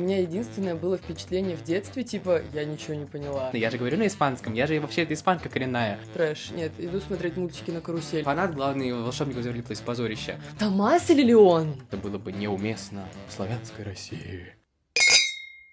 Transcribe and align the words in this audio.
У 0.00 0.04
меня 0.04 0.20
единственное 0.20 0.76
было 0.76 0.96
впечатление 0.96 1.56
в 1.56 1.64
детстве, 1.64 2.04
типа, 2.04 2.40
я 2.52 2.64
ничего 2.64 2.94
не 2.94 3.04
поняла. 3.04 3.50
Я 3.52 3.68
же 3.68 3.78
говорю 3.78 3.96
на 3.96 4.06
испанском, 4.06 4.54
я 4.54 4.68
же 4.68 4.78
вообще 4.78 5.02
это 5.02 5.14
испанка 5.14 5.48
коренная. 5.48 5.98
Трэш. 6.14 6.52
Нет, 6.52 6.70
иду 6.78 7.00
смотреть 7.00 7.36
мультики 7.36 7.72
на 7.72 7.80
карусель. 7.80 8.22
Фанат 8.22 8.54
главный 8.54 8.92
волшебник 8.92 9.38
из 9.38 9.64
Плейс, 9.64 9.80
позорище. 9.80 10.38
Томас 10.56 11.10
или 11.10 11.24
Леон? 11.24 11.74
Это 11.90 11.96
было 11.96 12.16
бы 12.16 12.30
неуместно 12.30 13.08
в 13.26 13.32
славянской 13.32 13.84
России. 13.84 14.54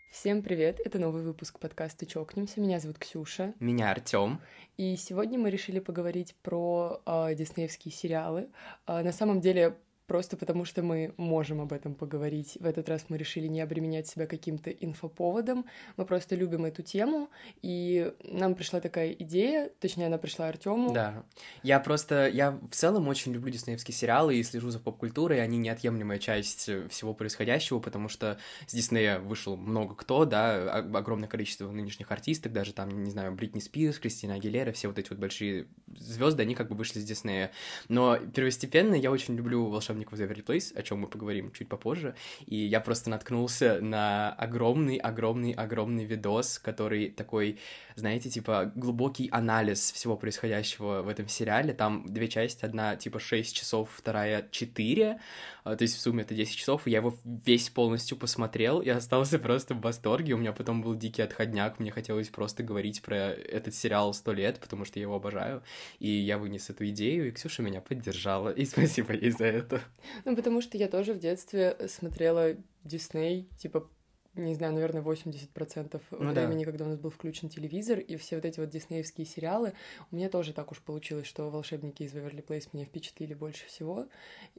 Всем 0.09 0.41
привет, 0.41 0.81
это 0.83 0.97
новый 0.97 1.21
выпуск 1.21 1.59
подкаста 1.59 2.07
«Чокнемся». 2.07 2.59
Меня 2.59 2.79
зовут 2.79 2.97
Ксюша. 2.97 3.53
Меня 3.59 3.91
Артем. 3.91 4.41
И 4.75 4.95
сегодня 4.95 5.37
мы 5.37 5.51
решили 5.51 5.77
поговорить 5.77 6.33
про 6.41 6.99
э, 7.05 7.35
диснеевские 7.35 7.91
сериалы. 7.91 8.49
Э, 8.87 9.03
на 9.03 9.11
самом 9.11 9.39
деле 9.39 9.77
просто 10.07 10.37
потому 10.37 10.65
что 10.65 10.83
мы 10.83 11.13
можем 11.17 11.61
об 11.61 11.73
этом 11.73 11.95
поговорить. 11.95 12.57
В 12.59 12.65
этот 12.65 12.89
раз 12.89 13.05
мы 13.09 13.17
решили 13.17 13.47
не 13.47 13.61
обременять 13.61 14.07
себя 14.07 14.27
каким-то 14.27 14.69
инфоповодом. 14.69 15.65
Мы 15.97 16.05
просто 16.05 16.35
любим 16.35 16.65
эту 16.65 16.81
тему, 16.83 17.29
и 17.61 18.13
нам 18.23 18.55
пришла 18.55 18.79
такая 18.79 19.11
идея, 19.11 19.71
точнее, 19.79 20.07
она 20.07 20.17
пришла 20.17 20.47
Артему. 20.47 20.93
Да. 20.93 21.23
Я 21.63 21.79
просто, 21.79 22.27
я 22.27 22.51
в 22.51 22.75
целом 22.75 23.07
очень 23.07 23.33
люблю 23.33 23.51
диснеевские 23.51 23.95
сериалы 23.95 24.35
и 24.37 24.43
слежу 24.43 24.69
за 24.69 24.79
поп-культурой, 24.79 25.41
они 25.41 25.57
неотъемлемая 25.57 26.19
часть 26.19 26.69
всего 26.89 27.13
происходящего, 27.13 27.79
потому 27.79 28.09
что 28.09 28.37
с 28.67 28.73
Диснея 28.73 29.19
вышел 29.19 29.57
много 29.57 29.95
кто, 29.95 30.25
да, 30.25 30.79
огромное 30.79 31.29
количество 31.29 31.69
нынешних 31.71 32.11
артисток, 32.11 32.51
даже 32.51 32.73
там, 32.73 33.03
не 33.03 33.11
знаю, 33.11 33.33
Бритни 33.33 33.59
Спирс, 33.59 33.99
Кристина 33.99 34.35
Агилера, 34.35 34.71
все 34.71 34.87
вот 34.87 34.99
эти 34.99 35.09
вот 35.09 35.19
большие 35.19 35.67
звезды, 35.87 36.43
они 36.43 36.55
как 36.55 36.69
бы 36.69 36.75
вышли 36.75 36.99
с 36.99 37.03
Диснея. 37.03 37.51
Но 37.87 38.17
первостепенно 38.17 38.95
я 38.95 39.11
очень 39.11 39.35
люблю 39.35 39.65
волшебные 39.67 39.94
волшебников 39.95 40.19
Эверли 40.19 40.41
Плейс, 40.41 40.73
о 40.75 40.83
чем 40.83 40.99
мы 40.99 41.07
поговорим 41.07 41.51
чуть 41.51 41.69
попозже, 41.69 42.15
и 42.45 42.55
я 42.55 42.79
просто 42.79 43.09
наткнулся 43.09 43.79
на 43.81 44.31
огромный-огромный-огромный 44.33 46.05
видос, 46.05 46.59
который 46.59 47.09
такой, 47.09 47.59
знаете, 47.95 48.29
типа 48.29 48.71
глубокий 48.75 49.29
анализ 49.31 49.91
всего 49.91 50.17
происходящего 50.17 51.01
в 51.01 51.07
этом 51.07 51.27
сериале. 51.27 51.73
Там 51.73 52.05
две 52.07 52.27
части, 52.27 52.65
одна 52.65 52.95
типа 52.95 53.19
6 53.19 53.55
часов, 53.55 53.89
вторая 53.95 54.47
4, 54.51 55.19
а, 55.63 55.75
то 55.75 55.81
есть 55.81 55.95
в 55.95 55.99
сумме 56.01 56.23
это 56.23 56.35
10 56.35 56.55
часов, 56.55 56.87
и 56.87 56.91
я 56.91 56.97
его 56.97 57.15
весь 57.23 57.69
полностью 57.69 58.17
посмотрел 58.17 58.81
и 58.81 58.89
остался 58.89 59.39
просто 59.39 59.73
в 59.73 59.81
восторге. 59.81 60.33
У 60.33 60.37
меня 60.37 60.53
потом 60.53 60.81
был 60.81 60.95
дикий 60.95 61.23
отходняк, 61.23 61.79
мне 61.79 61.91
хотелось 61.91 62.29
просто 62.29 62.63
говорить 62.63 63.01
про 63.01 63.15
этот 63.15 63.73
сериал 63.73 64.13
сто 64.13 64.33
лет, 64.33 64.59
потому 64.59 64.85
что 64.85 64.99
я 64.99 65.03
его 65.03 65.15
обожаю, 65.15 65.63
и 65.99 66.09
я 66.09 66.37
вынес 66.37 66.69
эту 66.69 66.87
идею, 66.89 67.27
и 67.27 67.31
Ксюша 67.31 67.63
меня 67.63 67.81
поддержала, 67.81 68.49
и 68.49 68.65
спасибо 68.65 69.13
ей 69.13 69.31
за 69.31 69.45
это. 69.45 69.81
Ну, 70.25 70.35
потому 70.35 70.61
что 70.61 70.77
я 70.77 70.87
тоже 70.87 71.13
в 71.13 71.19
детстве 71.19 71.77
смотрела 71.87 72.55
Дисней, 72.83 73.49
типа, 73.57 73.89
не 74.35 74.53
знаю, 74.53 74.73
наверное, 74.73 75.01
80% 75.01 76.01
ну, 76.11 76.31
времени, 76.31 76.65
да. 76.65 76.71
когда 76.71 76.85
у 76.85 76.89
нас 76.89 76.99
был 76.99 77.09
включен 77.09 77.49
телевизор, 77.49 77.99
и 77.99 78.17
все 78.17 78.35
вот 78.35 78.45
эти 78.45 78.59
вот 78.59 78.69
диснеевские 78.69 79.25
сериалы, 79.25 79.73
у 80.11 80.15
меня 80.15 80.29
тоже 80.29 80.53
так 80.53 80.71
уж 80.71 80.81
получилось, 80.81 81.25
что 81.25 81.49
«Волшебники 81.49 82.03
из 82.03 82.13
Веверли 82.13 82.41
Плейс» 82.41 82.69
меня 82.73 82.85
впечатлили 82.85 83.33
больше 83.33 83.65
всего, 83.67 84.07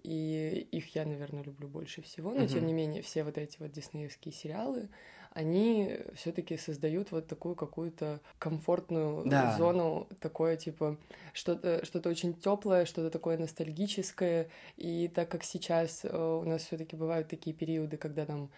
и 0.03 0.67
их 0.73 0.95
я, 0.95 1.05
наверное, 1.05 1.43
люблю 1.43 1.69
больше 1.69 2.03
всего, 2.03 2.33
но, 2.33 2.45
угу. 2.45 2.49
тем 2.49 2.67
не 2.67 2.73
менее, 2.73 3.03
все 3.03 3.23
вот 3.23 3.37
эти 3.37 3.59
вот 3.59 3.71
диснеевские 3.73 4.33
сериалы, 4.33 4.89
они 5.37 5.99
все-таки 6.15 6.57
создают 6.57 7.13
вот 7.13 7.27
такую 7.29 7.55
какую-то 7.55 8.21
комфортную 8.39 9.23
да. 9.27 9.55
зону, 9.59 10.09
такое 10.19 10.57
типа 10.57 10.97
что-то 11.35 11.85
что-то 11.85 12.09
очень 12.09 12.33
теплое, 12.33 12.87
что-то 12.87 13.11
такое 13.11 13.37
ностальгическое. 13.37 14.49
И 14.79 15.09
так 15.09 15.29
как 15.29 15.45
сейчас 15.45 16.05
э, 16.05 16.41
у 16.43 16.45
нас 16.45 16.63
все-таки 16.63 16.97
бывают 16.97 17.29
такие 17.29 17.55
периоды, 17.55 17.99
когда 17.99 18.25
нам 18.25 18.51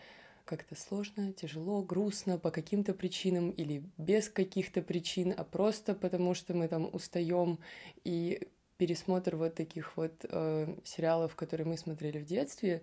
как-то 0.44 0.76
сложно, 0.76 1.32
тяжело, 1.32 1.82
грустно 1.82 2.38
по 2.38 2.50
каким-то 2.50 2.94
причинам 2.94 3.50
или 3.50 3.82
без 3.98 4.28
каких-то 4.28 4.80
причин, 4.80 5.34
а 5.36 5.42
просто 5.42 5.94
потому 5.94 6.34
что 6.34 6.54
мы 6.54 6.68
там 6.68 6.88
устаем 6.92 7.58
и 8.04 8.48
пересмотр 8.76 9.34
вот 9.34 9.56
таких 9.56 9.96
вот 9.96 10.12
э, 10.22 10.74
сериалов, 10.84 11.34
которые 11.34 11.66
мы 11.66 11.76
смотрели 11.76 12.18
в 12.18 12.24
детстве, 12.24 12.82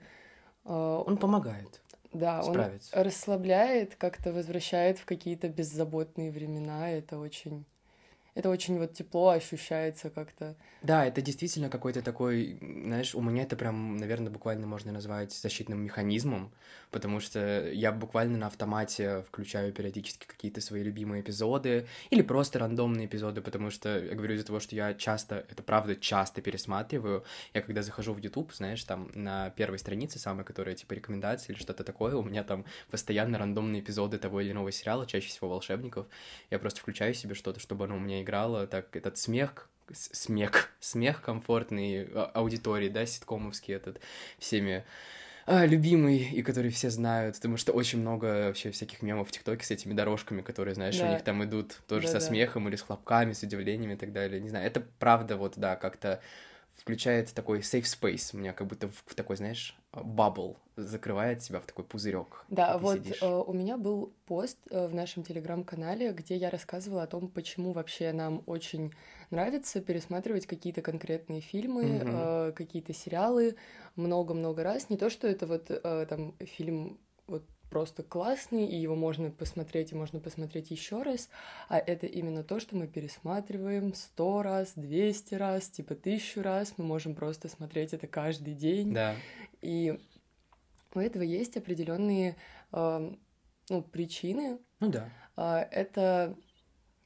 э, 0.66 1.04
он 1.08 1.18
помогает. 1.18 1.82
Да, 2.16 2.44
справиться. 2.44 2.96
он 2.96 3.04
расслабляет, 3.04 3.96
как-то 3.96 4.32
возвращает 4.32 4.98
в 5.00 5.06
какие-то 5.06 5.50
беззаботные 5.50 6.32
времена. 6.32 6.90
Это 6.90 7.20
очень 7.20 7.66
это 8.36 8.50
очень 8.50 8.78
вот 8.78 8.94
тепло 8.94 9.30
ощущается 9.30 10.10
как-то. 10.10 10.56
Да, 10.82 11.06
это 11.06 11.22
действительно 11.22 11.70
какой-то 11.70 12.02
такой, 12.02 12.60
знаешь, 12.62 13.16
у 13.16 13.22
меня 13.22 13.44
это 13.44 13.56
прям, 13.56 13.96
наверное, 13.98 14.30
буквально 14.30 14.68
можно 14.68 14.92
назвать 14.92 15.32
защитным 15.32 15.80
механизмом, 15.80 16.52
потому 16.92 17.22
что 17.22 17.70
я 17.72 17.94
буквально 17.94 18.38
на 18.38 18.48
автомате 18.48 19.24
включаю 19.30 19.72
периодически 19.74 20.28
какие-то 20.28 20.60
свои 20.60 20.84
любимые 20.84 21.22
эпизоды 21.22 21.88
или 22.10 22.22
просто 22.22 22.60
рандомные 22.60 23.08
эпизоды, 23.08 23.42
потому 23.42 23.72
что 23.72 23.98
я 24.04 24.14
говорю 24.14 24.36
из-за 24.36 24.46
того, 24.46 24.60
что 24.60 24.76
я 24.76 24.94
часто, 24.94 25.46
это 25.50 25.64
правда 25.64 25.96
часто 25.96 26.42
пересматриваю. 26.42 27.24
Я 27.54 27.62
когда 27.62 27.82
захожу 27.82 28.14
в 28.14 28.20
YouTube, 28.20 28.54
знаешь, 28.54 28.84
там 28.84 29.10
на 29.16 29.50
первой 29.52 29.80
странице 29.80 30.20
самой, 30.20 30.44
которая 30.44 30.76
типа 30.76 30.94
рекомендации 30.94 31.54
или 31.54 31.60
что-то 31.60 31.86
такое, 31.86 32.16
у 32.16 32.22
меня 32.22 32.44
там 32.44 32.66
постоянно 32.92 33.38
рандомные 33.38 33.82
эпизоды 33.82 34.18
того 34.18 34.42
или 34.42 34.52
иного 34.52 34.72
сериала, 34.74 35.08
чаще 35.08 35.30
всего 35.30 35.50
волшебников. 35.50 36.06
Я 36.52 36.60
просто 36.60 36.82
включаю 36.82 37.14
себе 37.14 37.34
что-то, 37.34 37.62
чтобы 37.62 37.86
оно 37.86 37.96
у 37.96 38.00
меня 38.00 38.25
играла, 38.26 38.68
так 38.68 38.96
этот 38.96 39.18
смех, 39.18 39.70
смех, 39.94 40.70
смех 40.80 41.22
комфортный 41.22 42.10
а, 42.14 42.32
аудитории, 42.34 42.90
да, 42.90 43.06
ситкомовский 43.06 43.74
этот, 43.74 44.02
всеми 44.40 44.84
а, 45.46 45.66
любимый, 45.66 46.18
и 46.18 46.42
который 46.42 46.72
все 46.72 46.90
знают, 46.90 47.36
потому 47.36 47.58
что 47.58 47.72
очень 47.72 48.00
много 48.00 48.48
вообще 48.48 48.72
всяких 48.72 49.04
мемов 49.04 49.30
в 49.30 49.32
ТикТоке 49.32 49.64
с 49.64 49.72
этими 49.72 49.94
дорожками, 49.94 50.42
которые, 50.42 50.74
знаешь, 50.74 50.98
да. 50.98 51.08
у 51.08 51.14
них 51.14 51.24
там 51.24 51.44
идут 51.44 51.82
тоже 51.88 52.08
да, 52.08 52.14
со 52.14 52.20
да. 52.20 52.26
смехом 52.26 52.68
или 52.68 52.76
с 52.76 52.82
хлопками, 52.82 53.34
с 53.34 53.44
удивлениями 53.44 53.94
и 53.94 53.98
так 53.98 54.12
далее, 54.12 54.42
не 54.42 54.50
знаю, 54.50 54.66
это 54.66 54.84
правда 55.00 55.38
вот, 55.38 55.54
да, 55.58 55.76
как-то 55.76 56.20
включает 56.76 57.34
такой 57.34 57.60
safe 57.60 57.84
space, 57.84 58.32
у 58.34 58.38
меня 58.38 58.54
как 58.54 58.68
будто 58.68 58.88
в, 58.88 59.04
в 59.06 59.16
такой, 59.16 59.38
знаешь, 59.38 59.78
бабл 60.04 60.58
закрывает 60.76 61.42
себя 61.42 61.60
в 61.60 61.66
такой 61.66 61.86
пузырек. 61.86 62.46
Да, 62.50 62.78
вот 62.78 63.00
э, 63.22 63.26
у 63.26 63.54
меня 63.54 63.78
был 63.78 64.12
пост 64.26 64.58
э, 64.70 64.88
в 64.88 64.94
нашем 64.94 65.24
телеграм-канале, 65.24 66.12
где 66.12 66.36
я 66.36 66.50
рассказывала 66.50 67.04
о 67.04 67.08
том, 67.08 67.30
почему 67.30 67.72
вообще 67.72 68.12
нам 68.12 68.44
очень 68.46 68.94
нравится 69.32 69.82
пересматривать 69.82 70.48
какие-то 70.48 70.82
конкретные 70.82 71.42
фильмы, 71.42 71.84
mm-hmm. 71.84 72.50
э, 72.50 72.52
какие-то 72.52 72.94
сериалы 72.94 73.56
много-много 73.96 74.64
раз. 74.64 74.90
Не 74.90 74.98
то, 74.98 75.10
что 75.10 75.28
это 75.28 75.48
вот 75.48 75.68
э, 75.70 76.06
там 76.10 76.34
фильм 76.40 77.00
вот 77.28 77.44
просто 77.70 78.04
классный, 78.04 78.66
и 78.66 78.78
его 78.78 78.96
можно 78.96 79.32
посмотреть, 79.32 79.92
и 79.92 79.96
можно 79.96 80.20
посмотреть 80.20 80.72
еще 80.72 81.02
раз, 81.02 81.30
а 81.68 81.78
это 81.78 82.06
именно 82.06 82.44
то, 82.44 82.60
что 82.60 82.76
мы 82.76 82.88
пересматриваем 82.88 83.94
сто 83.94 84.42
раз, 84.42 84.74
двести 84.76 85.36
раз, 85.36 85.70
типа 85.70 85.96
тысячу 85.96 86.42
раз, 86.42 86.76
мы 86.78 86.86
можем 86.86 87.16
просто 87.16 87.50
смотреть 87.50 87.94
это 87.94 88.08
каждый 88.08 88.54
день. 88.54 88.94
Да. 88.94 89.16
И 89.66 90.00
у 90.94 91.00
этого 91.00 91.24
есть 91.24 91.58
определенные 91.58 92.36
э, 92.72 93.12
ну, 93.70 93.82
причины. 93.82 94.60
Ну 94.80 94.90
да. 94.90 95.10
Э, 95.36 95.68
это 95.72 96.36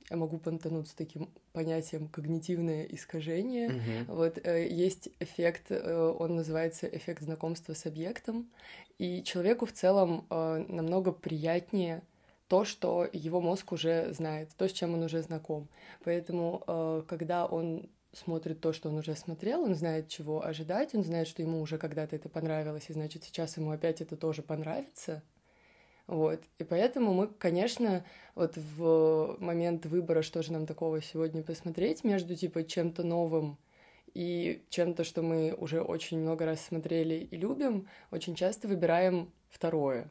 я 0.09 0.18
могу 0.18 0.40
понтануть 0.40 0.88
с 0.88 0.94
таким 0.94 1.30
понятием 1.53 2.08
когнитивное 2.08 2.84
искажение. 2.86 3.69
Угу. 3.69 4.16
Вот 4.16 4.40
э, 4.44 4.68
есть 4.68 5.09
эффект, 5.19 5.68
э, 5.69 6.16
он 6.19 6.36
называется 6.36 6.88
эффект 6.88 7.24
знакомства 7.24 7.74
с 7.74 7.86
объектом, 7.86 8.50
и 8.98 9.24
человеку 9.24 9.66
в 9.66 9.72
целом 9.72 10.25
э, 10.30 10.66
намного 10.68 11.12
приятнее 11.12 12.02
то, 12.48 12.66
что 12.66 13.08
его 13.14 13.40
мозг 13.42 13.72
уже 13.72 14.12
знает, 14.14 14.50
то, 14.58 14.68
с 14.68 14.72
чем 14.72 14.96
он 14.96 15.03
уже 15.03 15.22
знаком. 15.22 15.69
Поэтому, 16.03 16.64
э, 16.66 17.03
когда 17.08 17.46
он 17.46 17.90
смотрит 18.12 18.59
то, 18.59 18.74
что 18.74 18.90
он 18.90 18.97
уже 18.97 19.16
смотрел, 19.16 19.62
он 19.62 19.75
знает, 19.75 20.08
чего 20.08 20.46
ожидать, 20.46 20.96
он 20.96 21.03
знает, 21.03 21.28
что 21.28 21.42
ему 21.42 21.62
уже 21.62 21.78
когда-то 21.78 22.16
это 22.16 22.30
понравилось, 22.30 22.90
и 22.90 22.94
значит, 22.94 23.24
сейчас 23.24 23.58
ему 23.58 23.72
опять 23.72 24.02
это 24.02 24.16
тоже 24.18 24.42
понравится. 24.42 25.22
Вот. 26.08 26.42
И 26.58 26.64
поэтому 26.64 27.14
мы, 27.14 27.28
конечно, 27.28 28.04
вот 28.33 28.57
в 28.57 29.38
момент 29.39 29.86
выбора, 29.86 30.24
что 30.24 30.42
же 30.42 30.51
нам 30.51 30.66
такого 30.66 31.01
сегодня 31.01 31.44
посмотреть, 31.44 32.04
между 32.04 32.36
типа 32.36 32.63
чем-то 32.63 33.04
новым 33.04 33.60
и 34.16 34.63
чем-то, 34.69 35.04
что 35.04 35.22
мы 35.22 35.54
уже 35.54 35.81
очень 35.81 36.19
много 36.19 36.45
раз 36.45 36.62
смотрели 36.62 37.13
и 37.16 37.38
любим, 37.38 37.88
очень 38.10 38.33
часто 38.33 38.68
выбираем 38.68 39.31
второе. 39.50 40.10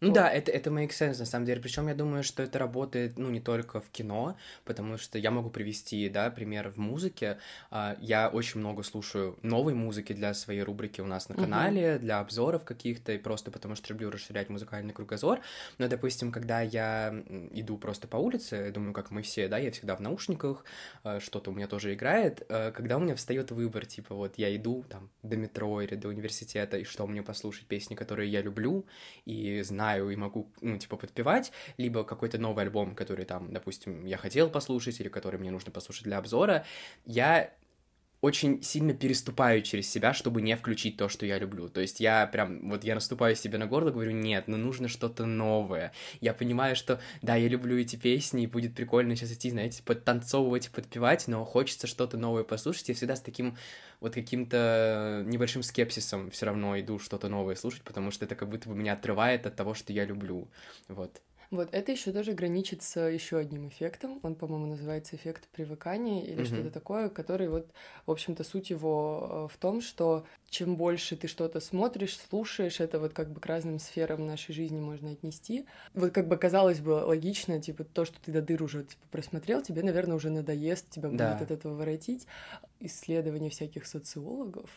Ну 0.00 0.08
вот. 0.08 0.14
да, 0.14 0.28
это, 0.28 0.50
это 0.50 0.70
makes 0.70 0.90
sense, 0.90 1.18
на 1.18 1.24
самом 1.24 1.46
деле. 1.46 1.60
Причем 1.60 1.88
я 1.88 1.94
думаю, 1.94 2.22
что 2.22 2.42
это 2.42 2.58
работает, 2.58 3.18
ну, 3.18 3.30
не 3.30 3.40
только 3.40 3.80
в 3.80 3.88
кино, 3.88 4.36
потому 4.64 4.98
что 4.98 5.18
я 5.18 5.30
могу 5.30 5.48
привести, 5.48 6.08
да, 6.08 6.30
пример 6.30 6.68
в 6.68 6.76
музыке. 6.76 7.38
А, 7.70 7.96
я 8.00 8.28
очень 8.28 8.60
много 8.60 8.82
слушаю 8.82 9.38
новой 9.42 9.74
музыки 9.74 10.12
для 10.12 10.34
своей 10.34 10.62
рубрики 10.62 11.00
у 11.00 11.06
нас 11.06 11.28
на 11.28 11.34
канале, 11.34 11.82
uh-huh. 11.82 11.98
для 11.98 12.20
обзоров 12.20 12.64
каких-то, 12.64 13.12
и 13.12 13.18
просто 13.18 13.50
потому 13.50 13.74
что 13.74 13.92
люблю 13.92 14.10
расширять 14.10 14.50
музыкальный 14.50 14.92
кругозор. 14.92 15.40
Но, 15.78 15.88
допустим, 15.88 16.30
когда 16.30 16.60
я 16.60 17.14
иду 17.52 17.78
просто 17.78 18.06
по 18.06 18.16
улице, 18.16 18.56
я 18.66 18.70
думаю, 18.70 18.92
как 18.92 19.10
мы 19.10 19.22
все, 19.22 19.48
да, 19.48 19.56
я 19.56 19.70
всегда 19.70 19.96
в 19.96 20.00
наушниках, 20.00 20.64
а, 21.04 21.20
что-то 21.20 21.50
у 21.50 21.54
меня 21.54 21.68
тоже 21.68 21.94
играет. 21.94 22.44
А, 22.50 22.70
когда 22.70 22.98
у 22.98 23.00
меня 23.00 23.14
встает 23.14 23.50
выбор, 23.50 23.86
типа, 23.86 24.14
вот 24.14 24.34
я 24.36 24.54
иду 24.54 24.84
там 24.90 25.08
до 25.22 25.38
метро 25.38 25.80
или 25.80 25.94
до 25.94 26.08
университета, 26.08 26.76
и 26.76 26.84
что 26.84 27.06
мне 27.06 27.22
послушать, 27.22 27.66
песни, 27.66 27.94
которые 27.94 28.30
я 28.30 28.42
люблю, 28.42 28.84
и 29.24 29.62
знаю, 29.62 29.85
знаю 29.86 30.10
и 30.10 30.16
могу, 30.16 30.48
ну, 30.60 30.78
типа, 30.78 30.96
подпевать, 30.96 31.52
либо 31.78 32.02
какой-то 32.04 32.38
новый 32.38 32.64
альбом, 32.64 32.94
который 32.94 33.24
там, 33.24 33.52
допустим, 33.52 34.04
я 34.06 34.16
хотел 34.16 34.50
послушать, 34.50 35.00
или 35.00 35.08
который 35.08 35.38
мне 35.38 35.50
нужно 35.50 35.70
послушать 35.70 36.04
для 36.04 36.18
обзора, 36.18 36.64
я 37.04 37.50
очень 38.20 38.62
сильно 38.62 38.94
переступаю 38.94 39.62
через 39.62 39.90
себя, 39.90 40.14
чтобы 40.14 40.42
не 40.42 40.56
включить 40.56 40.96
то, 40.96 41.08
что 41.08 41.26
я 41.26 41.38
люблю. 41.38 41.68
То 41.68 41.80
есть 41.80 42.00
я 42.00 42.26
прям, 42.26 42.70
вот 42.70 42.84
я 42.84 42.94
наступаю 42.94 43.36
себе 43.36 43.58
на 43.58 43.66
горло, 43.66 43.90
говорю, 43.90 44.12
нет, 44.12 44.48
ну 44.48 44.56
нужно 44.56 44.88
что-то 44.88 45.26
новое. 45.26 45.92
Я 46.20 46.32
понимаю, 46.34 46.76
что, 46.76 47.00
да, 47.22 47.36
я 47.36 47.48
люблю 47.48 47.78
эти 47.78 47.96
песни, 47.96 48.44
и 48.44 48.46
будет 48.46 48.74
прикольно 48.74 49.16
сейчас 49.16 49.32
идти, 49.32 49.50
знаете, 49.50 49.82
подтанцовывать 49.82 50.66
и 50.66 50.70
подпевать, 50.70 51.28
но 51.28 51.44
хочется 51.44 51.86
что-то 51.86 52.16
новое 52.16 52.44
послушать. 52.44 52.88
Я 52.88 52.94
всегда 52.94 53.16
с 53.16 53.20
таким 53.20 53.56
вот 54.00 54.14
каким-то 54.14 55.22
небольшим 55.26 55.62
скепсисом 55.62 56.30
все 56.30 56.46
равно 56.46 56.78
иду 56.80 56.98
что-то 56.98 57.28
новое 57.28 57.54
слушать, 57.54 57.82
потому 57.82 58.10
что 58.10 58.24
это 58.24 58.34
как 58.34 58.48
будто 58.48 58.68
бы 58.68 58.74
меня 58.74 58.94
отрывает 58.94 59.46
от 59.46 59.56
того, 59.56 59.74
что 59.74 59.92
я 59.92 60.04
люблю. 60.04 60.48
Вот. 60.88 61.20
Вот 61.50 61.68
это 61.72 61.92
еще 61.92 62.12
тоже 62.12 62.32
граничит 62.32 62.82
с 62.82 63.00
еще 63.00 63.38
одним 63.38 63.68
эффектом. 63.68 64.20
Он, 64.22 64.34
по-моему, 64.34 64.66
называется 64.66 65.16
эффект 65.16 65.48
привыкания 65.52 66.22
или 66.22 66.42
mm-hmm. 66.42 66.46
что-то 66.46 66.70
такое, 66.70 67.08
который 67.08 67.48
вот, 67.48 67.70
в 68.06 68.10
общем-то, 68.10 68.44
суть 68.44 68.70
его 68.70 69.48
э, 69.50 69.54
в 69.54 69.56
том, 69.58 69.80
что 69.80 70.26
чем 70.48 70.76
больше 70.76 71.16
ты 71.16 71.28
что-то 71.28 71.60
смотришь, 71.60 72.18
слушаешь, 72.18 72.80
это 72.80 72.98
вот 72.98 73.12
как 73.12 73.30
бы 73.30 73.40
к 73.40 73.46
разным 73.46 73.78
сферам 73.78 74.26
нашей 74.26 74.54
жизни 74.54 74.80
можно 74.80 75.10
отнести. 75.10 75.66
Вот 75.94 76.12
как 76.12 76.28
бы 76.28 76.36
казалось 76.36 76.80
бы 76.80 76.90
логично, 76.90 77.60
типа 77.60 77.84
то, 77.84 78.04
что 78.04 78.20
ты 78.20 78.32
до 78.32 78.42
дыр 78.42 78.62
уже 78.62 78.84
типа, 78.84 79.02
просмотрел, 79.10 79.62
тебе, 79.62 79.82
наверное, 79.82 80.16
уже 80.16 80.30
надоест, 80.30 80.90
тебя 80.90 81.08
да. 81.10 81.32
будет 81.32 81.42
от 81.42 81.50
этого 81.50 81.74
воротить. 81.74 82.26
Исследования 82.80 83.48
всяких 83.48 83.86
социологов, 83.86 84.70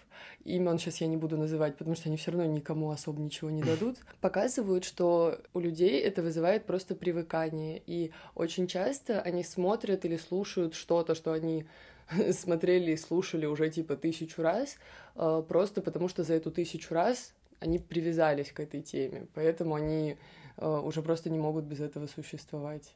имен 0.46 0.80
сейчас 0.80 1.02
я 1.02 1.08
не 1.08 1.18
буду 1.18 1.38
называть, 1.38 1.78
потому 1.78 1.96
что 1.96 2.08
они 2.08 2.18
все 2.18 2.32
равно 2.32 2.46
никому 2.46 2.92
особо 2.92 3.22
ничего 3.22 3.50
не 3.50 3.62
дадут, 3.62 3.98
показывают, 4.22 4.86
что 4.86 5.42
у 5.54 5.60
людей 5.60 6.00
это 6.00 6.22
вызывает 6.22 6.66
просто 6.66 6.96
привыкание. 6.96 7.82
И 7.86 8.12
очень 8.36 8.68
часто 8.68 9.22
они 9.22 9.44
смотрят 9.44 10.06
или 10.06 10.16
слушают 10.16 10.76
что-то, 10.76 11.14
что 11.14 11.34
они 11.34 11.66
смотрели 12.32 12.92
и 12.92 12.98
слушали 12.98 13.46
уже 13.46 13.70
типа 13.70 13.96
тысячу 13.96 14.42
раз, 14.42 14.78
э, 15.16 15.44
просто 15.48 15.82
потому 15.82 16.08
что 16.08 16.24
за 16.24 16.36
эту 16.36 16.52
тысячу 16.52 16.94
раз 16.94 17.34
они 17.60 17.80
привязались 17.80 18.52
к 18.52 18.60
этой 18.60 18.82
теме, 18.82 19.28
поэтому 19.34 19.76
они 19.76 20.18
э, 20.58 20.68
уже 20.68 21.02
просто 21.02 21.30
не 21.30 21.40
могут 21.40 21.66
без 21.66 21.80
этого 21.82 22.08
существовать. 22.08 22.94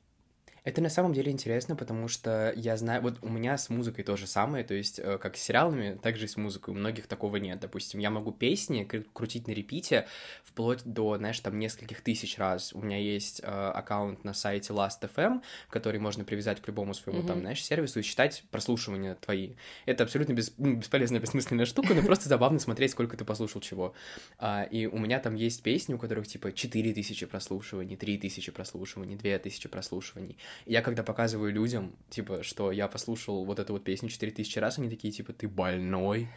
Это 0.64 0.82
на 0.82 0.90
самом 0.90 1.14
деле 1.14 1.32
интересно, 1.32 1.76
потому 1.76 2.08
что 2.08 2.54
я 2.56 2.78
знаю, 2.78 3.02
вот 3.02 3.18
у 3.22 3.30
меня 3.30 3.58
с 3.58 3.70
музыкой 3.70 4.04
то 4.06 4.16
же 4.16 4.28
самое, 4.28 4.64
то 4.64 4.74
есть 4.74 5.00
э, 5.00 5.18
как 5.18 5.36
с 5.36 5.42
сериалами, 5.42 6.00
так 6.02 6.16
же 6.16 6.26
и 6.26 6.28
с 6.28 6.38
музыкой, 6.38 6.74
у 6.74 6.78
многих 6.78 7.08
такого 7.08 7.36
нет. 7.38 7.60
Допустим, 7.60 8.00
я 8.00 8.10
могу 8.10 8.32
песни 8.32 8.88
крутить 9.14 9.48
на 9.48 9.52
репите 9.52 10.08
вплоть 10.44 10.82
до, 10.86 11.18
знаешь, 11.18 11.40
там 11.42 11.60
нескольких 11.60 12.02
тысяч 12.02 12.38
раз. 12.38 12.72
У 12.74 12.82
меня 12.82 12.98
есть 12.98 13.42
э, 13.44 13.46
аккаунт 13.46 14.24
на 14.24 14.34
сайте 14.34 14.72
Last.fm, 14.72 15.42
который 15.70 16.00
можно 16.00 16.24
привязать 16.24 16.62
к 16.62 16.68
любому 16.68 16.94
своему 16.94 17.24
mm-hmm. 17.24 17.28
там, 17.28 17.40
знаешь, 17.42 17.64
сервису 17.64 18.00
и 18.00 18.04
считать 18.04 18.44
прослушивания 18.50 19.16
твои. 19.16 19.56
Это 19.86 20.04
абсолютно 20.04 20.34
без, 20.34 20.54
ну, 20.58 20.76
бесполезная, 20.76 21.20
бессмысленная 21.20 21.66
штука, 21.66 21.94
но 21.94 22.02
просто 22.04 22.30
забавно 22.30 22.60
смотреть, 22.60 22.92
сколько 22.92 23.18
ты 23.18 23.26
послушал 23.26 23.60
чего. 23.60 23.94
А, 24.38 24.64
и 24.64 24.86
у 24.86 24.98
меня 24.98 25.20
там 25.20 25.36
есть 25.36 25.62
песни, 25.62 25.94
у 25.94 25.98
которых 25.98 26.26
типа 26.28 26.54
4000 26.54 27.26
прослушиваний, 27.26 27.98
3000 27.98 28.52
прослушиваний, 28.52 29.18
2000 29.18 29.68
прослушиваний. 29.68 30.38
Я 30.66 30.82
когда 30.82 31.04
показываю 31.04 31.52
людям, 31.52 31.96
типа, 32.10 32.44
что 32.44 32.72
я 32.72 32.88
послушал 32.88 33.46
вот 33.46 33.60
эту 33.60 33.74
вот 33.74 33.84
песню 33.84 34.10
4000 34.10 34.60
раз, 34.60 34.78
они 34.80 34.90
такие, 34.90 35.12
типа, 35.12 35.34
ты 35.34 35.48
больной? 35.48 36.30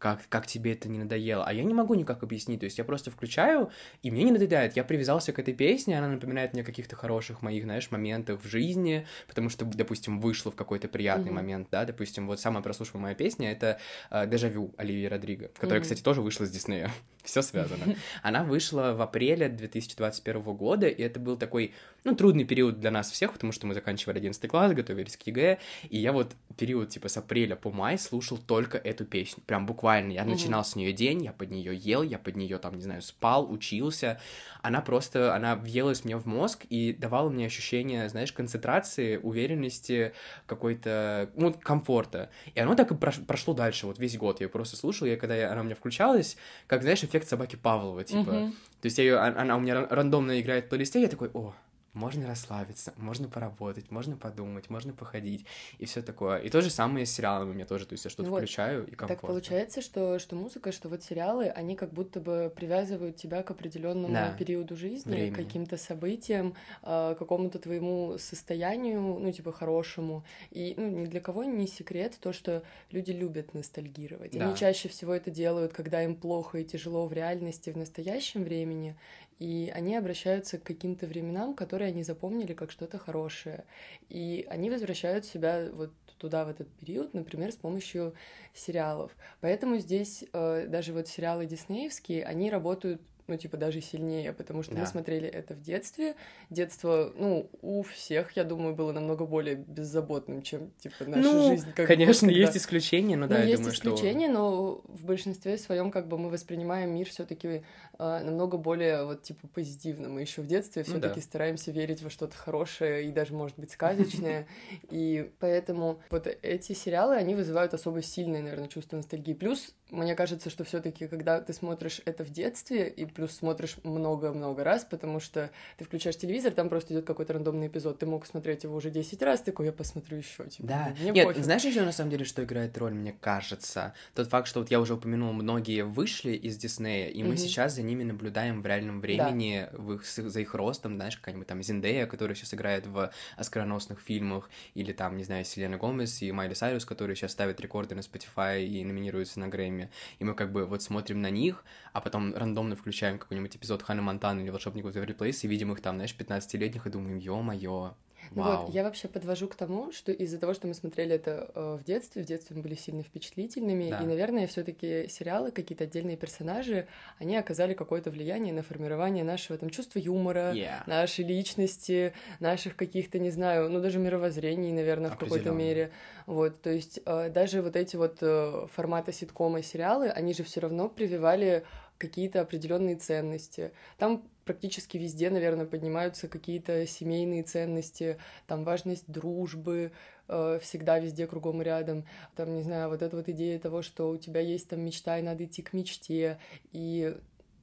Как, 0.00 0.26
как 0.28 0.46
тебе 0.46 0.72
это 0.72 0.88
не 0.88 0.98
надоело. 0.98 1.44
А 1.44 1.52
я 1.52 1.62
не 1.62 1.74
могу 1.74 1.94
никак 1.94 2.22
объяснить, 2.22 2.60
то 2.60 2.64
есть 2.64 2.78
я 2.78 2.84
просто 2.84 3.10
включаю, 3.10 3.70
и 4.02 4.10
мне 4.10 4.24
не 4.24 4.32
надоедает. 4.32 4.74
Я 4.74 4.82
привязался 4.82 5.32
к 5.32 5.38
этой 5.38 5.52
песне, 5.52 5.98
она 5.98 6.08
напоминает 6.08 6.54
мне 6.54 6.64
каких-то 6.64 6.96
хороших 6.96 7.42
моих, 7.42 7.64
знаешь, 7.64 7.90
моментов 7.90 8.42
в 8.42 8.48
жизни, 8.48 9.06
потому 9.28 9.50
что, 9.50 9.66
допустим, 9.66 10.18
вышло 10.18 10.50
в 10.50 10.56
какой-то 10.56 10.88
приятный 10.88 11.30
mm-hmm. 11.30 11.34
момент, 11.34 11.68
да, 11.70 11.84
допустим, 11.84 12.26
вот 12.26 12.40
самая 12.40 12.62
прослушиваемая 12.62 13.14
песня— 13.14 13.52
это 13.52 13.78
э, 14.10 14.26
«Deja 14.26 14.55
Vu» 14.55 14.74
Оливии 14.78 15.04
Родриго, 15.04 15.48
которая, 15.48 15.80
mm-hmm. 15.80 15.82
кстати, 15.82 16.02
тоже 16.02 16.22
вышла 16.22 16.46
с 16.46 16.50
Диснея. 16.50 16.90
Все 17.22 17.42
связано. 17.42 17.94
Она 18.22 18.42
вышла 18.42 18.94
в 18.94 19.02
апреле 19.02 19.50
2021 19.50 20.42
года, 20.42 20.88
и 20.88 21.02
это 21.02 21.20
был 21.20 21.36
такой, 21.36 21.74
ну, 22.04 22.16
трудный 22.16 22.44
период 22.44 22.80
для 22.80 22.90
нас 22.90 23.10
всех, 23.10 23.34
потому 23.34 23.52
что 23.52 23.66
мы 23.66 23.74
заканчивали 23.74 24.16
11 24.16 24.50
класс, 24.50 24.72
готовились 24.72 25.18
к 25.18 25.26
ЕГЭ, 25.26 25.58
и 25.90 25.98
я 25.98 26.14
вот 26.14 26.34
период, 26.56 26.88
типа, 26.88 27.08
с 27.08 27.18
апреля 27.18 27.56
по 27.56 27.70
май 27.70 27.98
слушал 27.98 28.38
только 28.38 28.78
эту 28.78 29.04
песню, 29.04 29.42
прям 29.44 29.66
буквально 29.66 29.89
буквально. 29.90 30.12
Я 30.12 30.22
mm-hmm. 30.22 30.28
начинал 30.28 30.64
с 30.64 30.76
нее 30.76 30.92
день, 30.92 31.24
я 31.24 31.32
под 31.32 31.50
нее 31.50 31.74
ел, 31.74 32.02
я 32.02 32.18
под 32.18 32.36
нее 32.36 32.58
там, 32.58 32.74
не 32.74 32.82
знаю, 32.82 33.02
спал, 33.02 33.50
учился. 33.50 34.20
Она 34.62 34.80
просто, 34.80 35.34
она 35.34 35.56
въелась 35.56 36.04
мне 36.04 36.16
в 36.16 36.26
мозг 36.26 36.64
и 36.68 36.92
давала 36.92 37.28
мне 37.30 37.46
ощущение, 37.46 38.08
знаешь, 38.08 38.32
концентрации, 38.32 39.16
уверенности, 39.16 40.12
какой-то, 40.46 41.30
ну, 41.34 41.52
комфорта. 41.52 42.30
И 42.54 42.60
оно 42.60 42.74
так 42.74 42.92
и 42.92 42.94
прошло 42.94 43.54
дальше, 43.54 43.86
вот 43.86 43.98
весь 43.98 44.16
год. 44.16 44.40
Я 44.40 44.44
ее 44.44 44.50
просто 44.50 44.76
слушал, 44.76 45.06
и 45.06 45.16
когда 45.16 45.34
я, 45.34 45.52
она 45.52 45.62
у 45.62 45.64
меня 45.64 45.74
включалась, 45.74 46.36
как, 46.66 46.82
знаешь, 46.82 47.02
эффект 47.02 47.28
собаки 47.28 47.56
Павлова, 47.56 48.04
типа. 48.04 48.30
Mm-hmm. 48.30 48.50
То 48.80 48.86
есть 48.86 48.98
я 48.98 49.04
ее, 49.04 49.16
а, 49.16 49.34
она 49.36 49.56
у 49.56 49.60
меня 49.60 49.86
рандомно 49.86 50.40
играет 50.40 50.66
в 50.66 50.68
плейлисте, 50.68 51.02
я 51.02 51.08
такой, 51.08 51.30
о, 51.34 51.54
можно 51.92 52.26
расслабиться, 52.26 52.92
можно 52.96 53.28
поработать, 53.28 53.90
можно 53.90 54.16
подумать, 54.16 54.70
можно 54.70 54.92
походить 54.92 55.44
и 55.78 55.86
все 55.86 56.02
такое. 56.02 56.38
И 56.38 56.48
то 56.48 56.60
же 56.60 56.70
самое 56.70 57.06
с 57.06 57.12
сериалами 57.12 57.50
у 57.50 57.54
меня 57.54 57.66
тоже, 57.66 57.86
то 57.86 57.94
есть 57.94 58.04
я 58.04 58.10
что-то 58.10 58.30
вот. 58.30 58.38
включаю 58.38 58.86
и 58.86 58.94
комфортно. 58.94 59.16
Так 59.16 59.20
получается, 59.20 59.82
что, 59.82 60.18
что 60.18 60.36
музыка, 60.36 60.72
что 60.72 60.88
вот 60.88 61.02
сериалы, 61.02 61.48
они 61.48 61.74
как 61.74 61.92
будто 61.92 62.20
бы 62.20 62.52
привязывают 62.54 63.16
тебя 63.16 63.42
к 63.42 63.50
определенному 63.50 64.12
да. 64.12 64.34
периоду 64.38 64.76
жизни, 64.76 65.10
Времени. 65.10 65.34
каким-то 65.34 65.76
событиям, 65.76 66.54
э, 66.82 67.16
какому-то 67.18 67.58
твоему 67.58 68.16
состоянию, 68.18 69.00
ну, 69.00 69.32
типа, 69.32 69.52
хорошему. 69.52 70.24
И 70.50 70.74
ну, 70.76 70.88
ни 70.88 71.06
для 71.06 71.20
кого 71.20 71.44
не 71.44 71.66
секрет 71.66 72.16
то, 72.20 72.32
что 72.32 72.62
люди 72.90 73.10
любят 73.10 73.54
ностальгировать. 73.54 74.32
Да. 74.32 74.46
Они 74.46 74.56
чаще 74.56 74.88
всего 74.88 75.12
это 75.12 75.30
делают, 75.30 75.72
когда 75.72 76.02
им 76.04 76.14
плохо 76.14 76.58
и 76.58 76.64
тяжело 76.64 77.06
в 77.06 77.12
реальности, 77.12 77.70
в 77.70 77.76
настоящем 77.76 78.44
времени, 78.44 78.96
и 79.40 79.72
они 79.74 79.96
обращаются 79.96 80.58
к 80.58 80.62
каким-то 80.62 81.06
временам, 81.06 81.54
которые 81.54 81.88
они 81.88 82.04
запомнили 82.04 82.52
как 82.52 82.70
что-то 82.70 82.98
хорошее. 82.98 83.64
И 84.10 84.46
они 84.50 84.70
возвращают 84.70 85.24
себя 85.24 85.68
вот 85.72 85.90
туда, 86.18 86.44
в 86.44 86.48
этот 86.50 86.68
период, 86.74 87.14
например, 87.14 87.50
с 87.50 87.56
помощью 87.56 88.14
сериалов. 88.52 89.10
Поэтому 89.40 89.78
здесь 89.78 90.24
э, 90.32 90.66
даже 90.68 90.92
вот 90.92 91.08
сериалы 91.08 91.46
диснеевские, 91.46 92.24
они 92.24 92.50
работают 92.50 93.00
ну, 93.30 93.36
типа, 93.36 93.56
даже 93.56 93.80
сильнее, 93.80 94.32
потому 94.32 94.62
что 94.62 94.74
да. 94.74 94.80
мы 94.80 94.86
смотрели 94.86 95.28
это 95.28 95.54
в 95.54 95.62
детстве. 95.62 96.16
Детство, 96.50 97.12
ну, 97.16 97.48
у 97.62 97.82
всех, 97.82 98.32
я 98.36 98.44
думаю, 98.44 98.74
было 98.74 98.92
намного 98.92 99.24
более 99.24 99.54
беззаботным, 99.54 100.42
чем, 100.42 100.72
типа, 100.78 101.04
наша 101.06 101.22
ну, 101.22 101.48
жизнь. 101.48 101.72
Как 101.74 101.86
конечно, 101.86 102.26
бы, 102.26 102.34
есть 102.34 102.56
исключения, 102.56 103.16
но 103.16 103.26
ну, 103.26 103.30
да, 103.30 103.38
ну, 103.38 103.42
я 103.44 103.50
есть 103.50 103.62
думаю, 103.62 103.74
исключения, 103.74 104.26
что... 104.26 104.34
но 104.34 104.82
в 104.84 105.04
большинстве 105.04 105.56
своем, 105.58 105.90
как 105.90 106.08
бы, 106.08 106.18
мы 106.18 106.28
воспринимаем 106.28 106.92
мир 106.92 107.08
все 107.08 107.24
таки 107.24 107.48
э, 107.48 107.62
намного 107.98 108.56
более, 108.56 109.04
вот, 109.04 109.22
типа, 109.22 109.46
позитивно. 109.46 110.08
Мы 110.08 110.22
еще 110.22 110.42
в 110.42 110.46
детстве 110.46 110.82
все 110.82 110.94
таки 110.94 111.08
ну, 111.08 111.14
да. 111.14 111.22
стараемся 111.22 111.70
верить 111.70 112.02
во 112.02 112.10
что-то 112.10 112.36
хорошее 112.36 113.04
и 113.04 113.12
даже, 113.12 113.32
может 113.32 113.56
быть, 113.58 113.70
сказочное. 113.70 114.48
И 114.90 115.30
поэтому 115.38 116.00
вот 116.10 116.26
эти 116.26 116.72
сериалы, 116.72 117.14
они 117.14 117.34
вызывают 117.34 117.74
особо 117.74 118.02
сильное, 118.02 118.42
наверное, 118.42 118.68
чувство 118.68 118.96
ностальгии. 118.96 119.34
Плюс, 119.34 119.74
мне 119.90 120.14
кажется, 120.14 120.50
что 120.50 120.64
все 120.64 120.80
таки 120.80 121.06
когда 121.06 121.40
ты 121.40 121.52
смотришь 121.52 122.00
это 122.04 122.24
в 122.24 122.30
детстве, 122.30 122.88
и 122.88 123.04
плюс 123.04 123.32
смотришь 123.32 123.76
много-много 123.82 124.64
раз, 124.64 124.84
потому 124.84 125.20
что 125.20 125.50
ты 125.76 125.84
включаешь 125.84 126.16
телевизор, 126.16 126.52
там 126.52 126.68
просто 126.68 126.94
идет 126.94 127.06
какой-то 127.06 127.32
рандомный 127.34 127.66
эпизод. 127.66 127.98
Ты 127.98 128.06
мог 128.06 128.26
смотреть 128.26 128.64
его 128.64 128.76
уже 128.76 128.90
10 128.90 129.22
раз, 129.22 129.42
такой, 129.42 129.66
я 129.66 129.72
посмотрю 129.72 130.18
еще. 130.18 130.46
Типа, 130.46 130.68
да. 130.68 130.94
Мне 131.00 131.10
Нет, 131.10 131.26
пофиг. 131.26 131.44
знаешь 131.44 131.64
еще 131.64 131.82
на 131.82 131.92
самом 131.92 132.10
деле, 132.10 132.24
что 132.24 132.44
играет 132.44 132.76
роль, 132.78 132.94
мне 132.94 133.14
кажется? 133.20 133.94
Тот 134.14 134.28
факт, 134.28 134.48
что 134.48 134.60
вот 134.60 134.70
я 134.70 134.80
уже 134.80 134.94
упомянул, 134.94 135.32
многие 135.32 135.84
вышли 135.84 136.32
из 136.32 136.56
Диснея, 136.56 137.08
и 137.08 137.22
мы 137.22 137.34
mm 137.34 137.40
сейчас 137.40 137.74
за 137.74 137.82
ними 137.82 138.04
наблюдаем 138.04 138.60
в 138.60 138.66
реальном 138.66 139.00
времени, 139.00 139.66
да. 139.72 139.78
в 139.78 139.94
их, 139.94 140.04
за 140.04 140.40
их 140.40 140.54
ростом, 140.54 140.96
знаешь, 140.96 141.16
какая-нибудь 141.16 141.46
там 141.46 141.62
Зиндея, 141.62 142.06
которая 142.06 142.34
сейчас 142.34 142.52
играет 142.52 142.86
в 142.86 143.10
оскароносных 143.36 143.98
фильмах, 144.00 144.50
или 144.74 144.92
там, 144.92 145.16
не 145.16 145.24
знаю, 145.24 145.46
Селена 145.46 145.78
Гомес 145.78 146.20
и 146.20 146.30
Майли 146.32 146.52
Сайрус, 146.52 146.84
которые 146.84 147.16
сейчас 147.16 147.32
ставят 147.32 147.58
рекорды 147.60 147.94
на 147.94 148.00
Spotify 148.00 148.62
и 148.62 148.84
номинируются 148.84 149.40
на 149.40 149.48
Грэмми. 149.48 149.79
И 150.18 150.24
мы 150.24 150.34
как 150.34 150.52
бы 150.52 150.66
вот 150.66 150.82
смотрим 150.82 151.22
на 151.22 151.30
них, 151.30 151.64
а 151.92 152.00
потом 152.00 152.34
рандомно 152.34 152.76
включаем 152.76 153.18
какой-нибудь 153.18 153.56
эпизод 153.56 153.82
Ханны 153.82 154.02
Монтаны 154.02 154.40
или 154.40 154.50
Волшебников 154.50 154.96
Эвери 154.96 155.12
Плейс 155.12 155.42
и 155.44 155.48
видим 155.48 155.72
их 155.72 155.80
там, 155.80 155.96
знаешь, 155.96 156.14
15-летних 156.18 156.86
и 156.86 156.90
думаем, 156.90 157.16
ё-моё, 157.16 157.94
ну 158.32 158.42
Вау. 158.42 158.66
вот, 158.66 158.74
я 158.74 158.84
вообще 158.84 159.08
подвожу 159.08 159.48
к 159.48 159.54
тому, 159.54 159.92
что 159.92 160.12
из-за 160.12 160.38
того, 160.38 160.54
что 160.54 160.66
мы 160.66 160.74
смотрели 160.74 161.14
это 161.14 161.50
э, 161.54 161.78
в 161.80 161.84
детстве, 161.84 162.22
в 162.22 162.26
детстве 162.26 162.56
мы 162.56 162.62
были 162.62 162.74
сильно 162.74 163.02
впечатлительными, 163.02 163.90
да. 163.90 164.00
и, 164.00 164.06
наверное, 164.06 164.46
все 164.46 164.62
таки 164.62 165.08
сериалы, 165.08 165.50
какие-то 165.50 165.84
отдельные 165.84 166.16
персонажи, 166.16 166.86
они 167.18 167.36
оказали 167.36 167.74
какое-то 167.74 168.10
влияние 168.10 168.54
на 168.54 168.62
формирование 168.62 169.24
нашего 169.24 169.58
там 169.58 169.70
чувства 169.70 169.98
юмора, 169.98 170.52
yeah. 170.54 170.82
нашей 170.86 171.24
личности, 171.24 172.12
наших 172.38 172.76
каких-то, 172.76 173.18
не 173.18 173.30
знаю, 173.30 173.68
ну 173.70 173.80
даже 173.80 173.98
мировоззрений, 173.98 174.72
наверное, 174.72 175.10
в 175.10 175.18
какой-то 175.18 175.50
мере. 175.50 175.90
Вот, 176.26 176.62
то 176.62 176.70
есть 176.70 177.00
э, 177.04 177.30
даже 177.30 177.62
вот 177.62 177.74
эти 177.74 177.96
вот 177.96 178.18
э, 178.20 178.66
форматы 178.72 179.12
ситкома 179.12 179.62
сериалы, 179.62 180.08
они 180.08 180.32
же 180.34 180.44
все 180.44 180.60
равно 180.60 180.88
прививали 180.88 181.64
какие-то 182.00 182.40
определенные 182.40 182.96
ценности. 182.96 183.72
Там 183.98 184.24
практически 184.44 184.96
везде, 184.96 185.30
наверное, 185.30 185.66
поднимаются 185.66 186.26
какие-то 186.26 186.86
семейные 186.86 187.42
ценности, 187.44 188.18
там 188.46 188.64
важность 188.64 189.04
дружбы, 189.06 189.92
э, 190.26 190.58
всегда 190.62 190.98
везде 190.98 191.26
кругом 191.26 191.60
и 191.60 191.64
рядом. 191.64 192.06
Там, 192.34 192.56
не 192.56 192.62
знаю, 192.62 192.88
вот 192.88 193.02
эта 193.02 193.14
вот 193.16 193.28
идея 193.28 193.58
того, 193.58 193.82
что 193.82 194.10
у 194.10 194.16
тебя 194.16 194.40
есть 194.40 194.68
там 194.68 194.80
мечта, 194.80 195.18
и 195.18 195.22
надо 195.22 195.44
идти 195.44 195.62
к 195.62 195.74
мечте. 195.74 196.38
И 196.72 197.14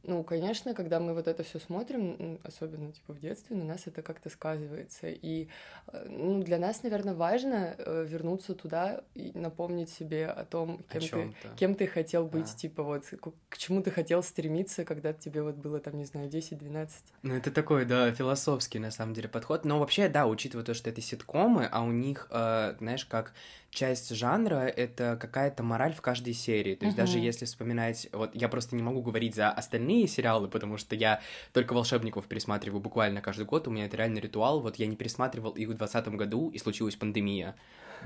ну, 0.08 0.24
конечно, 0.24 0.74
когда 0.74 1.00
мы 1.00 1.14
вот 1.14 1.28
это 1.28 1.44
все 1.44 1.60
смотрим, 1.60 2.40
особенно 2.44 2.94
типа 2.94 3.14
в 3.14 3.20
детстве, 3.20 3.58
на 3.58 3.66
нас 3.66 3.88
это 3.88 4.02
как-то 4.02 4.30
сказывается. 4.30 5.08
И 5.10 5.50
э, 5.88 6.08
ну, 6.10 6.42
для 6.42 6.58
нас, 6.58 6.82
наверное, 6.84 7.14
важно 7.14 7.76
э, 7.78 8.06
вернуться 8.08 8.56
туда 8.56 9.02
и 9.16 9.32
напомнить 9.36 9.90
себе 9.90 10.28
о 10.28 10.46
том, 10.46 10.82
кем, 10.90 11.02
о 11.02 11.08
ты, 11.10 11.36
кем 11.58 11.76
ты 11.76 11.88
хотел 11.88 12.26
быть, 12.26 12.46
да. 12.46 12.58
типа 12.58 12.84
вот 12.84 13.04
к 13.50 13.58
чему 13.58 13.82
ты 13.84 13.92
хотел 13.92 14.24
стремиться, 14.24 14.86
когда 14.86 15.12
тебе 15.12 15.44
вот 15.44 15.56
было 15.56 15.80
там, 15.82 15.98
не 15.98 16.06
знаю, 16.06 16.30
10-12. 16.30 16.90
Ну, 17.24 17.36
это 17.36 17.52
такой, 17.52 17.84
да, 17.84 18.12
философский 18.14 18.80
на 18.80 18.92
самом 18.92 19.14
деле 19.14 19.28
подход. 19.28 19.66
Но 19.66 19.78
вообще, 19.78 20.08
да, 20.08 20.26
учитывая 20.26 20.64
то, 20.64 20.74
что 20.74 20.90
это 20.90 21.02
ситкомы, 21.02 21.68
а 21.70 21.84
у 21.84 21.92
них, 21.92 22.28
э, 22.32 22.76
знаешь, 22.80 23.06
как 23.06 23.34
часть 23.70 24.14
жанра— 24.16 24.66
это 24.76 25.18
какая-то 25.20 25.64
мораль 25.64 25.94
в 25.94 26.02
каждой 26.02 26.34
серии. 26.34 26.76
То 26.76 26.86
есть 26.86 26.98
uh-huh. 26.98 27.02
даже 27.02 27.20
если 27.20 27.46
вспоминать... 27.46 28.08
Вот 28.12 28.36
я 28.36 28.50
просто 28.50 28.76
не 28.76 28.84
могу 28.84 29.02
говорить 29.02 29.36
за 29.36 29.50
остальные 29.50 30.08
сериалы, 30.08 30.48
потому 30.48 30.78
что 30.78 30.96
я 30.96 31.22
только 31.54 31.74
«Волшебников» 31.74 32.26
пересматриваю 32.26 32.82
буквально 32.82 33.22
каждый 33.22 33.46
год. 33.46 33.68
У 33.68 33.72
меня 33.72 33.86
это 33.86 33.98
реальный 33.98 34.22
ритуал. 34.22 34.62
Вот 34.62 34.78
я 34.78 34.88
не 34.88 34.96
пересматривал 34.96 35.52
их 35.52 35.68
в 35.68 35.76
2020 35.76 36.08
году, 36.16 36.50
и 36.50 36.58
случилась 36.58 36.96
пандемия. 36.96 37.56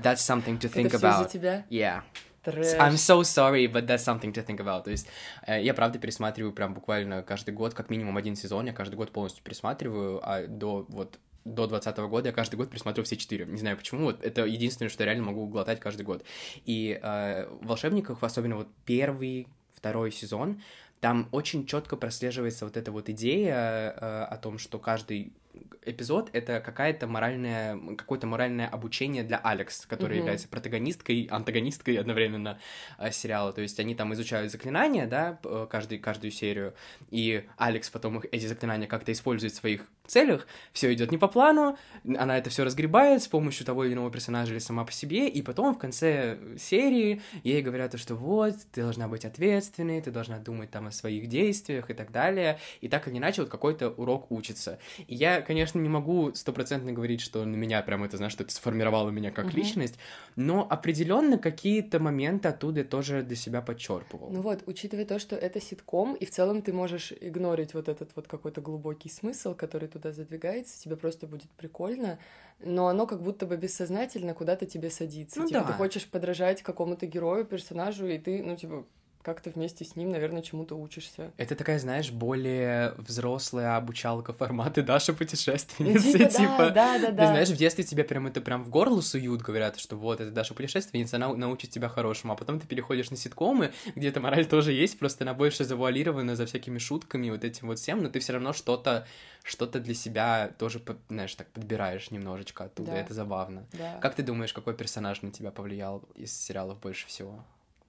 That's 0.02 0.16
something 0.16 0.58
to 0.58 0.72
think 0.72 0.86
это 0.86 0.96
about. 0.96 1.20
из-за 1.20 1.28
тебя? 1.28 1.66
Yeah. 1.70 2.02
Трэш. 2.44 2.76
I'm 2.78 2.96
so 2.96 3.22
sorry, 3.22 3.66
but 3.72 3.86
that's 3.86 4.04
something 4.04 4.32
to 4.32 4.44
think 4.44 4.58
about. 4.58 4.84
То 4.84 4.90
есть 4.90 5.06
э, 5.46 5.62
я 5.62 5.74
правда 5.74 5.98
пересматриваю 5.98 6.52
прям 6.52 6.74
буквально 6.74 7.22
каждый 7.22 7.54
год, 7.54 7.74
как 7.74 7.88
минимум 7.88 8.16
один 8.16 8.34
сезон, 8.34 8.66
я 8.66 8.72
каждый 8.72 8.96
год 8.96 9.12
полностью 9.12 9.44
пересматриваю, 9.44 10.20
а 10.22 10.46
до 10.46 10.84
вот 10.88 11.18
до 11.44 11.66
2020 11.66 11.98
года 12.08 12.28
я 12.28 12.32
каждый 12.32 12.56
год 12.56 12.70
пересматривал 12.70 13.04
все 13.04 13.16
четыре. 13.16 13.46
Не 13.46 13.58
знаю 13.58 13.76
почему, 13.76 14.04
вот 14.04 14.22
это 14.22 14.44
единственное, 14.44 14.90
что 14.90 15.02
я 15.02 15.06
реально 15.06 15.26
могу 15.26 15.46
глотать 15.46 15.80
каждый 15.80 16.02
год. 16.02 16.24
И 16.64 16.98
э, 17.02 17.46
в 17.60 17.66
«Волшебниках», 17.66 18.22
особенно 18.22 18.56
вот 18.56 18.68
первый, 18.84 19.48
второй 19.74 20.12
сезон, 20.12 20.60
там 21.00 21.28
очень 21.32 21.66
четко 21.66 21.96
прослеживается 21.96 22.64
вот 22.64 22.76
эта 22.76 22.92
вот 22.92 23.08
идея 23.08 23.54
э, 23.56 24.24
о 24.24 24.36
том, 24.36 24.58
что 24.58 24.78
каждый 24.78 25.32
эпизод— 25.84 26.30
это 26.32 26.60
какая-то 26.60 27.06
моральная, 27.08 27.76
какое-то 27.96 28.26
моральное 28.28 28.68
обучение 28.68 29.24
для 29.24 29.38
Алекс, 29.38 29.84
которая 29.86 30.14
mm-hmm. 30.14 30.20
является 30.20 30.48
протагонисткой, 30.48 31.28
антагонисткой 31.30 31.96
одновременно 31.96 32.60
э, 32.98 33.10
сериала. 33.10 33.52
То 33.52 33.62
есть 33.62 33.80
они 33.80 33.96
там 33.96 34.14
изучают 34.14 34.52
заклинания, 34.52 35.08
да, 35.08 35.40
каждый, 35.68 35.98
каждую 35.98 36.30
серию, 36.30 36.74
и 37.10 37.44
Алекс 37.56 37.90
потом 37.90 38.18
их, 38.18 38.26
эти 38.30 38.46
заклинания 38.46 38.86
как-то 38.86 39.10
использует 39.10 39.52
в 39.52 39.56
своих 39.56 39.86
целях, 40.08 40.46
все 40.72 40.92
идет 40.92 41.10
не 41.10 41.18
по 41.18 41.28
плану, 41.28 41.76
она 42.04 42.38
это 42.38 42.50
все 42.50 42.64
разгребает 42.64 43.22
с 43.22 43.28
помощью 43.28 43.64
того 43.64 43.84
или 43.84 43.94
иного 43.94 44.10
персонажа 44.10 44.52
или 44.52 44.58
сама 44.58 44.84
по 44.84 44.92
себе, 44.92 45.28
и 45.28 45.42
потом 45.42 45.74
в 45.74 45.78
конце 45.78 46.38
серии 46.58 47.22
ей 47.44 47.62
говорят, 47.62 47.98
что 47.98 48.14
вот, 48.14 48.54
ты 48.72 48.82
должна 48.82 49.08
быть 49.08 49.24
ответственной, 49.24 50.00
ты 50.00 50.10
должна 50.10 50.38
думать 50.38 50.70
там 50.70 50.86
о 50.86 50.92
своих 50.92 51.28
действиях 51.28 51.90
и 51.90 51.94
так 51.94 52.10
далее, 52.10 52.58
и 52.80 52.88
так 52.88 53.08
или 53.08 53.18
иначе 53.18 53.42
вот 53.42 53.50
какой-то 53.50 53.90
урок 53.90 54.30
учится. 54.30 54.78
И 55.06 55.14
я, 55.14 55.40
конечно, 55.40 55.78
не 55.78 55.88
могу 55.88 56.32
стопроцентно 56.34 56.92
говорить, 56.92 57.20
что 57.20 57.44
на 57.44 57.56
меня 57.56 57.82
прям 57.82 58.04
это, 58.04 58.16
знаешь, 58.16 58.32
что 58.32 58.44
это 58.44 58.52
сформировало 58.52 59.10
меня 59.10 59.30
как 59.30 59.46
uh-huh. 59.46 59.56
личность, 59.56 59.98
но 60.36 60.66
определенно 60.68 61.38
какие-то 61.38 62.00
моменты 62.00 62.48
оттуда 62.48 62.84
тоже 62.84 63.22
для 63.22 63.36
себя 63.36 63.62
подчерпывал. 63.62 64.30
Ну 64.30 64.42
вот, 64.42 64.62
учитывая 64.66 65.04
то, 65.04 65.18
что 65.18 65.36
это 65.36 65.60
ситком, 65.60 66.14
и 66.14 66.24
в 66.24 66.30
целом 66.30 66.62
ты 66.62 66.72
можешь 66.72 67.12
игнорить 67.20 67.74
вот 67.74 67.88
этот 67.88 68.10
вот 68.16 68.26
какой-то 68.26 68.60
глубокий 68.60 69.08
смысл, 69.08 69.54
который 69.54 69.88
туда 70.02 70.12
задвигается, 70.12 70.80
тебе 70.80 70.96
просто 70.96 71.26
будет 71.26 71.50
прикольно, 71.50 72.18
но 72.60 72.88
оно 72.88 73.06
как 73.06 73.22
будто 73.22 73.46
бы 73.46 73.56
бессознательно 73.56 74.34
куда-то 74.34 74.66
тебе 74.66 74.90
садится. 74.90 75.40
Ну, 75.40 75.46
типа, 75.46 75.60
да. 75.60 75.66
ты 75.66 75.72
хочешь 75.74 76.06
подражать 76.06 76.62
какому-то 76.62 77.06
герою, 77.06 77.44
персонажу, 77.44 78.06
и 78.06 78.18
ты, 78.18 78.42
ну, 78.42 78.56
типа, 78.56 78.84
как 79.22 79.40
ты 79.40 79.50
вместе 79.50 79.84
с 79.84 79.96
ним, 79.96 80.10
наверное, 80.10 80.42
чему-то 80.42 80.74
учишься. 80.74 81.32
Это 81.36 81.54
такая, 81.54 81.78
знаешь, 81.78 82.10
более 82.10 82.94
взрослая 82.98 83.76
обучалка 83.76 84.32
форматы 84.32 84.82
Даша 84.82 85.12
путешественница, 85.12 86.18
типа. 86.18 86.30
типа. 86.30 86.70
Да, 86.70 86.98
да, 86.98 87.10
да. 87.12 87.22
Ты 87.22 87.26
знаешь, 87.28 87.48
в 87.48 87.56
детстве 87.56 87.84
тебе 87.84 88.04
прям 88.04 88.26
это 88.26 88.40
прям 88.40 88.64
в 88.64 88.68
горло 88.68 89.00
суют, 89.00 89.42
говорят, 89.42 89.78
что 89.78 89.96
вот, 89.96 90.20
это 90.20 90.30
Даша 90.30 90.54
путешественница, 90.54 91.16
она 91.16 91.32
научит 91.34 91.70
тебя 91.70 91.88
хорошему, 91.88 92.32
а 92.32 92.36
потом 92.36 92.58
ты 92.58 92.66
переходишь 92.66 93.10
на 93.10 93.16
ситкомы, 93.16 93.72
где 93.94 94.08
эта 94.08 94.20
мораль 94.20 94.46
тоже 94.46 94.72
есть, 94.72 94.98
просто 94.98 95.24
она 95.24 95.34
больше 95.34 95.64
завуалирована 95.64 96.34
за 96.34 96.46
всякими 96.46 96.78
шутками, 96.78 97.30
вот 97.30 97.44
этим 97.44 97.68
вот 97.68 97.78
всем, 97.78 98.02
но 98.02 98.08
ты 98.08 98.18
все 98.18 98.32
равно 98.32 98.52
что-то 98.52 99.06
что-то 99.44 99.80
для 99.80 99.94
себя 99.94 100.52
тоже, 100.56 100.80
знаешь, 101.08 101.34
так 101.34 101.48
подбираешь 101.48 102.12
немножечко 102.12 102.64
оттуда, 102.64 102.92
да. 102.92 102.98
это 102.98 103.12
забавно. 103.12 103.66
Да. 103.72 103.98
Как 104.00 104.14
ты 104.14 104.22
думаешь, 104.22 104.52
какой 104.52 104.74
персонаж 104.74 105.22
на 105.22 105.32
тебя 105.32 105.50
повлиял 105.50 106.04
из 106.14 106.32
сериалов 106.32 106.78
больше 106.78 107.08
всего? 107.08 107.44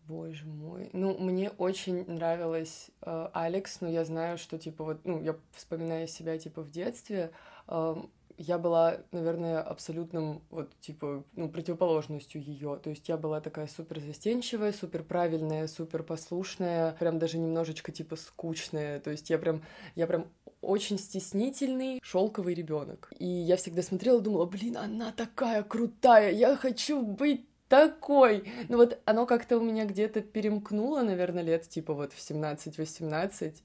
Боже 0.07 0.45
мой. 0.45 0.89
Ну, 0.93 1.17
мне 1.17 1.49
очень 1.51 2.05
нравилась 2.07 2.91
э, 3.01 3.29
Алекс, 3.33 3.79
но 3.81 3.89
я 3.89 4.03
знаю, 4.03 4.37
что, 4.37 4.57
типа, 4.57 4.83
вот, 4.83 5.01
ну, 5.05 5.21
я 5.21 5.35
вспоминаю 5.51 6.07
себя, 6.07 6.37
типа, 6.37 6.61
в 6.61 6.71
детстве, 6.71 7.31
э, 7.67 7.95
я 8.37 8.57
была, 8.57 8.97
наверное, 9.11 9.61
абсолютным, 9.61 10.41
вот, 10.49 10.77
типа, 10.79 11.23
ну, 11.35 11.49
противоположностью 11.49 12.41
ее. 12.41 12.79
То 12.83 12.89
есть 12.89 13.07
я 13.07 13.17
была 13.17 13.41
такая 13.41 13.67
супер 13.67 13.99
застенчивая, 13.99 14.73
супер 14.73 15.03
правильная, 15.03 15.67
супер 15.67 16.03
послушная, 16.03 16.93
прям 16.99 17.19
даже 17.19 17.37
немножечко, 17.37 17.91
типа, 17.91 18.15
скучная. 18.15 18.99
То 18.99 19.11
есть 19.11 19.29
я 19.29 19.37
прям, 19.37 19.63
я 19.95 20.07
прям 20.07 20.27
очень 20.61 20.97
стеснительный, 20.97 21.99
шелковый 22.03 22.53
ребенок. 22.53 23.11
И 23.19 23.25
я 23.25 23.55
всегда 23.57 23.81
смотрела, 23.83 24.19
думала, 24.21 24.45
блин, 24.45 24.77
она 24.77 25.11
такая 25.11 25.63
крутая, 25.63 26.31
я 26.31 26.55
хочу 26.55 27.01
быть 27.01 27.45
такой. 27.73 28.51
Ну 28.69 28.77
вот 28.77 29.01
оно 29.05 29.25
как-то 29.25 29.57
у 29.57 29.61
меня 29.61 29.85
где-то 29.85 30.21
перемкнуло, 30.21 31.01
наверное, 31.01 31.41
лет 31.41 31.67
типа 31.67 31.95
вот 31.95 32.13
в 32.13 32.19
17-18. 32.19 33.55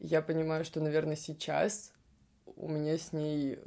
Я 0.00 0.20
понимаю, 0.20 0.66
что, 0.66 0.80
наверное, 0.80 1.16
сейчас 1.16 1.94
у 2.56 2.68
меня 2.68 2.98
с 2.98 3.14
ней 3.14 3.58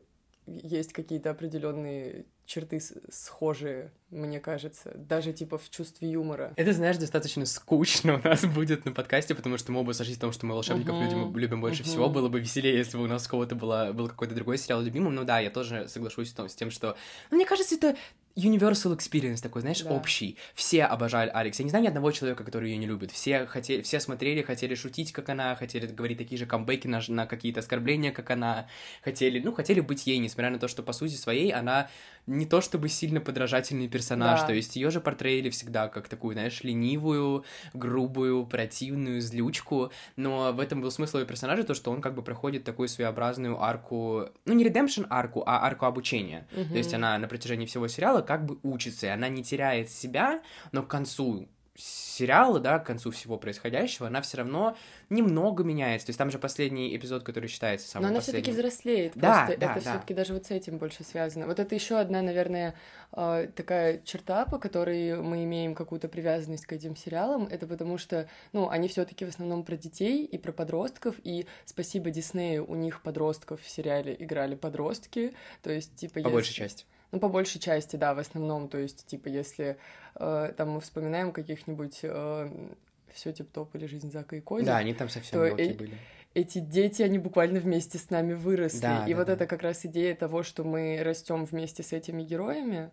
есть 0.45 0.93
какие-то 0.93 1.31
определенные 1.31 2.25
черты 2.45 2.79
схожие, 3.09 3.91
мне 4.09 4.39
кажется, 4.39 4.93
даже 4.95 5.33
типа 5.33 5.57
в 5.57 5.69
чувстве 5.69 6.09
юмора. 6.09 6.53
Это, 6.55 6.71
знаешь, 6.71 6.97
достаточно 6.97 7.45
скучно 7.45 8.15
у 8.15 8.27
нас 8.27 8.45
будет 8.45 8.85
на 8.85 8.93
подкасте, 8.93 9.35
потому 9.35 9.57
что 9.57 9.71
мы 9.71 9.81
оба 9.81 9.91
сошлись 9.91 10.17
в 10.17 10.21
том, 10.21 10.31
что 10.31 10.45
мы 10.45 10.53
волшебников 10.53 10.95
uh-huh. 10.95 11.09
любим, 11.09 11.37
любим 11.37 11.61
больше 11.61 11.83
uh-huh. 11.83 11.87
всего. 11.87 12.09
Было 12.09 12.29
бы 12.29 12.39
веселее, 12.39 12.77
если 12.77 12.97
бы 12.97 13.03
у 13.03 13.07
нас 13.07 13.27
у 13.27 13.29
кого-то 13.29 13.55
была, 13.55 13.91
был 13.91 14.07
какой-то 14.07 14.33
другой 14.33 14.57
сериал 14.57 14.81
любимым. 14.81 15.13
Ну 15.13 15.23
да, 15.25 15.39
я 15.39 15.49
тоже 15.49 15.87
соглашусь 15.89 16.33
с 16.33 16.55
тем, 16.55 16.71
что... 16.71 16.95
Ну, 17.31 17.35
мне 17.35 17.45
кажется, 17.45 17.75
это 17.75 17.97
universal 18.37 18.95
experience 18.95 19.41
такой, 19.41 19.61
знаешь, 19.61 19.81
да. 19.81 19.89
общий. 19.89 20.37
Все 20.53 20.83
обожали 20.83 21.29
Алекс. 21.33 21.57
Я 21.57 21.63
не 21.63 21.71
знаю 21.71 21.83
ни 21.83 21.87
одного 21.87 22.11
человека, 22.11 22.43
который 22.43 22.69
ее 22.69 22.77
не 22.77 22.85
любит. 22.85 23.11
Все 23.11 23.47
хотели, 23.47 23.81
все 23.81 23.99
смотрели, 23.99 24.43
хотели 24.43 24.75
шутить, 24.75 25.11
как 25.11 25.27
она, 25.29 25.55
хотели 25.55 25.87
говорить 25.87 26.19
такие 26.19 26.37
же 26.37 26.45
камбэки 26.45 26.87
на, 26.87 27.01
на 27.07 27.25
какие-то 27.25 27.61
оскорбления, 27.61 28.11
как 28.11 28.29
она, 28.29 28.67
хотели, 29.03 29.39
ну, 29.39 29.53
хотели 29.53 29.79
быть 29.79 30.05
ей, 30.05 30.19
несмотря 30.19 30.51
на 30.51 30.59
то, 30.59 30.67
что 30.67 30.83
по 30.83 30.93
сути 30.93 31.15
своей 31.15 31.51
она 31.51 31.89
не 32.27 32.45
то 32.45 32.61
чтобы 32.61 32.89
сильно 32.89 33.21
подражательный 33.21 33.87
персонаж, 33.97 34.41
да. 34.41 34.47
то 34.47 34.53
есть 34.53 34.75
ее 34.75 34.91
же 34.91 35.01
портреили 35.01 35.49
всегда 35.49 35.87
как 35.87 36.07
такую, 36.07 36.33
знаешь, 36.33 36.63
ленивую, 36.63 37.43
грубую, 37.73 38.45
противную 38.45 39.21
злючку, 39.21 39.91
но 40.15 40.53
в 40.53 40.59
этом 40.59 40.81
был 40.81 40.91
смысл 40.91 41.17
ее 41.19 41.25
персонажа, 41.25 41.63
то, 41.63 41.73
что 41.73 41.91
он 41.91 42.01
как 42.01 42.13
бы 42.13 42.21
проходит 42.21 42.63
такую 42.63 42.87
своеобразную 42.87 43.61
арку, 43.61 44.29
ну, 44.45 44.53
не 44.53 44.63
redemption 44.63 45.07
арку, 45.09 45.43
а 45.45 45.65
арку 45.65 45.85
обучения. 45.85 46.47
Угу. 46.51 46.69
То 46.69 46.77
есть 46.77 46.93
она 46.93 47.17
на 47.17 47.27
протяжении 47.27 47.65
всего 47.65 47.87
сериала 47.87 48.21
как 48.21 48.45
бы 48.45 48.59
учится, 48.63 49.07
и 49.07 49.09
она 49.09 49.29
не 49.29 49.43
теряет 49.43 49.89
себя, 49.89 50.41
но 50.71 50.83
к 50.83 50.87
концу 50.87 51.47
сериала, 51.77 52.59
да, 52.59 52.79
к 52.79 52.85
концу 52.87 53.11
всего 53.11 53.37
происходящего, 53.37 54.07
она 54.07 54.21
все 54.21 54.37
равно 54.37 54.75
немного 55.09 55.63
меняется. 55.63 56.07
То 56.07 56.09
есть 56.09 56.17
там 56.17 56.31
же 56.31 56.39
последний 56.39 56.95
эпизод, 56.95 57.23
который 57.23 57.47
считается 57.47 57.87
самым 57.87 58.07
Но 58.07 58.13
она 58.15 58.21
все-таки 58.21 58.51
взрослеет. 58.51 59.13
Да, 59.15 59.45
просто 59.45 59.59
да, 59.59 59.71
это 59.71 59.83
да. 59.83 59.91
все-таки 59.91 60.13
даже 60.15 60.33
вот 60.33 60.47
с 60.47 60.51
этим 60.51 60.79
больше 60.79 61.03
связано. 61.03 61.45
Вот 61.45 61.59
это 61.59 61.75
еще 61.75 61.99
одна, 61.99 62.23
наверное, 62.23 62.73
а, 63.11 63.45
такая 63.47 64.01
черта, 64.03 64.45
по 64.45 64.57
которой 64.57 65.21
мы 65.21 65.43
имеем 65.43 65.75
какую-то 65.75 66.07
привязанность 66.07 66.65
к 66.65 66.73
этим 66.73 66.95
сериалам. 66.95 67.45
Это 67.45 67.67
потому 67.67 67.99
что, 67.99 68.27
ну, 68.53 68.69
они 68.69 68.87
все-таки 68.87 69.23
в 69.25 69.29
основном 69.29 69.63
про 69.63 69.77
детей 69.77 70.25
и 70.25 70.37
про 70.39 70.51
подростков. 70.51 71.15
И 71.23 71.45
спасибо 71.65 72.09
Диснею, 72.09 72.65
у 72.67 72.75
них 72.75 73.03
подростков 73.03 73.61
в 73.61 73.69
сериале 73.69 74.15
играли 74.17 74.55
подростки. 74.55 75.35
То 75.61 75.71
есть, 75.71 75.95
типа, 75.95 76.15
по 76.15 76.19
если... 76.19 76.31
большей 76.31 76.53
части. 76.55 76.85
Ну, 77.11 77.19
по 77.19 77.29
большей 77.29 77.59
части, 77.59 77.95
да, 77.95 78.13
в 78.13 78.19
основном. 78.19 78.67
То 78.67 78.77
есть, 78.77 79.05
типа, 79.05 79.27
если 79.29 79.77
э, 80.15 80.53
там 80.57 80.71
мы 80.71 80.81
вспоминаем 80.81 81.31
каких-нибудь 81.31 81.99
э, 82.03 82.69
все 83.13 83.33
тип-топ 83.33 83.75
или 83.75 83.85
жизнь 83.85 84.11
Зака 84.11 84.35
и 84.35 84.41
Коди. 84.41 84.65
Да, 84.65 84.77
они 84.77 84.93
там 84.93 85.09
совсем 85.09 85.43
мелкие 85.43 85.71
э- 85.71 85.77
были. 85.77 85.97
Эти 86.33 86.59
дети, 86.59 87.01
они 87.01 87.17
буквально 87.17 87.59
вместе 87.59 87.97
с 87.97 88.11
нами 88.11 88.33
выросли. 88.33 88.81
Да, 88.81 89.05
и 89.07 89.11
да, 89.11 89.17
вот 89.17 89.27
да. 89.27 89.33
это 89.33 89.47
как 89.47 89.63
раз 89.63 89.85
идея 89.85 90.13
того, 90.13 90.43
что 90.43 90.63
мы 90.63 91.01
растем 91.01 91.45
вместе 91.45 91.81
с 91.81 91.93
этими 91.93 92.21
героями. 92.21 92.91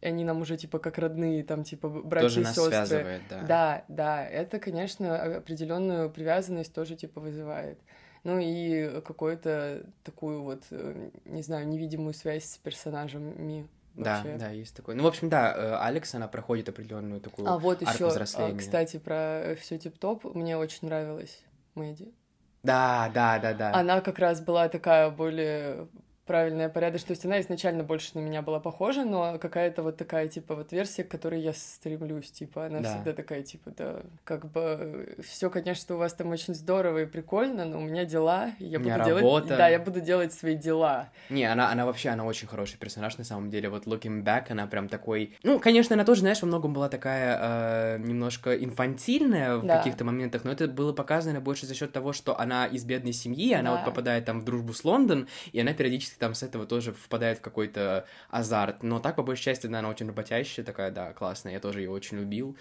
и 0.00 0.06
они 0.06 0.24
нам 0.24 0.40
уже 0.40 0.56
типа 0.56 0.78
как 0.78 0.96
родные, 0.96 1.44
там 1.44 1.62
типа 1.62 1.90
братья 1.90 2.28
тоже 2.28 2.40
и 2.40 2.44
сестры. 2.44 2.64
связывает, 2.64 3.22
да. 3.28 3.42
Да, 3.42 3.84
да, 3.88 4.26
это, 4.26 4.58
конечно, 4.58 5.36
определенную 5.36 6.08
привязанность 6.08 6.72
тоже 6.72 6.96
типа 6.96 7.20
вызывает. 7.20 7.78
Ну 8.24 8.38
и 8.38 9.00
какую-то 9.02 9.86
такую 10.02 10.42
вот, 10.42 10.64
э, 10.70 11.10
не 11.24 11.42
знаю, 11.42 11.68
невидимую 11.68 12.14
связь 12.14 12.44
с 12.44 12.58
персонажами. 12.58 13.68
Да, 13.94 14.16
вообще. 14.16 14.36
да, 14.36 14.50
есть 14.50 14.76
такой. 14.76 14.94
Ну, 14.94 15.04
в 15.04 15.06
общем, 15.06 15.28
да, 15.28 15.54
э, 15.56 15.76
Алекс, 15.80 16.14
она 16.14 16.28
проходит 16.28 16.68
определенную 16.68 17.20
такую 17.20 17.48
а 17.48 17.58
вот 17.58 17.80
еще, 17.80 18.08
а, 18.08 18.54
кстати, 18.54 18.98
про 18.98 19.56
все 19.58 19.78
тип-топ 19.78 20.34
мне 20.34 20.58
очень 20.58 20.88
нравилось 20.88 21.42
Мэдди. 21.74 22.12
Да, 22.62 23.10
да, 23.14 23.38
да, 23.38 23.54
да. 23.54 23.74
Она 23.74 24.00
как 24.00 24.18
раз 24.18 24.40
была 24.40 24.68
такая 24.68 25.10
более 25.10 25.88
правильная, 26.26 26.68
порядочная. 26.68 27.08
То 27.08 27.12
есть 27.12 27.24
она 27.24 27.40
изначально 27.40 27.84
больше 27.84 28.10
на 28.14 28.18
меня 28.18 28.42
была 28.42 28.60
похожа, 28.60 29.04
но 29.04 29.38
какая-то 29.38 29.82
вот 29.82 29.96
такая, 29.96 30.28
типа, 30.28 30.56
вот 30.56 30.72
версия, 30.72 31.04
к 31.04 31.08
которой 31.08 31.40
я 31.40 31.52
стремлюсь, 31.52 32.30
типа, 32.30 32.66
она 32.66 32.80
да. 32.80 32.94
всегда 32.94 33.12
такая, 33.12 33.42
типа, 33.42 33.70
да, 33.76 34.02
как 34.24 34.50
бы 34.50 35.16
все, 35.24 35.48
конечно, 35.50 35.94
у 35.94 35.98
вас 35.98 36.12
там 36.14 36.30
очень 36.30 36.54
здорово 36.54 37.02
и 37.02 37.06
прикольно, 37.06 37.64
но 37.64 37.78
у 37.78 37.80
меня 37.80 38.04
дела, 38.04 38.50
и 38.58 38.66
я 38.66 38.78
буду 38.78 38.90
работа. 38.90 39.20
делать... 39.20 39.46
Да, 39.46 39.68
я 39.68 39.78
буду 39.78 40.00
делать 40.00 40.32
свои 40.32 40.56
дела. 40.56 41.10
Не, 41.30 41.44
она, 41.44 41.70
она 41.70 41.86
вообще, 41.86 42.08
она 42.08 42.24
очень 42.24 42.48
хороший 42.48 42.78
персонаж, 42.78 43.16
на 43.18 43.24
самом 43.24 43.48
деле, 43.48 43.68
вот 43.68 43.86
looking 43.86 44.24
back, 44.24 44.46
она 44.50 44.66
прям 44.66 44.88
такой... 44.88 45.36
Ну, 45.44 45.60
конечно, 45.60 45.94
она 45.94 46.04
тоже, 46.04 46.22
знаешь, 46.22 46.42
во 46.42 46.46
многом 46.46 46.72
была 46.72 46.88
такая 46.88 47.96
э, 47.96 47.98
немножко 47.98 48.56
инфантильная 48.56 49.58
в 49.58 49.64
да. 49.64 49.78
каких-то 49.78 50.04
моментах, 50.04 50.44
но 50.44 50.50
это 50.50 50.66
было 50.66 50.92
показано 50.92 51.40
больше 51.40 51.66
за 51.66 51.74
счет 51.74 51.92
того, 51.92 52.12
что 52.12 52.38
она 52.38 52.66
из 52.66 52.84
бедной 52.84 53.12
семьи, 53.12 53.52
она 53.52 53.70
да. 53.70 53.76
вот 53.76 53.84
попадает 53.84 54.24
там 54.24 54.40
в 54.40 54.44
дружбу 54.44 54.72
с 54.72 54.84
Лондон, 54.84 55.28
и 55.52 55.60
она 55.60 55.72
периодически 55.72 56.15
там 56.18 56.34
с 56.34 56.42
этого 56.42 56.66
тоже 56.66 56.92
впадает 56.92 57.38
в 57.38 57.42
какой-то 57.42 58.06
азарт. 58.30 58.82
Но 58.82 59.00
так, 59.00 59.16
по 59.16 59.22
большей 59.22 59.44
части, 59.44 59.66
она 59.66 59.88
очень 59.88 60.06
работящая, 60.06 60.64
такая, 60.64 60.90
да, 60.90 61.12
классная, 61.12 61.52
я 61.52 61.60
тоже 61.60 61.80
ее 61.80 61.90
очень 61.90 62.18
любил. 62.18 62.56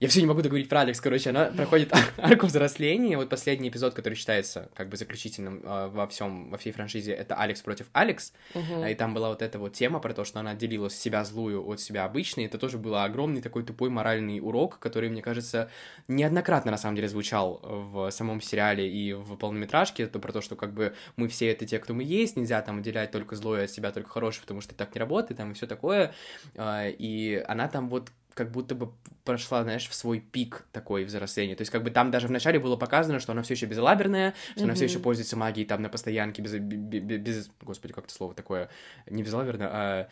Я 0.00 0.08
все 0.08 0.20
не 0.22 0.26
могу 0.26 0.40
договорить 0.40 0.70
про 0.70 0.80
Алекс, 0.80 0.98
короче, 0.98 1.28
она 1.28 1.44
проходит 1.54 1.92
арку 2.16 2.46
взросления. 2.46 3.18
Вот 3.18 3.28
последний 3.28 3.68
эпизод, 3.68 3.92
который 3.92 4.14
считается 4.14 4.70
как 4.74 4.88
бы 4.88 4.96
заключительным 4.96 5.60
э, 5.62 5.88
во 5.88 6.06
всем, 6.06 6.48
во 6.50 6.56
всей 6.56 6.72
франшизе, 6.72 7.12
это 7.12 7.34
Алекс 7.34 7.60
против 7.60 7.86
Алекс. 7.92 8.32
Uh-huh. 8.54 8.90
И 8.90 8.94
там 8.94 9.12
была 9.12 9.28
вот 9.28 9.42
эта 9.42 9.58
вот 9.58 9.74
тема 9.74 10.00
про 10.00 10.14
то, 10.14 10.24
что 10.24 10.40
она 10.40 10.52
отделила 10.52 10.88
себя 10.88 11.22
злую 11.22 11.68
от 11.68 11.80
себя 11.80 12.06
обычной. 12.06 12.46
Это 12.46 12.56
тоже 12.56 12.78
был 12.78 12.94
огромный 12.94 13.42
такой 13.42 13.62
тупой 13.62 13.90
моральный 13.90 14.40
урок, 14.40 14.78
который, 14.78 15.10
мне 15.10 15.20
кажется, 15.20 15.68
неоднократно 16.08 16.70
на 16.70 16.78
самом 16.78 16.96
деле 16.96 17.08
звучал 17.08 17.60
в 17.62 18.10
самом 18.10 18.40
сериале 18.40 18.90
и 18.90 19.12
в 19.12 19.36
полнометражке. 19.36 20.04
Это 20.04 20.18
про 20.18 20.32
то, 20.32 20.40
что 20.40 20.56
как 20.56 20.72
бы 20.72 20.94
мы 21.16 21.28
все 21.28 21.52
это 21.52 21.66
те, 21.66 21.78
кто 21.78 21.92
мы 21.92 22.04
есть, 22.04 22.38
нельзя 22.38 22.62
там 22.62 22.78
отделять 22.78 23.10
только 23.10 23.36
злое 23.36 23.64
от 23.64 23.70
себя, 23.70 23.92
только 23.92 24.08
хорошее, 24.08 24.40
потому 24.40 24.62
что 24.62 24.74
так 24.74 24.94
не 24.94 24.98
работает, 24.98 25.36
там 25.36 25.50
и 25.50 25.54
все 25.54 25.66
такое. 25.66 26.14
И 26.58 27.44
она 27.46 27.68
там 27.68 27.90
вот 27.90 28.10
как 28.40 28.52
будто 28.52 28.74
бы 28.74 28.90
прошла, 29.24 29.62
знаешь, 29.64 29.86
в 29.86 29.92
свой 29.92 30.18
пик 30.18 30.64
такой 30.72 31.04
взросления. 31.04 31.54
То 31.56 31.60
есть, 31.60 31.70
как 31.70 31.82
бы 31.82 31.90
там 31.90 32.10
даже 32.10 32.26
вначале 32.26 32.58
было 32.58 32.74
показано, 32.76 33.20
что 33.20 33.32
она 33.32 33.42
все 33.42 33.52
еще 33.52 33.66
безалаберная, 33.66 34.32
что 34.52 34.60
mm-hmm. 34.60 34.64
она 34.64 34.74
все 34.74 34.84
еще 34.86 34.98
пользуется 34.98 35.36
магией 35.36 35.68
там 35.68 35.82
на 35.82 35.90
постоянке 35.90 36.40
без, 36.40 36.54
без, 36.54 37.18
без... 37.20 37.50
Господи, 37.60 37.92
как 37.92 38.04
это 38.04 38.14
слово 38.14 38.32
такое? 38.32 38.70
Не 39.10 39.22
безалаберно, 39.22 39.68
а... 39.70 40.08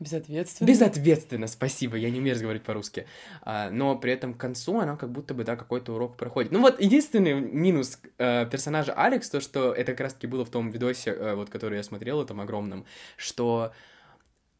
Безответственно. 0.00 0.66
Безответственно, 0.66 1.46
спасибо, 1.46 1.96
я 1.96 2.10
не 2.10 2.18
умею 2.18 2.34
разговаривать 2.34 2.66
по-русски. 2.66 3.06
А, 3.42 3.70
но 3.70 3.96
при 3.96 4.14
этом 4.14 4.34
к 4.34 4.38
концу 4.38 4.80
она 4.80 4.96
как 4.96 5.12
будто 5.12 5.32
бы, 5.32 5.44
да, 5.44 5.54
какой-то 5.54 5.94
урок 5.94 6.16
проходит. 6.16 6.50
Ну 6.50 6.60
вот, 6.60 6.80
единственный 6.80 7.34
минус 7.34 8.00
э, 8.18 8.46
персонажа 8.50 8.94
Алекс, 8.94 9.30
то, 9.30 9.40
что 9.40 9.72
это 9.72 9.92
как 9.92 10.00
раз-таки 10.00 10.26
было 10.26 10.44
в 10.44 10.50
том 10.50 10.72
видосе, 10.72 11.12
э, 11.12 11.34
вот, 11.36 11.50
который 11.50 11.76
я 11.76 11.84
смотрел, 11.84 12.20
этом 12.20 12.40
огромном, 12.40 12.84
что 13.16 13.72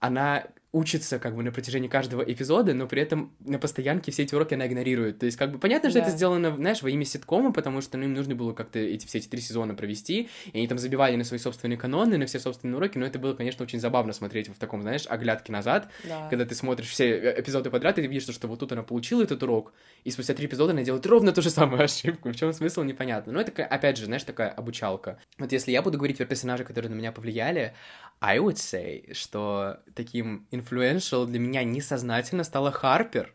она 0.01 0.47
учится 0.73 1.19
как 1.19 1.35
бы 1.35 1.43
на 1.43 1.51
протяжении 1.51 1.89
каждого 1.89 2.23
эпизода, 2.23 2.75
но 2.75 2.87
при 2.87 3.03
этом 3.03 3.35
на 3.41 3.59
постоянке 3.59 4.13
все 4.13 4.23
эти 4.23 4.35
уроки 4.35 4.55
она 4.55 4.67
игнорирует. 4.69 5.19
То 5.19 5.27
есть 5.27 5.37
как 5.37 5.51
бы 5.51 5.59
понятно, 5.59 5.91
что 5.91 5.99
да. 5.99 6.07
это 6.07 6.17
сделано, 6.17 6.55
знаешь, 6.55 6.83
во 6.83 6.91
имя 6.91 7.05
ситкома, 7.05 7.53
потому 7.53 7.81
что 7.81 7.99
ну, 7.99 8.05
им 8.05 8.15
нужно 8.15 8.37
было 8.37 8.53
как-то 8.53 8.79
эти 8.79 9.05
все 9.07 9.19
эти 9.19 9.27
три 9.27 9.41
сезона 9.41 9.75
провести, 9.75 10.29
и 10.53 10.59
они 10.59 10.69
там 10.69 10.79
забивали 10.79 11.17
на 11.17 11.25
свои 11.25 11.41
собственные 11.41 11.77
каноны, 11.77 12.19
на 12.19 12.27
все 12.27 12.39
собственные 12.39 12.77
уроки, 12.77 12.99
но 12.99 13.07
это 13.07 13.19
было, 13.19 13.35
конечно, 13.35 13.65
очень 13.65 13.81
забавно 13.81 14.13
смотреть 14.13 14.49
в 14.49 14.59
таком, 14.59 14.83
знаешь, 14.83 15.07
оглядке 15.09 15.51
назад, 15.51 15.91
да. 16.05 16.29
когда 16.29 16.45
ты 16.45 16.55
смотришь 16.55 16.89
все 16.89 17.11
э, 17.11 17.41
эпизоды 17.41 17.71
подряд, 17.71 17.99
и 17.99 18.03
ты 18.03 18.07
видишь, 18.07 18.33
что 18.33 18.47
вот 18.47 18.61
тут 18.61 18.71
она 18.71 18.85
получила 18.85 19.25
этот 19.25 19.43
урок, 19.43 19.73
и 20.05 20.11
спустя 20.13 20.35
три 20.35 20.47
эпизода 20.47 20.71
она 20.71 20.83
делает 20.83 21.05
ровно 21.07 21.33
ту 21.33 21.43
же 21.43 21.51
самую 21.51 21.83
ошибку. 21.85 22.31
В 22.31 22.37
чем 22.37 22.53
смысл, 22.53 22.83
непонятно. 22.83 23.33
Но 23.33 23.41
это, 23.41 23.65
опять 23.65 23.97
же, 23.97 24.05
знаешь, 24.05 24.23
такая 24.23 24.51
обучалка. 24.51 25.19
Вот 25.39 25.51
если 25.51 25.73
я 25.73 25.83
буду 25.83 25.99
говорить 25.99 26.19
про 26.19 26.27
персонажей, 26.27 26.65
которые 26.65 26.91
на 26.91 26.95
меня 26.95 27.11
повлияли, 27.11 27.75
I 28.21 28.39
would 28.39 28.57
say, 28.57 29.13
что 29.15 29.79
таким 29.95 30.47
influential 30.51 31.27
для 31.27 31.39
меня 31.39 31.65
несознательно 31.65 32.45
стала 32.45 32.71
Харпер. 32.71 33.33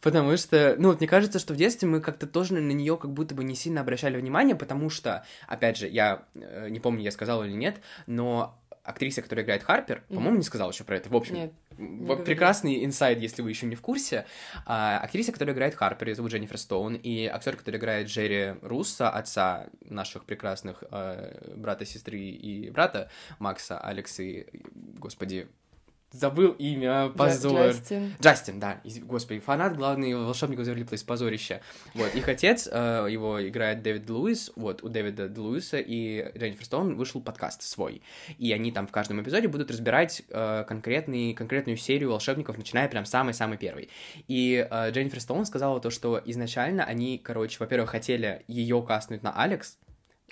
Потому 0.00 0.36
что, 0.36 0.74
ну, 0.78 0.88
вот 0.88 0.98
мне 0.98 1.08
кажется, 1.08 1.38
что 1.38 1.54
в 1.54 1.56
детстве 1.56 1.88
мы 1.88 2.00
как-то 2.00 2.26
тоже 2.26 2.54
на 2.54 2.72
нее 2.72 2.96
как 2.96 3.12
будто 3.12 3.34
бы 3.34 3.44
не 3.44 3.54
сильно 3.54 3.80
обращали 3.80 4.18
внимание, 4.18 4.54
потому 4.56 4.90
что, 4.90 5.24
опять 5.46 5.76
же, 5.76 5.88
я 5.88 6.24
э, 6.34 6.68
не 6.68 6.80
помню, 6.80 7.02
я 7.02 7.10
сказал 7.10 7.44
или 7.44 7.52
нет, 7.52 7.80
но 8.06 8.58
актриса, 8.88 9.22
которая 9.22 9.44
играет 9.44 9.62
Харпер, 9.62 9.98
mm-hmm. 10.08 10.14
по-моему, 10.14 10.36
не 10.38 10.42
сказала 10.42 10.70
еще 10.70 10.84
про 10.84 10.96
это. 10.96 11.10
В 11.10 11.16
общем, 11.16 11.34
Нет, 11.34 11.52
вот 11.76 12.24
прекрасный 12.24 12.84
инсайд, 12.84 13.20
если 13.20 13.42
вы 13.42 13.50
еще 13.50 13.66
не 13.66 13.76
в 13.76 13.82
курсе. 13.82 14.26
А, 14.66 14.98
актриса, 14.98 15.32
которая 15.32 15.54
играет 15.54 15.74
Харпер, 15.74 16.08
ее 16.08 16.14
зовут 16.14 16.32
Дженнифер 16.32 16.58
Стоун, 16.58 16.94
и 16.94 17.26
актер, 17.26 17.56
который 17.56 17.76
играет 17.76 18.08
Джерри 18.08 18.54
Руссо, 18.62 19.10
отца 19.10 19.66
наших 19.82 20.24
прекрасных 20.24 20.82
э, 20.90 21.54
брата, 21.56 21.84
сестры 21.84 22.18
и 22.18 22.70
брата 22.70 23.10
Макса, 23.38 23.78
Алекс 23.78 24.18
и, 24.20 24.46
господи, 24.98 25.48
Забыл 26.10 26.52
имя, 26.52 27.12
позор. 27.14 27.68
Джастин. 27.68 28.14
Джастин, 28.18 28.58
да. 28.58 28.80
Господи, 29.02 29.40
фанат, 29.40 29.76
главный 29.76 30.14
волшебник 30.14 30.58
из 30.58 30.68
Place, 30.68 31.04
позорище. 31.04 31.60
Вот, 31.92 32.14
их 32.14 32.26
отец, 32.28 32.66
э, 32.70 33.08
его 33.10 33.46
играет 33.46 33.82
Дэвид 33.82 34.08
Луис, 34.08 34.50
вот, 34.56 34.82
у 34.82 34.88
Дэвида 34.88 35.30
Луиса 35.38 35.78
и 35.78 36.32
Дженнифер 36.38 36.64
Стоун 36.64 36.96
вышел 36.96 37.20
подкаст 37.20 37.60
свой. 37.60 38.00
И 38.38 38.50
они 38.52 38.72
там 38.72 38.86
в 38.86 38.90
каждом 38.90 39.20
эпизоде 39.20 39.48
будут 39.48 39.70
разбирать 39.70 40.22
э, 40.30 40.64
конкретный, 40.66 41.34
конкретную 41.34 41.76
серию 41.76 42.10
волшебников, 42.10 42.56
начиная 42.56 42.88
прям 42.88 43.04
самый-самый 43.04 43.58
первый. 43.58 43.90
И 44.28 44.66
э, 44.70 44.90
Дженнифер 44.90 45.20
Стоун 45.20 45.44
сказала 45.44 45.78
то, 45.78 45.90
что 45.90 46.22
изначально 46.24 46.84
они, 46.84 47.18
короче, 47.18 47.58
во-первых, 47.60 47.90
хотели 47.90 48.44
ее 48.48 48.82
кастнуть 48.82 49.22
на 49.22 49.32
Алекс, 49.32 49.76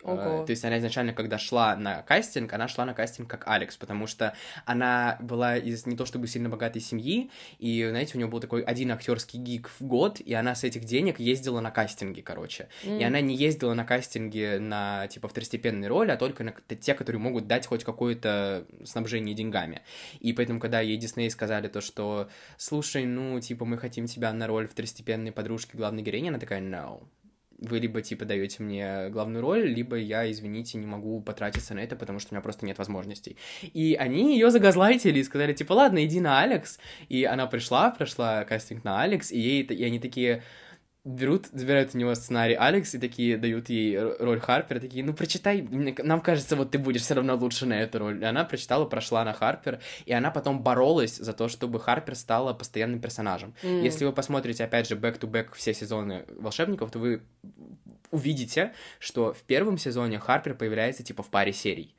Ого. 0.07 0.45
То 0.45 0.51
есть 0.51 0.65
она 0.65 0.79
изначально, 0.79 1.13
когда 1.13 1.39
шла 1.39 1.77
на 1.77 2.03
кастинг, 2.03 2.53
она 2.53 2.69
шла 2.69 2.85
на 2.85 2.95
кастинг 2.95 3.29
как 3.29 3.47
Алекс, 3.49 3.77
потому 3.77 4.07
что 4.07 4.35
она 4.65 5.19
была 5.21 5.57
из 5.57 5.87
не 5.87 5.97
то 5.97 6.07
чтобы 6.07 6.29
сильно 6.29 6.49
богатой 6.49 6.81
семьи, 6.81 7.31
и, 7.59 7.87
знаете, 7.89 8.13
у 8.15 8.19
нее 8.19 8.29
был 8.29 8.41
такой 8.41 8.63
один 8.63 8.93
актерский 8.93 9.39
гиг 9.39 9.71
в 9.79 9.85
год, 9.85 10.21
и 10.21 10.33
она 10.35 10.55
с 10.55 10.65
этих 10.65 10.85
денег 10.85 11.19
ездила 11.19 11.61
на 11.61 11.71
кастинги, 11.71 12.21
короче. 12.21 12.69
Mm. 12.85 13.01
И 13.01 13.05
она 13.05 13.21
не 13.21 13.35
ездила 13.35 13.75
на 13.75 13.85
кастинги 13.85 14.59
на, 14.59 15.07
типа, 15.09 15.29
второстепенные 15.29 15.89
роли, 15.89 16.11
а 16.11 16.17
только 16.17 16.45
на 16.45 16.53
те, 16.53 16.95
которые 16.95 17.21
могут 17.21 17.47
дать 17.47 17.67
хоть 17.67 17.85
какое-то 17.85 18.67
снабжение 18.85 19.35
деньгами. 19.35 19.83
И 20.21 20.33
поэтому, 20.33 20.61
когда 20.61 20.81
ей 20.81 20.97
Дисней 20.97 21.31
сказали 21.31 21.69
то, 21.69 21.81
что, 21.81 22.29
слушай, 22.57 23.05
ну, 23.05 23.41
типа, 23.41 23.65
мы 23.65 23.79
хотим 23.79 24.07
тебя 24.07 24.33
на 24.33 24.47
роль 24.47 24.69
второстепенной 24.69 25.33
подружки 25.33 25.77
главной 25.77 26.03
героини, 26.03 26.29
она 26.29 26.39
такая, 26.39 26.61
no, 26.61 27.03
вы 27.59 27.79
либо, 27.79 28.03
типа, 28.03 28.25
даете 28.25 28.63
мне 28.63 29.09
главную 29.11 29.43
роль, 29.43 29.67
либо 29.67 29.97
я, 29.97 30.31
извините, 30.31 30.79
не 30.79 30.87
могу 30.87 31.21
потратиться 31.21 31.75
на 31.75 31.81
это, 31.81 31.97
потому 31.97 32.19
что 32.19 32.33
у 32.33 32.35
меня 32.35 32.43
просто 32.43 32.67
нет 32.67 32.79
возможностей. 32.79 33.37
И 33.63 33.97
они 33.99 34.35
ее 34.35 34.51
загазлайтили 34.51 35.19
и 35.19 35.25
сказали, 35.25 35.53
типа, 35.53 35.73
ладно, 35.73 36.05
иди 36.05 36.21
на 36.21 36.41
Алекс. 36.41 36.79
И 37.09 37.25
она 37.25 37.47
пришла, 37.47 37.91
прошла 37.91 38.45
кастинг 38.45 38.85
на 38.85 39.03
Алекс, 39.03 39.33
и, 39.33 39.39
ей, 39.39 39.63
и 39.63 39.85
они 39.85 39.99
такие, 39.99 40.43
берут, 41.07 41.47
забирают 41.53 41.95
у 41.95 41.99
него 41.99 42.15
сценарий 42.15 42.55
Алекс 42.55 42.95
и 42.95 42.99
такие 42.99 43.39
дают 43.39 43.69
ей 43.69 43.99
роль 43.99 44.41
Харпера, 44.41 44.81
такие, 44.81 45.05
ну 45.05 45.15
прочитай, 45.15 45.63
нам 45.63 46.21
кажется, 46.21 46.57
вот 46.57 46.73
ты 46.73 46.79
будешь 46.79 47.03
все 47.03 47.15
равно 47.15 47.37
лучше 47.37 47.65
на 47.65 47.81
эту 47.81 48.01
роль. 48.01 48.21
И 48.21 48.25
она 48.25 48.45
прочитала, 48.45 48.85
прошла 48.87 49.25
на 49.25 49.33
Харпер, 49.33 49.81
и 50.05 50.13
она 50.13 50.31
потом 50.31 50.63
боролась 50.63 51.17
за 51.17 51.33
то, 51.33 51.49
чтобы 51.49 51.79
Харпер 51.79 52.17
стала 52.17 52.53
постоянным 52.53 53.01
персонажем. 53.01 53.55
Mm. 53.63 53.83
Если 53.83 54.05
вы 54.05 54.13
посмотрите, 54.13 54.65
опять 54.65 54.89
же, 54.89 54.97
back-to-back 54.97 55.55
все 55.55 55.73
сезоны 55.73 56.25
волшебников, 56.29 56.91
то 56.91 56.99
вы 56.99 57.23
увидите, 58.11 58.73
что 58.99 59.33
в 59.33 59.43
первом 59.43 59.79
сезоне 59.79 60.19
Харпер 60.19 60.55
появляется 60.55 61.05
типа 61.05 61.23
в 61.23 61.29
паре 61.29 61.53
серий. 61.53 61.96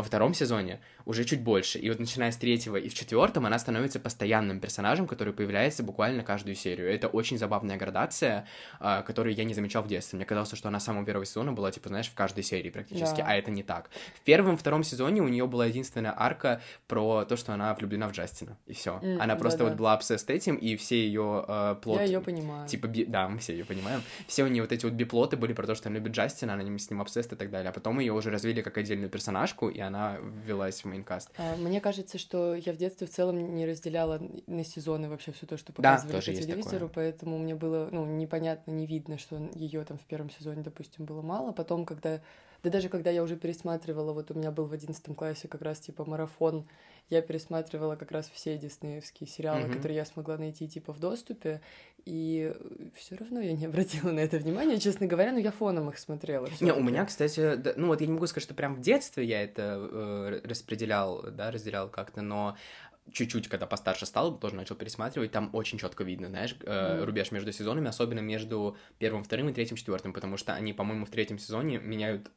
Во 0.00 0.04
втором 0.04 0.32
сезоне 0.32 0.80
уже 1.04 1.24
чуть 1.24 1.42
больше. 1.42 1.78
И 1.78 1.90
вот 1.90 1.98
начиная 1.98 2.30
с 2.30 2.36
третьего 2.38 2.76
и 2.76 2.88
в 2.88 2.94
четвертом 2.94 3.44
она 3.44 3.58
становится 3.58 4.00
постоянным 4.00 4.58
персонажем, 4.58 5.06
который 5.06 5.34
появляется 5.34 5.82
буквально 5.82 6.22
каждую 6.22 6.54
серию. 6.54 6.90
Это 6.90 7.06
очень 7.06 7.36
забавная 7.36 7.76
градация, 7.76 8.46
а, 8.78 9.02
которую 9.02 9.34
я 9.34 9.44
не 9.44 9.52
замечал 9.52 9.82
в 9.82 9.88
детстве. 9.88 10.16
Мне 10.16 10.24
казалось, 10.24 10.56
что 10.56 10.68
она 10.68 10.80
с 10.80 10.84
самого 10.84 11.04
первого 11.04 11.26
сезона 11.26 11.52
была, 11.52 11.70
типа, 11.70 11.90
знаешь, 11.90 12.08
в 12.08 12.14
каждой 12.14 12.44
серии 12.44 12.70
практически, 12.70 13.18
да. 13.18 13.26
а 13.26 13.34
это 13.34 13.50
не 13.50 13.62
так. 13.62 13.90
В 14.14 14.20
первом, 14.22 14.56
втором 14.56 14.84
сезоне 14.84 15.20
у 15.20 15.28
нее 15.28 15.46
была 15.46 15.66
единственная 15.66 16.14
арка 16.16 16.62
про 16.88 17.26
то, 17.26 17.36
что 17.36 17.52
она 17.52 17.74
влюблена 17.74 18.08
в 18.08 18.12
Джастина, 18.12 18.56
и 18.66 18.72
все. 18.72 18.98
Mm, 19.02 19.18
она 19.18 19.36
просто 19.36 19.58
да, 19.58 19.64
вот 19.66 19.74
была 19.74 19.92
обсесс 19.92 20.24
этим, 20.28 20.56
и 20.56 20.76
все 20.76 20.96
ее 20.96 21.44
э, 21.46 21.76
плоты... 21.82 22.04
Я 22.04 22.06
ее 22.06 22.20
понимаю. 22.22 22.66
Типа, 22.66 22.86
би... 22.86 23.04
да, 23.04 23.28
мы 23.28 23.38
все 23.40 23.52
ее 23.52 23.66
понимаем. 23.66 24.00
Все 24.26 24.44
у 24.44 24.46
нее 24.46 24.62
вот 24.62 24.72
эти 24.72 24.86
вот 24.86 24.94
биплоты 24.94 25.36
были 25.36 25.52
про 25.52 25.66
то, 25.66 25.74
что 25.74 25.90
она 25.90 25.98
любит 25.98 26.12
Джастина, 26.12 26.54
она 26.54 26.78
с 26.78 26.90
ним 26.90 27.02
обсесс 27.02 27.26
и 27.26 27.36
так 27.36 27.50
далее. 27.50 27.68
А 27.68 27.72
потом 27.72 27.98
ее 28.00 28.14
уже 28.14 28.30
развили 28.30 28.62
как 28.62 28.78
отдельную 28.78 29.10
персонажку, 29.10 29.68
и 29.68 29.80
она 29.80 29.89
ввелась 30.22 30.82
в 30.82 30.84
мейнкаст. 30.86 31.30
А, 31.36 31.56
мне 31.56 31.80
кажется, 31.80 32.18
что 32.18 32.54
я 32.54 32.72
в 32.72 32.76
детстве 32.76 33.06
в 33.06 33.10
целом 33.10 33.54
не 33.54 33.66
разделяла 33.66 34.20
на 34.46 34.64
сезоны 34.64 35.08
вообще 35.08 35.32
все 35.32 35.46
то, 35.46 35.56
что 35.56 35.72
показывали 35.72 36.12
да, 36.12 36.18
по 36.18 36.24
телевизору, 36.24 36.90
поэтому 36.92 37.38
мне 37.38 37.54
было 37.54 37.88
ну, 37.90 38.04
непонятно, 38.04 38.70
не 38.72 38.86
видно, 38.86 39.18
что 39.18 39.36
ее 39.54 39.84
там 39.84 39.98
в 39.98 40.04
первом 40.06 40.30
сезоне, 40.30 40.62
допустим, 40.62 41.04
было 41.04 41.22
мало. 41.22 41.52
Потом, 41.52 41.84
когда 41.84 42.20
да 42.62 42.70
даже 42.70 42.88
когда 42.88 43.10
я 43.10 43.22
уже 43.22 43.36
пересматривала, 43.36 44.12
вот 44.12 44.30
у 44.30 44.34
меня 44.34 44.50
был 44.50 44.66
в 44.66 44.72
одиннадцатом 44.72 45.14
классе 45.14 45.48
как 45.48 45.62
раз 45.62 45.80
типа 45.80 46.04
марафон 46.04 46.66
я 47.10 47.22
пересматривала 47.22 47.96
как 47.96 48.12
раз 48.12 48.30
все 48.32 48.56
диснеевские 48.56 49.28
сериалы, 49.28 49.62
mm-hmm. 49.62 49.72
которые 49.74 49.96
я 49.96 50.04
смогла 50.04 50.38
найти 50.38 50.68
типа 50.68 50.92
в 50.92 51.00
доступе, 51.00 51.60
и 52.06 52.54
все 52.94 53.16
равно 53.16 53.40
я 53.40 53.52
не 53.52 53.66
обратила 53.66 54.10
на 54.10 54.20
это 54.20 54.38
внимания, 54.38 54.78
честно 54.78 55.06
говоря, 55.06 55.32
но 55.32 55.38
я 55.38 55.50
фоном 55.50 55.90
их 55.90 55.98
смотрела. 55.98 56.48
Не, 56.60 56.72
у 56.72 56.82
меня, 56.82 57.04
кстати, 57.04 57.56
да, 57.56 57.74
ну 57.76 57.88
вот 57.88 58.00
я 58.00 58.06
не 58.06 58.12
могу 58.12 58.26
сказать, 58.26 58.44
что 58.44 58.54
прям 58.54 58.76
в 58.76 58.80
детстве 58.80 59.24
я 59.24 59.42
это 59.42 59.88
э, 59.90 60.40
распределял, 60.44 61.22
да, 61.30 61.50
разделял 61.50 61.88
как-то, 61.88 62.22
но 62.22 62.56
чуть-чуть, 63.12 63.48
когда 63.48 63.66
постарше 63.66 64.06
стал, 64.06 64.38
тоже 64.38 64.54
начал 64.54 64.76
пересматривать, 64.76 65.32
там 65.32 65.50
очень 65.52 65.78
четко 65.78 66.04
видно, 66.04 66.28
знаешь, 66.28 66.56
э, 66.60 66.66
mm. 66.66 67.04
рубеж 67.04 67.32
между 67.32 67.50
сезонами, 67.52 67.88
особенно 67.88 68.20
между 68.20 68.76
первым, 68.98 69.24
вторым 69.24 69.48
и 69.48 69.52
третьим, 69.52 69.76
четвертым, 69.76 70.12
потому 70.12 70.36
что 70.36 70.54
они, 70.54 70.72
по-моему, 70.72 71.06
в 71.06 71.10
третьем 71.10 71.38
сезоне 71.38 71.78
меняют 71.78 72.30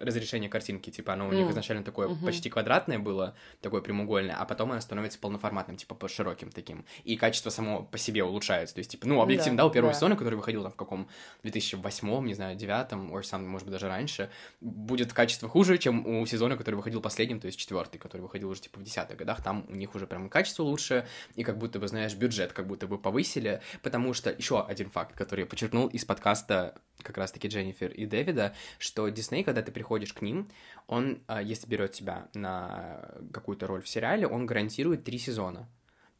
разрешение 0.00 0.50
картинки, 0.50 0.90
типа 0.90 1.14
оно 1.14 1.28
у 1.28 1.32
них 1.32 1.50
изначально 1.50 1.84
такое 1.84 2.08
mm-hmm. 2.08 2.24
почти 2.24 2.50
квадратное 2.50 2.98
было, 2.98 3.34
такое 3.60 3.80
прямоугольное, 3.80 4.36
а 4.36 4.44
потом 4.44 4.72
оно 4.72 4.80
становится 4.80 5.18
полноформатным, 5.18 5.76
типа 5.76 5.94
по 5.94 6.08
широким 6.08 6.50
таким, 6.50 6.84
и 7.04 7.16
качество 7.16 7.50
само 7.50 7.82
по 7.82 7.98
себе 7.98 8.24
улучшается, 8.24 8.74
то 8.74 8.78
есть, 8.80 8.90
типа, 8.90 9.06
ну, 9.06 9.20
объективно, 9.20 9.58
да, 9.58 9.62
да 9.64 9.68
у 9.68 9.70
первого 9.70 9.92
да. 9.92 9.96
сезона, 9.96 10.16
который 10.16 10.34
выходил 10.34 10.62
там 10.62 10.72
в 10.72 10.76
каком 10.76 11.08
2008, 11.42 12.26
не 12.26 12.34
знаю, 12.34 12.56
девятом, 12.56 13.14
or 13.14 13.22
some, 13.22 13.46
может 13.46 13.66
быть, 13.66 13.72
даже 13.72 13.88
раньше, 13.88 14.30
будет 14.60 15.12
качество 15.12 15.48
хуже, 15.48 15.78
чем 15.78 16.06
у 16.06 16.26
сезона, 16.26 16.56
который 16.56 16.76
выходил 16.76 17.00
последним, 17.00 17.40
то 17.40 17.46
есть 17.46 17.58
четвертый, 17.58 17.98
который 17.98 18.22
выходил 18.22 18.50
уже, 18.50 18.62
типа, 18.62 18.80
в 18.80 18.82
десятых 18.82 19.16
годах, 19.16 19.42
там 19.42 19.66
у 19.68 19.74
них 19.74 19.94
уже 19.94 20.06
прям 20.06 20.28
качество 20.28 20.62
лучше, 20.62 21.06
и 21.34 21.44
как 21.44 21.58
будто 21.58 21.78
бы, 21.78 21.88
знаешь, 21.88 22.14
бюджет 22.14 22.52
как 22.52 22.66
будто 22.66 22.86
бы 22.86 22.98
повысили, 22.98 23.60
потому 23.82 24.14
что 24.14 24.30
еще 24.30 24.64
один 24.64 24.90
факт, 24.90 25.16
который 25.16 25.40
я 25.40 25.46
подчеркнул 25.46 25.88
из 25.88 26.04
подкаста 26.04 26.74
как 27.02 27.18
раз-таки 27.18 27.48
Дженнифер 27.48 27.90
и 27.90 28.06
Дэвида, 28.06 28.54
что 28.78 29.08
Дисней, 29.08 29.44
когда 29.54 29.62
ты 29.62 29.72
приходишь 29.72 30.12
к 30.12 30.20
ним, 30.20 30.48
он, 30.88 31.22
а, 31.28 31.40
если 31.40 31.68
берет 31.68 31.92
тебя 31.92 32.28
на 32.34 33.08
какую-то 33.32 33.68
роль 33.68 33.82
в 33.82 33.88
сериале, 33.88 34.26
он 34.26 34.46
гарантирует 34.46 35.04
три 35.04 35.18
сезона. 35.18 35.68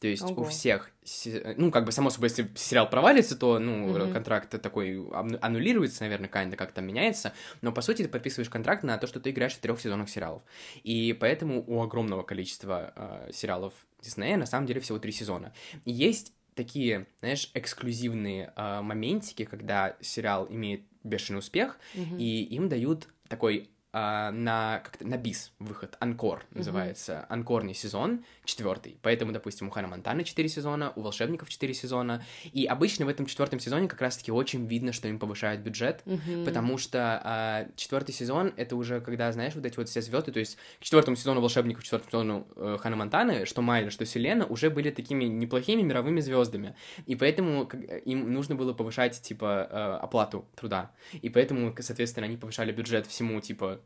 То 0.00 0.06
есть 0.08 0.22
Ого. 0.22 0.42
у 0.42 0.44
всех, 0.44 0.90
ну, 1.56 1.70
как 1.70 1.84
бы, 1.84 1.92
само 1.92 2.10
собой, 2.10 2.28
если 2.28 2.48
сериал 2.56 2.88
провалится, 2.90 3.36
то, 3.36 3.58
ну, 3.58 3.96
mm-hmm. 3.96 4.12
контракт 4.12 4.60
такой 4.60 5.08
аннулируется, 5.40 6.02
наверное, 6.02 6.28
kinda 6.28 6.56
как-то 6.56 6.80
меняется, 6.80 7.32
но, 7.62 7.72
по 7.72 7.80
сути, 7.80 8.02
ты 8.02 8.08
подписываешь 8.08 8.50
контракт 8.50 8.84
на 8.84 8.98
то, 8.98 9.06
что 9.06 9.18
ты 9.18 9.30
играешь 9.30 9.54
в 9.54 9.60
трех 9.60 9.80
сезонах 9.80 10.08
сериалов. 10.08 10.42
И 10.82 11.16
поэтому 11.18 11.64
у 11.66 11.82
огромного 11.82 12.22
количества 12.22 12.92
э, 12.94 13.30
сериалов 13.32 13.72
Диснея 14.02 14.36
на 14.36 14.46
самом 14.46 14.66
деле 14.66 14.80
всего 14.80 14.98
три 14.98 15.10
сезона. 15.10 15.52
есть 15.84 16.32
такие, 16.54 17.06
знаешь, 17.20 17.50
эксклюзивные 17.54 18.52
э, 18.54 18.80
моментики, 18.82 19.44
когда 19.44 19.96
сериал 20.00 20.46
имеет 20.50 20.82
бешеный 21.04 21.38
успех, 21.38 21.78
mm-hmm. 21.94 22.18
и 22.18 22.42
им 22.44 22.68
дают 22.68 23.08
такой 23.28 23.70
а, 23.96 24.32
на, 24.32 24.80
как 24.80 25.00
на 25.02 25.16
бис 25.16 25.52
выход, 25.60 25.96
Анкор 26.00 26.44
называется, 26.50 27.12
mm-hmm. 27.12 27.26
анкорный 27.28 27.74
сезон, 27.74 28.24
четвертый. 28.44 28.98
Поэтому, 29.02 29.30
допустим, 29.30 29.68
у 29.68 29.70
Хана 29.70 29.86
Монтана 29.86 30.24
4 30.24 30.48
сезона, 30.48 30.92
у 30.96 31.02
Волшебников 31.02 31.48
4 31.48 31.72
сезона. 31.74 32.24
И 32.52 32.66
обычно 32.66 33.06
в 33.06 33.08
этом 33.08 33.26
четвертом 33.26 33.60
сезоне 33.60 33.86
как 33.86 34.00
раз-таки 34.00 34.32
очень 34.32 34.66
видно, 34.66 34.92
что 34.92 35.06
им 35.06 35.20
повышают 35.20 35.60
бюджет, 35.60 36.02
mm-hmm. 36.06 36.44
потому 36.44 36.76
что 36.76 37.20
а, 37.22 37.68
четвертый 37.76 38.10
сезон 38.10 38.52
это 38.56 38.74
уже 38.74 39.00
когда, 39.00 39.30
знаешь, 39.30 39.54
вот 39.54 39.64
эти 39.64 39.76
вот 39.76 39.88
все 39.88 40.02
звезды, 40.02 40.32
то 40.32 40.40
есть 40.40 40.58
к 40.80 40.82
четвертому 40.82 41.16
сезону 41.16 41.40
Волшебников, 41.40 41.82
к 41.82 41.84
четвертому 41.84 42.10
сезону 42.10 42.48
э, 42.56 42.78
Хана 42.80 42.96
Монтаны, 42.96 43.46
что 43.46 43.62
Майля, 43.62 43.90
что 43.90 44.04
Селена, 44.04 44.44
уже 44.44 44.70
были 44.70 44.90
такими 44.90 45.22
неплохими 45.26 45.82
мировыми 45.82 46.18
звездами. 46.18 46.74
И 47.06 47.14
поэтому 47.14 47.70
им 48.04 48.32
нужно 48.32 48.56
было 48.56 48.72
повышать, 48.72 49.22
типа, 49.22 49.68
э, 49.70 49.98
оплату 50.02 50.46
труда. 50.56 50.90
И 51.12 51.28
поэтому, 51.28 51.72
соответственно, 51.78 52.26
они 52.26 52.36
повышали 52.36 52.72
бюджет 52.72 53.06
всему, 53.06 53.40
типа, 53.40 53.80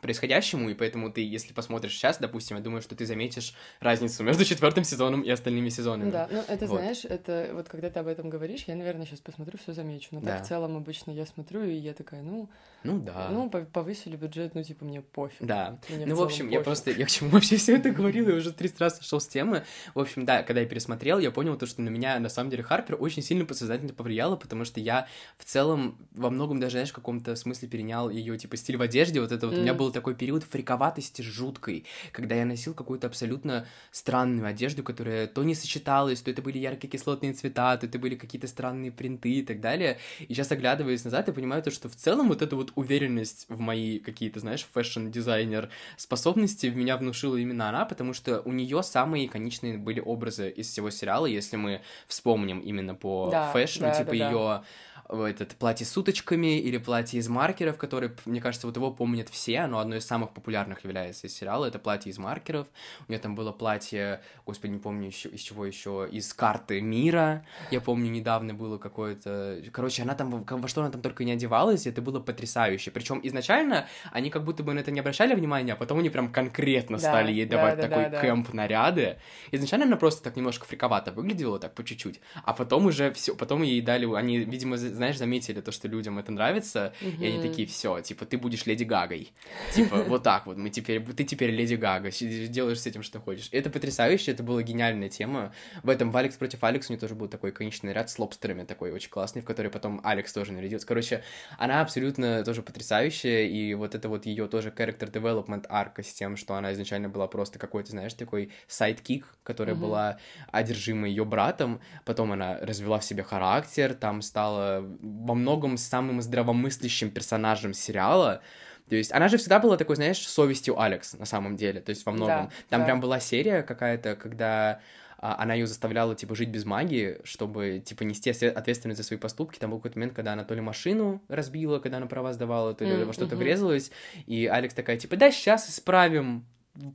происходящему, 0.00 0.70
и 0.70 0.74
поэтому 0.74 1.10
ты, 1.10 1.26
если 1.26 1.52
посмотришь 1.52 1.92
сейчас, 1.92 2.18
допустим, 2.18 2.56
я 2.56 2.62
думаю, 2.62 2.82
что 2.82 2.94
ты 2.94 3.06
заметишь 3.06 3.54
разницу 3.80 4.22
между 4.22 4.44
четвертым 4.46 4.84
сезоном 4.84 5.22
и 5.22 5.30
остальными 5.30 5.68
сезонами. 5.68 6.10
Да, 6.10 6.28
ну 6.30 6.42
это 6.46 6.66
вот. 6.66 6.80
знаешь, 6.80 7.04
это 7.04 7.50
вот 7.52 7.68
когда 7.68 7.90
ты 7.90 8.00
об 8.00 8.06
этом 8.06 8.30
говоришь, 8.30 8.64
я, 8.66 8.76
наверное, 8.76 9.06
сейчас 9.06 9.20
посмотрю, 9.20 9.58
все 9.58 9.72
замечу. 9.72 10.08
Но 10.12 10.20
да. 10.20 10.36
так 10.36 10.44
в 10.44 10.48
целом 10.48 10.76
обычно 10.76 11.10
я 11.10 11.26
смотрю, 11.26 11.64
и 11.64 11.74
я 11.74 11.94
такая, 11.94 12.22
ну, 12.22 12.48
ну 12.86 13.00
да. 13.00 13.28
Ну, 13.30 13.50
повысили 13.50 14.16
бюджет, 14.16 14.54
ну, 14.54 14.62
типа, 14.62 14.84
мне 14.84 15.02
пофиг. 15.02 15.38
Да. 15.40 15.78
Мне 15.88 16.06
ну, 16.06 16.14
в, 16.14 16.18
в 16.18 16.22
общем, 16.22 16.46
пофиг. 16.46 16.58
я 16.58 16.60
просто, 16.60 16.90
я 16.92 17.04
к 17.04 17.10
чему 17.10 17.30
вообще 17.32 17.56
все 17.56 17.76
это 17.76 17.90
говорил, 17.90 18.28
я 18.28 18.36
уже 18.36 18.52
30 18.52 18.80
раз 18.80 18.98
сошел 18.98 19.20
с 19.20 19.26
темы. 19.26 19.64
В 19.94 20.00
общем, 20.00 20.24
да, 20.24 20.42
когда 20.42 20.60
я 20.60 20.66
пересмотрел, 20.66 21.18
я 21.18 21.30
понял 21.30 21.56
то, 21.56 21.66
что 21.66 21.82
на 21.82 21.88
меня, 21.88 22.18
на 22.20 22.28
самом 22.28 22.50
деле, 22.50 22.62
Харпер 22.62 22.96
очень 22.98 23.22
сильно 23.22 23.44
подсознательно 23.44 23.92
повлияла, 23.92 24.36
потому 24.36 24.64
что 24.64 24.80
я 24.80 25.08
в 25.38 25.44
целом 25.44 25.98
во 26.12 26.30
многом 26.30 26.60
даже, 26.60 26.72
знаешь, 26.72 26.90
в 26.90 26.94
каком-то 26.94 27.34
смысле 27.36 27.68
перенял 27.68 28.08
ее, 28.10 28.38
типа, 28.38 28.56
стиль 28.56 28.76
в 28.76 28.82
одежде, 28.82 29.20
вот 29.20 29.32
это 29.32 29.46
вот, 29.46 29.56
mm. 29.56 29.58
у 29.58 29.62
меня 29.62 29.74
был 29.86 29.92
такой 29.92 30.14
период 30.14 30.42
фриковатости 30.42 31.22
жуткой, 31.22 31.84
когда 32.12 32.34
я 32.34 32.44
носил 32.44 32.74
какую-то 32.74 33.06
абсолютно 33.06 33.66
странную 33.92 34.46
одежду, 34.46 34.82
которая 34.82 35.28
то 35.28 35.44
не 35.44 35.54
сочеталась, 35.54 36.20
то 36.22 36.30
это 36.30 36.42
были 36.42 36.58
яркие 36.58 36.90
кислотные 36.90 37.32
цвета, 37.32 37.76
то 37.76 37.86
это 37.86 37.98
были 37.98 38.16
какие-то 38.16 38.48
странные 38.48 38.90
принты 38.90 39.30
и 39.30 39.42
так 39.42 39.60
далее. 39.60 39.98
И 40.18 40.34
сейчас, 40.34 40.50
оглядываясь 40.50 41.04
назад, 41.04 41.28
я 41.28 41.32
понимаю 41.32 41.62
то, 41.62 41.70
что 41.70 41.88
в 41.88 41.94
целом 41.94 42.28
вот 42.28 42.42
это 42.42 42.56
вот 42.56 42.72
уверенность 42.74 43.46
в 43.48 43.60
мои 43.60 44.00
какие-то, 44.00 44.40
знаешь, 44.40 44.66
fashion-designer 44.74 45.68
способности 45.96 46.66
в 46.66 46.76
меня 46.76 46.96
внушила 46.96 47.36
именно 47.36 47.68
она, 47.68 47.84
потому 47.84 48.12
что 48.12 48.42
у 48.44 48.52
нее 48.52 48.82
самые 48.82 49.26
иконичные 49.26 49.78
были 49.78 50.00
образы 50.00 50.50
из 50.50 50.68
всего 50.68 50.90
сериала, 50.90 51.26
если 51.26 51.56
мы 51.56 51.82
вспомним 52.08 52.58
именно 52.58 52.96
по 52.96 53.28
да, 53.30 53.52
fashion 53.52 53.78
у, 53.78 53.86
да, 53.86 53.94
типа 53.94 54.10
да, 54.10 54.14
ее 54.14 54.30
да 54.32 54.64
этот 55.08 55.54
платье 55.56 55.86
с 55.86 55.96
уточками 55.96 56.58
или 56.58 56.78
платье 56.78 57.20
из 57.20 57.28
маркеров, 57.28 57.76
которое, 57.76 58.14
мне 58.24 58.40
кажется, 58.40 58.66
вот 58.66 58.76
его 58.76 58.90
помнят 58.90 59.28
все, 59.28 59.60
оно 59.60 59.78
одно 59.78 59.96
из 59.96 60.06
самых 60.06 60.30
популярных 60.30 60.84
является 60.84 61.26
из 61.26 61.36
сериала, 61.36 61.66
это 61.66 61.78
платье 61.78 62.10
из 62.10 62.18
маркеров. 62.18 62.66
У 63.08 63.12
нее 63.12 63.20
там 63.20 63.34
было 63.34 63.52
платье, 63.52 64.20
господи, 64.44 64.72
не 64.72 64.78
помню 64.78 65.08
еще, 65.08 65.28
из 65.28 65.40
чего 65.40 65.64
еще, 65.64 66.08
из 66.10 66.32
карты 66.34 66.80
мира. 66.80 67.44
Я 67.70 67.80
помню, 67.80 68.10
недавно 68.10 68.54
было 68.54 68.78
какое-то... 68.78 69.62
Короче, 69.72 70.02
она 70.02 70.14
там, 70.14 70.44
во 70.44 70.68
что 70.68 70.82
она 70.82 70.90
там 70.90 71.02
только 71.02 71.24
не 71.24 71.32
одевалась, 71.32 71.86
и 71.86 71.90
это 71.90 72.02
было 72.02 72.20
потрясающе. 72.20 72.90
Причем 72.90 73.20
изначально 73.22 73.86
они 74.12 74.30
как 74.30 74.44
будто 74.44 74.62
бы 74.62 74.74
на 74.74 74.80
это 74.80 74.90
не 74.90 75.00
обращали 75.00 75.34
внимания, 75.34 75.74
а 75.74 75.76
потом 75.76 75.98
они 75.98 76.10
прям 76.10 76.32
конкретно 76.32 76.98
да, 76.98 77.08
стали 77.08 77.32
ей 77.32 77.46
давать 77.46 77.76
да, 77.76 77.88
такой 77.88 78.10
да, 78.10 78.20
кэмп 78.20 78.52
наряды. 78.52 79.18
Изначально 79.52 79.86
она 79.86 79.96
просто 79.96 80.22
так 80.22 80.36
немножко 80.36 80.66
фриковато 80.66 81.12
выглядела, 81.12 81.58
так 81.58 81.74
по 81.74 81.84
чуть-чуть, 81.84 82.20
а 82.44 82.52
потом 82.52 82.86
уже 82.86 83.12
все, 83.12 83.34
потом 83.34 83.62
ей 83.62 83.80
дали, 83.80 84.12
они, 84.14 84.38
видимо, 84.38 84.76
знаешь, 84.96 85.16
заметили 85.16 85.60
то, 85.60 85.72
что 85.72 85.88
людям 85.88 86.18
это 86.18 86.32
нравится, 86.32 86.92
mm-hmm. 87.00 87.18
и 87.18 87.26
они 87.26 87.42
такие, 87.42 87.68
все, 87.68 88.00
типа, 88.00 88.26
ты 88.26 88.38
будешь 88.38 88.66
Леди 88.66 88.84
Гагой. 88.84 89.32
Типа, 89.74 90.02
вот 90.02 90.22
так 90.22 90.46
вот, 90.46 90.56
мы 90.56 90.70
теперь, 90.70 91.04
ты 91.04 91.24
теперь 91.24 91.50
Леди 91.50 91.74
Гага, 91.74 92.10
делаешь 92.10 92.80
с 92.80 92.86
этим, 92.86 93.02
что 93.02 93.20
хочешь. 93.20 93.48
Это 93.52 93.70
потрясающе, 93.70 94.32
это 94.32 94.42
была 94.42 94.62
гениальная 94.62 95.08
тема. 95.08 95.52
В 95.82 95.88
этом 95.88 96.10
в 96.10 96.16
Алекс 96.16 96.36
против 96.36 96.64
Алекс 96.64 96.88
у 96.88 96.92
нее 96.92 97.00
тоже 97.00 97.14
был 97.14 97.28
такой 97.28 97.52
конечный 97.52 97.92
наряд 97.92 98.10
с 98.10 98.18
лобстерами, 98.18 98.64
такой 98.64 98.92
очень 98.92 99.10
классный, 99.10 99.42
в 99.42 99.44
который 99.44 99.70
потом 99.70 100.00
Алекс 100.02 100.32
тоже 100.32 100.52
нарядился. 100.52 100.86
Короче, 100.86 101.22
она 101.58 101.80
абсолютно 101.80 102.44
тоже 102.44 102.62
потрясающая, 102.62 103.46
и 103.46 103.74
вот 103.74 103.94
это 103.94 104.08
вот 104.08 104.26
ее 104.26 104.48
тоже 104.48 104.70
character 104.70 105.10
development 105.10 105.66
арка 105.68 106.02
с 106.02 106.12
тем, 106.12 106.36
что 106.36 106.54
она 106.54 106.72
изначально 106.72 107.08
была 107.08 107.26
просто 107.26 107.58
какой-то, 107.58 107.90
знаешь, 107.90 108.14
такой 108.14 108.50
sidekick, 108.66 109.26
которая 109.42 109.74
mm-hmm. 109.74 109.80
была 109.80 110.18
одержима 110.50 111.08
ее 111.08 111.24
братом, 111.24 111.80
потом 112.04 112.32
она 112.32 112.58
развела 112.60 112.98
в 112.98 113.04
себе 113.04 113.22
характер, 113.22 113.94
там 113.94 114.22
стала 114.22 114.85
во 115.00 115.34
многом 115.34 115.76
самым 115.76 116.22
здравомыслящим 116.22 117.10
персонажем 117.10 117.74
сериала. 117.74 118.42
То 118.88 118.96
есть 118.96 119.12
она 119.12 119.28
же 119.28 119.36
всегда 119.36 119.58
была 119.58 119.76
такой, 119.76 119.96
знаешь, 119.96 120.18
совестью 120.18 120.80
Алекс 120.80 121.14
на 121.14 121.24
самом 121.24 121.56
деле. 121.56 121.80
То 121.80 121.90
есть 121.90 122.06
во 122.06 122.12
многом. 122.12 122.46
Да, 122.46 122.52
Там 122.70 122.80
да. 122.80 122.84
прям 122.86 123.00
была 123.00 123.20
серия 123.20 123.62
какая-то, 123.62 124.14
когда 124.14 124.80
а, 125.18 125.42
она 125.42 125.54
ее 125.54 125.66
заставляла, 125.66 126.14
типа, 126.14 126.34
жить 126.34 126.50
без 126.50 126.64
магии, 126.64 127.18
чтобы, 127.24 127.82
типа, 127.84 128.04
нести 128.04 128.30
ответственность 128.30 128.98
за 128.98 129.04
свои 129.04 129.18
поступки. 129.18 129.58
Там 129.58 129.70
был 129.70 129.78
какой-то 129.78 129.98
момент, 129.98 130.14
когда 130.14 130.34
она 130.34 130.44
то 130.44 130.54
ли 130.54 130.60
машину 130.60 131.22
разбила, 131.28 131.78
когда 131.78 131.96
она 131.96 132.06
права 132.06 132.32
сдавала, 132.32 132.74
то 132.74 132.84
ли 132.84 132.92
mm-hmm. 132.92 133.04
во 133.06 133.12
что-то 133.12 133.36
врезалась, 133.36 133.90
и 134.26 134.46
Алекс 134.46 134.74
такая, 134.74 134.98
типа, 134.98 135.16
да, 135.16 135.30
сейчас 135.30 135.68
исправим 135.68 136.46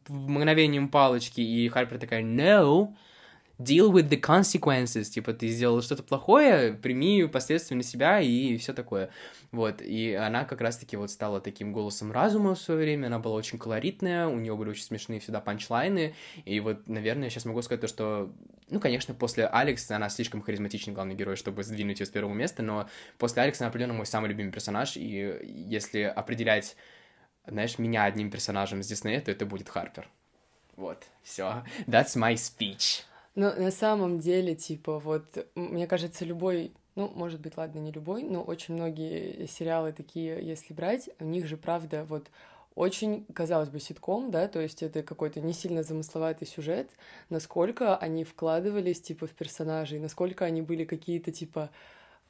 мгновением 0.08 0.90
палочки, 0.90 1.42
и 1.42 1.68
Харпер 1.70 1.98
такая, 1.98 2.22
no, 2.22 2.94
deal 3.64 3.92
with 3.92 4.10
the 4.10 4.20
consequences, 4.20 5.06
типа, 5.06 5.34
ты 5.34 5.48
сделал 5.48 5.82
что-то 5.82 6.04
плохое, 6.04 6.74
прими 6.74 7.26
последствия 7.28 7.78
на 7.78 7.84
себя 7.84 8.20
и 8.20 8.58
все 8.58 8.74
такое. 8.74 9.10
Вот, 9.52 9.82
и 9.82 10.14
она 10.14 10.46
как 10.46 10.62
раз-таки 10.62 10.96
вот 10.98 11.12
стала 11.12 11.42
таким 11.42 11.74
голосом 11.74 12.12
разума 12.12 12.56
в 12.56 12.60
свое 12.60 12.80
время, 12.80 13.08
она 13.08 13.20
была 13.20 13.36
очень 13.36 13.58
колоритная, 13.58 14.28
у 14.28 14.38
нее 14.38 14.56
были 14.56 14.70
очень 14.70 14.84
смешные 14.84 15.20
всегда 15.20 15.42
панчлайны, 15.42 16.16
и 16.46 16.60
вот, 16.60 16.88
наверное, 16.88 17.26
я 17.26 17.30
сейчас 17.30 17.46
могу 17.46 17.62
сказать 17.62 17.82
то, 17.82 17.88
что, 17.88 18.32
ну, 18.70 18.80
конечно, 18.80 19.14
после 19.14 19.46
Алекс 19.48 19.90
она 19.92 20.10
слишком 20.10 20.42
харизматичный 20.42 20.94
главный 20.94 21.16
герой, 21.16 21.36
чтобы 21.36 21.64
сдвинуть 21.64 22.00
ее 22.00 22.06
с 22.06 22.10
первого 22.10 22.34
места, 22.34 22.64
но 22.64 22.88
после 23.18 23.42
Алекс 23.44 23.60
она 23.60 23.70
определенно 23.70 23.94
мой 23.94 24.06
самый 24.06 24.30
любимый 24.30 24.52
персонаж, 24.52 24.96
и 24.96 25.40
если 25.44 26.04
определять 26.04 26.76
знаешь, 27.48 27.80
меня 27.80 28.06
одним 28.06 28.30
персонажем 28.30 28.84
с 28.84 28.88
Диснея, 28.88 29.22
то 29.22 29.32
это 29.32 29.46
будет 29.46 29.70
Харпер. 29.70 30.08
Вот, 30.76 31.04
все. 31.24 31.64
That's 31.88 32.16
my 32.16 32.34
speech. 32.34 33.04
Но 33.36 33.54
на 33.54 33.72
самом 33.72 34.20
деле, 34.20 34.56
типа, 34.56 35.00
вот, 35.00 35.48
мне 35.56 35.88
кажется, 35.88 36.26
любой 36.26 36.74
ну, 36.96 37.10
может 37.16 37.40
быть, 37.40 37.56
ладно, 37.58 37.80
не 37.80 37.92
любой, 37.92 38.24
но 38.24 38.44
очень 38.44 38.74
многие 38.74 39.48
сериалы 39.48 39.94
такие, 39.94 40.46
если 40.46 40.74
брать, 40.74 41.10
у 41.20 41.24
них 41.24 41.48
же, 41.48 41.56
правда, 41.56 42.04
вот 42.04 42.30
очень, 42.76 43.26
казалось 43.34 43.70
бы, 43.70 43.80
ситком, 43.80 44.32
да, 44.32 44.48
то 44.48 44.60
есть 44.60 44.82
это 44.84 45.04
какой-то 45.04 45.42
не 45.42 45.54
сильно 45.54 45.84
замысловатый 45.84 46.48
сюжет, 46.48 46.90
насколько 47.30 47.98
они 47.98 48.24
вкладывались, 48.24 49.02
типа, 49.02 49.28
в 49.28 49.32
персонажей, 49.32 50.00
насколько 50.00 50.46
они 50.46 50.62
были 50.62 50.86
какие-то, 50.86 51.32
типа, 51.32 51.70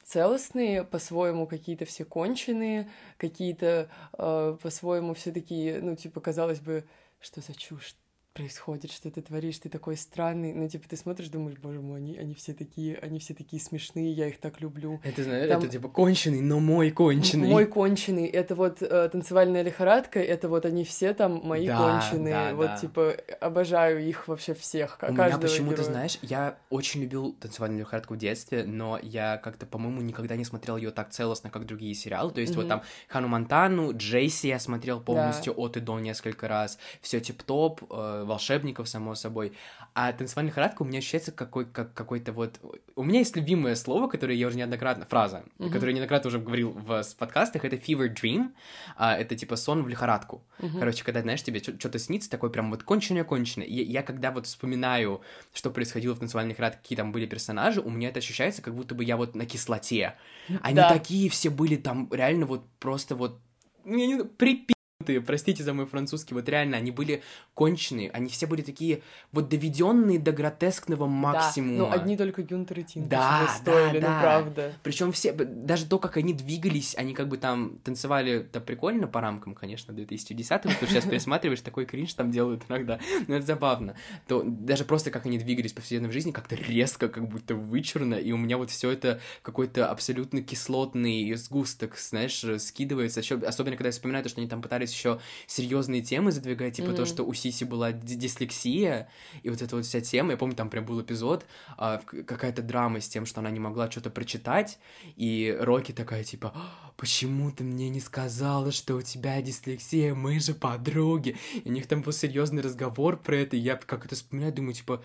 целостные, 0.04 0.84
по-своему 0.84 1.46
какие-то 1.46 1.86
все 1.86 2.06
конченые, 2.06 2.90
какие-то 3.18 3.90
э, 4.18 4.58
по-своему 4.62 5.14
все 5.14 5.32
такие, 5.32 5.80
ну, 5.80 5.96
типа, 5.96 6.22
казалось 6.22 6.60
бы, 6.60 6.86
что 7.20 7.42
за 7.42 7.54
чушь, 7.54 7.96
происходит, 8.34 8.92
что 8.92 9.12
ты 9.12 9.22
творишь, 9.22 9.60
ты 9.60 9.68
такой 9.68 9.98
странный, 9.98 10.54
ну, 10.54 10.68
типа, 10.68 10.88
ты 10.88 10.96
смотришь, 10.96 11.28
думаешь, 11.28 11.58
боже 11.58 11.82
мой, 11.82 12.00
они, 12.00 12.18
они 12.18 12.34
все 12.34 12.54
такие, 12.54 12.98
они 12.98 13.20
все 13.20 13.34
такие 13.34 13.62
смешные, 13.62 14.12
я 14.14 14.28
их 14.28 14.40
так 14.40 14.62
люблю. 14.62 15.02
Это, 15.04 15.24
знаешь, 15.24 15.50
Там... 15.50 15.60
это, 15.60 15.68
типа, 15.68 15.90
конченый, 15.90 16.40
но 16.40 16.60
мой 16.60 16.92
конченый. 16.92 17.50
Мой 17.50 17.66
конченый, 17.66 18.28
это 18.28 18.56
вот 18.56 18.82
э, 18.82 19.10
танцевальная 19.10 19.64
лихорадка, 19.64 20.20
это 20.20 20.48
вот 20.48 20.66
они 20.66 20.86
все 20.86 21.14
там 21.14 21.42
мои 21.44 21.68
да, 21.68 21.78
конченые, 21.78 22.34
да, 22.34 22.56
вот, 22.56 22.68
да. 22.68 22.78
типа, 22.78 23.16
обожаю 23.42 24.08
их 24.08 24.28
вообще 24.30 24.54
всех, 24.54 24.98
У 25.02 25.12
меня 25.12 25.38
почему-то, 25.38 25.84
знаешь, 25.84 26.18
я 26.22 26.58
очень 26.70 27.02
любил 27.02 27.34
танцевальную 27.34 27.82
лихорадку 27.82 28.14
в 28.14 28.18
детстве, 28.18 28.64
но 28.64 28.98
я 29.02 29.38
как-то, 29.38 29.66
по-моему, 29.66 30.02
никогда 30.02 30.38
не 30.38 30.46
смотрел 30.46 30.78
ее 30.78 30.92
так 30.92 31.10
целостно, 31.10 31.50
как 31.50 31.66
другие 31.66 31.94
сериалы, 31.94 32.32
то 32.32 32.40
есть 32.40 32.54
mm-hmm. 32.54 32.58
вот 32.58 32.68
там 32.70 32.82
Хану 33.10 33.28
Монтану, 33.28 33.92
Джейси 33.94 34.48
я 34.48 34.60
смотрел 34.60 35.02
полностью 35.02 35.54
да. 35.54 35.62
от 35.62 35.78
и 35.78 35.80
до 35.82 36.00
несколько 36.00 36.48
раз, 36.48 36.78
все 37.02 37.20
тип-топ, 37.20 37.84
э, 37.90 38.21
волшебников, 38.26 38.88
само 38.88 39.16
собой. 39.16 39.54
А 39.94 40.12
танцевальная 40.14 40.52
лихорадка 40.52 40.82
у 40.84 40.86
меня 40.86 41.00
ощущается 41.00 41.32
какой, 41.32 41.66
как 41.66 41.94
какой-то 41.94 42.32
вот... 42.32 42.60
У 42.96 43.04
меня 43.04 43.20
есть 43.20 43.36
любимое 43.36 43.76
слово, 43.76 44.08
которое 44.08 44.36
я 44.36 44.48
уже 44.48 44.58
неоднократно... 44.58 45.06
Фраза, 45.06 45.44
uh-huh. 45.58 45.68
которую 45.68 45.90
я 45.90 45.94
неоднократно 45.94 46.28
уже 46.30 46.40
говорил 46.40 46.72
в 46.72 47.04
подкастах, 47.18 47.66
это 47.66 47.76
fever 47.76 48.14
dream. 48.14 48.52
А, 48.96 49.16
это 49.18 49.36
типа 49.36 49.56
сон 49.56 49.84
в 49.84 49.88
лихорадку. 49.88 50.44
Uh-huh. 50.60 50.80
Короче, 50.80 51.04
когда, 51.04 51.22
знаешь, 51.22 51.44
тебе 51.44 51.60
что-то 51.60 52.00
снится, 52.00 52.30
такой 52.30 52.50
прям 52.50 52.72
вот 52.72 52.84
конченое-конченое. 52.84 53.68
Я, 53.68 53.84
я 53.84 54.04
когда 54.04 54.32
вот 54.32 54.48
вспоминаю, 54.48 55.22
что 55.54 55.72
происходило 55.72 56.14
в 56.16 56.20
танцевальной 56.20 56.52
лихорадке, 56.52 56.80
какие 56.82 56.98
там 56.98 57.12
были 57.12 57.26
персонажи, 57.26 57.82
у 57.82 57.90
меня 57.90 58.10
это 58.10 58.20
ощущается, 58.20 58.62
как 58.62 58.76
будто 58.76 58.96
бы 58.96 59.04
я 59.04 59.18
вот 59.18 59.36
на 59.36 59.46
кислоте. 59.46 60.16
Они 60.62 60.76
да. 60.76 60.90
такие 60.90 61.30
все 61.30 61.50
были 61.50 61.76
там 61.76 62.10
реально 62.12 62.46
вот 62.46 62.66
просто 62.80 63.16
вот... 63.16 63.40
Припи 63.84 64.74
простите 65.02 65.64
за 65.64 65.74
мой 65.74 65.86
французский, 65.86 66.34
вот 66.34 66.48
реально, 66.50 66.78
они 66.78 66.92
были 66.92 67.22
конченые, 67.54 68.10
они 68.12 68.30
все 68.30 68.48
были 68.48 68.62
такие 68.62 69.02
вот 69.32 69.50
доведенные 69.50 70.20
до 70.20 70.32
гротескного 70.32 71.08
максимума. 71.08 71.78
Да, 71.78 71.84
ну 71.86 71.92
одни 71.92 72.18
только 72.18 72.44
Гюнтер 72.44 72.80
и 72.80 72.84
Тин 72.84 73.08
да, 73.08 73.48
стоили, 73.60 74.00
да, 74.00 74.08
ну 74.08 74.14
да. 74.14 74.22
правда. 74.22 74.74
Причем 74.84 75.12
все, 75.12 75.34
даже 75.34 75.86
то, 75.86 76.00
как 76.00 76.18
они 76.18 76.34
двигались, 76.34 76.96
они 76.98 77.14
как 77.14 77.28
бы 77.28 77.38
там 77.38 77.78
танцевали-то 77.84 78.62
прикольно 78.62 79.08
по 79.08 79.22
рамкам, 79.22 79.54
конечно, 79.54 79.94
2010 79.94 80.50
потому 80.50 80.76
что 80.76 80.88
сейчас 80.88 81.06
пересматриваешь, 81.06 81.62
такой 81.62 81.86
кринж 81.86 82.14
там 82.14 82.32
делают 82.32 82.64
иногда, 82.70 83.00
но 83.28 83.36
это 83.36 83.46
забавно. 83.46 83.96
То 84.28 84.44
даже 84.46 84.86
просто 84.86 85.12
как 85.12 85.26
они 85.26 85.38
двигались 85.38 85.74
по 85.74 85.82
повседневной 85.82 86.12
жизни, 86.12 86.32
как-то 86.32 86.56
резко, 86.56 87.10
как 87.10 87.28
будто 87.28 87.56
вычурно, 87.56 88.16
и 88.16 88.32
у 88.32 88.38
меня 88.38 88.58
вот 88.58 88.70
все 88.70 88.92
это 88.92 89.20
какой-то 89.42 89.90
абсолютно 89.90 90.42
кислотный 90.42 91.34
сгусток, 91.36 91.98
знаешь, 91.98 92.44
скидывается, 92.62 93.22
особенно 93.46 93.76
когда 93.76 93.88
я 93.88 93.92
вспоминаю 93.92 94.24
то, 94.24 94.30
что 94.30 94.40
они 94.40 94.50
там 94.50 94.62
пытались 94.62 94.91
еще 94.92 95.20
серьезные 95.48 96.02
темы 96.02 96.32
задвигать, 96.32 96.76
типа 96.76 96.88
mm-hmm. 96.88 96.96
то, 96.96 97.06
что 97.06 97.24
у 97.24 97.34
Сиси 97.34 97.64
была 97.64 97.92
дислексия, 97.92 99.10
и 99.44 99.50
вот 99.50 99.62
эта 99.62 99.76
вот 99.76 99.86
вся 99.86 100.02
тема, 100.02 100.32
я 100.32 100.38
помню, 100.38 100.56
там 100.56 100.70
прям 100.70 100.86
был 100.86 101.02
эпизод, 101.02 101.46
а, 101.78 101.98
какая-то 101.98 102.62
драма 102.62 103.02
с 103.02 103.08
тем, 103.08 103.26
что 103.26 103.40
она 103.40 103.52
не 103.52 103.60
могла 103.60 103.90
что-то 103.90 104.10
прочитать, 104.10 104.80
и 105.16 105.56
Рокки 105.60 105.92
такая, 105.92 106.24
типа, 106.24 106.52
«А, 106.56 106.92
почему 106.98 107.52
ты 107.52 107.64
мне 107.64 107.90
не 107.90 108.00
сказала, 108.00 108.72
что 108.72 108.96
у 108.96 109.02
тебя 109.02 109.42
дислексия, 109.42 110.14
мы 110.14 110.40
же 110.40 110.54
подруги, 110.54 111.38
и 111.64 111.70
у 111.70 111.72
них 111.72 111.88
там 111.88 112.02
был 112.02 112.12
серьезный 112.12 112.62
разговор 112.62 113.18
про 113.18 113.38
это, 113.38 113.56
и 113.56 113.60
я 113.60 113.76
как 113.76 114.06
это 114.06 114.16
вспоминаю, 114.16 114.54
думаю, 114.54 114.74
типа, 114.74 115.04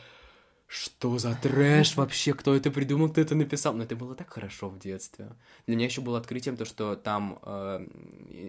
что 0.66 1.18
за 1.18 1.34
трэш 1.34 1.96
вообще? 1.96 2.34
Кто 2.34 2.54
это 2.54 2.70
придумал, 2.70 3.08
кто 3.08 3.20
это 3.20 3.34
написал? 3.34 3.74
Но 3.74 3.84
это 3.84 3.94
было 3.94 4.14
так 4.14 4.30
хорошо 4.32 4.68
в 4.68 4.78
детстве. 4.78 5.28
Для 5.66 5.76
меня 5.76 5.86
еще 5.86 6.00
было 6.00 6.18
открытием 6.18 6.56
то, 6.56 6.64
что 6.64 6.96
там 6.96 7.38
э, 7.42 7.86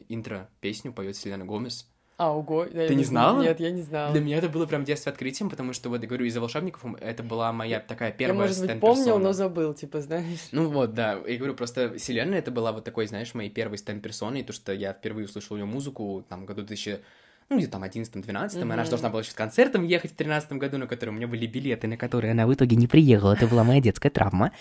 интро 0.10 0.50
песню 0.60 0.92
поет 0.92 1.16
Селена 1.16 1.46
Гомес. 1.46 1.88
А, 2.18 2.36
ого. 2.36 2.66
Ты 2.66 2.96
не 2.96 3.04
знала? 3.04 3.44
Нет, 3.44 3.60
я 3.60 3.70
не 3.70 3.84
знала. 3.84 4.12
Для 4.12 4.22
меня 4.22 4.38
это 4.38 4.50
было 4.50 4.66
прям 4.66 4.84
детство 4.84 5.12
открытием, 5.12 5.52
потому 5.52 5.72
что, 5.74 5.90
вот, 5.90 6.02
я 6.02 6.08
говорю, 6.08 6.26
из-за 6.26 6.42
волшебников 6.42 6.84
это 7.00 7.22
была 7.22 7.54
моя 7.54 7.80
такая 7.80 8.12
первая 8.12 8.36
Я, 8.36 8.48
может 8.48 8.66
быть, 8.66 8.80
помнил, 8.80 9.20
но 9.20 9.34
забыл, 9.34 9.76
типа, 9.76 10.02
знаешь. 10.02 10.48
Ну 10.52 10.68
вот, 10.70 10.96
да. 10.96 11.22
Я 11.28 11.38
говорю, 11.38 11.54
просто 11.54 12.00
Селена 12.00 12.34
это 12.34 12.50
была 12.50 12.72
вот 12.72 12.84
такой, 12.84 13.06
знаешь, 13.06 13.36
моей 13.36 13.52
первой 13.52 13.78
стенд-персоной, 13.78 14.42
то, 14.42 14.52
что 14.52 14.74
я 14.74 14.94
впервые 14.94 15.26
услышал 15.26 15.58
ее 15.58 15.66
музыку, 15.66 16.26
там, 16.28 16.48
году 16.48 16.64
2000 16.64 17.02
ну, 17.50 17.58
где-то 17.58 17.74
там 17.74 17.84
11-12, 17.84 18.24
mm-hmm. 18.24 18.62
она 18.62 18.84
же 18.84 18.90
должна 18.90 19.10
была 19.10 19.22
еще 19.22 19.32
с 19.32 19.36
концертом 19.36 19.86
ехать 19.86 20.12
в 20.12 20.16
13 20.16 20.52
году, 20.54 20.78
на 20.78 20.88
который 20.88 21.12
у 21.12 21.14
меня 21.14 21.28
были 21.28 21.48
билеты, 21.48 21.88
на 21.88 21.98
которые 21.98 22.32
она 22.32 22.46
в 22.46 22.54
итоге 22.54 22.76
не 22.76 22.88
приехала, 22.88 23.34
это 23.34 23.48
была 23.48 23.64
моя 23.64 23.82
детская 23.82 24.10
травма. 24.10 24.52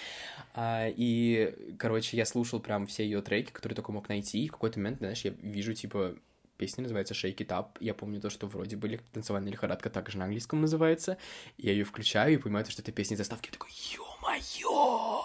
А, 0.55 0.87
и, 0.88 1.55
короче, 1.79 2.16
я 2.16 2.25
слушал 2.25 2.61
прям 2.61 2.87
все 2.87 3.05
ее 3.05 3.20
треки, 3.22 3.51
которые 3.51 3.77
только 3.77 3.92
мог 3.92 4.09
найти, 4.09 4.44
и 4.44 4.49
в 4.49 4.53
какой-то 4.53 4.79
момент, 4.79 4.99
знаешь, 4.99 5.20
я 5.22 5.33
вижу, 5.42 5.75
типа, 5.75 6.14
песня 6.57 6.83
называется 6.83 7.14
Shake 7.14 7.37
It 7.37 7.49
Up. 7.49 7.66
Я 7.81 7.94
помню 7.94 8.20
то, 8.20 8.31
что 8.31 8.46
вроде 8.46 8.77
были 8.77 9.01
танцевальная 9.12 9.53
лихорадка 9.53 9.90
также 9.90 10.18
на 10.18 10.25
английском 10.25 10.61
называется. 10.61 11.18
Я 11.59 11.72
ее 11.72 11.85
включаю 11.85 12.35
и 12.35 12.37
понимаю, 12.38 12.64
что 12.66 12.83
это 12.83 12.92
песня 12.92 13.16
заставки. 13.16 13.49
Я 13.49 13.53
такой, 13.53 13.70
ё-моё! 13.94 15.25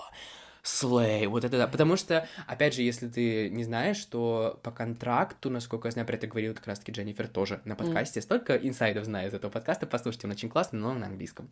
Слей, 0.63 1.28
вот 1.28 1.43
это 1.43 1.58
да. 1.58 1.67
Потому 1.67 1.95
что, 1.95 2.28
опять 2.47 2.76
же, 2.76 2.82
если 2.82 3.08
ты 3.08 3.50
не 3.50 3.63
знаешь, 3.63 3.97
что 3.97 4.60
по 4.63 4.71
контракту, 4.71 5.50
насколько 5.50 5.88
я 5.88 5.91
знаю, 5.91 6.08
про 6.08 6.15
это 6.15 6.28
говорила 6.28 6.54
как 6.54 6.67
раз-таки 6.67 6.91
Дженнифер 6.91 7.28
тоже 7.28 7.62
на 7.65 7.76
подкасте, 7.76 8.19
mm. 8.19 8.24
столько 8.24 8.56
инсайдов 8.56 9.06
знает 9.06 9.32
из 9.32 9.36
этого 9.36 9.52
подкаста, 9.52 9.88
послушайте, 9.88 10.28
он 10.28 10.34
очень 10.34 10.50
классный, 10.50 10.80
но 10.80 10.93
на 10.93 11.08
английском. 11.08 11.50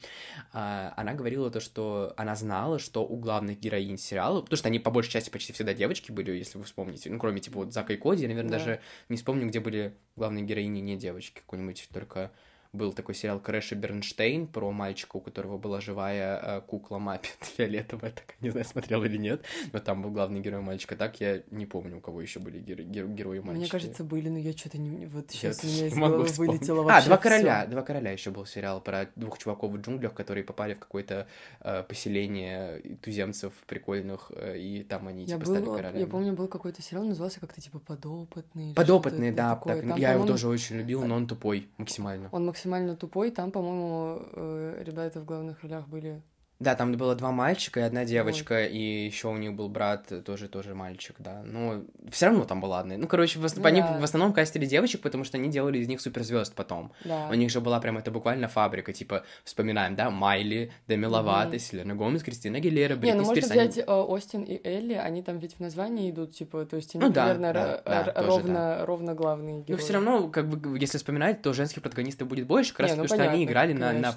А, 0.53 0.93
она 0.95 1.13
говорила 1.13 1.49
то, 1.49 1.59
что 1.59 2.13
она 2.17 2.35
знала, 2.35 2.79
что 2.79 3.05
у 3.05 3.17
главных 3.17 3.59
героинь 3.59 3.97
сериала, 3.97 4.41
потому 4.41 4.57
что 4.57 4.67
они 4.67 4.79
по 4.79 4.91
большей 4.91 5.11
части 5.11 5.29
почти 5.29 5.53
всегда 5.53 5.73
девочки 5.73 6.11
были, 6.11 6.31
если 6.31 6.57
вы 6.57 6.65
вспомните, 6.65 7.09
ну, 7.09 7.19
кроме, 7.19 7.39
типа, 7.39 7.59
вот 7.59 7.73
Зака 7.73 7.93
и 7.93 7.97
Коди, 7.97 8.23
я, 8.23 8.27
наверное, 8.27 8.49
yeah. 8.49 8.59
даже 8.59 8.81
не 9.09 9.17
вспомню, 9.17 9.47
где 9.47 9.59
были 9.59 9.95
главные 10.15 10.43
героини 10.43 10.79
не 10.79 10.97
девочки, 10.97 11.39
какой-нибудь 11.39 11.89
только 11.91 12.31
был 12.71 12.93
такой 12.93 13.15
сериал 13.15 13.39
Крэш 13.39 13.71
и 13.71 13.75
Бернштейн 13.75 14.45
про 14.45 14.71
мальчика, 14.71 15.17
у 15.17 15.21
которого 15.21 15.57
была 15.57 15.81
живая 15.81 16.39
э, 16.41 16.61
кукла 16.61 16.99
Маппет 16.99 17.37
фиолетовая, 17.57 18.11
так 18.11 18.35
не 18.41 18.51
знаю, 18.51 18.65
смотрел 18.65 19.03
или 19.03 19.17
нет, 19.17 19.41
но 19.73 19.79
там 19.79 20.03
был 20.03 20.11
главный 20.11 20.39
герой 20.39 20.61
мальчика. 20.61 20.95
Так 20.95 21.19
я 21.19 21.41
не 21.49 21.65
помню, 21.65 21.97
у 21.97 22.01
кого 22.01 22.21
еще 22.21 22.39
были 22.39 22.59
гер- 22.59 22.83
гер- 22.83 23.07
герои 23.07 23.39
мальчики. 23.39 23.61
Мне 23.61 23.69
кажется, 23.69 24.03
были, 24.03 24.29
но 24.29 24.37
я 24.37 24.53
что-то 24.53 24.77
не... 24.77 25.07
Вот 25.07 25.31
сейчас 25.31 25.63
я 25.63 25.69
у 25.69 25.73
меня 25.73 25.87
из 25.87 25.95
головы 25.95 26.23
вылетело 26.25 26.83
вообще 26.83 27.03
А, 27.03 27.05
«Два 27.07 27.17
короля», 27.17 27.61
всё. 27.61 27.71
«Два 27.71 27.81
короля» 27.81 28.11
еще 28.11 28.29
был 28.29 28.45
сериал 28.45 28.81
про 28.81 29.09
двух 29.15 29.39
чуваков 29.39 29.71
в 29.71 29.77
джунглях, 29.81 30.13
которые 30.13 30.43
попали 30.43 30.75
в 30.75 30.79
какое-то 30.79 31.27
э, 31.61 31.83
поселение 31.83 32.97
туземцев 33.01 33.53
прикольных, 33.65 34.31
э, 34.35 34.59
и 34.59 34.83
там 34.83 35.07
они, 35.07 35.23
я 35.23 35.37
типа, 35.37 35.39
был, 35.39 35.55
стали 35.55 35.65
королями. 35.65 35.99
Я 36.01 36.07
помню, 36.07 36.33
был 36.33 36.47
какой-то 36.47 36.83
сериал, 36.83 37.03
назывался 37.03 37.39
как-то, 37.39 37.59
типа, 37.61 37.79
«Подопытный». 37.79 38.75
«Подопытный», 38.75 39.31
да, 39.31 39.55
так, 39.55 39.81
там, 39.81 39.95
я 39.97 40.13
его 40.13 40.27
тоже 40.27 40.47
очень 40.47 40.77
любил, 40.77 41.03
но 41.03 41.15
он 41.15 41.25
тупой 41.25 41.67
максимально. 41.77 42.29
Он 42.31 42.45
максимально 42.45 42.58
тупой, 42.95 43.31
там, 43.31 43.51
по-моему, 43.51 44.21
э, 44.33 44.83
ребята 44.85 45.19
в 45.19 45.25
главных 45.25 45.61
ролях 45.63 45.87
были 45.87 46.21
да, 46.59 46.75
там 46.75 46.91
было 46.91 47.15
два 47.15 47.31
мальчика 47.31 47.79
и 47.79 47.83
одна 47.83 48.03
девочка, 48.03 48.61
вот. 48.61 48.71
и 48.71 49.05
еще 49.05 49.29
у 49.29 49.37
них 49.37 49.53
был 49.53 49.69
брат, 49.69 50.11
тоже 50.25 50.49
тоже 50.49 50.75
мальчик, 50.75 51.15
да. 51.19 51.41
Но 51.45 51.83
все 52.11 52.25
равно 52.25 52.43
там 52.43 52.59
была 52.59 52.81
одна. 52.81 52.97
Ну, 52.97 53.07
короче, 53.07 53.39
в, 53.39 53.43
ну, 53.43 53.65
они 53.65 53.79
да. 53.79 53.97
в 53.97 54.03
основном 54.03 54.33
кастили 54.33 54.65
девочек, 54.65 55.01
потому 55.01 55.23
что 55.23 55.37
они 55.37 55.47
делали 55.47 55.77
из 55.77 55.87
них 55.87 56.01
суперзвезд 56.01 56.53
потом. 56.55 56.91
Да. 57.05 57.29
У 57.31 57.33
них 57.35 57.49
же 57.49 57.61
была 57.61 57.79
прям 57.79 57.97
это 57.97 58.11
буквально 58.11 58.49
фабрика, 58.49 58.91
типа, 58.91 59.23
вспоминаем, 59.45 59.95
да, 59.95 60.09
Майли, 60.09 60.73
Деми 60.89 61.05
Ловато, 61.05 61.55
mm-hmm. 61.55 61.59
Селена 61.59 61.95
Гомес, 61.95 62.23
Кристина 62.23 62.59
Гилера, 62.59 62.97
Бритни 62.97 63.11
Не, 63.11 63.21
ну 63.21 63.25
можно 63.25 63.41
взять 63.41 63.77
они... 63.77 63.85
Э, 63.87 63.93
Остин 63.93 64.43
и 64.43 64.59
Элли, 64.61 64.95
они 64.95 65.23
там 65.23 65.39
ведь 65.39 65.55
в 65.55 65.59
названии 65.61 66.11
идут, 66.11 66.35
типа, 66.35 66.65
то 66.65 66.75
есть 66.75 66.93
они, 66.93 67.05
ну, 67.05 67.09
да, 67.09 67.27
наверное, 67.35 67.81
да, 67.85 68.03
да, 68.03 68.21
ровно, 68.21 68.41
тоже, 68.41 68.53
да. 68.53 68.85
ровно 68.85 69.13
главные 69.13 69.61
герои. 69.61 69.71
Но 69.71 69.77
все 69.77 69.93
равно, 69.93 70.27
как 70.27 70.49
бы, 70.49 70.77
если 70.77 70.97
вспоминать, 70.97 71.41
то 71.41 71.53
женских 71.53 71.81
протагонистов 71.81 72.27
будет 72.27 72.47
больше, 72.47 72.71
как 72.71 72.81
раз 72.81 72.91
Не, 72.91 72.97
ну, 72.97 73.03
потому 73.03 73.17
понятно, 73.17 73.31
что 73.31 73.35
они 73.37 73.45
играли 73.45 73.71
на, 73.71 73.93
на 73.93 74.15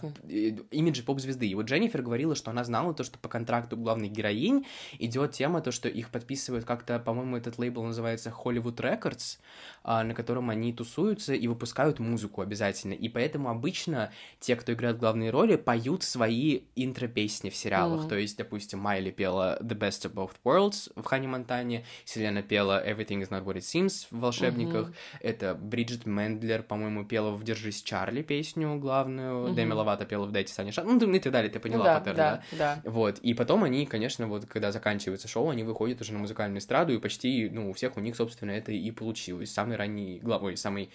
имидже 0.72 1.05
поп-звезды. 1.05 1.46
И 1.46 1.55
вот 1.55 1.66
Дженнифер 1.66 2.02
говорила 2.02 2.31
говорила, 2.32 2.36
что 2.36 2.50
она 2.50 2.64
знала 2.64 2.94
то, 2.94 3.04
что 3.04 3.18
по 3.18 3.28
контракту 3.28 3.76
главных 3.76 4.10
героинь 4.10 4.66
идет 4.98 5.32
тема, 5.32 5.60
то, 5.60 5.72
что 5.72 5.88
их 5.88 6.10
подписывают 6.10 6.64
как-то, 6.64 6.98
по-моему, 6.98 7.36
этот 7.36 7.58
лейбл 7.58 7.82
называется 7.84 8.30
Hollywood 8.30 8.76
Records, 8.76 9.38
а, 9.84 10.04
на 10.04 10.14
котором 10.14 10.50
они 10.50 10.72
тусуются 10.72 11.34
и 11.34 11.48
выпускают 11.48 11.98
музыку 11.98 12.40
обязательно. 12.40 12.94
И 12.94 13.08
поэтому 13.08 13.48
обычно 13.48 14.10
те, 14.40 14.56
кто 14.56 14.72
играет 14.72 14.98
главные 14.98 15.30
роли, 15.30 15.56
поют 15.56 16.02
свои 16.02 16.62
интро-песни 16.76 17.50
в 17.50 17.56
сериалах. 17.56 18.04
Mm-hmm. 18.04 18.08
То 18.08 18.16
есть, 18.16 18.38
допустим, 18.38 18.78
Майли 18.80 19.10
пела 19.10 19.58
The 19.60 19.78
Best 19.78 20.10
of 20.10 20.14
Both 20.14 20.34
Worlds 20.44 20.92
в 20.96 21.04
Хане 21.04 21.28
Монтане, 21.28 21.84
Селена 22.04 22.42
пела 22.42 22.82
Everything 22.86 23.22
is 23.22 23.30
Not 23.30 23.44
What 23.44 23.56
It 23.56 23.62
Seems 23.62 24.06
в 24.10 24.20
«Волшебниках», 24.20 24.88
mm-hmm. 24.88 25.20
это 25.20 25.54
Бриджит 25.54 26.06
Мендлер, 26.06 26.62
по-моему, 26.62 27.04
пела 27.04 27.30
в 27.30 27.44
«Держись, 27.44 27.82
Чарли» 27.82 28.22
песню 28.22 28.78
главную, 28.78 29.48
mm-hmm. 29.48 29.54
Деми 29.54 29.72
Ловато 29.72 30.04
пела 30.04 30.26
в 30.26 30.32
«Дайте 30.32 30.52
Сане 30.52 30.72
Шан», 30.72 30.98
ну 30.98 31.12
и 31.12 31.18
так 31.18 31.32
далее, 31.32 31.50
ты 31.50 31.60
поняла 31.60 31.78
ну, 31.78 31.84
да, 31.84 31.98
паттерн, 31.98 32.16
да, 32.22 32.42
да? 32.52 32.82
Вот, 32.90 33.18
и 33.18 33.35
потом 33.35 33.64
они, 33.64 33.87
конечно, 33.87 34.26
вот 34.26 34.46
когда 34.46 34.72
заканчивается 34.72 35.28
шоу, 35.28 35.50
они 35.50 35.62
выходят 35.62 36.00
уже 36.00 36.12
на 36.12 36.18
музыкальную 36.18 36.61
эстраду, 36.61 36.92
и 36.92 36.98
почти, 36.98 37.48
ну, 37.50 37.70
у 37.70 37.72
всех 37.72 37.96
у 37.96 38.00
них, 38.00 38.16
собственно, 38.16 38.50
это 38.50 38.72
и 38.72 38.90
получилось. 38.90 39.52
Самый 39.52 39.76
ранний 39.76 40.18
главой, 40.20 40.56
самый 40.56 40.90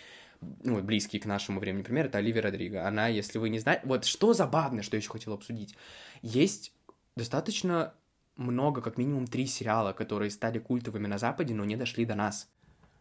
ну, 0.64 0.82
близкий 0.82 1.20
к 1.20 1.26
нашему 1.26 1.60
времени 1.60 1.84
пример, 1.84 2.06
это 2.06 2.18
Оливия 2.20 2.42
Родриго. 2.42 2.88
Она, 2.88 3.08
если 3.08 3.38
вы 3.38 3.50
не 3.50 3.60
знаете... 3.60 3.82
Вот 3.86 4.06
что 4.06 4.34
забавно, 4.34 4.84
что 4.84 4.96
я 4.96 5.00
еще 5.00 5.10
хотел 5.10 5.34
обсудить. 5.34 5.76
Есть 6.22 6.74
достаточно 7.16 7.94
много, 8.36 8.82
как 8.82 8.98
минимум 8.98 9.28
три 9.28 9.48
сериала, 9.48 9.94
которые 9.94 10.30
стали 10.32 10.60
культовыми 10.60 11.08
на 11.08 11.18
Западе, 11.18 11.54
но 11.54 11.66
не 11.66 11.76
дошли 11.76 12.06
до 12.06 12.16
нас. 12.16 12.50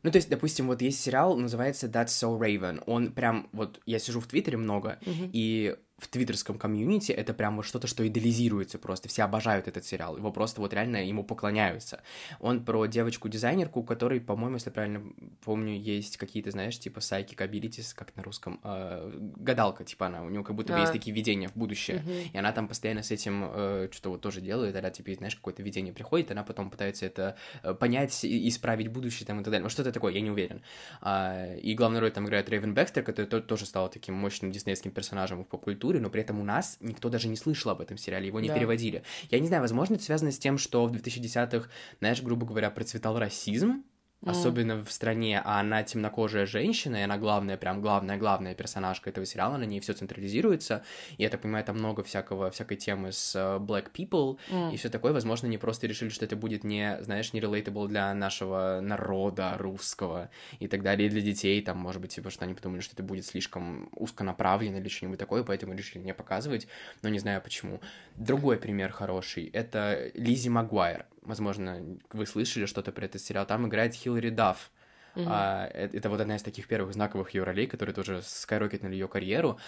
Ну, 0.03 0.11
то 0.11 0.17
есть, 0.17 0.31
допустим, 0.31 0.69
вот 0.69 0.83
есть 0.83 1.01
сериал, 1.01 1.37
называется 1.37 1.89
That's 1.89 2.07
So 2.07 2.39
Raven. 2.39 2.83
Он 2.87 3.12
прям, 3.12 3.49
вот, 3.53 3.81
я 3.87 3.99
сижу 3.99 4.21
в 4.21 4.27
Твиттере 4.27 4.57
много, 4.57 4.99
mm-hmm. 5.03 5.31
и 5.33 5.77
в 5.99 6.09
твиттерском 6.09 6.59
комьюнити 6.59 7.13
это 7.13 7.33
прям 7.33 7.57
вот 7.57 7.65
что-то, 7.65 7.87
что 7.87 8.07
идеализируется 8.07 8.79
просто. 8.79 9.09
Все 9.09 9.23
обожают 9.23 9.67
этот 9.67 9.85
сериал. 9.85 10.17
Его 10.19 10.31
просто 10.31 10.61
вот 10.61 10.75
реально 10.75 11.07
ему 11.07 11.25
поклоняются. 11.25 12.03
Он 12.39 12.65
про 12.65 12.85
девочку-дизайнерку, 12.85 13.81
у 13.81 13.83
которой, 13.83 14.21
по-моему, 14.21 14.57
если 14.57 14.69
правильно 14.69 15.03
помню, 15.43 15.75
есть 15.75 16.19
какие-то, 16.19 16.51
знаешь, 16.51 16.79
типа 16.79 16.99
psychic 16.99 17.37
abilities, 17.37 17.95
как 17.95 18.15
на 18.15 18.23
русском, 18.23 18.61
э, 18.63 19.11
гадалка, 19.37 19.85
типа 19.85 20.09
она, 20.09 20.23
у 20.23 20.29
нее 20.29 20.45
как 20.45 20.55
будто 20.55 20.75
бы 20.75 20.79
а. 20.79 20.83
есть 20.83 20.93
такие 20.93 21.17
видения 21.17 21.49
в 21.49 21.57
будущее. 21.57 21.99
Угу. 21.99 22.13
И 22.35 22.37
она 22.37 22.53
там 22.53 22.69
постоянно 22.69 23.03
с 23.03 23.11
этим 23.11 23.45
э, 23.51 23.89
что-то 23.91 24.11
вот 24.11 24.21
тоже 24.21 24.43
делает, 24.43 24.77
а 24.77 24.91
типа, 24.91 25.15
знаешь, 25.15 25.37
какое-то 25.37 25.63
видение 25.63 25.95
приходит, 25.95 26.31
она 26.31 26.45
потом 26.45 26.71
пытается 26.71 27.07
это 27.07 27.37
э, 27.63 27.73
понять 27.73 28.23
исправить 28.23 28.89
будущее 28.89 29.27
там 29.27 29.41
и 29.41 29.45
так 29.45 29.51
далее. 29.51 29.65
Ну, 29.65 29.71
что-то 29.71 29.93
такое, 29.93 30.13
я 30.13 30.21
не 30.21 30.31
уверен. 30.31 30.63
А, 31.01 31.55
и 31.55 31.75
главную 31.75 32.03
роль 32.03 32.11
там 32.11 32.27
играет 32.27 32.51
Рейвен 32.51 32.75
Бекстер, 32.75 33.03
который 33.03 33.41
тоже 33.41 33.65
стал 33.65 33.89
таким 33.89 34.15
мощным 34.15 34.53
диснейским 34.53 34.91
персонажем 34.91 35.43
в 35.43 35.49
поп-культуре 35.49 35.86
культуре, 35.87 36.01
но 36.01 36.11
при 36.11 36.22
этом 36.22 36.40
у 36.40 36.44
нас 36.44 36.79
никто 36.81 37.09
даже 37.09 37.29
не 37.29 37.37
слышал 37.37 37.70
об 37.70 37.81
этом 37.81 37.96
сериале, 37.96 38.27
его 38.27 38.40
не 38.40 38.49
да. 38.49 38.55
переводили. 38.55 39.03
Я 39.31 39.38
не 39.38 39.46
знаю, 39.46 39.62
возможно, 39.62 39.94
это 39.94 40.05
связано 40.05 40.33
с 40.33 40.38
тем, 40.38 40.59
что 40.59 40.87
в 40.87 40.92
2010-х, 40.92 41.68
знаешь, 42.01 42.22
грубо 42.22 42.46
говоря, 42.46 42.70
процветал 42.70 43.18
расизм, 43.18 43.85
Mm. 44.23 44.31
Особенно 44.31 44.85
в 44.85 44.91
стране, 44.91 45.41
а 45.45 45.61
она 45.61 45.83
темнокожая 45.83 46.47
женщина, 46.47 46.97
и 46.97 47.03
она 47.03 47.19
главная, 47.19 47.59
прям 47.59 47.83
главная-главная 47.83 48.55
персонажка 48.55 49.11
этого 49.11 49.27
сериала, 49.27 49.59
на 49.59 49.65
ней 49.65 49.79
все 49.81 49.93
централизируется. 49.93 50.83
И 51.19 51.23
я 51.23 51.29
так 51.29 51.43
понимаю, 51.43 51.65
там 51.65 51.77
много 51.77 52.03
всякого, 52.03 52.51
всякой 52.51 52.77
темы 52.79 53.13
с 53.13 53.37
uh, 53.37 53.61
black 53.61 53.93
people 53.93 54.39
mm. 54.51 54.73
и 54.73 54.77
все 54.79 54.89
такое. 54.89 55.13
Возможно, 55.13 55.49
они 55.49 55.59
просто 55.59 55.87
решили, 55.87 56.09
что 56.09 56.25
это 56.25 56.35
будет 56.35 56.65
не, 56.65 56.99
знаешь, 57.03 57.35
не 57.35 57.41
relatable 57.41 57.89
для 57.89 58.13
нашего 58.15 58.81
народа 58.83 59.55
русского 59.59 60.31
и 60.61 60.67
так 60.67 60.83
далее, 60.83 61.09
и 61.09 61.11
для 61.11 61.21
детей, 61.21 61.61
там, 61.63 61.77
может 61.77 62.01
быть, 62.01 62.15
типа, 62.15 62.31
что 62.31 62.45
они 62.47 62.55
подумали, 62.55 62.81
что 62.81 62.95
это 62.95 63.03
будет 63.03 63.27
слишком 63.27 63.91
узконаправленно 63.93 64.77
или 64.79 64.89
что-нибудь 64.89 65.19
такое, 65.19 65.45
поэтому 65.45 65.75
решили 65.75 66.03
не 66.03 66.15
показывать, 66.15 66.67
но 67.03 67.11
не 67.11 67.19
знаю 67.19 67.43
почему. 67.43 67.81
Другой 68.17 68.57
пример 68.57 68.93
хороший— 68.93 69.45
это 69.53 70.11
Лизи 70.15 70.49
Магуайр 70.49 71.05
возможно, 71.27 71.99
вы 72.12 72.27
слышали 72.27 72.67
что-то 72.67 72.93
про 72.93 73.05
этот 73.05 73.21
сериал, 73.21 73.47
там 73.47 73.67
играет 73.67 73.95
Хиллари 73.95 74.31
Дафф. 74.31 74.71
Mm-hmm. 75.15 75.27
А, 75.29 75.67
это, 75.67 75.97
это 75.97 76.11
вот 76.11 76.21
одна 76.21 76.37
из 76.37 76.43
таких 76.43 76.69
первых 76.69 76.93
знаковых 76.93 77.31
ее 77.35 77.43
ролей, 77.45 77.67
которые 77.67 77.95
тоже 77.95 78.21
скайрокетнули 78.23 78.95
ее 78.95 79.09
карьеру. 79.09 79.59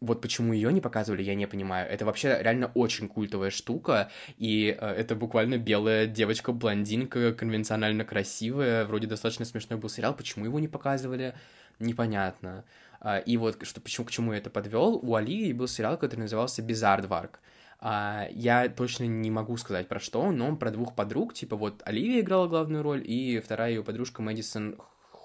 Вот 0.00 0.20
почему 0.20 0.52
ее 0.52 0.72
не 0.72 0.80
показывали, 0.80 1.22
я 1.22 1.34
не 1.34 1.46
понимаю. 1.46 1.88
Это 1.88 2.04
вообще 2.04 2.36
реально 2.40 2.70
очень 2.74 3.08
культовая 3.08 3.50
штука, 3.50 4.10
и 4.36 4.76
э, 4.78 4.86
это 4.86 5.14
буквально 5.14 5.58
белая 5.58 6.06
девочка-блондинка, 6.06 7.32
конвенционально 7.32 8.04
красивая, 8.04 8.84
вроде 8.84 9.06
достаточно 9.06 9.44
смешной 9.44 9.78
был 9.78 9.88
сериал. 9.88 10.14
Почему 10.14 10.44
его 10.44 10.60
не 10.60 10.68
показывали, 10.68 11.34
непонятно. 11.78 12.64
А, 13.00 13.18
и 13.18 13.36
вот 13.36 13.64
что, 13.66 13.80
почему, 13.80 14.06
к 14.06 14.10
чему 14.10 14.32
я 14.32 14.38
это 14.38 14.50
подвел, 14.50 14.98
у 15.02 15.14
Алии 15.14 15.52
был 15.52 15.68
сериал, 15.68 15.96
который 15.96 16.22
назывался 16.22 16.62
«Бизардварк». 16.62 17.40
А, 17.78 18.26
я 18.30 18.68
точно 18.68 19.04
не 19.04 19.30
могу 19.30 19.56
сказать 19.56 19.88
про 19.88 20.00
что, 20.00 20.30
но 20.30 20.56
про 20.56 20.70
двух 20.70 20.94
подруг, 20.94 21.34
типа 21.34 21.56
вот 21.56 21.82
Оливия 21.84 22.20
играла 22.20 22.48
главную 22.48 22.82
роль, 22.82 23.02
и 23.04 23.40
вторая 23.40 23.70
ее 23.70 23.84
подружка 23.84 24.22
Мэдисон 24.22 24.76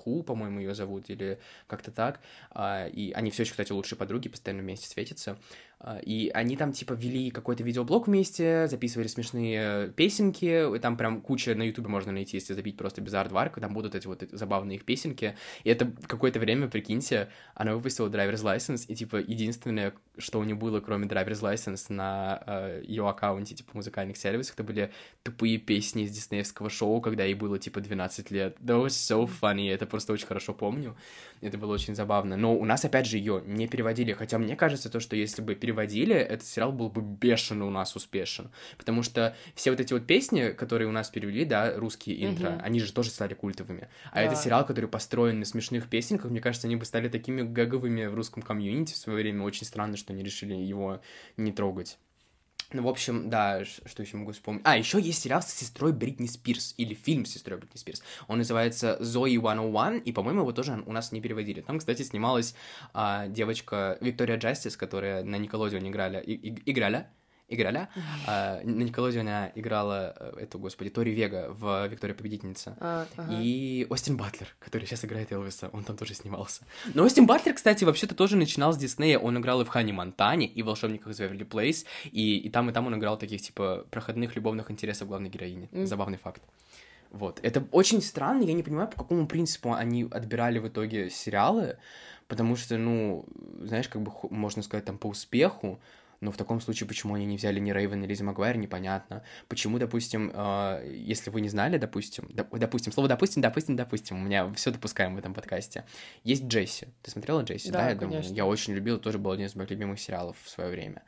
Ху, 0.02 0.24
по-моему, 0.24 0.60
ее 0.60 0.74
зовут, 0.74 1.10
или 1.10 1.40
как-то 1.68 1.92
так. 1.92 2.22
А, 2.50 2.88
и 2.88 3.12
они 3.12 3.30
все 3.30 3.44
еще, 3.44 3.52
кстати, 3.52 3.72
лучшие 3.72 4.00
подруги, 4.00 4.30
постоянно 4.30 4.64
вместе 4.64 4.88
светятся. 4.88 5.38
А, 5.84 5.98
и 5.98 6.30
они 6.30 6.56
там, 6.58 6.74
типа, 6.74 6.94
вели 6.94 7.32
какой-то 7.32 7.64
видеоблог 7.64 8.08
вместе, 8.08 8.68
записывали 8.68 9.08
смешные 9.08 9.90
песенки, 9.90 10.76
и 10.76 10.80
там 10.80 10.96
прям 10.96 11.22
куча 11.22 11.56
на 11.56 11.64
ютубе 11.64 11.88
можно 11.88 12.12
найти, 12.12 12.38
если 12.38 12.54
забить 12.54 12.78
просто 12.78 13.02
Bizarre 13.02 13.32
Dwark, 13.32 13.60
там 13.60 13.74
будут 13.74 13.96
эти 13.96 14.06
вот 14.06 14.24
забавные 14.32 14.78
их 14.78 14.86
песенки. 14.86 15.36
И 15.64 15.70
это 15.70 15.92
какое-то 16.06 16.40
время, 16.40 16.68
прикиньте, 16.68 17.30
она 17.56 17.74
выпустила 17.74 18.10
Driver's 18.10 18.44
License, 18.44 18.86
и, 18.88 18.96
типа, 18.96 19.16
единственное, 19.16 19.94
что 20.20 20.40
у 20.40 20.44
нее 20.44 20.56
было, 20.56 20.82
кроме 20.82 21.08
Driver's 21.08 21.42
License 21.42 21.86
на 21.90 22.44
э, 22.46 22.84
ее 22.86 23.10
аккаунте, 23.10 23.56
типа, 23.56 23.72
музыкальных 23.74 24.18
сервисах, 24.18 24.54
это 24.54 24.64
были 24.64 24.92
тупые 25.24 25.58
песни 25.58 26.04
из 26.04 26.12
диснеевского 26.12 26.70
шоу, 26.70 27.02
когда 27.02 27.24
ей 27.24 27.34
было, 27.34 27.58
типа, 27.58 27.82
12 27.82 28.30
лет. 28.30 28.56
That 28.60 28.86
was 28.86 28.90
so 28.90 29.28
funny, 29.42 29.74
это 29.74 29.88
просто 29.88 30.14
очень 30.14 30.28
хорошо 30.28 30.54
помню. 30.54 30.96
Это 31.42 31.58
было 31.58 31.74
очень 31.74 31.96
забавно. 31.96 32.38
Но 32.38 32.56
у 32.56 32.66
нас, 32.66 32.86
опять 32.86 33.08
же, 33.08 33.18
ее 33.18 33.42
не 33.48 33.68
переводили, 33.68 34.14
хотя 34.14 34.38
мне 34.38 34.56
кажется, 34.56 34.92
то, 34.92 35.00
что 35.00 35.16
если 35.16 35.42
бы 35.42 35.56
переводили, 35.56 35.71
этот 35.74 36.48
сериал 36.48 36.72
был 36.72 36.90
бы 36.90 37.02
бешено 37.02 37.66
у 37.66 37.70
нас 37.70 37.96
успешен. 37.96 38.52
Потому 38.78 39.04
что 39.04 39.36
все 39.56 39.72
вот 39.72 39.80
эти 39.80 39.94
вот 39.94 40.06
песни, 40.06 40.50
которые 40.50 40.88
у 40.88 40.92
нас 40.92 41.10
перевели, 41.10 41.46
да, 41.46 41.74
русские 41.78 42.26
интро, 42.26 42.50
mm-hmm. 42.50 42.62
они 42.62 42.80
же 42.80 42.92
тоже 42.94 43.10
стали 43.10 43.34
культовыми. 43.34 43.90
А 44.12 44.16
да. 44.16 44.22
это 44.22 44.36
сериал, 44.36 44.66
который 44.66 44.90
построен 44.90 45.40
на 45.40 45.46
смешных 45.46 45.90
песенках, 45.90 46.32
мне 46.32 46.42
кажется, 46.42 46.68
они 46.68 46.76
бы 46.76 46.86
стали 46.86 47.10
такими 47.10 47.42
гэговыми 47.42 48.06
в 48.06 48.16
русском 48.16 48.44
комьюнити 48.44 48.94
в 48.94 48.98
свое 48.98 49.20
время. 49.20 49.44
Очень 49.44 49.66
странно, 49.66 49.98
что 49.98 50.14
они 50.14 50.24
решили 50.24 50.54
его 50.54 51.02
не 51.38 51.52
трогать. 51.52 51.98
Ну, 52.74 52.84
в 52.84 52.88
общем, 52.88 53.30
да, 53.30 53.66
что 53.66 54.02
еще 54.02 54.18
могу 54.18 54.32
вспомнить? 54.32 54.62
А, 54.64 54.78
еще 54.78 55.00
есть 55.00 55.22
сериал 55.22 55.42
с 55.42 55.48
сестрой 55.48 55.92
Бритни 55.92 56.28
Спирс, 56.28 56.74
или 56.78 56.94
фильм 56.94 57.26
с 57.26 57.32
сестрой 57.32 57.60
Бритни 57.60 57.78
Спирс. 57.78 58.02
Он 58.28 58.38
называется 58.38 58.98
Zoe 59.02 59.38
101, 59.40 60.00
и, 60.00 60.12
по-моему, 60.12 60.42
его 60.42 60.52
тоже 60.54 60.82
у 60.86 60.92
нас 60.94 61.12
не 61.12 61.20
переводили. 61.20 61.62
Там, 61.62 61.80
кстати, 61.80 62.04
снималась 62.04 62.56
а, 62.94 63.28
девочка 63.28 63.98
Виктория 64.00 64.38
Джастис, 64.38 64.78
которая 64.78 65.24
на 65.24 65.36
Николодионе 65.36 65.90
играли, 65.90 66.24
и, 66.24 66.34
и, 66.34 66.72
играли, 66.72 67.08
играли. 67.52 67.88
А, 68.28 68.62
на 68.64 68.84
Николодионе 68.84 69.52
играла 69.56 70.16
э, 70.18 70.42
эту, 70.42 70.60
господи, 70.60 70.90
Тори 70.90 71.14
Вега 71.14 71.48
в 71.50 71.88
«Виктория 71.88 72.16
Победительница». 72.16 72.76
А, 72.80 73.06
ага. 73.18 73.34
И 73.40 73.86
Остин 73.90 74.18
Батлер, 74.18 74.48
который 74.60 74.86
сейчас 74.86 75.06
играет 75.06 75.32
Элвиса, 75.32 75.70
он 75.74 75.84
там 75.84 75.98
тоже 75.98 76.14
снимался. 76.14 76.64
Но 76.94 77.04
Остин 77.04 77.26
Батлер, 77.26 77.54
кстати, 77.54 77.84
вообще-то 77.84 78.16
тоже 78.16 78.38
начинал 78.38 78.74
с 78.74 78.78
Диснея. 78.78 79.20
Он 79.20 79.38
играл 79.38 79.62
и 79.62 79.66
в 79.66 79.68
«Хане 79.68 79.94
Монтане», 79.94 80.48
и 80.48 80.64
в 80.64 80.66
«Волшебниках 80.66 81.12
из 81.14 81.20
Веверли 81.20 81.44
Плейс», 81.44 81.86
и, 82.06 82.38
и 82.38 82.50
там, 82.50 82.70
и 82.70 82.74
там 82.74 82.88
он 82.88 82.96
играл 82.96 83.18
таких, 83.18 83.42
типа, 83.42 83.86
проходных 83.92 84.36
любовных 84.36 84.72
интересов 84.72 85.08
главной 85.08 85.30
героини. 85.30 85.70
Mm. 85.72 85.86
Забавный 85.86 86.18
факт. 86.18 86.42
Вот. 87.12 87.40
Это 87.44 87.68
очень 87.72 88.02
странно, 88.02 88.44
я 88.44 88.54
не 88.54 88.64
понимаю, 88.64 88.88
по 88.88 88.98
какому 88.98 89.28
принципу 89.28 89.74
они 89.74 90.08
отбирали 90.10 90.60
в 90.60 90.68
итоге 90.68 91.10
сериалы, 91.10 91.78
потому 92.28 92.56
что, 92.56 92.78
ну, 92.78 93.26
знаешь, 93.62 93.90
как 93.90 94.02
бы 94.02 94.12
можно 94.30 94.64
сказать, 94.64 94.86
там, 94.86 94.98
по 94.98 95.08
успеху, 95.08 95.80
но 96.22 96.32
в 96.32 96.38
таком 96.38 96.62
случае, 96.62 96.88
почему 96.88 97.16
они 97.16 97.26
не 97.26 97.36
взяли 97.36 97.60
ни 97.60 97.72
Рейвен, 97.72 98.00
ни 98.00 98.06
Лизи 98.06 98.24
Магуайр, 98.24 98.56
непонятно. 98.58 99.24
Почему, 99.48 99.80
допустим, 99.80 100.32
э, 100.34 100.94
если 100.96 101.32
вы 101.32 101.42
не 101.42 101.50
знали, 101.50 101.78
допустим, 101.78 102.28
доп, 102.30 102.56
допустим, 102.58 102.94
слово 102.94 103.10
допустим, 103.10 103.42
допустим, 103.42 103.76
допустим, 103.76 104.18
у 104.18 104.22
меня 104.22 104.52
все 104.54 104.70
допускаем 104.72 105.16
в 105.16 105.18
этом 105.18 105.34
подкасте. 105.34 105.84
Есть 106.24 106.46
Джесси. 106.46 106.88
Ты 107.02 107.10
смотрела 107.10 107.42
Джесси? 107.42 107.72
Да, 107.72 107.80
да 107.80 107.90
я 107.90 107.96
конечно. 107.96 108.22
думаю. 108.22 108.36
Я 108.36 108.46
очень 108.46 108.74
любил, 108.74 109.00
тоже 109.00 109.18
был 109.18 109.32
один 109.32 109.48
из 109.48 109.56
моих 109.56 109.72
любимых 109.72 110.00
сериалов 110.00 110.38
в 110.44 110.50
свое 110.50 110.70
время. 110.70 111.02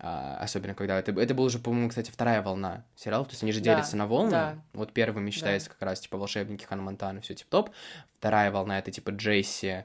А, 0.00 0.36
особенно 0.36 0.74
когда 0.74 0.98
это, 0.98 1.12
это 1.12 1.34
была 1.34 1.46
уже, 1.46 1.58
по-моему, 1.58 1.88
кстати, 1.88 2.10
вторая 2.10 2.40
волна 2.40 2.84
сериалов, 2.94 3.26
то 3.28 3.32
есть 3.32 3.42
они 3.42 3.52
же 3.52 3.60
делятся 3.60 3.92
да, 3.92 3.98
на 3.98 4.06
волны. 4.06 4.30
Да. 4.30 4.58
Вот 4.74 4.92
первыми 4.92 5.30
считается 5.30 5.70
да. 5.70 5.74
как 5.74 5.82
раз 5.82 6.00
типа 6.00 6.18
волшебники 6.18 6.64
Ханна 6.64 6.82
Монтана, 6.82 7.20
все 7.20 7.34
тип 7.34 7.48
топ. 7.48 7.70
Вторая 8.14 8.52
волна 8.52 8.78
это 8.78 8.90
типа 8.90 9.10
Джесси, 9.10 9.84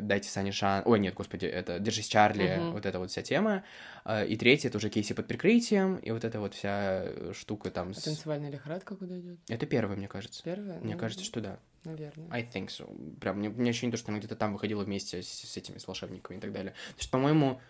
дайте 0.00 0.28
Сане 0.28 0.52
шанс. 0.52 0.86
Ой, 0.86 0.98
нет, 0.98 1.14
господи, 1.14 1.46
это 1.46 1.78
Держись 1.78 2.08
Чарли, 2.08 2.58
угу. 2.58 2.70
вот 2.72 2.86
эта 2.86 2.98
вот 2.98 3.10
вся 3.10 3.22
тема. 3.22 3.64
Э, 4.04 4.26
и 4.26 4.36
третья 4.36 4.68
это 4.68 4.78
уже 4.78 4.88
Кейси 4.88 5.12
под 5.12 5.26
прикрытием, 5.26 5.96
и 5.96 6.10
вот 6.10 6.24
эта 6.24 6.40
вот 6.40 6.54
вся 6.54 7.32
штука 7.32 7.70
там. 7.70 7.90
А 7.90 7.94
с... 7.94 8.02
танцевальная 8.02 8.50
лихорадка 8.50 8.96
куда 8.96 9.18
идет? 9.18 9.38
Это 9.48 9.66
первая, 9.66 9.96
мне 9.96 10.08
кажется. 10.08 10.42
Первая? 10.42 10.78
Мне 10.80 10.94
ну, 10.94 11.00
кажется, 11.00 11.24
что 11.24 11.40
да. 11.40 11.58
Наверное. 11.84 12.28
I 12.30 12.42
think 12.42 12.68
so. 12.68 13.18
Прям, 13.20 13.38
мне, 13.38 13.48
мне 13.48 13.70
ощущение, 13.70 13.96
что 13.96 14.10
она 14.10 14.18
где-то 14.18 14.36
там 14.36 14.52
выходила 14.52 14.84
вместе 14.84 15.22
с, 15.22 15.28
с 15.28 15.56
этими, 15.56 15.78
с 15.78 15.86
волшебниками 15.86 16.36
и 16.36 16.40
так 16.40 16.52
далее. 16.52 16.72
То 16.72 16.98
есть, 16.98 17.10
по-моему, 17.10 17.60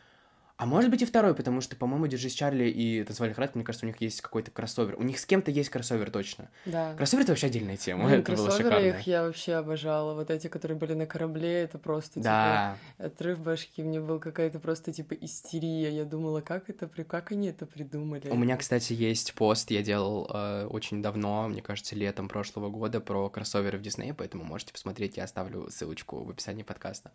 А 0.61 0.67
может 0.67 0.91
быть 0.91 1.01
и 1.01 1.07
второй, 1.07 1.35
потому 1.35 1.63
что, 1.63 1.75
по-моему, 1.75 2.07
Держись 2.07 2.35
Чарли 2.35 2.65
и 2.65 3.03
Танцевальный 3.03 3.35
храд, 3.35 3.55
мне 3.55 3.65
кажется, 3.65 3.87
у 3.87 3.89
них 3.89 3.99
есть 4.03 4.21
какой-то 4.21 4.51
кроссовер. 4.51 4.95
У 4.99 5.03
них 5.03 5.19
с 5.19 5.25
кем-то 5.25 5.51
есть 5.51 5.71
кроссовер 5.71 6.11
точно. 6.11 6.51
Да. 6.67 6.93
Кроссовер— 6.97 7.23
это 7.25 7.33
вообще 7.33 7.47
отдельная 7.47 7.79
тема, 7.79 8.05
Блин, 8.07 8.21
это 8.21 8.33
было 8.33 8.51
шикарно. 8.51 8.85
их 8.85 9.01
я 9.07 9.23
вообще 9.23 9.55
обожала. 9.55 10.13
Вот 10.13 10.31
эти, 10.31 10.49
которые 10.49 10.77
были 10.77 10.93
на 10.93 11.07
корабле, 11.07 11.63
это 11.63 11.79
просто, 11.79 12.21
Да. 12.21 12.77
типа, 12.99 13.07
отрыв 13.07 13.41
башки. 13.41 13.83
Мне 13.83 14.01
был 14.01 14.19
какая-то 14.19 14.59
просто, 14.59 14.93
типа, 14.93 15.15
истерия. 15.15 15.91
Я 15.97 16.05
думала, 16.05 16.43
как 16.43 16.69
это, 16.69 16.89
как 16.89 17.33
они 17.33 17.49
это 17.49 17.65
придумали? 17.65 18.29
У 18.29 18.37
меня, 18.37 18.59
кстати, 18.59 18.93
есть 18.93 19.33
пост, 19.33 19.71
я 19.71 19.83
делал 19.83 20.31
э, 20.31 20.67
очень 20.67 21.01
давно, 21.01 21.49
мне 21.49 21.63
кажется, 21.63 21.97
летом 21.97 22.29
прошлого 22.29 22.69
года 22.69 23.01
про 23.01 23.31
кроссоверы 23.31 23.79
в 23.79 23.83
Дисней, 23.83 24.13
поэтому 24.13 24.45
можете 24.45 24.75
посмотреть, 24.75 25.17
я 25.17 25.25
оставлю 25.25 25.71
ссылочку 25.71 26.23
в 26.23 26.29
описании 26.29 26.65
подкаста. 26.65 27.13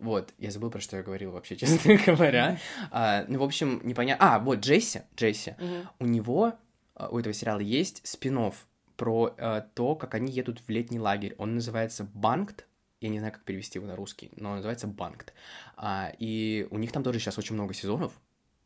Вот, 0.00 0.30
я 0.38 0.50
забыл, 0.50 0.70
про 0.70 0.80
что 0.80 0.96
я 0.96 1.02
говорил 1.02 1.32
вообще, 1.32 1.56
честно 1.58 1.98
говоря. 2.06 2.56
А, 2.90 3.24
ну, 3.28 3.38
в 3.38 3.42
общем, 3.42 3.80
непонятно... 3.84 4.34
А, 4.34 4.38
вот, 4.38 4.60
Джесси, 4.60 5.02
Джесси, 5.16 5.54
Мгм. 5.58 5.88
у 6.00 6.06
него, 6.06 6.54
э, 6.96 7.08
у 7.10 7.18
этого 7.18 7.32
сериала 7.34 7.60
есть 7.60 8.06
спин 8.06 8.52
про 8.96 9.34
э, 9.36 9.62
то, 9.74 9.94
как 9.94 10.14
они 10.14 10.32
едут 10.32 10.60
в 10.66 10.70
летний 10.70 10.98
лагерь. 10.98 11.34
Он 11.38 11.54
называется 11.54 12.04
«Банкт», 12.14 12.66
я 13.00 13.08
не 13.10 13.18
знаю, 13.18 13.32
как 13.34 13.44
перевести 13.44 13.78
его 13.78 13.86
на 13.86 13.94
русский, 13.94 14.30
но 14.36 14.50
он 14.50 14.56
называется 14.56 14.86
«Банкт». 14.86 15.34
А, 15.76 16.12
и 16.18 16.66
у 16.70 16.78
них 16.78 16.92
там 16.92 17.02
тоже 17.02 17.18
сейчас 17.18 17.38
очень 17.38 17.54
много 17.54 17.74
сезонов, 17.74 18.12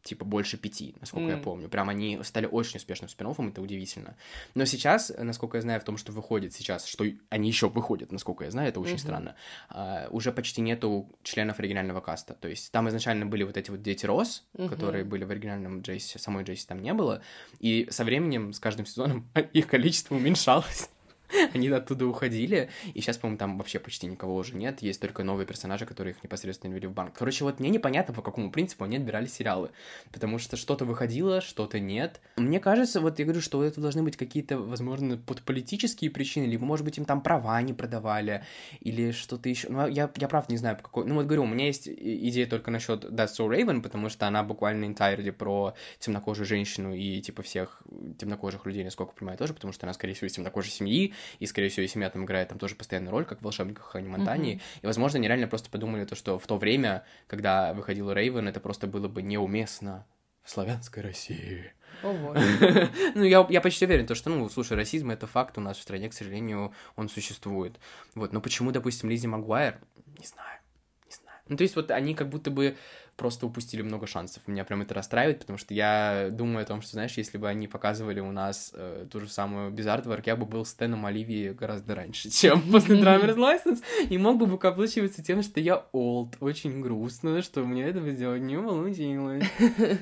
типа 0.03 0.24
больше 0.24 0.57
пяти, 0.57 0.94
насколько 1.01 1.28
я 1.28 1.36
М. 1.36 1.42
помню. 1.42 1.68
Прям 1.68 1.88
они 1.88 2.18
стали 2.22 2.46
очень 2.46 2.76
успешным 2.78 3.09
спин 3.09 3.28
это 3.30 3.61
удивительно. 3.62 4.16
Но 4.55 4.64
сейчас, 4.64 5.12
насколько 5.16 5.59
я 5.59 5.62
знаю, 5.62 5.80
в 5.80 5.84
том, 5.84 5.96
что 5.96 6.12
выходит 6.12 6.53
сейчас, 6.53 6.86
что 6.86 7.05
они 7.28 7.48
еще 7.48 7.68
выходят, 7.68 8.12
насколько 8.12 8.44
я 8.44 8.51
знаю, 8.51 8.68
это 8.68 8.80
очень 8.80 8.94
Мгм. 8.94 9.01
странно, 9.01 9.36
а, 9.68 10.09
уже 10.11 10.32
почти 10.32 10.61
нету 10.61 11.09
членов 11.22 11.59
оригинального 11.59 12.01
каста. 12.01 12.34
То 12.34 12.48
есть 12.48 12.72
там 12.72 12.88
изначально 12.88 13.26
были 13.26 13.42
вот 13.44 13.57
эти 13.57 13.70
вот 13.70 13.82
дети 13.82 14.07
Рос, 14.07 14.44
Мгм. 14.55 14.68
которые 14.68 15.05
были 15.05 15.24
в 15.24 15.30
оригинальном 15.30 15.80
Джейси, 15.82 16.18
самой 16.18 16.44
Джейси 16.44 16.66
там 16.66 16.82
не 16.82 16.92
было, 16.94 17.22
и 17.61 17.86
со 17.90 18.05
временем, 18.05 18.53
с 18.53 18.59
каждым 18.61 18.86
сезоном 18.86 19.28
их 19.53 19.66
количество 19.66 20.14
уменьшалось. 20.14 20.88
Они 21.55 21.68
оттуда 21.68 22.07
уходили, 22.07 22.70
и 22.95 23.01
сейчас, 23.01 23.18
по-моему, 23.18 23.39
там 23.39 23.59
вообще 23.59 23.78
почти 23.78 24.07
никого 24.07 24.37
уже 24.37 24.55
нет, 24.55 24.83
есть 24.83 25.01
только 25.01 25.24
новые 25.24 25.47
персонажи, 25.47 25.87
которые 25.87 26.14
их 26.14 26.22
непосредственно 26.22 26.72
ввели 26.72 26.87
в 26.87 26.93
банк. 26.93 27.14
Короче, 27.16 27.45
вот 27.45 27.61
мне 27.61 27.70
непонятно, 27.70 28.14
по 28.14 28.22
какому 28.22 28.51
принципу 28.51 28.85
они 28.85 28.97
отбирали 28.97 29.26
сериалы, 29.26 29.70
потому 30.12 30.39
что 30.39 30.57
что-то 30.57 30.85
выходило, 30.85 31.41
что-то 31.41 31.81
нет. 31.81 32.20
Мне 32.37 32.61
кажется, 32.61 33.01
вот 33.01 33.18
я 33.18 33.24
говорю, 33.24 33.41
что 33.41 33.62
это 33.62 33.81
должны 33.81 34.03
быть 34.03 34.16
какие-то, 34.16 34.59
возможно, 34.59 35.16
подполитические 35.16 36.11
причины, 36.11 36.45
либо, 36.45 36.64
может 36.64 36.85
быть, 36.85 36.99
им 36.99 37.05
там 37.05 37.22
права 37.22 37.61
не 37.62 37.72
продавали, 37.72 38.45
или 38.81 39.11
что-то 39.12 39.49
еще. 39.49 39.68
Ну, 39.68 39.87
я, 39.87 40.11
я 40.16 40.28
правда 40.28 40.53
не 40.53 40.59
знаю, 40.59 40.76
по 40.76 40.83
какой... 40.83 41.07
Ну, 41.07 41.14
вот 41.14 41.26
говорю, 41.26 41.45
у 41.45 41.47
меня 41.47 41.66
есть 41.66 41.89
идея 41.89 42.47
только 42.47 42.70
насчет 42.70 43.05
That's 43.05 43.31
So 43.39 43.49
Raven, 43.49 43.83
потому 43.83 44.09
что 44.09 44.26
она 44.26 44.43
буквально 44.43 44.85
entirely 44.87 45.33
про 45.33 45.74
темнокожую 45.99 46.47
женщину 46.47 46.95
и, 46.95 47.20
типа, 47.20 47.43
всех 47.43 47.83
темнокожих 48.18 48.66
людей, 48.66 48.85
насколько 48.85 49.12
я 49.12 49.18
понимаю, 49.18 49.39
тоже, 49.39 49.55
потому 49.55 49.72
что 49.72 49.87
она, 49.87 49.93
скорее 49.93 50.14
всего, 50.14 50.26
из 50.26 50.33
темнокожей 50.33 50.70
семьи, 50.70 51.14
и, 51.39 51.47
скорее 51.47 51.68
всего, 51.68 51.85
и 51.85 51.89
семья 51.89 52.11
там 52.11 52.25
играет 52.25 52.49
там 52.49 52.59
тоже 52.59 52.75
постоянную 52.75 53.12
роль, 53.12 53.25
как 53.25 53.41
в 53.41 53.43
«Волшебниках 53.43 53.87
Хани 53.87 54.09
Монтани». 54.09 54.55
Мгм. 54.55 54.62
И, 54.83 54.87
возможно, 54.87 55.18
они 55.18 55.29
реально 55.29 55.49
просто 55.49 55.71
подумали 55.71 56.05
то, 56.05 56.14
что 56.14 56.39
в 56.39 56.47
то 56.47 56.57
время, 56.57 57.05
когда 57.27 57.73
выходила 57.73 58.12
Рейвен, 58.12 58.49
это 58.49 58.61
просто 58.61 58.87
было 58.87 59.09
бы 59.09 59.23
неуместно 59.23 60.07
в 60.43 60.51
славянской 60.51 61.03
России. 61.03 61.73
О. 62.03 62.35
Ну, 63.14 63.25
я, 63.25 63.47
я 63.51 63.61
почти 63.61 63.85
уверен, 63.85 64.07
то, 64.07 64.14
что, 64.14 64.31
ну, 64.31 64.49
слушай, 64.49 64.77
расизм— 64.77 65.11
это 65.12 65.27
факт 65.27 65.59
у 65.59 65.61
нас 65.61 65.77
в 65.77 65.83
стране, 65.83 66.09
к 66.09 66.14
сожалению, 66.14 66.73
он 66.97 67.09
существует. 67.09 67.79
Вот, 68.14 68.33
но 68.33 68.41
почему, 68.41 68.73
допустим, 68.73 69.11
Лиззи 69.11 69.27
Магуайр? 69.27 69.79
Не 70.18 70.27
знаю, 70.27 70.61
не 71.07 71.12
знаю. 71.14 71.39
Ну, 71.49 71.57
то 71.57 71.62
есть 71.62 71.77
вот 71.77 71.91
они 71.91 72.14
как 72.14 72.29
будто 72.29 72.51
бы 72.51 72.77
просто 73.21 73.45
упустили 73.45 73.83
много 73.83 74.07
шансов. 74.07 74.43
Меня 74.47 74.64
прям 74.64 74.81
это 74.81 74.95
расстраивает, 74.95 75.41
потому 75.41 75.59
что 75.59 75.75
я 75.75 76.31
думаю 76.33 76.62
о 76.62 76.66
том, 76.66 76.81
что, 76.81 76.93
знаешь, 76.93 77.18
если 77.18 77.37
бы 77.37 77.51
они 77.51 77.68
показывали 77.68 78.18
у 78.18 78.33
нас 78.33 78.73
э, 78.73 79.07
ту 79.12 79.21
же 79.21 79.29
самую 79.29 79.73
Bizarre 79.73 80.23
я 80.25 80.37
бы 80.37 80.47
был 80.47 80.64
Стэном 80.64 81.05
Оливии 81.05 81.51
гораздо 81.51 81.95
раньше, 81.95 82.31
чем 82.41 82.62
после 82.73 82.97
Driver's 82.99 83.37
License, 83.37 83.83
и 84.09 84.16
мог 84.16 84.39
бы 84.39 84.47
выкаплачиваться 84.47 85.23
тем, 85.23 85.43
что 85.43 85.61
я 85.61 85.85
old, 85.93 86.37
очень 86.41 86.81
грустно, 86.81 87.43
что 87.43 87.62
мне 87.66 87.85
этого 87.85 88.11
сделать 88.11 88.41
не 88.41 88.59
получилось. 88.59 89.45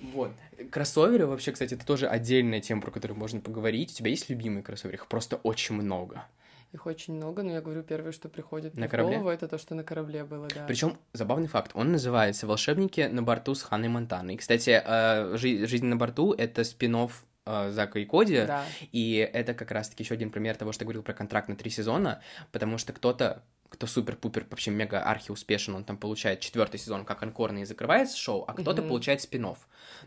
Вот. 0.00 0.30
Кроссоверы 0.70 1.26
вообще, 1.26 1.50
кстати, 1.50 1.74
это 1.74 1.84
тоже 1.84 2.06
отдельная 2.06 2.60
тема, 2.60 2.82
про 2.82 2.92
которую 2.92 3.18
можно 3.18 3.40
поговорить. 3.40 3.90
У 3.90 3.94
тебя 3.94 4.10
есть 4.10 4.30
любимые 4.30 4.62
кроссоверы? 4.62 4.96
Их 4.96 5.08
просто 5.08 5.40
очень 5.42 5.74
много. 5.74 6.24
Их 6.72 6.84
очень 6.86 7.14
много, 7.14 7.42
но 7.42 7.52
я 7.52 7.60
говорю, 7.62 7.82
первое, 7.82 8.12
что 8.12 8.28
приходит 8.28 8.76
На 8.76 8.88
корабле? 8.88 9.14
голову, 9.16 9.30
это 9.30 9.48
то, 9.48 9.56
что 9.56 9.74
на 9.74 9.84
корабле 9.84 10.24
было, 10.24 10.48
да. 10.54 10.66
Причем 10.66 10.98
забавный 11.14 11.46
факт, 11.48 11.70
он 11.74 11.92
называется 11.92 12.46
«Волшебники 12.46 13.08
на 13.10 13.22
борту 13.22 13.54
с 13.54 13.62
Ханной 13.62 13.88
Монтаной». 13.88 14.36
Кстати, 14.36 14.82
э, 14.84 15.36
«Жи- 15.38 15.66
«Жизнь 15.66 15.86
на 15.86 15.96
борту»— 15.96 16.32
это 16.38 16.64
спин 16.64 17.08
Зака 17.46 17.98
и 17.98 18.04
Коди, 18.04 18.44
Да. 18.46 18.62
и 18.92 19.14
это 19.32 19.54
как 19.54 19.70
раз-таки 19.70 20.02
еще 20.02 20.12
один 20.12 20.30
пример 20.30 20.56
того, 20.56 20.72
что 20.72 20.82
я 20.82 20.86
говорил 20.86 21.02
про 21.02 21.14
контракт 21.14 21.48
на 21.48 21.56
три 21.56 21.70
сезона, 21.70 22.20
потому 22.52 22.76
что 22.76 22.92
кто-то 22.92 23.42
кто 23.68 23.86
супер-пупер, 23.86 24.46
вообще 24.50 24.70
мега 24.70 25.02
архи 25.02 25.30
успешен, 25.30 25.74
он 25.74 25.84
там 25.84 25.96
получает 25.98 26.40
четвертый 26.40 26.78
сезон 26.78 27.04
как 27.04 27.22
анкорный 27.22 27.62
и 27.62 27.64
закрывается 27.64 28.16
шоу, 28.16 28.44
а 28.48 28.54
кто-то 28.54 28.80
Мгм. 28.82 28.88
получает 28.88 29.20
спин 29.20 29.54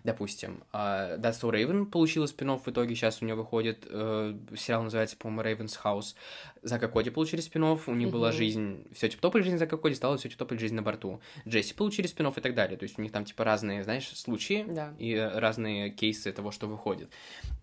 Допустим, 0.03 0.63
э, 0.73 1.17
That's 1.17 1.39
So 1.41 1.51
Raven 1.51 1.85
получила 1.85 2.25
спин 2.25 2.51
в 2.57 2.67
итоге, 2.67 2.95
сейчас 2.95 3.21
у 3.21 3.25
нее 3.25 3.35
выходит, 3.35 3.85
э, 3.89 4.35
сериал 4.57 4.83
называется, 4.83 5.15
по-моему, 5.17 5.63
Raven's 5.63 5.77
House. 5.83 6.15
Зака 6.63 6.87
Коди 6.87 7.09
получили 7.09 7.41
спин 7.41 7.63
у 7.63 7.77
них 7.93 8.09
была 8.09 8.29
Мгм. 8.29 8.37
жизнь, 8.37 8.87
все 8.93 9.09
типа 9.09 9.21
топ 9.21 9.37
жизнь 9.37 9.57
Зака 9.57 9.77
Коди, 9.77 9.95
стала 9.95 10.17
все 10.17 10.29
типа 10.29 10.45
топ 10.45 10.59
жизнь 10.59 10.75
на 10.75 10.81
борту. 10.81 11.21
Джесси 11.47 11.73
получили 11.73 12.07
спин 12.07 12.27
и 12.27 12.41
так 12.41 12.55
далее, 12.55 12.77
то 12.77 12.83
есть 12.83 12.97
у 12.97 13.01
них 13.01 13.11
там 13.11 13.25
типа 13.25 13.43
разные, 13.43 13.83
знаешь, 13.83 14.07
случаи 14.09 14.65
Да. 14.67 14.93
и 14.97 15.15
разные 15.15 15.89
кейсы 15.91 16.31
того, 16.31 16.51
что 16.51 16.67
выходит. 16.67 17.09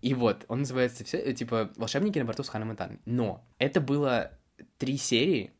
И 0.01 0.13
вот, 0.13 0.45
он 0.47 0.59
называется 0.59 1.03
все, 1.03 1.17
э, 1.17 1.33
типа 1.33 1.71
«Волшебники 1.75 2.19
на 2.19 2.25
борту 2.25 2.43
с 2.43 2.49
Ханной 2.49 2.67
Монтаной». 2.67 2.99
Но 3.05 3.43
это 3.57 3.81
было 3.81 4.31
три 4.77 4.97
серии, 4.97 5.51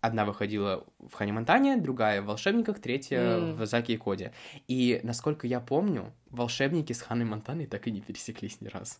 Одна 0.00 0.24
выходила 0.24 0.86
в 1.00 1.12
Хане 1.12 1.32
Монтане, 1.32 1.76
другая 1.76 2.22
в 2.22 2.26
«Волшебниках», 2.26 2.78
третья 2.78 3.18
М. 3.18 3.56
в 3.56 3.66
«Заке 3.66 3.94
и 3.94 3.96
Коде». 3.96 4.32
И, 4.68 5.00
насколько 5.02 5.48
я 5.48 5.58
помню, 5.58 6.12
«Волшебники» 6.30 6.92
с 6.92 7.02
Ханой 7.02 7.24
Монтаной 7.24 7.66
так 7.66 7.88
и 7.88 7.90
не 7.90 8.00
пересеклись 8.00 8.60
ни 8.60 8.68
разу. 8.68 8.94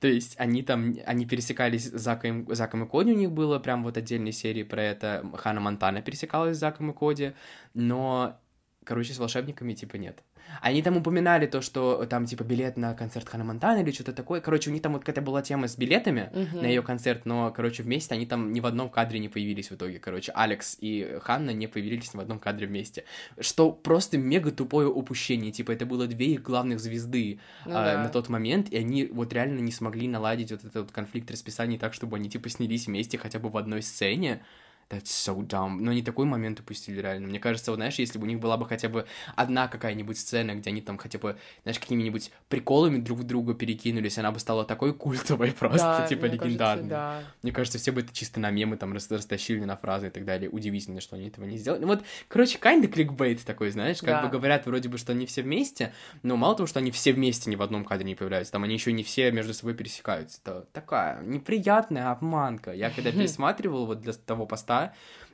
То 0.00 0.08
есть 0.08 0.34
они 0.38 0.62
там, 0.64 0.96
они 1.06 1.24
пересекались 1.24 1.84
с 1.84 2.00
Заком, 2.00 2.52
Заком 2.52 2.84
и 2.84 2.88
Коди, 2.88 3.12
у 3.12 3.16
них 3.16 3.30
было 3.30 3.60
прям 3.60 3.84
вот 3.84 3.96
отдельные 3.96 4.32
серии 4.32 4.64
про 4.64 4.82
это. 4.82 5.24
Хана 5.34 5.60
Монтана 5.60 6.02
пересекалась 6.02 6.56
с 6.56 6.60
Заком 6.60 6.90
и 6.90 6.94
Коди, 6.94 7.34
но, 7.74 8.40
короче, 8.82 9.12
с 9.12 9.18
волшебниками 9.18 9.74
типа 9.74 9.96
нет. 9.96 10.22
Они 10.60 10.82
там 10.82 10.96
упоминали 10.96 11.46
то, 11.46 11.60
что 11.60 12.04
там 12.06 12.26
типа 12.26 12.44
билет 12.44 12.76
на 12.76 12.94
концерт 12.94 13.28
Хана 13.28 13.44
Монтана 13.44 13.80
или 13.82 13.90
что-то 13.90 14.12
такое. 14.12 14.40
Короче, 14.40 14.70
у 14.70 14.72
них 14.72 14.82
там 14.82 14.92
вот 14.92 15.00
какая-то 15.00 15.22
была 15.22 15.42
тема 15.42 15.66
с 15.68 15.76
билетами 15.76 16.30
Мгм. 16.32 16.62
на 16.62 16.66
ее 16.66 16.82
концерт, 16.82 17.26
но, 17.26 17.50
короче, 17.50 17.82
вместе 17.82 18.14
они 18.14 18.26
там 18.26 18.52
ни 18.52 18.60
в 18.60 18.66
одном 18.66 18.88
кадре 18.90 19.18
не 19.18 19.28
появились 19.28 19.70
в 19.70 19.74
итоге. 19.74 19.98
Короче, 19.98 20.32
Алекс 20.32 20.76
и 20.80 21.18
Ханна 21.22 21.50
не 21.50 21.66
появились 21.66 22.12
ни 22.14 22.18
в 22.18 22.20
одном 22.20 22.38
кадре 22.38 22.66
вместе. 22.66 23.04
Что 23.40 23.72
просто 23.72 24.18
мега 24.18 24.50
тупое 24.50 24.88
упущение. 24.88 25.52
Типа, 25.52 25.72
это 25.72 25.86
было 25.86 26.06
две 26.06 26.26
их 26.34 26.42
главных 26.42 26.80
звезды 26.80 27.40
Ну 27.66 27.72
а, 27.76 27.84
да. 27.84 28.02
на 28.04 28.08
тот 28.08 28.28
момент, 28.28 28.68
и 28.70 28.76
они 28.76 29.06
вот 29.06 29.32
реально 29.32 29.60
не 29.60 29.72
смогли 29.72 30.06
наладить 30.08 30.50
вот 30.52 30.60
этот 30.64 30.76
вот 30.76 30.92
конфликт 30.92 31.30
расписаний 31.30 31.78
так, 31.78 31.94
чтобы 31.94 32.16
они 32.16 32.28
типа 32.28 32.48
снялись 32.48 32.86
вместе 32.86 33.18
хотя 33.18 33.38
бы 33.38 33.48
в 33.48 33.56
одной 33.56 33.82
сцене. 33.82 34.42
That's 34.90 35.04
so 35.04 35.40
dumb. 35.46 35.78
Но 35.80 35.90
они 35.92 36.02
такой 36.02 36.26
момент 36.26 36.60
упустили 36.60 37.00
реально. 37.00 37.26
Мне 37.28 37.38
кажется, 37.38 37.70
вот 37.70 37.76
знаешь, 37.78 37.94
если 37.94 38.18
бы 38.18 38.24
у 38.24 38.28
них 38.28 38.40
была 38.40 38.58
бы 38.58 38.66
хотя 38.66 38.88
бы 38.90 39.06
одна 39.36 39.66
какая-нибудь 39.66 40.18
сцена, 40.18 40.54
где 40.54 40.68
они 40.68 40.82
там 40.82 40.98
хотя 40.98 41.18
бы, 41.18 41.36
знаешь, 41.62 41.78
какими-нибудь 41.78 42.30
приколами 42.50 42.98
друг 42.98 43.20
в 43.20 43.24
друга 43.24 43.54
перекинулись, 43.54 44.18
она 44.18 44.32
бы 44.32 44.38
стала 44.38 44.64
такой 44.66 44.92
культовой 44.92 45.52
просто, 45.58 45.98
Да, 46.00 46.06
типа 46.06 46.26
мне 46.26 46.30
кажется, 46.36 46.46
легендарной. 46.48 46.88
да. 46.90 47.22
Мне 47.42 47.52
кажется, 47.52 47.78
все 47.78 47.90
бы 47.92 48.02
это 48.02 48.12
чисто 48.12 48.38
на 48.38 48.50
мемы 48.50 48.76
там 48.76 48.92
рас- 48.92 49.10
растащили 49.10 49.64
на 49.64 49.76
фразы 49.76 50.08
и 50.08 50.10
так 50.10 50.24
далее. 50.26 50.50
Удивительно, 50.50 51.00
что 51.00 51.16
они 51.16 51.28
этого 51.28 51.46
не 51.46 51.56
сделали. 51.56 51.80
Ну 51.80 51.86
вот, 51.86 52.02
короче, 52.28 52.58
kinda 52.58 52.86
кликбейт 52.86 53.42
такой, 53.44 53.70
знаешь, 53.70 53.98
как 54.00 54.08
Да. 54.08 54.22
бы 54.24 54.28
говорят 54.28 54.66
вроде 54.66 54.88
бы, 54.90 54.98
что 54.98 55.12
они 55.12 55.24
все 55.24 55.40
вместе, 55.42 55.92
но 56.22 56.36
мало 56.36 56.54
того, 56.54 56.66
что 56.66 56.80
они 56.80 56.90
все 56.90 57.12
вместе 57.14 57.48
ни 57.50 57.56
в 57.56 57.62
одном 57.62 57.84
кадре 57.84 58.04
не 58.06 58.14
появляются, 58.14 58.52
там 58.52 58.64
они 58.64 58.74
еще 58.74 58.92
не 58.92 59.02
все 59.04 59.30
между 59.32 59.54
собой 59.54 59.72
пересекаются. 59.74 60.38
Это 60.44 60.66
такая 60.72 61.22
неприятная 61.22 62.10
обманка. 62.10 62.72
Я 62.72 62.90
когда 62.90 63.10
пересматривал 63.12 63.86
вот 63.86 64.00
для 64.02 64.12
того 64.12 64.44
поста, 64.46 64.71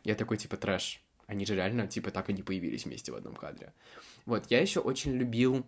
я 0.05 0.15
такой, 0.15 0.37
типа, 0.37 0.57
трэш. 0.57 1.03
Они 1.27 1.45
же 1.45 1.55
реально, 1.55 1.87
типа, 1.87 2.11
так 2.11 2.31
и 2.31 2.33
не 2.33 2.43
появились 2.43 2.85
вместе 2.85 3.13
в 3.13 3.17
одном 3.17 3.35
кадре. 3.35 3.73
Вот, 4.27 4.51
я 4.51 4.61
еще 4.61 4.81
очень 4.81 5.13
любил 5.13 5.67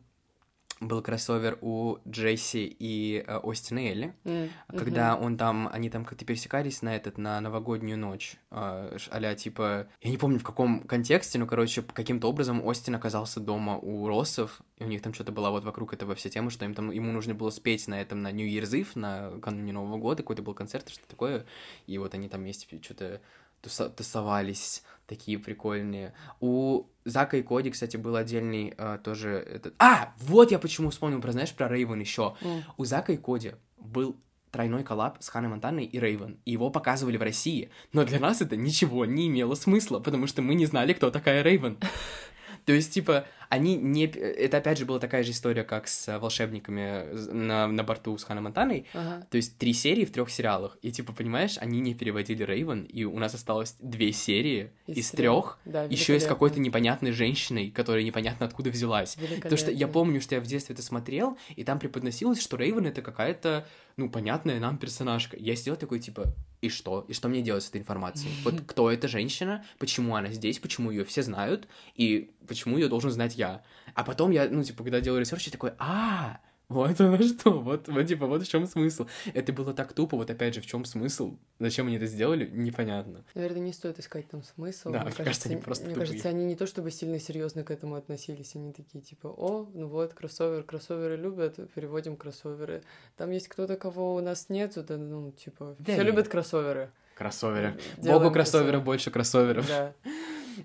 был 0.81 1.03
кроссовер 1.03 1.59
у 1.61 1.99
Джесси 2.09 2.65
и 2.79 3.23
э, 3.27 3.41
Остина 3.43 3.81
Элли, 3.81 4.15
М, 4.25 4.49
когда 4.69 5.15
он 5.15 5.37
там, 5.37 5.69
они 5.71 5.91
там 5.91 6.07
как-то 6.07 6.25
пересекались 6.25 6.81
на 6.81 6.97
этот, 6.97 7.19
на 7.19 7.41
новогоднюю 7.41 7.99
ночь, 7.99 8.37
а 8.51 9.35
типа, 9.35 9.89
я 10.01 10.11
не 10.11 10.17
помню 10.17 10.39
в 10.39 10.43
каком 10.43 10.81
контексте, 10.85 11.39
но, 11.39 11.47
короче, 11.47 11.83
каким-то 11.83 12.29
образом 12.29 12.65
Остин 12.65 12.95
оказался 12.95 13.41
дома 13.41 13.77
у 13.77 14.09
Россов, 14.09 14.63
и 14.79 14.85
у 14.85 14.87
них 14.87 15.03
там 15.03 15.13
что-то 15.13 15.33
была 15.33 15.51
вот 15.51 15.65
вокруг 15.65 15.93
этого 15.93 16.15
вся 16.15 16.31
тема, 16.31 16.51
что 16.51 16.65
им 16.65 16.75
там, 16.75 16.91
ему 16.91 17.13
нужно 17.13 17.35
было 17.35 17.51
спеть 17.51 17.87
на 17.87 18.01
этом, 18.01 18.23
на 18.23 18.33
New 18.33 18.47
Year's 18.47 18.73
Eve, 18.73 18.89
на 18.95 19.39
кануне 19.41 19.73
Нового 19.73 19.99
года, 19.99 20.23
какой-то 20.23 20.43
был 20.43 20.55
концерт, 20.55 20.89
что-то 20.89 21.09
такое, 21.09 21.45
и 21.87 21.99
вот 21.99 22.15
они 22.15 22.29
там 22.31 22.41
вместе 22.41 22.67
что-то 22.83 23.21
тусовались 23.61 24.83
такие 25.07 25.39
прикольные. 25.39 26.15
У 26.41 26.87
Зака 27.05 27.37
и 27.37 27.43
Коди, 27.43 27.71
кстати, 27.71 27.97
был 27.97 28.15
отдельный 28.17 28.75
э, 28.77 28.99
тоже 29.03 29.31
этот... 29.31 29.75
А, 29.79 30.15
вот 30.19 30.53
я 30.53 30.59
почему 30.59 30.91
вспомнил 30.91 31.21
про, 31.21 31.33
знаешь, 31.33 31.53
про 31.53 31.69
Рейвен 31.69 31.99
еще. 31.99 32.37
Mm. 32.41 32.63
У 32.77 32.85
Зака 32.85 33.13
и 33.13 33.17
Коди 33.17 33.53
был 33.77 34.17
тройной 34.53 34.85
коллаб 34.85 35.17
с 35.21 35.29
Ханой 35.29 35.49
Монтаной 35.49 35.85
и 35.85 35.99
Рейвен. 35.99 36.39
И 36.45 36.53
его 36.53 36.71
показывали 36.71 37.17
в 37.17 37.23
России. 37.23 37.71
Но 37.93 38.05
для 38.05 38.21
нас 38.21 38.41
это 38.41 38.57
ничего 38.57 39.05
не 39.05 39.29
имело 39.29 39.55
смысла, 39.55 39.99
потому 39.99 40.27
что 40.27 40.43
мы 40.43 40.55
не 40.55 40.67
знали, 40.67 40.93
кто 40.93 41.11
такая 41.11 41.43
Рейвен. 41.43 41.79
То 42.65 42.73
есть, 42.73 42.93
типа, 42.93 43.27
они 43.51 43.77
не... 43.77 44.07
Это, 44.07 44.59
опять 44.59 44.79
же, 44.79 44.87
была 44.87 45.01
такая 45.01 45.25
же 45.25 45.33
история, 45.33 45.65
как 45.65 45.89
с 45.89 46.19
волшебниками 46.19 47.13
на, 47.33 47.67
на 47.67 47.83
борту 47.83 48.17
с 48.17 48.23
Ханой 48.23 48.43
Монтаной. 48.43 48.87
Ага. 48.95 49.27
То 49.29 49.37
есть, 49.37 49.59
три 49.59 49.73
серии 49.73 50.05
в 50.05 50.13
трех 50.13 50.31
сериалах. 50.31 50.79
И, 50.83 50.93
типа, 50.93 51.13
понимаешь, 51.13 51.59
они 51.59 51.81
не 51.81 51.95
переводили 51.95 52.45
Рейвен, 52.45 52.85
и 52.85 53.03
у 53.03 53.19
нас 53.19 53.35
осталось 53.35 53.75
две 53.81 54.13
серии 54.13 54.71
из, 54.87 54.99
из 54.99 55.11
трех, 55.11 55.59
да, 55.65 55.83
еще 55.83 56.17
и 56.17 56.21
с 56.21 56.27
какой-то 56.27 56.61
непонятной 56.61 57.11
женщиной, 57.11 57.73
которая 57.73 58.05
непонятно 58.05 58.47
откуда 58.47 58.71
взялась. 58.71 59.17
Потому 59.37 59.57
что 59.57 59.73
я 59.73 59.89
помню, 59.89 60.21
что 60.21 60.37
я 60.37 60.41
в 60.41 60.47
детстве 60.47 60.75
это 60.75 60.83
смотрел, 60.83 61.37
и 61.57 61.65
там 61.65 61.81
преподносилось, 61.81 62.41
что 62.41 62.57
Рейвен 62.57 62.87
это 62.87 63.03
какая-то, 63.03 63.67
ну, 63.97 64.09
понятная 64.09 64.61
нам 64.61 64.79
персонажка. 64.79 65.37
Я 65.37 65.57
сидел 65.57 65.75
такой, 65.75 65.99
типа, 65.99 66.33
и 66.61 66.69
что? 66.69 67.05
И 67.09 67.15
что 67.15 67.29
мне 67.29 67.43
делать 67.43 67.65
с 67.65 67.69
этой 67.71 67.81
информацией? 67.81 68.33
Вот 68.45 68.61
кто 68.67 68.91
эта 68.91 69.09
женщина, 69.09 69.65
почему 69.79 70.15
она 70.15 70.29
здесь, 70.29 70.59
почему 70.59 70.91
ее 70.91 71.05
все 71.05 71.23
знают, 71.23 71.67
и 71.95 72.31
почему 72.47 72.79
ее 72.79 72.89
должен 72.89 73.11
знать 73.11 73.37
я. 73.41 73.63
А 73.95 74.05
потом 74.05 74.31
я, 74.31 74.49
ну, 74.49 74.63
типа, 74.63 74.83
когда 74.85 75.01
делал 75.01 75.19
research, 75.19 75.47
я 75.47 75.53
такой, 75.53 75.73
а, 75.79 76.41
вот 76.71 77.01
оно 77.01 77.19
что, 77.19 77.51
вот, 77.51 77.89
вот, 77.89 78.07
типа, 78.07 78.27
вот 78.27 78.43
в 78.43 78.49
чем 78.49 78.65
смысл. 78.67 79.07
Это 79.35 79.53
было 79.53 79.75
так 79.75 79.93
тупо, 79.93 80.17
вот 80.17 80.31
опять 80.31 80.55
же, 80.55 80.61
в 80.61 80.67
чем 80.67 80.85
смысл, 80.85 81.37
зачем 81.59 81.89
они 81.89 81.97
это 81.97 82.07
сделали, 82.07 82.49
непонятно. 82.49 83.25
Наверное, 83.35 83.61
не 83.61 83.73
стоит 83.73 83.99
искать 83.99 84.29
там 84.29 84.45
смысл. 84.45 84.93
Да, 84.93 85.01
мне, 85.01 85.13
мне 85.17 85.25
кажется, 85.25 85.49
они 85.49 85.61
просто 85.61 85.87
Мне 85.87 85.95
тупые. 85.95 86.07
кажется, 86.07 86.29
они 86.29 86.45
не 86.45 86.55
то 86.55 86.67
чтобы 86.67 86.93
сильно 86.93 87.19
серьезно 87.19 87.65
к 87.65 87.73
этому 87.73 87.97
относились, 87.97 88.55
они 88.55 88.73
такие, 88.73 89.03
типа, 89.03 89.27
о, 89.27 89.69
ну 89.75 89.89
вот, 89.89 90.15
кроссовер, 90.15 90.63
кроссоверы 90.63 91.17
любят, 91.17 91.57
переводим 91.75 92.17
кроссоверы. 92.17 92.85
Там 93.17 93.33
есть 93.33 93.49
кто-то, 93.49 93.77
кого 93.77 94.15
у 94.15 94.21
нас 94.21 94.49
нет, 94.49 94.75
да, 94.87 94.97
ну, 94.97 95.33
типа, 95.33 95.75
да 95.81 95.93
все 95.93 96.03
любят 96.05 96.29
кроссоверы. 96.29 96.91
Кроссоверы. 97.17 97.79
Делаем 97.99 98.23
Богу 98.23 98.33
кроссоверов, 98.33 98.85
больше 98.85 99.11
кроссоверов. 99.11 99.67
Да. 99.67 99.93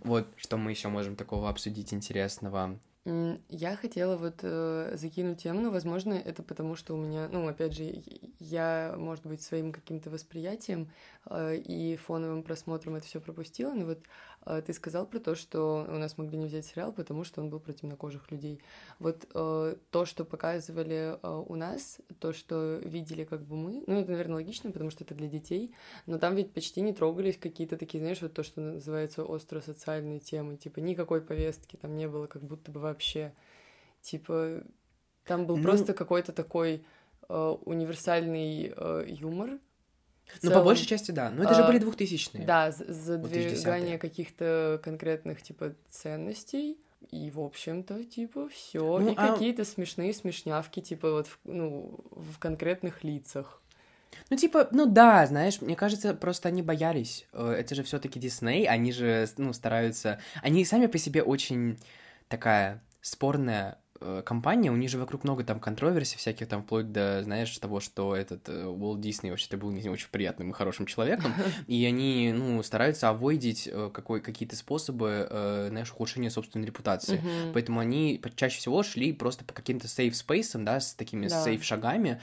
Вот, 0.04 0.28
что 0.38 0.58
мы 0.58 0.72
еще 0.72 0.88
можем 0.88 1.16
такого 1.16 1.50
обсудить 1.50 1.94
интересного. 1.94 2.80
Я 3.50 3.76
хотела 3.76 4.18
вот 4.18 4.40
э, 4.42 4.94
закинуть 4.96 5.44
тему, 5.44 5.62
но, 5.62 5.70
возможно, 5.70 6.14
это 6.14 6.42
потому, 6.42 6.76
что 6.76 6.96
у 6.96 6.98
меня, 6.98 7.30
ну, 7.32 7.48
опять 7.48 7.76
же, 7.76 8.02
я, 8.40 8.96
может 8.98 9.24
быть, 9.28 9.44
своим 9.44 9.72
каким-то 9.72 10.10
восприятием 10.10 10.90
э, 11.28 11.58
и 11.58 11.98
фоновым 11.98 12.42
просмотром 12.42 12.96
это 12.96 13.06
все 13.06 13.22
пропустила, 13.22 13.74
но 13.74 13.86
вот 13.86 14.00
ты 14.46 14.74
сказал 14.74 15.08
про 15.08 15.20
то, 15.20 15.36
что 15.36 15.88
у 15.90 15.98
нас 15.98 16.18
могли 16.18 16.38
не 16.38 16.46
взять 16.46 16.66
сериал, 16.66 16.94
потому 16.94 17.24
что 17.24 17.42
он 17.42 17.50
был 17.50 17.60
про 17.60 17.74
темнокожих 17.74 18.32
людей. 18.32 18.62
Вот 19.00 19.28
э, 19.34 19.76
то, 19.90 20.06
что 20.06 20.24
показывали 20.24 21.18
э, 21.22 21.44
у 21.48 21.56
нас, 21.56 22.00
то, 22.20 22.32
что 22.32 22.80
видели 22.84 23.24
как 23.24 23.42
бы 23.42 23.56
мы, 23.56 23.84
ну, 23.88 24.00
это, 24.00 24.12
наверное, 24.12 24.36
логично, 24.36 24.72
потому 24.72 24.92
что 24.92 25.04
это 25.04 25.16
для 25.16 25.28
детей, 25.28 25.74
но 26.06 26.20
там 26.20 26.36
ведь 26.36 26.54
почти 26.54 26.82
не 26.82 26.94
трогались 26.94 27.38
какие-то 27.38 27.76
такие, 27.76 28.00
знаешь, 28.02 28.22
вот 28.22 28.34
то, 28.34 28.44
что 28.44 28.62
называется 28.62 29.24
остро-социальные 29.24 30.20
темы, 30.20 30.58
типа 30.58 30.80
никакой 30.80 31.22
повестки 31.22 31.76
там 31.76 31.96
не 31.96 32.08
было, 32.08 32.28
как 32.28 32.44
будто 32.44 32.72
бы 32.72 32.80
вообще. 32.80 33.34
Типа, 34.02 34.62
там 35.26 35.48
был 35.48 35.58
ну... 35.58 35.64
просто 35.64 35.94
какой-то 35.96 36.32
такой 36.32 36.86
э, 37.28 37.56
универсальный 37.66 38.74
юмор. 39.08 39.60
Ну, 40.42 40.52
по 40.52 40.62
большей 40.62 40.86
части, 40.86 41.12
да. 41.12 41.30
Но 41.30 41.44
это 41.44 41.54
же 41.54 41.64
были 41.64 41.80
двухтысячные. 41.80 42.46
Да, 42.46 42.72
задвигание 42.72 43.98
каких-то 43.98 44.80
конкретных, 44.84 45.42
типа, 45.42 45.74
ценностей. 45.90 46.78
И, 47.12 47.30
в 47.30 47.40
общем-то, 47.40 48.04
типа, 48.04 48.50
все. 48.50 49.00
Ну, 49.00 49.12
и 49.12 49.16
а... 49.16 49.34
какие-то 49.34 49.64
смешные 49.64 50.14
смешнявки, 50.14 50.80
типа, 50.80 51.12
вот, 51.12 51.28
в, 51.28 51.40
ну, 51.44 52.00
в 52.12 52.40
конкретных 52.40 53.04
лицах. 53.04 53.62
Ну, 54.30 54.38
типа, 54.38 54.70
ну 54.72 54.86
да, 54.86 55.26
знаешь, 55.28 55.62
мне 55.62 55.76
кажется, 55.76 56.14
просто 56.14 56.50
они 56.50 56.62
боялись. 56.62 57.28
Э, 57.32 57.52
это 57.52 57.76
же 57.76 57.84
все 57.84 58.00
таки 58.00 58.20
Дисней, 58.20 58.66
они 58.66 58.92
же, 58.92 59.28
ну, 59.38 59.54
стараются... 59.54 60.20
Они 60.42 60.66
сами 60.66 60.88
по 60.88 60.98
себе 60.98 61.22
очень 61.22 61.78
такая 62.28 62.82
спорная 63.02 63.74
Э, 63.74 63.85
компания, 64.26 64.72
у 64.72 64.76
них 64.76 64.90
же 64.90 64.98
вокруг 64.98 65.24
много 65.24 65.44
там 65.44 65.60
контроверсий 65.60 66.18
всяких, 66.18 66.48
там 66.48 66.64
вплоть 66.64 66.92
до, 66.92 67.24
знаешь, 67.24 67.58
того, 67.58 67.80
что 67.80 68.16
этот 68.16 68.50
э, 68.50 68.66
Уолт 68.66 69.00
Дисней 69.00 69.32
вообще-то 69.32 69.58
был 69.58 69.72
не 69.72 69.88
очень 69.90 70.10
приятным 70.12 70.50
и 70.50 70.54
хорошим 70.54 70.86
человеком, 70.86 71.34
и 71.68 71.86
они, 71.86 72.34
ну, 72.34 72.62
стараются 72.64 73.10
авойдить 73.10 73.70
э, 73.72 73.90
какой, 73.94 74.22
какие-то 74.22 74.56
способы, 74.56 75.28
знаешь, 75.70 75.92
ухудшения 75.92 76.30
собственной 76.30 76.66
репутации. 76.66 77.22
Поэтому 77.54 77.80
они 77.80 78.22
чаще 78.36 78.58
всего 78.58 78.84
шли 78.84 79.14
просто 79.14 79.46
по 79.46 79.54
каким-то 79.54 79.88
сейф-спейсам, 79.88 80.66
да, 80.66 80.80
с 80.80 80.94
такими 80.94 81.28
да. 81.28 81.44
сейф-шагами, 81.44 82.22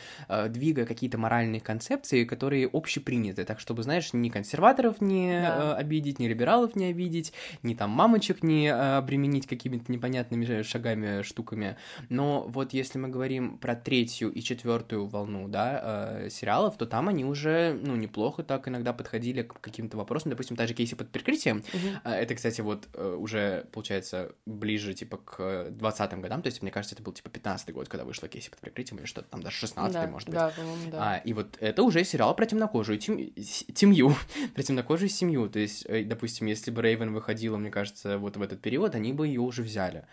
двигая 0.48 0.86
какие-то 0.86 1.18
моральные 1.18 1.60
концепции, 1.60 2.24
которые 2.24 2.68
общеприняты, 2.72 3.44
так 3.44 3.60
чтобы, 3.60 3.82
знаешь, 3.82 4.12
ни 4.12 4.28
консерваторов 4.28 5.00
не 5.00 5.40
да. 5.40 5.76
обидеть, 5.76 6.18
ни 6.18 6.26
либералов 6.26 6.76
не 6.76 6.86
обидеть, 6.86 7.32
ни 7.62 7.74
там 7.74 7.90
мамочек 7.90 8.42
не 8.42 8.68
обременить 8.68 9.46
какими-то 9.46 9.90
непонятными 9.90 10.62
шагами, 10.62 11.22
штуками, 11.22 11.61
фильме. 11.62 11.76
Но 12.08 12.44
вот 12.48 12.72
если 12.72 12.98
мы 12.98 13.08
говорим 13.08 13.58
про 13.58 13.74
третью 13.74 14.30
и 14.32 14.40
четвертую 14.42 15.06
волну, 15.06 15.48
да, 15.48 16.20
э, 16.24 16.30
сериалов, 16.30 16.76
то 16.76 16.86
там 16.86 17.08
они 17.08 17.24
уже, 17.24 17.78
ну, 17.82 17.96
неплохо 17.96 18.42
так 18.42 18.68
иногда 18.68 18.92
подходили 18.92 19.42
к 19.42 19.60
каким-то 19.60 19.96
вопросам. 19.96 20.30
Допустим, 20.30 20.56
та 20.56 20.66
же 20.66 20.74
Кейси 20.74 20.94
под 20.94 21.10
прикрытием. 21.10 21.62
Э, 22.04 22.12
это, 22.12 22.34
кстати, 22.34 22.60
вот 22.60 22.88
э, 22.94 23.16
уже, 23.18 23.66
получается, 23.72 24.32
ближе, 24.46 24.94
типа, 24.94 25.18
к 25.18 25.40
20-м 25.70 26.20
годам. 26.20 26.42
То 26.42 26.48
есть, 26.48 26.62
мне 26.62 26.70
кажется, 26.70 26.94
это 26.94 27.02
был, 27.02 27.12
типа, 27.12 27.28
15-й 27.28 27.72
год, 27.72 27.88
когда 27.88 28.04
вышла 28.04 28.28
Кейси 28.28 28.50
под 28.50 28.60
прикрытием, 28.60 28.98
или 28.98 29.06
что-то 29.06 29.28
там, 29.28 29.42
даже 29.42 29.66
16-й, 29.66 29.92
да, 29.92 30.06
может 30.06 30.28
быть. 30.28 30.38
Да, 30.38 30.50
по-моему, 30.50 30.90
да. 30.90 31.14
А, 31.14 31.16
и 31.18 31.32
вот 31.32 31.56
это 31.60 31.82
уже 31.82 32.04
сериал 32.04 32.34
про 32.34 32.46
темнокожую 32.46 32.98
тем... 32.98 33.18
семью. 33.36 34.14
про 34.54 34.62
темнокожую 34.62 35.08
семью. 35.08 35.48
То 35.48 35.58
есть, 35.58 35.84
э, 35.86 36.04
допустим, 36.04 36.46
если 36.46 36.70
бы 36.70 36.82
Рейвен 36.82 37.12
выходила, 37.12 37.56
мне 37.56 37.70
кажется, 37.70 38.18
вот 38.18 38.36
в 38.36 38.42
этот 38.42 38.60
период, 38.60 38.94
они 38.94 39.12
бы 39.12 39.26
ее 39.26 39.40
уже 39.40 39.62
взяли 39.62 40.04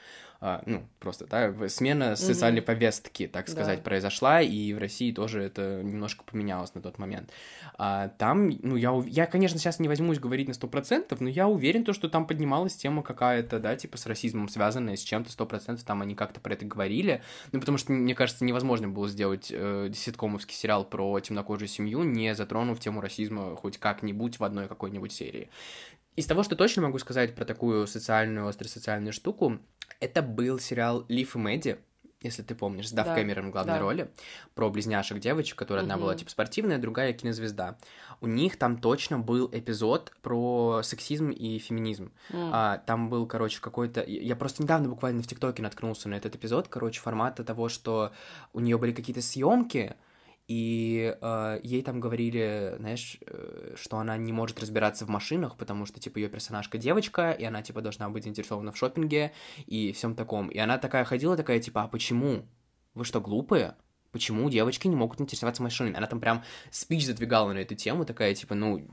ну, 0.65 0.87
просто, 0.99 1.27
да, 1.27 1.67
смена 1.67 2.15
социальной 2.15 2.61
mm-hmm. 2.61 2.65
повестки, 2.65 3.27
так 3.27 3.49
сказать, 3.49 3.79
да. 3.79 3.83
произошла, 3.83 4.41
и 4.41 4.73
в 4.73 4.77
России 4.77 5.11
тоже 5.11 5.43
это 5.43 5.81
немножко 5.83 6.23
поменялось 6.23 6.73
на 6.75 6.81
тот 6.81 6.97
момент. 6.97 7.29
А, 7.77 8.07
там, 8.17 8.49
ну, 8.61 8.77
я, 8.77 8.93
я, 9.05 9.25
конечно, 9.25 9.59
сейчас 9.59 9.79
не 9.79 9.89
возьмусь 9.89 10.17
говорить 10.17 10.47
на 10.47 10.53
сто 10.53 10.67
процентов, 10.67 11.19
но 11.19 11.27
я 11.27 11.49
уверен, 11.49 11.83
то, 11.83 11.91
что 11.91 12.07
там 12.07 12.25
поднималась 12.25 12.75
тема 12.75 13.03
какая-то, 13.03 13.59
да, 13.59 13.75
типа 13.75 13.97
с 13.97 14.05
расизмом 14.05 14.47
связанная, 14.47 14.95
с 14.95 15.01
чем-то 15.01 15.29
сто 15.29 15.45
процентов 15.45 15.83
там 15.85 16.01
они 16.01 16.15
как-то 16.15 16.39
про 16.39 16.53
это 16.53 16.65
говорили, 16.65 17.21
ну, 17.51 17.59
потому 17.59 17.77
что, 17.77 17.91
мне 17.91 18.15
кажется, 18.15 18.45
невозможно 18.45 18.87
было 18.87 19.09
сделать 19.09 19.51
э, 19.53 19.91
ситкомовский 19.93 20.55
сериал 20.55 20.85
про 20.85 21.19
темнокожую 21.19 21.67
семью, 21.67 22.03
не 22.03 22.33
затронув 22.33 22.79
тему 22.79 23.01
расизма 23.01 23.57
хоть 23.57 23.77
как-нибудь 23.77 24.39
в 24.39 24.43
одной 24.45 24.69
какой-нибудь 24.69 25.11
серии. 25.11 25.49
Из 26.19 26.25
того, 26.25 26.43
что 26.43 26.57
точно 26.57 26.81
могу 26.81 26.99
сказать 26.99 27.33
про 27.33 27.45
такую 27.45 27.87
социальную, 27.87 28.45
остросоциальную 28.45 29.13
штуку, 29.13 29.59
это 30.01 30.21
был 30.21 30.59
сериал 30.59 31.05
Лив 31.07 31.37
и 31.37 31.39
Мэдди, 31.39 31.77
если 32.21 32.41
ты 32.41 32.55
помнишь, 32.55 32.89
с 32.89 32.91
Дав 32.91 33.07
да, 33.07 33.15
Кэмерон 33.15 33.47
в 33.47 33.51
главной 33.51 33.75
да. 33.75 33.79
роли, 33.79 34.11
про 34.53 34.69
близняшек 34.69 35.17
девочек, 35.19 35.57
которая 35.57 35.85
угу. 35.85 35.93
одна 35.93 36.03
была 36.03 36.15
типа 36.15 36.29
спортивная, 36.29 36.77
другая 36.77 37.13
кинозвезда. 37.13 37.77
У 38.19 38.27
них 38.27 38.57
там 38.57 38.81
точно 38.81 39.17
был 39.17 39.49
эпизод 39.53 40.11
про 40.21 40.81
сексизм 40.83 41.29
и 41.29 41.57
феминизм. 41.57 42.11
Mm. 42.31 42.49
А, 42.51 42.77
там 42.79 43.09
был, 43.09 43.25
короче, 43.25 43.61
какой-то... 43.61 44.03
Я 44.03 44.35
просто 44.35 44.61
недавно 44.61 44.89
буквально 44.89 45.23
в 45.23 45.27
ТикТоке 45.27 45.63
наткнулся 45.63 46.09
на 46.09 46.15
этот 46.15 46.35
эпизод, 46.35 46.67
короче, 46.67 46.99
формата 46.99 47.45
того, 47.45 47.69
что 47.69 48.11
у 48.51 48.59
нее 48.59 48.77
были 48.77 48.91
какие-то 48.91 49.21
съемки, 49.21 49.95
и 50.49 51.15
э, 51.21 51.59
ей 51.61 51.83
там 51.83 51.99
говорили, 51.99 52.73
знаешь, 52.79 53.19
э, 53.21 53.75
что 53.75 53.99
она 53.99 54.17
не 54.17 54.33
может 54.33 54.59
разбираться 54.59 55.05
в 55.05 55.07
машинах, 55.07 55.55
потому 55.55 55.85
что, 55.85 55.99
типа, 55.99 56.17
ее 56.17 56.27
персонажка 56.27 56.79
девочка, 56.79 57.31
и 57.31 57.43
она, 57.43 57.61
типа, 57.61 57.81
должна 57.81 58.09
быть 58.09 58.23
заинтересована 58.23 58.71
в 58.71 58.77
шопинге 58.77 59.31
и 59.67 59.91
всем 59.91 60.15
таком. 60.15 60.47
И 60.47 60.57
она 60.57 60.79
такая 60.79 61.05
ходила, 61.05 61.37
такая, 61.37 61.59
типа, 61.59 61.83
а 61.83 61.87
почему? 61.87 62.47
Вы 62.95 63.05
что, 63.05 63.21
глупые? 63.21 63.75
Почему 64.11 64.49
девочки 64.49 64.87
не 64.87 64.95
могут 64.95 65.21
интересоваться 65.21 65.63
машинами. 65.63 65.97
Она 65.97 66.07
там 66.07 66.19
прям 66.19 66.43
спич 66.71 67.05
задвигала 67.05 67.53
на 67.53 67.59
эту 67.59 67.75
тему, 67.75 68.05
такая, 68.05 68.33
типа, 68.35 68.55
ну, 68.55 68.87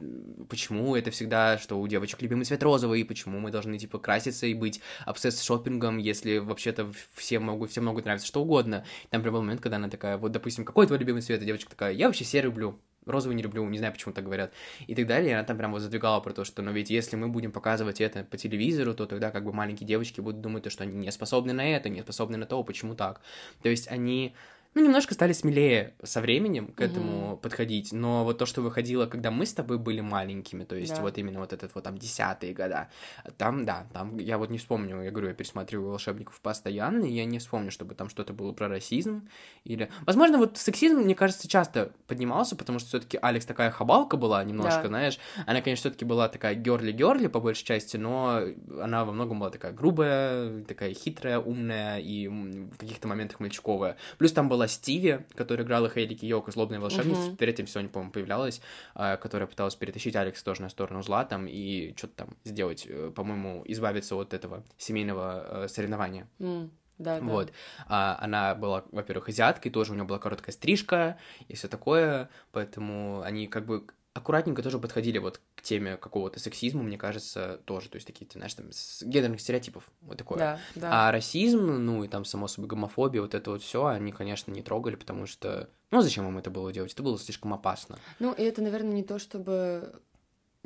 почему 0.48 0.96
это 0.96 1.10
всегда, 1.10 1.58
что 1.58 1.80
у 1.80 1.86
девочек 1.86 2.22
любимый 2.22 2.44
цвет 2.44 2.62
розовый, 2.62 3.04
почему 3.04 3.38
мы 3.38 3.50
должны, 3.50 3.78
типа, 3.78 3.98
краситься 3.98 4.46
и 4.46 4.54
быть 4.54 4.80
обсесс 5.04 5.42
шопингом, 5.42 5.98
если 5.98 6.38
вообще-то 6.38 6.90
всем 7.14 7.44
могут, 7.44 7.70
всем 7.70 7.84
могут 7.84 8.04
нравиться 8.04 8.26
что 8.26 8.42
угодно. 8.42 8.84
Там 9.10 9.22
прям 9.22 9.34
был 9.34 9.42
момент, 9.42 9.60
когда 9.60 9.76
она 9.76 9.88
такая, 9.88 10.18
вот, 10.18 10.32
допустим, 10.32 10.64
какой 10.64 10.86
твой 10.86 10.98
любимый 10.98 11.22
цвет? 11.22 11.42
И 11.42 11.46
девочка 11.46 11.70
такая, 11.70 11.92
я 11.92 12.06
вообще 12.06 12.24
серый 12.24 12.50
люблю 12.50 12.78
розовый 13.06 13.36
не 13.36 13.42
люблю, 13.42 13.64
не 13.68 13.78
знаю, 13.78 13.92
почему 13.92 14.12
так 14.12 14.24
говорят, 14.24 14.52
и 14.86 14.94
так 14.94 15.06
далее. 15.06 15.30
И 15.30 15.32
она 15.32 15.44
там 15.44 15.56
прям 15.56 15.72
вот 15.72 15.80
задвигала 15.80 16.20
про 16.20 16.32
то, 16.32 16.44
что, 16.44 16.62
ну 16.62 16.72
ведь 16.72 16.90
если 16.90 17.16
мы 17.16 17.28
будем 17.28 17.52
показывать 17.52 18.00
это 18.00 18.24
по 18.24 18.36
телевизору, 18.36 18.94
то 18.94 19.06
тогда 19.06 19.30
как 19.30 19.44
бы 19.44 19.52
маленькие 19.52 19.86
девочки 19.86 20.20
будут 20.20 20.40
думать, 20.40 20.70
что 20.70 20.82
они 20.82 20.94
не 20.94 21.10
способны 21.12 21.52
на 21.52 21.64
это, 21.70 21.88
не 21.88 22.02
способны 22.02 22.36
на 22.36 22.46
то, 22.46 22.62
почему 22.64 22.94
так. 22.94 23.20
То 23.62 23.68
есть 23.68 23.88
они 23.88 24.34
ну, 24.76 24.84
немножко 24.84 25.14
стали 25.14 25.32
смелее 25.32 25.94
со 26.02 26.20
временем 26.20 26.66
к 26.66 26.82
этому 26.82 27.32
угу. 27.32 27.36
подходить, 27.38 27.92
но 27.92 28.24
вот 28.24 28.36
то, 28.36 28.44
что 28.44 28.60
выходило, 28.60 29.06
когда 29.06 29.30
мы 29.30 29.46
с 29.46 29.54
тобой 29.54 29.78
были 29.78 30.02
маленькими, 30.02 30.64
то 30.64 30.76
есть 30.76 30.94
да. 30.94 31.00
вот 31.00 31.16
именно 31.16 31.40
вот 31.40 31.54
этот 31.54 31.74
вот 31.74 31.84
там 31.84 31.96
десятые 31.96 32.52
года, 32.52 32.90
там, 33.38 33.64
да, 33.64 33.86
там, 33.94 34.18
я 34.18 34.36
вот 34.36 34.50
не 34.50 34.58
вспомню, 34.58 35.02
я 35.02 35.10
говорю, 35.10 35.28
я 35.28 35.34
пересматриваю 35.34 35.88
«Волшебников» 35.88 36.38
постоянно, 36.42 37.06
и 37.06 37.12
я 37.12 37.24
не 37.24 37.38
вспомню, 37.38 37.70
чтобы 37.70 37.94
там 37.94 38.10
что-то 38.10 38.34
было 38.34 38.52
про 38.52 38.68
расизм, 38.68 39.26
или... 39.64 39.88
Возможно, 40.04 40.36
вот 40.36 40.58
сексизм, 40.58 40.98
мне 40.98 41.14
кажется, 41.14 41.48
часто 41.48 41.92
поднимался, 42.06 42.54
потому 42.54 42.78
что 42.78 42.88
все 42.88 43.00
таки 43.00 43.18
Алекс 43.22 43.46
такая 43.46 43.70
хабалка 43.70 44.18
была 44.18 44.44
немножко, 44.44 44.82
да. 44.82 44.88
знаешь, 44.88 45.18
она, 45.46 45.62
конечно, 45.62 45.88
все 45.88 45.90
таки 45.90 46.04
была 46.04 46.28
такая 46.28 46.54
герли-герли 46.54 47.28
по 47.28 47.40
большей 47.40 47.64
части, 47.64 47.96
но 47.96 48.42
она 48.78 49.06
во 49.06 49.12
многом 49.12 49.40
была 49.40 49.48
такая 49.48 49.72
грубая, 49.72 50.62
такая 50.64 50.92
хитрая, 50.92 51.38
умная 51.38 51.98
и 51.98 52.28
в 52.28 52.76
каких-то 52.76 53.08
моментах 53.08 53.40
мальчиковая. 53.40 53.96
Плюс 54.18 54.32
там 54.32 54.50
была 54.50 54.65
Стиви, 54.68 55.20
которая 55.34 55.66
играла 55.66 55.88
Хейли 55.88 56.14
Киоко, 56.14 56.50
злобная 56.50 56.80
волшебница, 56.80 57.30
uh-huh. 57.30 57.36
перед 57.36 57.54
этим 57.54 57.66
сегодня, 57.66 57.90
по-моему, 57.90 58.12
появлялась, 58.12 58.60
а, 58.94 59.16
которая 59.16 59.46
пыталась 59.46 59.74
перетащить 59.74 60.16
Алекс 60.16 60.42
тоже 60.42 60.62
на 60.62 60.68
сторону 60.68 61.02
зла 61.02 61.24
там 61.24 61.46
и 61.46 61.94
что-то 61.96 62.14
там 62.16 62.36
сделать, 62.44 62.86
э, 62.88 63.12
по-моему, 63.14 63.62
избавиться 63.66 64.16
от 64.16 64.34
этого 64.34 64.64
семейного 64.78 65.64
э, 65.64 65.68
соревнования. 65.68 66.28
Mm. 66.38 66.70
Да, 66.98 67.20
вот. 67.20 67.52
А, 67.88 68.16
она 68.20 68.54
была, 68.54 68.84
во-первых, 68.90 69.28
азиаткой, 69.28 69.70
тоже 69.70 69.92
у 69.92 69.94
нее 69.94 70.04
была 70.04 70.18
короткая 70.18 70.52
стрижка 70.52 71.18
и 71.48 71.54
все 71.54 71.68
такое, 71.68 72.30
поэтому 72.52 73.20
они 73.20 73.48
как 73.48 73.66
бы 73.66 73.86
аккуратненько 74.16 74.62
тоже 74.62 74.78
подходили 74.78 75.18
вот 75.18 75.40
к 75.54 75.62
теме 75.62 75.96
какого-то 75.96 76.40
сексизма, 76.40 76.82
мне 76.82 76.98
кажется, 76.98 77.60
тоже, 77.64 77.88
то 77.88 77.96
есть 77.96 78.06
такие, 78.06 78.26
ты 78.26 78.38
знаешь, 78.38 78.54
там, 78.54 78.72
с 78.72 79.02
гендерных 79.02 79.40
стереотипов, 79.40 79.84
вот 80.00 80.18
такое. 80.18 80.38
Да, 80.38 80.60
да. 80.74 81.08
А 81.08 81.12
расизм, 81.12 81.66
ну 81.66 82.04
и 82.04 82.08
там, 82.08 82.24
само 82.24 82.48
собой, 82.48 82.68
гомофобия, 82.68 83.20
вот 83.20 83.34
это 83.34 83.50
вот 83.50 83.62
все, 83.62 83.86
они, 83.86 84.12
конечно, 84.12 84.50
не 84.50 84.62
трогали, 84.62 84.96
потому 84.96 85.26
что, 85.26 85.68
ну, 85.90 86.00
зачем 86.00 86.28
им 86.28 86.38
это 86.38 86.50
было 86.50 86.72
делать? 86.72 86.92
Это 86.92 87.02
было 87.02 87.18
слишком 87.18 87.52
опасно. 87.54 87.98
Ну, 88.18 88.32
и 88.32 88.42
это, 88.42 88.62
наверное, 88.62 88.92
не 88.92 89.04
то, 89.04 89.18
чтобы 89.18 90.00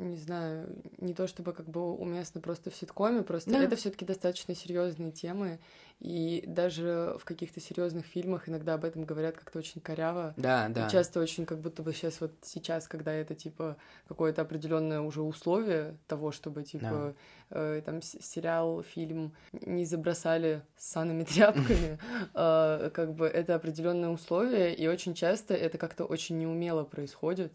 не 0.09 0.17
знаю, 0.17 0.67
не 0.97 1.13
то 1.13 1.27
чтобы 1.27 1.53
как 1.53 1.67
бы 1.67 1.93
уместно 1.93 2.41
просто 2.41 2.69
в 2.69 2.75
ситкоме, 2.75 3.21
просто 3.21 3.51
да. 3.51 3.63
это 3.63 3.75
все-таки 3.75 4.05
достаточно 4.05 4.55
серьезные 4.55 5.11
темы, 5.11 5.59
и 5.99 6.43
даже 6.47 7.15
в 7.19 7.25
каких-то 7.25 7.59
серьезных 7.59 8.05
фильмах 8.07 8.49
иногда 8.49 8.73
об 8.73 8.85
этом 8.85 9.05
говорят 9.05 9.37
как-то 9.37 9.59
очень 9.59 9.81
коряво. 9.81 10.33
Да, 10.35 10.67
да. 10.69 10.87
И 10.87 10.89
часто 10.89 11.19
очень 11.19 11.45
как 11.45 11.59
будто 11.59 11.83
бы 11.83 11.93
сейчас 11.93 12.19
вот 12.21 12.31
сейчас, 12.41 12.87
когда 12.87 13.13
это 13.13 13.35
типа 13.35 13.77
какое-то 14.07 14.41
определенное 14.41 15.01
уже 15.01 15.21
условие 15.21 15.95
того, 16.07 16.31
чтобы 16.31 16.63
типа 16.63 17.13
да. 17.51 17.77
э, 17.77 17.81
там 17.85 18.01
сериал, 18.01 18.81
фильм 18.81 19.33
не 19.53 19.85
забросали 19.85 20.63
санными 20.75 21.23
тряпками, 21.23 21.99
э, 22.33 22.89
как 22.93 23.13
бы 23.13 23.27
это 23.27 23.53
определенное 23.53 24.09
условие, 24.09 24.73
и 24.73 24.87
очень 24.87 25.13
часто 25.13 25.53
это 25.53 25.77
как-то 25.77 26.05
очень 26.05 26.39
неумело 26.39 26.83
происходит. 26.83 27.53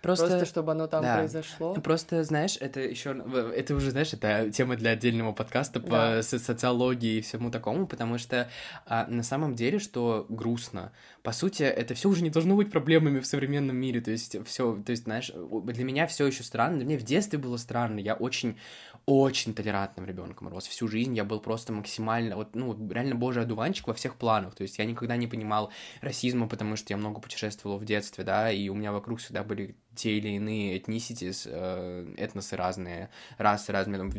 Просто, 0.00 0.26
просто 0.26 0.46
чтобы 0.46 0.72
оно 0.72 0.86
там 0.86 1.02
да. 1.02 1.16
произошло. 1.16 1.74
Просто, 1.74 2.24
знаешь, 2.24 2.56
это 2.60 2.80
еще, 2.80 3.16
это 3.54 3.74
уже, 3.74 3.90
знаешь, 3.90 4.12
это 4.12 4.50
тема 4.50 4.76
для 4.76 4.90
отдельного 4.90 5.32
подкаста 5.32 5.80
по 5.80 5.90
да. 5.90 6.22
социологии 6.22 7.18
и 7.18 7.20
всему 7.20 7.50
такому, 7.50 7.86
потому 7.86 8.18
что 8.18 8.48
а, 8.86 9.06
на 9.06 9.22
самом 9.22 9.54
деле, 9.54 9.78
что 9.78 10.26
грустно, 10.28 10.92
по 11.22 11.32
сути, 11.32 11.62
это 11.62 11.94
все 11.94 12.08
уже 12.08 12.22
не 12.22 12.30
должно 12.30 12.56
быть 12.56 12.70
проблемами 12.70 13.20
в 13.20 13.26
современном 13.26 13.76
мире, 13.76 14.00
то 14.00 14.10
есть 14.10 14.36
все, 14.44 14.74
то 14.84 14.90
есть, 14.90 15.04
знаешь, 15.04 15.30
для 15.32 15.84
меня 15.84 16.06
все 16.06 16.26
еще 16.26 16.42
странно, 16.42 16.78
для 16.78 16.86
меня 16.86 16.98
в 16.98 17.04
детстве 17.04 17.38
было 17.38 17.56
странно, 17.56 18.00
я 18.00 18.14
очень 18.14 18.56
очень 19.04 19.52
толерантным 19.54 20.06
ребенком 20.06 20.48
рос. 20.48 20.66
Всю 20.66 20.86
жизнь 20.86 21.16
я 21.16 21.24
был 21.24 21.40
просто 21.40 21.72
максимально, 21.72 22.36
вот, 22.36 22.54
ну, 22.54 22.76
реально 22.88 23.16
божий 23.16 23.42
одуванчик 23.42 23.88
во 23.88 23.94
всех 23.94 24.14
планах. 24.16 24.54
То 24.54 24.62
есть 24.62 24.78
я 24.78 24.84
никогда 24.84 25.16
не 25.16 25.26
понимал 25.26 25.72
расизма, 26.00 26.48
потому 26.48 26.76
что 26.76 26.92
я 26.92 26.96
много 26.96 27.20
путешествовал 27.20 27.78
в 27.78 27.84
детстве, 27.84 28.22
да, 28.22 28.52
и 28.52 28.68
у 28.68 28.74
меня 28.74 28.92
вокруг 28.92 29.18
всегда 29.18 29.42
были 29.42 29.74
те 29.94 30.18
или 30.18 30.28
иные 30.28 30.78
этниситис, 30.78 31.48
э, 31.50 32.14
этносы 32.16 32.56
разные, 32.56 33.10
расы 33.38 33.72
разные, 33.72 33.98
там, 33.98 34.12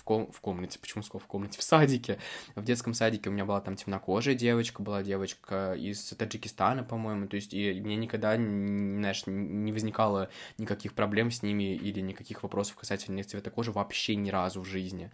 в, 0.00 0.02
ком 0.02 0.32
в 0.32 0.40
комнате, 0.40 0.78
почему 0.78 1.02
сказал 1.02 1.20
в 1.20 1.26
комнате, 1.26 1.58
в 1.58 1.62
садике, 1.62 2.18
в 2.56 2.64
детском 2.64 2.94
садике 2.94 3.28
у 3.28 3.32
меня 3.32 3.44
была 3.44 3.60
там 3.60 3.76
темнокожая 3.76 4.34
девочка, 4.34 4.82
была 4.82 5.02
девочка 5.02 5.74
из 5.74 6.02
Таджикистана, 6.16 6.82
по-моему, 6.82 7.28
то 7.28 7.36
есть 7.36 7.52
и 7.52 7.80
мне 7.80 7.96
никогда, 7.96 8.34
знаешь, 8.36 9.24
не 9.26 9.72
возникало 9.72 10.30
никаких 10.56 10.94
проблем 10.94 11.30
с 11.30 11.42
ними 11.42 11.74
или 11.74 12.00
никаких 12.00 12.42
вопросов 12.42 12.76
касательно 12.76 13.20
их 13.20 13.26
цвета 13.26 13.50
кожи 13.50 13.72
вообще 13.72 14.16
ни 14.16 14.30
разу 14.30 14.62
в 14.62 14.64
жизни, 14.64 15.10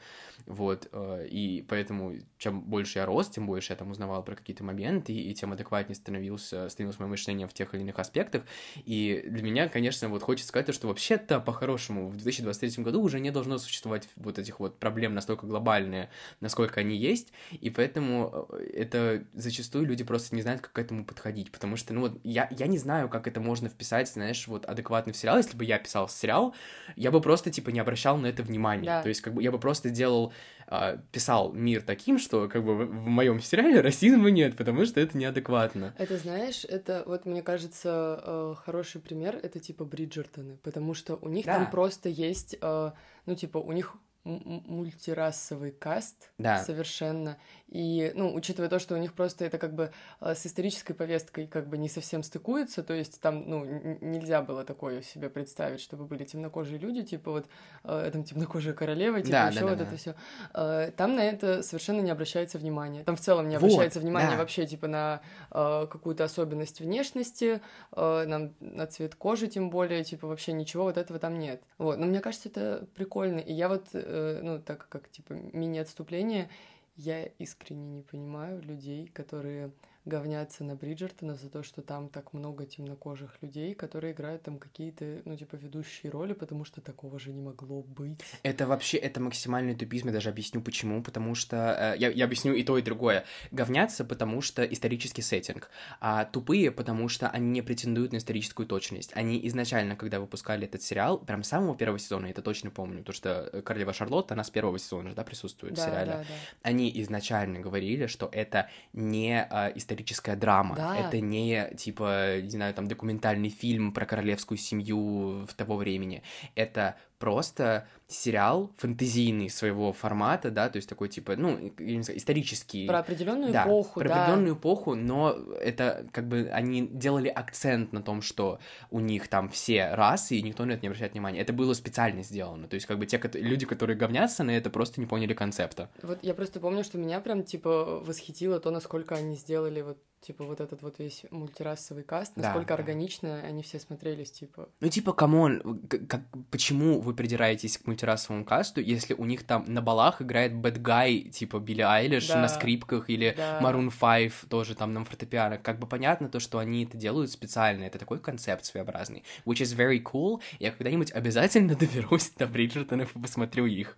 вот, 0.46 0.88
э, 0.92 1.26
и 1.28 1.62
поэтому 1.68 2.14
чем 2.38 2.60
больше 2.60 3.00
я 3.00 3.06
рос, 3.06 3.28
тем 3.28 3.46
больше 3.46 3.72
я 3.72 3.76
там 3.76 3.90
узнавал 3.90 4.22
про 4.22 4.36
какие-то 4.36 4.62
моменты, 4.62 5.12
и 5.12 5.34
тем 5.34 5.52
адекватнее 5.52 5.96
становился, 5.96 6.68
становилось 6.68 7.00
мое 7.00 7.08
мышление 7.08 7.48
в 7.48 7.54
тех 7.54 7.74
или 7.74 7.82
иных 7.82 7.98
аспектах, 7.98 8.44
и 8.84 9.24
для 9.26 9.42
меня, 9.42 9.68
конечно, 9.68 10.08
вот 10.08 10.22
хочется 10.22 10.48
сказать, 10.48 10.72
что 10.72 10.86
вообще-то, 10.86 11.40
по-хорошему, 11.40 12.08
в 12.08 12.16
2023 12.16 12.84
году 12.84 13.02
уже 13.02 13.18
не 13.18 13.32
должно 13.32 13.58
существовать 13.58 14.08
вот 14.14 14.38
этих 14.38 14.60
вот 14.60 14.76
проблем 14.86 15.14
настолько 15.14 15.46
глобальные, 15.46 16.10
насколько 16.40 16.78
они 16.78 16.96
есть, 16.96 17.32
и 17.50 17.70
поэтому 17.70 18.46
э, 18.50 18.70
это 18.72 19.24
зачастую 19.34 19.84
люди 19.84 20.04
просто 20.04 20.36
не 20.36 20.42
знают, 20.42 20.60
как 20.60 20.72
к 20.74 20.78
этому 20.78 21.04
подходить, 21.04 21.50
потому 21.50 21.76
что, 21.76 21.92
ну 21.92 22.02
вот, 22.02 22.20
я, 22.22 22.46
я 22.52 22.68
не 22.68 22.78
знаю, 22.78 23.08
как 23.08 23.26
это 23.26 23.40
можно 23.40 23.68
вписать, 23.68 24.08
знаешь, 24.08 24.46
вот 24.46 24.64
адекватно 24.64 25.12
в 25.12 25.16
сериал, 25.16 25.38
если 25.38 25.56
бы 25.56 25.64
я 25.64 25.78
писал 25.78 26.08
сериал, 26.08 26.54
я 26.94 27.10
бы 27.10 27.20
просто, 27.20 27.50
типа, 27.50 27.70
не 27.70 27.80
обращал 27.80 28.16
на 28.16 28.26
это 28.26 28.44
внимания, 28.44 28.86
да. 28.86 29.02
то 29.02 29.08
есть, 29.08 29.22
как 29.22 29.34
бы, 29.34 29.42
я 29.42 29.50
бы 29.50 29.58
просто 29.58 29.90
делал 29.90 30.32
э, 30.68 30.98
писал 31.10 31.52
мир 31.52 31.82
таким, 31.82 32.20
что 32.20 32.48
как 32.48 32.64
бы 32.64 32.76
в, 32.76 32.86
в 32.86 33.08
моем 33.08 33.40
сериале 33.40 33.80
расизма 33.80 34.30
нет, 34.30 34.56
потому 34.56 34.84
что 34.86 35.00
это 35.00 35.18
неадекватно. 35.18 35.94
Это 35.98 36.16
знаешь, 36.16 36.64
это 36.64 37.02
вот 37.06 37.26
мне 37.26 37.42
кажется 37.42 38.22
э, 38.22 38.54
хороший 38.64 39.00
пример, 39.00 39.40
это 39.42 39.58
типа 39.58 39.84
Бриджертоны, 39.84 40.58
потому 40.62 40.94
что 40.94 41.16
у 41.16 41.28
них 41.28 41.46
да. 41.46 41.54
там 41.54 41.70
просто 41.70 42.08
есть, 42.08 42.56
э, 42.60 42.90
ну 43.26 43.34
типа 43.34 43.58
у 43.58 43.72
них 43.72 43.96
мультирасовый 44.26 45.70
каст 45.70 46.30
да. 46.38 46.62
совершенно. 46.64 47.38
И, 47.68 48.12
ну, 48.14 48.32
учитывая 48.32 48.68
то, 48.68 48.78
что 48.78 48.94
у 48.94 48.98
них 48.98 49.12
просто 49.12 49.44
это 49.44 49.58
как 49.58 49.74
бы 49.74 49.90
э, 50.20 50.34
с 50.34 50.46
исторической 50.46 50.94
повесткой 50.94 51.48
как 51.48 51.68
бы 51.68 51.76
не 51.78 51.88
совсем 51.88 52.22
стыкуется, 52.22 52.84
то 52.84 52.94
есть 52.94 53.20
там, 53.20 53.48
ну, 53.48 53.64
нельзя 54.00 54.40
было 54.40 54.64
такое 54.64 55.02
себе 55.02 55.28
представить, 55.28 55.80
чтобы 55.80 56.04
были 56.04 56.24
темнокожие 56.24 56.78
люди, 56.78 57.02
типа 57.02 57.32
вот 57.32 57.46
э, 57.82 58.10
там 58.12 58.22
темнокожая 58.22 58.72
королева, 58.72 59.20
типа 59.20 59.32
да, 59.32 59.48
еще 59.48 59.60
да, 59.60 59.66
вот 59.66 59.78
да, 59.78 59.84
это 59.84 59.96
все. 59.96 60.14
Э, 60.54 60.92
там 60.96 61.16
на 61.16 61.24
это 61.24 61.64
совершенно 61.64 62.00
не 62.00 62.10
обращается 62.10 62.58
внимания. 62.58 63.02
Там 63.02 63.16
в 63.16 63.20
целом 63.20 63.48
не 63.48 63.56
обращается 63.56 63.98
вот, 63.98 64.04
внимания 64.04 64.30
да. 64.30 64.36
вообще 64.36 64.64
типа 64.66 64.86
на 64.86 65.20
какую-то 65.50 66.24
особенность 66.24 66.80
внешности, 66.80 67.60
на, 67.94 68.52
на 68.60 68.86
цвет 68.86 69.14
кожи 69.14 69.46
тем 69.48 69.70
более, 69.70 70.04
типа 70.04 70.26
вообще 70.28 70.52
ничего 70.52 70.84
вот 70.84 70.96
этого 70.96 71.18
там 71.18 71.38
нет. 71.38 71.62
Вот, 71.78 71.98
но 71.98 72.06
мне 72.06 72.20
кажется, 72.20 72.48
это 72.48 72.86
прикольно. 72.94 73.38
И 73.38 73.52
я 73.52 73.68
вот, 73.68 73.86
ну, 73.92 74.60
так 74.60 74.88
как 74.88 75.08
типа 75.10 75.32
мини-отступление, 75.32 76.48
я 76.96 77.24
искренне 77.24 77.88
не 77.88 78.02
понимаю 78.02 78.62
людей, 78.62 79.06
которые 79.08 79.70
говнятся 80.06 80.64
на 80.64 80.76
Бриджертона 80.76 81.34
за 81.34 81.50
то, 81.50 81.62
что 81.62 81.82
там 81.82 82.08
так 82.08 82.32
много 82.32 82.64
темнокожих 82.64 83.42
людей, 83.42 83.74
которые 83.74 84.12
играют 84.12 84.42
там 84.44 84.58
какие-то, 84.58 85.20
ну, 85.24 85.36
типа, 85.36 85.56
ведущие 85.56 86.10
роли, 86.10 86.32
потому 86.32 86.64
что 86.64 86.80
такого 86.80 87.18
же 87.18 87.32
не 87.32 87.42
могло 87.42 87.82
быть. 87.82 88.20
Это 88.44 88.66
вообще, 88.66 88.96
это 88.98 89.20
максимальный 89.20 89.74
тупизм, 89.74 90.06
я 90.06 90.12
даже 90.14 90.30
объясню 90.30 90.62
почему, 90.62 91.02
потому 91.02 91.34
что, 91.34 91.56
э, 91.96 91.98
я, 91.98 92.08
я 92.10 92.24
объясню 92.24 92.54
и 92.54 92.62
то, 92.62 92.78
и 92.78 92.82
другое. 92.82 93.24
Говнятся, 93.50 94.04
потому 94.04 94.40
что 94.40 94.64
исторический 94.64 95.22
сеттинг, 95.22 95.70
а 96.00 96.24
тупые, 96.24 96.70
потому 96.70 97.08
что 97.08 97.28
они 97.28 97.50
не 97.50 97.62
претендуют 97.62 98.12
на 98.12 98.18
историческую 98.18 98.66
точность. 98.66 99.10
Они 99.14 99.44
изначально, 99.48 99.96
когда 99.96 100.20
выпускали 100.20 100.66
этот 100.66 100.82
сериал, 100.82 101.18
прям 101.18 101.42
с 101.42 101.48
самого 101.48 101.76
первого 101.76 101.98
сезона, 101.98 102.26
я 102.26 102.30
это 102.30 102.42
точно 102.42 102.70
помню, 102.70 103.02
то 103.02 103.12
что 103.12 103.62
Королева 103.64 103.92
Шарлотта, 103.92 104.34
она 104.34 104.44
с 104.44 104.50
первого 104.50 104.78
сезона 104.78 105.14
да, 105.14 105.24
присутствует 105.24 105.74
да, 105.74 105.82
в 105.82 105.84
сериале. 105.84 106.10
Да, 106.12 106.18
да. 106.18 106.24
Они 106.62 106.92
изначально 107.02 107.58
говорили, 107.58 108.06
что 108.06 108.28
это 108.32 108.70
не 108.92 109.48
э, 109.50 109.72
исторический 109.74 109.95
историческая 109.96 110.36
драма. 110.36 110.76
Да. 110.76 110.96
Это 110.96 111.20
не, 111.20 111.70
типа, 111.76 112.40
не 112.40 112.50
знаю, 112.50 112.74
там, 112.74 112.86
документальный 112.86 113.48
фильм 113.48 113.92
про 113.92 114.04
королевскую 114.06 114.58
семью 114.58 115.46
в 115.46 115.54
того 115.54 115.76
времени. 115.76 116.22
Это 116.54 116.96
просто 117.18 117.86
сериал 118.08 118.70
фэнтезийный 118.76 119.50
своего 119.50 119.92
формата, 119.92 120.50
да, 120.50 120.68
то 120.68 120.76
есть 120.76 120.88
такой 120.88 121.08
типа, 121.08 121.34
ну, 121.36 121.72
я 121.78 121.96
не 121.96 122.02
знаю, 122.02 122.18
исторический. 122.18 122.86
Про 122.86 123.00
определенную 123.00 123.52
да, 123.52 123.64
эпоху, 123.64 124.00
про 124.00 124.08
да. 124.08 124.14
определенную 124.22 124.54
эпоху, 124.54 124.94
но 124.94 125.36
это 125.60 126.06
как 126.12 126.28
бы 126.28 126.48
они 126.52 126.86
делали 126.86 127.28
акцент 127.28 127.92
на 127.92 128.02
том, 128.02 128.22
что 128.22 128.60
у 128.90 129.00
них 129.00 129.26
там 129.26 129.48
все 129.48 129.90
расы, 129.94 130.36
и 130.36 130.42
никто 130.42 130.64
на 130.64 130.72
это 130.72 130.82
не 130.82 130.88
обращает 130.88 131.12
внимания. 131.12 131.40
Это 131.40 131.52
было 131.52 131.74
специально 131.74 132.22
сделано. 132.22 132.68
То 132.68 132.74
есть 132.74 132.86
как 132.86 132.98
бы 132.98 133.06
те 133.06 133.20
люди, 133.34 133.66
которые 133.66 133.96
говнятся 133.96 134.44
на 134.44 134.52
это, 134.52 134.70
просто 134.70 135.00
не 135.00 135.06
поняли 135.06 135.34
концепта. 135.34 135.90
Вот 136.02 136.20
я 136.22 136.34
просто 136.34 136.60
помню, 136.60 136.84
что 136.84 136.98
меня 136.98 137.20
прям 137.20 137.42
типа 137.42 138.00
восхитило 138.04 138.60
то, 138.60 138.70
насколько 138.70 139.16
они 139.16 139.34
сделали 139.34 139.80
вот 139.80 139.98
Типа 140.20 140.44
вот 140.44 140.60
этот 140.60 140.82
вот 140.82 140.98
весь 140.98 141.24
мультирасовый 141.30 142.02
каст, 142.02 142.36
насколько 142.36 142.68
да, 142.68 142.74
органично 142.74 143.40
они 143.42 143.62
все 143.62 143.78
смотрелись, 143.78 144.32
типа. 144.32 144.68
Ну, 144.80 144.88
типа, 144.88 145.12
come 145.12 145.51
on, 145.51 145.80
как, 146.08 146.22
почему 146.50 147.00
вы 147.00 147.14
придираетесь 147.14 147.78
к 147.78 147.86
мультирасовому 147.86 148.44
касту, 148.44 148.80
если 148.80 149.14
у 149.14 149.24
них 149.24 149.44
там 149.44 149.64
на 149.66 149.82
балах 149.82 150.22
играет 150.22 150.52
Guy, 150.52 151.28
типа 151.30 151.58
Билли 151.58 151.82
Айлиш 151.82 152.28
да. 152.28 152.40
на 152.40 152.48
скрипках, 152.48 153.08
или 153.08 153.34
да. 153.36 153.60
Maroon 153.60 153.92
5 153.92 154.48
тоже 154.48 154.74
там 154.74 154.92
на 154.92 155.04
фортепиано. 155.04 155.58
Как 155.58 155.78
бы 155.78 155.86
понятно 155.86 156.28
то, 156.28 156.40
что 156.40 156.58
они 156.58 156.84
это 156.84 156.96
делают 156.96 157.30
специально, 157.30 157.84
это 157.84 157.98
такой 157.98 158.18
концепт 158.18 158.64
своеобразный, 158.64 159.24
which 159.44 159.62
is 159.62 159.76
very 159.76 160.02
cool. 160.02 160.40
Я 160.58 160.72
когда-нибудь 160.72 161.12
обязательно 161.12 161.74
доберусь 161.76 162.30
до 162.30 162.46
Бриджертонов 162.46 163.14
и 163.14 163.20
посмотрю 163.20 163.66
их. 163.66 163.96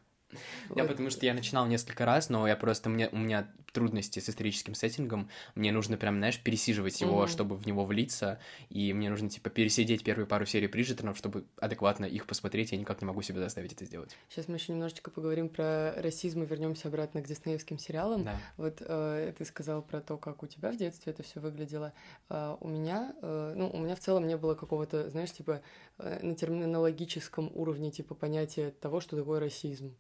Да, 0.74 0.85
потому 0.85 1.11
что 1.11 1.26
я 1.26 1.35
начинал 1.35 1.66
несколько 1.66 2.05
раз, 2.05 2.29
но 2.29 2.47
я 2.47 2.57
просто, 2.57 2.89
мне, 2.89 3.09
у 3.09 3.16
меня 3.16 3.49
трудности 3.72 4.18
с 4.18 4.29
историческим 4.29 4.74
сеттингом, 4.74 5.29
мне 5.55 5.72
нужно 5.72 5.97
прям, 5.97 6.16
знаешь, 6.16 6.39
пересиживать 6.41 7.01
его, 7.01 7.24
mm-hmm. 7.24 7.29
чтобы 7.29 7.57
в 7.57 7.66
него 7.66 7.85
влиться, 7.85 8.39
и 8.70 8.93
мне 8.93 9.11
нужно, 9.11 9.29
типа, 9.29 9.51
пересидеть 9.51 10.05
первые 10.05 10.26
пару 10.26 10.47
серий 10.47 10.66
Бриджитонов, 10.66 11.16
чтобы 11.16 11.45
адекватно 11.61 12.05
их 12.05 12.26
посмотреть, 12.26 12.72
я 12.72 12.79
никак 12.79 13.01
не 13.01 13.07
могу 13.07 13.22
себе 13.22 13.41
заставить 13.41 13.72
это 13.72 13.85
сделать. 13.85 14.16
Сейчас 14.29 14.49
мы 14.49 14.57
еще 14.57 14.72
немножечко 14.72 15.11
поговорим 15.11 15.49
про 15.49 15.95
расизм 15.97 16.43
и 16.43 16.47
вернемся 16.47 16.89
обратно 16.89 17.22
к 17.22 17.26
диснеевским 17.26 17.79
сериалам. 17.79 18.24
Да. 18.24 18.41
Вот 18.57 18.79
э, 18.81 19.33
ты 19.37 19.45
сказал 19.45 19.83
про 19.83 20.01
то, 20.01 20.16
как 20.16 20.43
у 20.43 20.47
тебя 20.47 20.70
в 20.70 20.76
детстве 20.76 21.12
это 21.12 21.22
все 21.22 21.41
выглядело. 21.41 21.93
Э, 22.31 22.57
у 22.61 22.68
меня, 22.68 23.14
э, 23.22 23.55
ну, 23.57 23.70
у 23.70 23.79
меня 23.79 23.95
в 23.95 24.01
целом 24.01 24.26
не 24.26 24.37
было 24.37 24.55
какого-то, 24.55 25.11
знаешь, 25.11 25.33
типа, 25.33 25.62
э, 25.99 26.18
на 26.22 26.35
терминологическом 26.35 27.51
уровне, 27.55 27.91
типа, 27.91 28.14
понятия 28.14 28.70
того, 28.70 29.01
что 29.01 29.16
такое 29.16 29.41
расизм. 29.41 29.95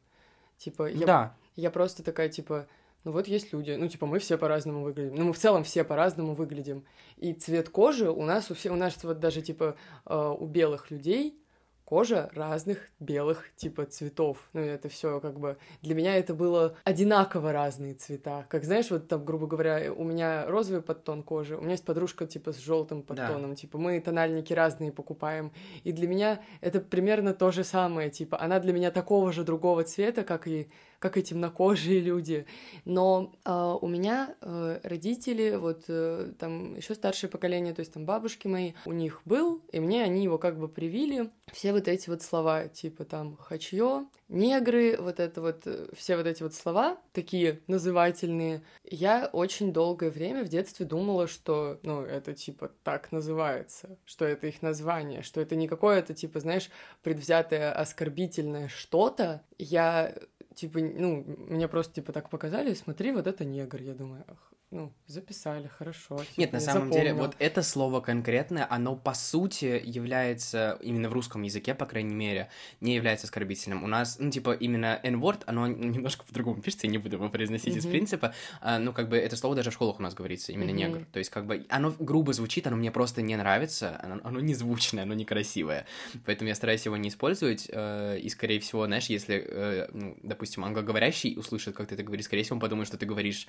Типа, 0.58 0.90
я, 0.90 1.06
да. 1.06 1.36
я 1.56 1.70
просто 1.70 2.02
такая, 2.02 2.28
типа, 2.28 2.66
ну 3.04 3.12
вот 3.12 3.28
есть 3.28 3.52
люди, 3.52 3.70
ну 3.72 3.88
типа 3.88 4.06
мы 4.06 4.18
все 4.18 4.36
по-разному 4.36 4.82
выглядим, 4.82 5.14
ну 5.14 5.24
мы 5.26 5.32
в 5.32 5.38
целом 5.38 5.64
все 5.64 5.84
по-разному 5.84 6.34
выглядим, 6.34 6.84
и 7.16 7.32
цвет 7.32 7.68
кожи 7.68 8.10
у 8.10 8.24
нас 8.24 8.50
у 8.50 8.54
всех, 8.54 8.72
у 8.72 8.76
нас 8.76 9.02
вот 9.02 9.20
даже 9.20 9.40
типа 9.40 9.76
э, 10.04 10.34
у 10.38 10.46
белых 10.46 10.90
людей 10.90 11.40
кожа 11.88 12.28
разных 12.34 12.80
белых 13.00 13.46
типа 13.56 13.86
цветов. 13.86 14.36
Ну, 14.52 14.60
это 14.60 14.90
все 14.90 15.20
как 15.20 15.40
бы... 15.40 15.56
Для 15.80 15.94
меня 15.94 16.16
это 16.16 16.34
было 16.34 16.76
одинаково 16.84 17.50
разные 17.50 17.94
цвета. 17.94 18.44
Как 18.50 18.64
знаешь, 18.64 18.90
вот 18.90 19.08
там, 19.08 19.24
грубо 19.24 19.46
говоря, 19.46 19.90
у 19.94 20.04
меня 20.04 20.44
розовый 20.48 20.82
подтон 20.82 21.22
кожи, 21.22 21.56
у 21.56 21.62
меня 21.62 21.70
есть 21.70 21.86
подружка 21.86 22.26
типа 22.26 22.52
с 22.52 22.58
желтым 22.58 23.02
подтоном, 23.02 23.52
да. 23.52 23.56
типа 23.56 23.78
мы 23.78 23.98
тональники 24.00 24.52
разные 24.52 24.92
покупаем. 24.92 25.50
И 25.82 25.92
для 25.92 26.06
меня 26.06 26.42
это 26.60 26.80
примерно 26.80 27.32
то 27.32 27.50
же 27.52 27.64
самое, 27.64 28.10
типа 28.10 28.38
она 28.38 28.60
для 28.60 28.74
меня 28.74 28.90
такого 28.90 29.32
же 29.32 29.42
другого 29.42 29.82
цвета, 29.82 30.24
как 30.24 30.46
и 30.46 30.68
как 30.98 31.16
и 31.16 31.22
темнокожие 31.22 32.00
люди. 32.00 32.46
Но 32.84 33.32
э, 33.44 33.76
у 33.80 33.86
меня 33.86 34.34
э, 34.40 34.80
родители, 34.82 35.56
вот 35.56 35.84
э, 35.88 36.32
там 36.38 36.76
еще 36.76 36.94
старшее 36.94 37.30
поколение, 37.30 37.74
то 37.74 37.80
есть 37.80 37.92
там 37.92 38.04
бабушки 38.04 38.48
мои, 38.48 38.72
у 38.84 38.92
них 38.92 39.22
был, 39.24 39.62
и 39.72 39.80
мне 39.80 40.02
они 40.02 40.24
его 40.24 40.38
как 40.38 40.58
бы 40.58 40.68
привили. 40.68 41.30
Все 41.52 41.72
вот 41.72 41.88
эти 41.88 42.10
вот 42.10 42.22
слова, 42.22 42.68
типа 42.68 43.04
там 43.04 43.36
хачье, 43.36 44.06
негры, 44.28 44.96
вот 44.98 45.20
это 45.20 45.40
вот, 45.40 45.62
э, 45.66 45.88
все 45.96 46.16
вот 46.16 46.26
эти 46.26 46.42
вот 46.42 46.54
слова, 46.54 46.98
такие 47.12 47.60
назывательные. 47.66 48.62
Я 48.84 49.30
очень 49.32 49.72
долгое 49.72 50.10
время 50.10 50.44
в 50.44 50.48
детстве 50.48 50.84
думала, 50.84 51.26
что, 51.26 51.78
ну, 51.82 52.02
это 52.02 52.34
типа 52.34 52.70
так 52.82 53.12
называется, 53.12 53.98
что 54.04 54.24
это 54.24 54.46
их 54.46 54.62
название, 54.62 55.22
что 55.22 55.40
это 55.40 55.56
не 55.56 55.68
какое-то, 55.68 56.12
типа, 56.12 56.40
знаешь, 56.40 56.70
предвзятое 57.02 57.72
оскорбительное 57.72 58.68
что-то. 58.68 59.42
Я 59.58 60.14
типа, 60.58 60.80
ну, 60.80 61.24
мне 61.48 61.68
просто, 61.68 61.94
типа, 61.94 62.12
так 62.12 62.30
показали, 62.30 62.74
смотри, 62.74 63.12
вот 63.12 63.26
это 63.26 63.44
негр, 63.44 63.80
я 63.80 63.94
думаю, 63.94 64.24
ну, 64.70 64.92
записали, 65.06 65.66
хорошо. 65.66 66.18
Типа, 66.18 66.40
Нет, 66.40 66.52
на 66.52 66.60
самом 66.60 66.88
запомнил. 66.88 66.98
деле, 66.98 67.14
вот 67.14 67.36
это 67.38 67.62
слово 67.62 68.00
конкретное, 68.00 68.66
оно 68.68 68.96
по 68.96 69.14
сути 69.14 69.80
является, 69.82 70.78
именно 70.82 71.08
в 71.08 71.14
русском 71.14 71.42
языке, 71.42 71.74
по 71.74 71.86
крайней 71.86 72.14
мере, 72.14 72.50
не 72.82 72.94
является 72.94 73.26
оскорбительным. 73.26 73.82
У 73.82 73.86
нас, 73.86 74.18
ну, 74.18 74.30
типа, 74.30 74.52
именно 74.52 75.00
N-word, 75.02 75.44
оно 75.46 75.66
немножко 75.66 76.26
по-другому 76.26 76.60
пишется, 76.60 76.86
я 76.86 76.90
не 76.90 76.98
буду 76.98 77.16
его 77.16 77.30
произносить 77.30 77.76
mm-hmm. 77.76 77.78
из 77.78 77.86
принципа, 77.86 78.34
а, 78.60 78.78
ну, 78.78 78.92
как 78.92 79.08
бы, 79.08 79.16
это 79.16 79.36
слово 79.36 79.54
даже 79.56 79.70
в 79.70 79.72
школах 79.72 80.00
у 80.00 80.02
нас 80.02 80.12
говорится, 80.12 80.52
именно 80.52 80.70
mm-hmm. 80.70 80.88
негр. 80.88 81.06
То 81.12 81.18
есть, 81.18 81.30
как 81.30 81.46
бы, 81.46 81.64
оно 81.70 81.94
грубо 81.98 82.34
звучит, 82.34 82.66
оно 82.66 82.76
мне 82.76 82.90
просто 82.92 83.22
не 83.22 83.36
нравится, 83.36 83.98
оно, 84.02 84.20
оно 84.22 84.40
незвучное, 84.40 85.04
оно 85.04 85.14
некрасивое. 85.14 85.86
Поэтому 86.26 86.48
я 86.48 86.54
стараюсь 86.54 86.84
его 86.84 86.98
не 86.98 87.08
использовать, 87.08 87.70
э, 87.72 88.18
и, 88.18 88.28
скорее 88.28 88.60
всего, 88.60 88.84
знаешь, 88.84 89.06
если, 89.06 89.42
э, 89.48 89.88
ну, 89.92 90.14
допустим, 90.22 90.47
англоговорящий 90.56 91.36
услышит, 91.36 91.76
как 91.76 91.88
ты 91.88 91.94
это 91.94 92.02
говоришь, 92.02 92.26
скорее 92.26 92.42
всего, 92.42 92.56
он 92.56 92.60
подумает, 92.60 92.88
что 92.88 92.96
ты 92.96 93.06
говоришь 93.06 93.46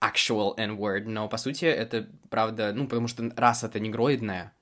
actual 0.00 0.54
N-word, 0.56 1.04
но 1.06 1.28
по 1.28 1.36
сути 1.36 1.64
это 1.64 2.08
правда, 2.30 2.72
ну, 2.72 2.86
потому 2.86 3.08
что 3.08 3.30
раса 3.36 3.66
это 3.66 3.80
негроидная, 3.80 4.52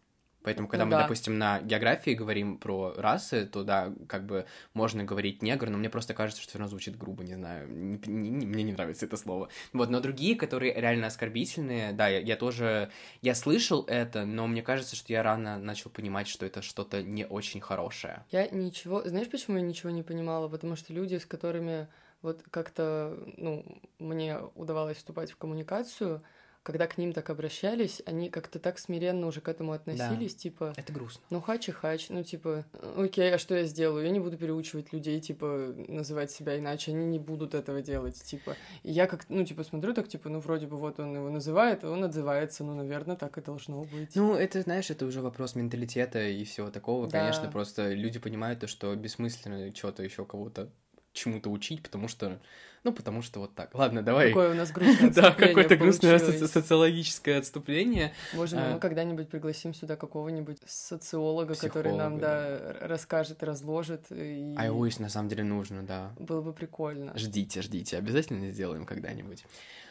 Поэтому, 0.44 0.68
когда 0.68 0.84
ну, 0.84 0.90
мы, 0.90 0.96
да. 0.96 1.02
допустим, 1.02 1.38
на 1.38 1.60
географии 1.62 2.10
говорим 2.10 2.58
про 2.58 2.92
расы, 2.98 3.46
то 3.46 3.64
да, 3.64 3.94
как 4.06 4.26
бы 4.26 4.44
можно 4.74 5.02
говорить 5.02 5.42
негр, 5.42 5.70
но 5.70 5.78
мне 5.78 5.88
просто 5.88 6.12
кажется, 6.12 6.42
что 6.42 6.58
оно 6.58 6.68
звучит 6.68 6.98
грубо, 6.98 7.24
не 7.24 7.34
знаю. 7.34 7.66
Не, 7.68 7.98
не, 8.06 8.28
не, 8.28 8.46
мне 8.46 8.62
не 8.62 8.72
нравится 8.72 9.06
это 9.06 9.16
слово. 9.16 9.48
Вот, 9.72 9.88
но 9.88 10.00
другие, 10.00 10.36
которые 10.36 10.74
реально 10.74 11.06
оскорбительные, 11.06 11.92
да, 11.94 12.08
я, 12.08 12.18
я 12.18 12.36
тоже. 12.36 12.90
Я 13.22 13.34
слышал 13.34 13.84
это, 13.88 14.26
но 14.26 14.46
мне 14.46 14.60
кажется, 14.62 14.96
что 14.96 15.14
я 15.14 15.22
рано 15.22 15.58
начал 15.58 15.88
понимать, 15.88 16.28
что 16.28 16.44
это 16.44 16.60
что-то 16.60 17.02
не 17.02 17.26
очень 17.26 17.62
хорошее. 17.62 18.22
Я 18.30 18.46
ничего. 18.48 19.02
Знаешь, 19.08 19.30
почему 19.30 19.56
я 19.56 19.62
ничего 19.62 19.90
не 19.90 20.02
понимала? 20.02 20.48
Потому 20.48 20.76
что 20.76 20.92
люди, 20.92 21.16
с 21.16 21.24
которыми 21.24 21.88
вот 22.20 22.42
как-то, 22.50 23.16
ну, 23.38 23.64
мне 23.98 24.38
удавалось 24.54 24.98
вступать 24.98 25.30
в 25.30 25.36
коммуникацию, 25.38 26.22
когда 26.64 26.86
к 26.86 26.96
ним 26.96 27.12
так 27.12 27.28
обращались, 27.28 28.02
они 28.06 28.30
как-то 28.30 28.58
так 28.58 28.78
смиренно 28.78 29.26
уже 29.26 29.42
к 29.42 29.48
этому 29.48 29.72
относились, 29.72 30.34
да. 30.34 30.40
типа... 30.40 30.72
Это 30.76 30.92
грустно. 30.94 31.22
Ну, 31.28 31.42
хач 31.42 31.68
и 31.68 31.72
хач, 31.72 32.08
ну, 32.08 32.24
типа, 32.24 32.64
окей, 32.96 33.34
а 33.34 33.38
что 33.38 33.54
я 33.54 33.64
сделаю? 33.64 34.02
Я 34.02 34.10
не 34.10 34.18
буду 34.18 34.38
переучивать 34.38 34.90
людей, 34.94 35.20
типа, 35.20 35.74
называть 35.88 36.30
себя 36.30 36.58
иначе, 36.58 36.92
они 36.92 37.04
не 37.04 37.18
будут 37.18 37.54
этого 37.54 37.82
делать, 37.82 38.20
типа. 38.20 38.56
И 38.82 38.90
я 38.90 39.06
как, 39.06 39.26
ну, 39.28 39.44
типа, 39.44 39.62
смотрю 39.62 39.92
так, 39.92 40.08
типа, 40.08 40.30
ну, 40.30 40.40
вроде 40.40 40.66
бы 40.66 40.78
вот 40.78 40.98
он 40.98 41.14
его 41.14 41.28
называет, 41.28 41.84
он 41.84 42.02
отзывается, 42.02 42.64
ну, 42.64 42.74
наверное, 42.74 43.16
так 43.16 43.36
и 43.36 43.42
должно 43.42 43.84
быть. 43.84 44.16
Ну, 44.16 44.34
это, 44.34 44.62
знаешь, 44.62 44.90
это 44.90 45.04
уже 45.04 45.20
вопрос 45.20 45.54
менталитета 45.56 46.26
и 46.26 46.44
всего 46.44 46.70
такого, 46.70 47.08
да. 47.08 47.20
конечно, 47.20 47.50
просто 47.50 47.92
люди 47.92 48.18
понимают 48.18 48.60
то, 48.60 48.68
что 48.68 48.96
бессмысленно 48.96 49.74
что-то 49.74 50.02
еще 50.02 50.24
кого-то 50.24 50.70
чему-то 51.12 51.50
учить, 51.50 51.82
потому 51.82 52.08
что, 52.08 52.40
ну, 52.84 52.92
потому 52.92 53.22
что 53.22 53.40
вот 53.40 53.54
так. 53.54 53.74
Ладно, 53.74 54.02
давай. 54.02 54.28
Какое 54.28 54.52
у 54.52 54.54
нас 54.54 54.70
грустное 54.70 55.10
Да, 55.14 55.30
какое-то 55.32 55.76
грустное 55.76 56.18
социологическое 56.18 57.38
отступление. 57.38 58.12
Может, 58.34 58.58
мы 58.58 58.74
а. 58.74 58.78
когда-нибудь 58.78 59.30
пригласим 59.30 59.72
сюда 59.72 59.96
какого-нибудь 59.96 60.58
социолога, 60.66 61.54
который 61.54 61.94
нам, 61.94 62.18
да, 62.18 62.76
расскажет, 62.82 63.42
разложит. 63.42 64.12
И... 64.12 64.54
А 64.58 64.66
always, 64.66 65.00
на 65.00 65.08
самом 65.08 65.30
деле, 65.30 65.44
нужно, 65.44 65.82
да. 65.82 66.12
Было 66.18 66.42
бы 66.42 66.52
прикольно. 66.52 67.16
Ждите, 67.16 67.62
ждите, 67.62 67.96
обязательно 67.96 68.50
сделаем 68.50 68.84
когда-нибудь. 68.84 69.44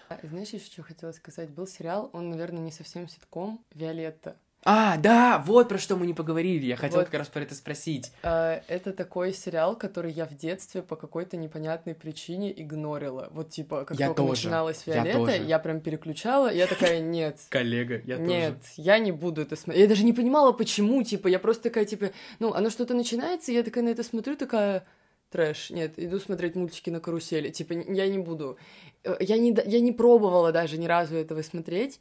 А, 0.10 0.20
знаешь, 0.22 0.50
еще 0.50 0.66
что 0.66 0.84
хотела 0.84 1.12
сказать? 1.14 1.50
Был 1.50 1.66
сериал, 1.66 2.12
он, 2.14 2.30
наверное, 2.30 2.62
не 2.62 2.72
совсем 2.72 3.08
ситком, 3.08 3.64
«Виолетта». 3.74 4.36
А, 4.66 4.97
да, 4.97 5.43
вот 5.45 5.68
про 5.70 5.78
что 5.78 5.95
мы 5.95 6.07
не 6.07 6.14
поговорили. 6.14 6.66
Я 6.66 6.76
хотел 6.76 6.99
вот. 6.99 7.09
как 7.09 7.20
раз 7.20 7.28
про 7.28 7.41
это 7.41 7.53
спросить. 7.53 8.11
А, 8.24 8.61
это 8.68 8.93
такой 8.93 9.34
сериал, 9.34 9.76
который 9.76 10.11
я 10.11 10.26
в 10.26 10.36
детстве 10.36 10.82
по 10.82 10.95
какой-то 10.95 11.36
непонятной 11.36 11.95
причине 11.95 12.53
игнорила. 12.55 13.30
Вот 13.32 13.49
типа, 13.49 13.86
как 13.86 13.99
я 13.99 14.07
только 14.07 14.22
тоже. 14.22 14.43
начиналась 14.43 14.88
Виолетта, 14.88 15.32
я, 15.32 15.43
я 15.43 15.59
прям 15.59 15.82
переключала, 15.82 16.51
я 16.51 16.68
такая, 16.68 17.01
нет. 17.01 17.39
Коллега, 17.49 18.01
я 18.05 18.18
Нет, 18.18 18.57
я 18.78 18.99
не 18.99 19.11
буду 19.11 19.41
это 19.41 19.55
смотреть. 19.55 19.82
Я 19.84 19.89
даже 19.89 20.05
не 20.05 20.14
понимала, 20.14 20.53
почему, 20.53 21.03
типа, 21.03 21.28
я 21.28 21.39
просто 21.39 21.64
такая, 21.64 21.86
типа, 21.86 22.11
ну, 22.39 22.53
оно 22.53 22.70
что-то 22.70 22.93
начинается, 22.93 23.51
я 23.51 23.64
такая 23.64 23.84
на 23.84 23.89
это 23.89 24.03
смотрю, 24.03 24.38
такая, 24.38 24.86
трэш. 25.30 25.72
Нет, 25.72 25.93
иду 25.97 26.20
смотреть 26.20 26.55
мультики 26.55 26.89
на 26.89 26.99
карусели. 26.99 27.49
Типа, 27.49 27.74
я 27.74 28.07
не 28.07 28.20
буду. 28.20 28.57
Э, 29.03 29.18
я 29.20 29.38
не, 29.38 29.53
я 29.66 29.80
не 29.82 29.91
пробовала 29.91 30.51
даже 30.51 30.78
ни 30.78 30.86
разу 30.86 31.16
этого 31.16 31.41
смотреть. 31.41 31.99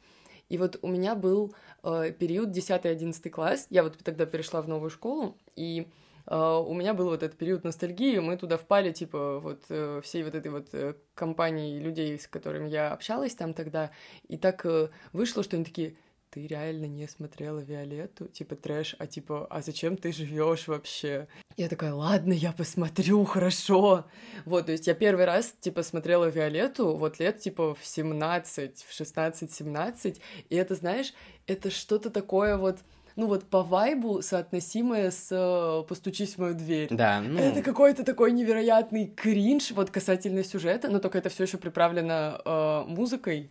И 0.53 0.59
вот 0.59 0.79
у 0.83 0.89
меня 0.89 1.15
был 1.15 1.55
э, 1.83 2.13
период 2.13 2.51
10-11 2.51 3.31
класс, 3.31 3.67
я 3.71 3.83
вот 3.83 3.97
тогда 4.05 4.27
перешла 4.27 4.61
в 4.61 4.69
новую 4.69 4.91
школу, 4.91 5.35
и 5.57 5.89
э, 6.27 6.37
у 6.37 6.75
меня 6.75 6.93
был 6.93 7.07
вот 7.07 7.23
этот 7.23 7.39
период 7.39 7.65
ностальгии, 7.65 8.19
мы 8.19 8.37
туда 8.37 8.59
впали, 8.59 8.93
типа, 8.93 9.41
вот 9.41 9.63
э, 9.71 10.03
всей 10.05 10.23
вот 10.25 10.35
этой 10.35 10.51
вот 10.51 10.69
э, 10.73 10.93
компании 11.15 11.81
людей, 11.81 12.19
с 12.19 12.29
которыми 12.29 12.69
я 12.69 12.93
общалась 12.93 13.35
там 13.35 13.55
тогда, 13.55 13.93
и 14.29 14.37
так 14.37 14.67
вышло, 15.15 15.43
что 15.43 15.57
они 15.57 15.65
такие, 15.65 15.95
ты 16.33 16.47
реально 16.47 16.87
не 16.87 17.07
смотрела 17.07 17.59
Виолетту, 17.59 18.27
типа 18.27 18.57
трэш, 18.57 18.97
а 18.99 19.07
типа, 19.07 19.47
а 19.51 19.61
зачем 19.61 19.99
ты 19.99 20.13
живешь 20.13 20.67
вообще? 20.67 21.29
Я 21.59 21.69
такая, 21.69 21.93
ладно, 21.93 22.33
я 22.33 22.53
посмотрю, 22.53 23.23
хорошо. 23.25 24.07
Вот, 24.47 24.67
то 24.67 24.73
есть 24.73 24.87
я 24.87 24.95
первый 24.95 25.27
раз, 25.27 25.55
типа, 25.61 25.83
смотрела 25.83 26.25
Виолетту, 26.31 26.97
вот 26.97 27.19
лет, 27.19 27.41
типа, 27.41 27.75
в 27.75 27.85
17, 27.85 28.83
в 28.83 29.01
16-17, 29.01 30.21
и 30.49 30.57
это, 30.57 30.75
знаешь, 30.75 31.13
это 31.47 31.71
что-то 31.71 32.09
такое 32.09 32.57
вот, 32.57 32.79
ну 33.15 33.27
вот 33.27 33.45
по 33.45 33.63
вайбу 33.63 34.23
соотносимое 34.23 35.11
с 35.11 35.29
э, 35.31 35.87
«Постучись 35.87 36.37
в 36.37 36.39
мою 36.39 36.55
дверь». 36.55 36.89
Да, 36.91 37.21
ну... 37.21 37.39
Это 37.39 37.61
какой-то 37.61 38.05
такой 38.05 38.33
невероятный 38.33 39.07
кринж 39.07 39.73
вот 39.73 39.91
касательно 39.91 40.43
сюжета, 40.45 40.89
но 40.89 40.99
только 40.99 41.19
это 41.19 41.29
все 41.29 41.43
еще 41.43 41.59
приправлено 41.59 42.41
э, 42.43 42.85
музыкой, 42.87 43.51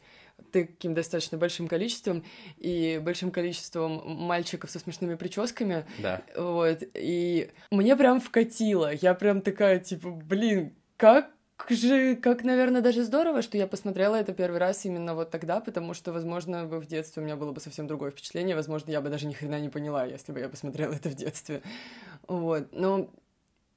таким 0.51 0.93
достаточно 0.93 1.37
большим 1.37 1.67
количеством 1.67 2.23
и 2.57 2.99
большим 3.03 3.31
количеством 3.31 4.01
мальчиков 4.05 4.71
со 4.71 4.79
смешными 4.79 5.15
прическами. 5.15 5.85
Да. 5.99 6.21
Вот. 6.35 6.83
И 6.93 7.49
мне 7.71 7.95
прям 7.95 8.19
вкатило. 8.19 8.93
Я 8.93 9.13
прям 9.13 9.41
такая, 9.41 9.79
типа, 9.79 10.09
блин, 10.09 10.73
как 10.97 11.31
же, 11.69 12.15
как, 12.15 12.43
наверное, 12.43 12.81
даже 12.81 13.03
здорово, 13.03 13.41
что 13.41 13.57
я 13.57 13.67
посмотрела 13.67 14.15
это 14.15 14.33
первый 14.33 14.57
раз 14.59 14.85
именно 14.85 15.13
вот 15.13 15.29
тогда, 15.29 15.59
потому 15.59 15.93
что, 15.93 16.11
возможно, 16.11 16.65
в 16.65 16.85
детстве 16.85 17.21
у 17.21 17.25
меня 17.25 17.35
было 17.35 17.51
бы 17.51 17.61
совсем 17.61 17.87
другое 17.87 18.11
впечатление, 18.11 18.55
возможно, 18.55 18.91
я 18.91 19.01
бы 19.01 19.09
даже 19.09 19.27
ни 19.27 19.33
хрена 19.33 19.59
не 19.59 19.69
поняла, 19.69 20.05
если 20.05 20.31
бы 20.31 20.39
я 20.39 20.49
посмотрела 20.49 20.93
это 20.93 21.09
в 21.09 21.15
детстве. 21.15 21.61
Вот, 22.27 22.69
но 22.71 23.09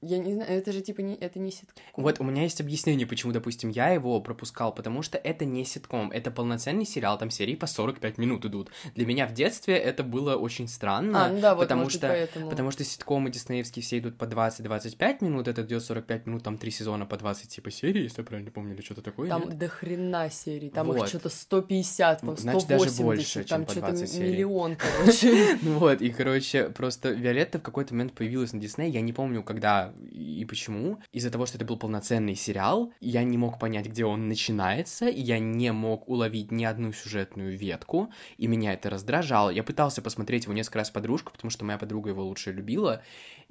я 0.04 0.18
не 0.18 0.34
знаю, 0.34 0.50
это 0.50 0.72
же 0.72 0.80
типа 0.80 1.00
не, 1.00 1.14
это 1.14 1.38
не 1.38 1.50
ситком. 1.50 1.82
Вот 1.96 2.20
у 2.20 2.24
меня 2.24 2.42
есть 2.42 2.60
объяснение, 2.60 3.06
почему, 3.06 3.32
допустим, 3.32 3.70
я 3.70 3.88
его 3.90 4.20
пропускал, 4.20 4.74
потому 4.74 5.02
что 5.02 5.18
это 5.18 5.44
не 5.44 5.64
ситком, 5.64 6.10
это 6.10 6.30
полноценный 6.30 6.84
сериал, 6.84 7.18
там 7.18 7.30
серии 7.30 7.54
по 7.54 7.66
45 7.66 8.18
минут 8.18 8.44
идут. 8.44 8.70
Для 8.94 9.06
меня 9.06 9.26
в 9.26 9.32
детстве 9.32 9.76
это 9.76 10.02
было 10.02 10.36
очень 10.36 10.68
странно, 10.68 11.26
а, 11.26 11.28
ну 11.28 11.40
да, 11.40 11.54
вот, 11.54 11.62
потому 11.62 11.84
может, 11.84 11.98
что 11.98 12.08
поэтому. 12.08 12.50
потому 12.50 12.70
что 12.70 12.84
ситкомы 12.84 13.30
диснеевские 13.30 13.82
все 13.82 13.98
идут 13.98 14.18
по 14.18 14.24
20-25 14.24 15.24
минут, 15.24 15.48
это 15.48 15.62
идет 15.62 15.82
45 15.82 16.26
минут, 16.26 16.42
там 16.42 16.58
три 16.58 16.70
сезона 16.70 17.06
по 17.06 17.16
20 17.16 17.48
типа 17.48 17.70
серий, 17.70 18.02
если 18.02 18.20
я 18.20 18.24
правильно 18.24 18.50
помню, 18.50 18.74
или 18.74 18.82
что-то 18.82 19.02
такое. 19.02 19.28
Там 19.28 19.48
нет? 19.48 19.58
до 19.58 19.68
хрена 19.68 20.30
серий, 20.30 20.70
там 20.70 20.86
Вот. 20.86 20.98
их 20.98 21.06
что-то 21.06 21.28
150, 21.28 22.20
там 22.20 22.36
Значит, 22.36 22.62
180, 22.62 22.68
даже 22.68 23.02
больше, 23.02 23.44
там 23.44 23.64
что-то 23.64 23.80
20 23.80 24.10
серий. 24.10 24.32
миллион, 24.32 24.76
короче. 24.76 25.58
Вот, 25.62 26.00
и, 26.00 26.10
короче, 26.10 26.68
просто 26.70 27.10
Виолетта 27.10 27.58
в 27.58 27.62
какой-то 27.62 27.94
момент 27.94 28.12
появилась 28.12 28.52
на 28.52 28.60
Дисней, 28.60 28.90
я 28.90 29.00
не 29.00 29.12
помню, 29.12 29.42
когда 29.42 29.93
и 30.10 30.44
почему. 30.44 30.98
Из-за 31.12 31.30
того, 31.30 31.46
что 31.46 31.58
это 31.58 31.64
был 31.64 31.76
полноценный 31.76 32.34
сериал, 32.34 32.92
я 33.00 33.24
не 33.24 33.38
мог 33.38 33.58
понять, 33.58 33.86
где 33.86 34.04
он 34.04 34.28
начинается, 34.28 35.06
я 35.06 35.38
не 35.38 35.72
мог 35.72 36.08
уловить 36.08 36.50
ни 36.50 36.64
одну 36.64 36.92
сюжетную 36.92 37.56
ветку, 37.56 38.10
и 38.38 38.46
меня 38.46 38.72
это 38.72 38.90
раздражало. 38.90 39.50
Я 39.50 39.62
пытался 39.62 40.02
посмотреть 40.02 40.44
его 40.44 40.54
несколько 40.54 40.78
раз 40.78 40.88
с 40.88 40.90
подружкой, 40.90 41.32
потому 41.32 41.50
что 41.50 41.64
моя 41.64 41.78
подруга 41.78 42.10
его 42.10 42.24
лучше 42.24 42.52
любила, 42.52 43.02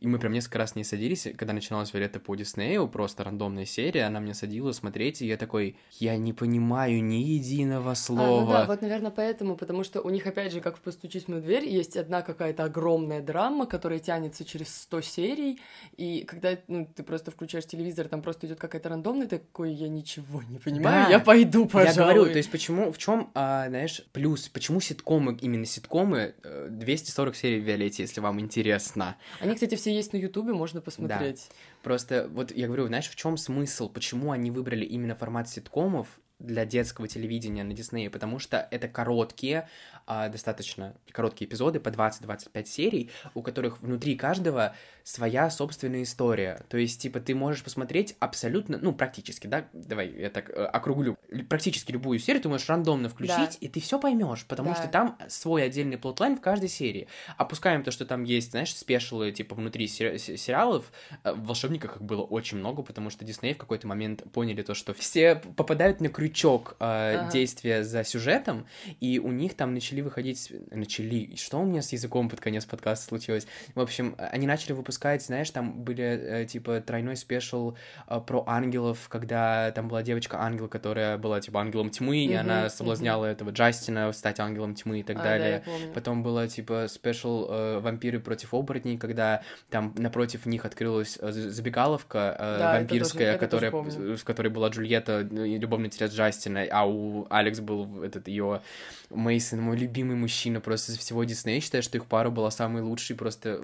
и 0.04 0.08
мы 0.08 0.20
прям 0.20 0.34
несколько 0.34 0.58
раз 0.58 0.76
не 0.76 0.84
садились, 0.84 1.30
когда 1.38 1.54
начиналась 1.54 1.94
Виолетта 1.94 2.20
по 2.20 2.36
Диснею, 2.36 2.90
просто 2.90 3.24
рандомная 3.24 3.64
серия, 3.64 4.04
она 4.04 4.20
мне 4.20 4.34
садила 4.34 4.74
смотреть, 4.74 5.22
и 5.22 5.26
я 5.26 5.38
такой, 5.38 5.78
я 5.92 6.18
не 6.18 6.34
понимаю 6.34 7.02
ни 7.02 7.24
единого 7.24 7.94
слова. 7.94 8.42
А, 8.42 8.42
ну 8.42 8.52
да, 8.52 8.66
вот, 8.66 8.82
наверное, 8.82 9.12
поэтому, 9.12 9.56
потому 9.56 9.86
что 9.86 10.02
у 10.02 10.10
них, 10.10 10.28
опять 10.28 10.52
же, 10.52 10.60
как 10.60 10.76
в 10.76 10.82
«Постучись 10.82 11.30
в 11.30 11.42
дверь», 11.42 11.66
есть 11.66 11.96
одна 11.96 12.22
какая-то 12.22 12.66
огромная 12.66 13.22
драма, 13.22 13.66
которая 13.66 14.00
тянется 14.00 14.44
через 14.44 14.76
100 14.76 15.02
серий, 15.02 15.62
и 15.96 16.26
когда 16.26 16.58
ну, 16.68 16.86
ты 16.94 17.04
просто 17.04 17.32
включаешь 17.32 17.66
телевизор, 17.66 18.10
там 18.10 18.22
просто 18.22 18.46
идет 18.48 18.60
какая-то 18.60 18.90
рандомная, 18.90 19.28
такой, 19.28 19.72
я 19.72 19.88
ничего 19.88 20.44
не 20.50 20.60
понимаю, 20.60 21.06
Да. 21.06 21.12
я 21.12 21.20
пойду, 21.20 21.66
пожалуй. 21.66 21.96
Я 21.96 22.04
говорю, 22.16 22.26
то 22.26 22.38
есть 22.38 22.52
почему, 22.52 22.92
в 22.92 22.98
чем, 22.98 23.30
знаешь, 23.34 24.02
плюс, 24.12 24.50
почему 24.50 24.82
ситкомы, 24.82 25.38
именно 25.40 25.66
ситкомы, 25.66 26.36
э, 26.44 26.68
240 26.70 27.38
серий 27.38 27.62
в 27.62 27.64
Виолетте, 27.64 28.04
если 28.04 28.20
вам 28.20 28.42
интересно. 28.42 29.16
Они, 29.40 29.54
кстати, 29.54 29.76
все 29.76 29.93
есть 29.94 30.14
на 30.14 30.18
Ютубе, 30.18 30.54
можно 30.54 30.82
посмотреть. 30.82 31.50
Просто 31.82 32.28
вот 32.32 32.52
я 32.52 32.68
говорю, 32.68 32.88
знаешь, 32.88 33.10
в 33.10 33.16
чем 33.16 33.38
смысл, 33.38 33.90
почему 33.90 34.32
они 34.32 34.52
выбрали 34.52 34.86
именно 34.86 35.16
формат 35.16 35.50
ситкомов 35.50 36.08
для 36.40 36.66
детского 36.66 37.08
телевидения 37.08 37.64
на 37.64 37.74
Диснее, 37.74 38.10
потому 38.10 38.38
что 38.38 38.68
это 38.70 38.88
короткие, 38.88 39.70
а, 40.06 40.28
достаточно 40.28 40.96
короткие 41.12 41.48
эпизоды 41.48 41.80
по 41.80 41.90
20-25 41.90 42.66
серий, 42.66 43.12
у 43.34 43.42
которых 43.42 43.82
внутри 43.82 44.16
каждого 44.16 44.76
своя 45.04 45.50
собственная 45.50 46.04
история. 46.04 46.62
То 46.70 46.78
есть, 46.78 47.02
типа, 47.02 47.20
ты 47.20 47.36
можешь 47.36 47.64
посмотреть 47.64 48.16
абсолютно, 48.20 48.78
ну, 48.82 48.94
практически, 48.94 49.48
да, 49.48 49.68
давай 49.74 50.10
я 50.12 50.30
так 50.30 50.50
э, 50.50 50.54
округлю, 50.64 51.18
практически 51.50 51.92
любую 51.92 52.20
серию 52.20 52.42
ты 52.42 52.48
можешь 52.50 52.70
рандомно 52.70 53.10
включить, 53.10 53.36
Да. 53.38 53.58
и 53.60 53.68
ты 53.68 53.82
все 53.82 54.00
поймешь, 54.00 54.46
потому 54.46 54.70
Да. 54.70 54.76
что 54.76 54.88
там 54.88 55.18
свой 55.28 55.64
отдельный 55.66 55.98
плотлайн 55.98 56.38
в 56.38 56.42
каждой 56.42 56.70
серии. 56.70 57.08
Опускаем 57.38 57.84
то, 57.84 57.92
что 57.92 58.06
там 58.06 58.24
есть, 58.24 58.52
знаешь, 58.52 58.74
спешилы, 58.76 59.32
типа, 59.34 59.56
внутри 59.56 59.88
сери- 59.88 60.18
се- 60.18 60.38
сериалов, 60.38 60.92
э, 61.26 61.34
в 61.34 61.44
«Волшебниках» 61.48 61.98
их 61.98 62.02
было 62.02 62.22
очень 62.24 62.58
много, 62.58 62.82
потому 62.82 63.10
что 63.10 63.26
Дисней 63.26 63.54
в 63.54 63.58
какой-то 63.58 63.88
момент 63.88 64.24
поняли 64.32 64.62
то, 64.62 64.74
что 64.74 64.94
все 64.94 65.36
попадают 65.36 66.00
на 66.00 66.08
крючок 66.10 66.78
э, 66.80 66.86
Ага. 67.18 67.32
действия 67.32 67.84
за 67.84 68.06
сюжетом, 68.06 68.68
и 69.02 69.20
у 69.20 69.32
них 69.32 69.56
там 69.56 69.74
начали 69.74 70.00
выходить... 70.00 70.52
Начали... 70.72 71.36
Что 71.36 71.60
у 71.60 71.66
меня 71.66 71.82
с 71.82 71.92
языком 71.92 72.30
под 72.30 72.40
конец 72.40 72.64
подкаста 72.66 73.06
случилось? 73.08 73.48
В 73.76 73.82
общем, 73.82 74.16
они 74.18 74.48
начали 74.48 74.72
выпускать, 74.72 74.93
знаешь, 75.28 75.50
там 75.52 75.84
были, 75.84 76.04
э, 76.04 76.46
типа, 76.46 76.82
тройной 76.82 77.16
спешл 77.16 77.76
э, 78.08 78.20
про 78.26 78.44
ангелов, 78.48 79.08
когда 79.10 79.72
там 79.72 79.88
была 79.88 80.04
девочка-ангел, 80.04 80.68
которая 80.68 81.18
была, 81.18 81.40
типа, 81.42 81.62
ангелом 81.62 81.90
тьмы, 81.90 82.18
и 82.26 82.28
Мгм, 82.30 82.40
она 82.40 82.70
соблазняла 82.70 83.26
этого 83.26 83.50
Джастина 83.52 84.12
стать 84.14 84.40
ангелом 84.40 84.76
тьмы 84.76 85.00
и 85.00 85.04
так 85.04 85.18
А, 85.18 85.20
да, 85.20 85.24
далее. 85.24 85.64
помню. 85.66 85.94
Потом 85.94 86.24
было, 86.24 86.48
типа, 86.48 86.88
спешл 86.90 87.48
э, 87.50 87.80
вампиры 87.80 88.20
против 88.20 88.54
оборотней, 88.54 88.98
когда 88.98 89.42
там 89.70 89.94
напротив 89.98 90.46
них 90.46 90.66
открылась 90.66 91.18
э, 91.22 91.32
забегаловка 91.32 92.36
э, 92.38 92.58
Да, 92.60 92.74
вампирская, 92.74 93.38
тоже- 93.38 93.40
которая, 93.40 93.72
в 94.18 94.24
которой 94.24 94.48
была 94.50 94.70
Джульетта, 94.70 95.28
ну, 95.30 95.44
и 95.44 95.58
любовный 95.58 95.88
интерес 95.88 96.12
Джастина, 96.14 96.66
а 96.72 96.86
у 96.88 97.28
Алекс 97.30 97.60
был 97.60 98.04
этот 98.04 98.28
ее 98.28 98.62
Мейсон, 99.10 99.62
мой 99.62 99.78
любимый 99.78 100.16
мужчина 100.16 100.60
просто 100.60 100.92
из 100.92 100.98
всего 100.98 101.24
Диснея. 101.24 101.56
Я 101.58 101.62
считаю, 101.62 101.84
что 101.84 101.98
их 101.98 102.06
пара 102.06 102.30
была 102.30 102.50
самой 102.52 102.82
лучшей, 102.82 103.16
просто 103.16 103.62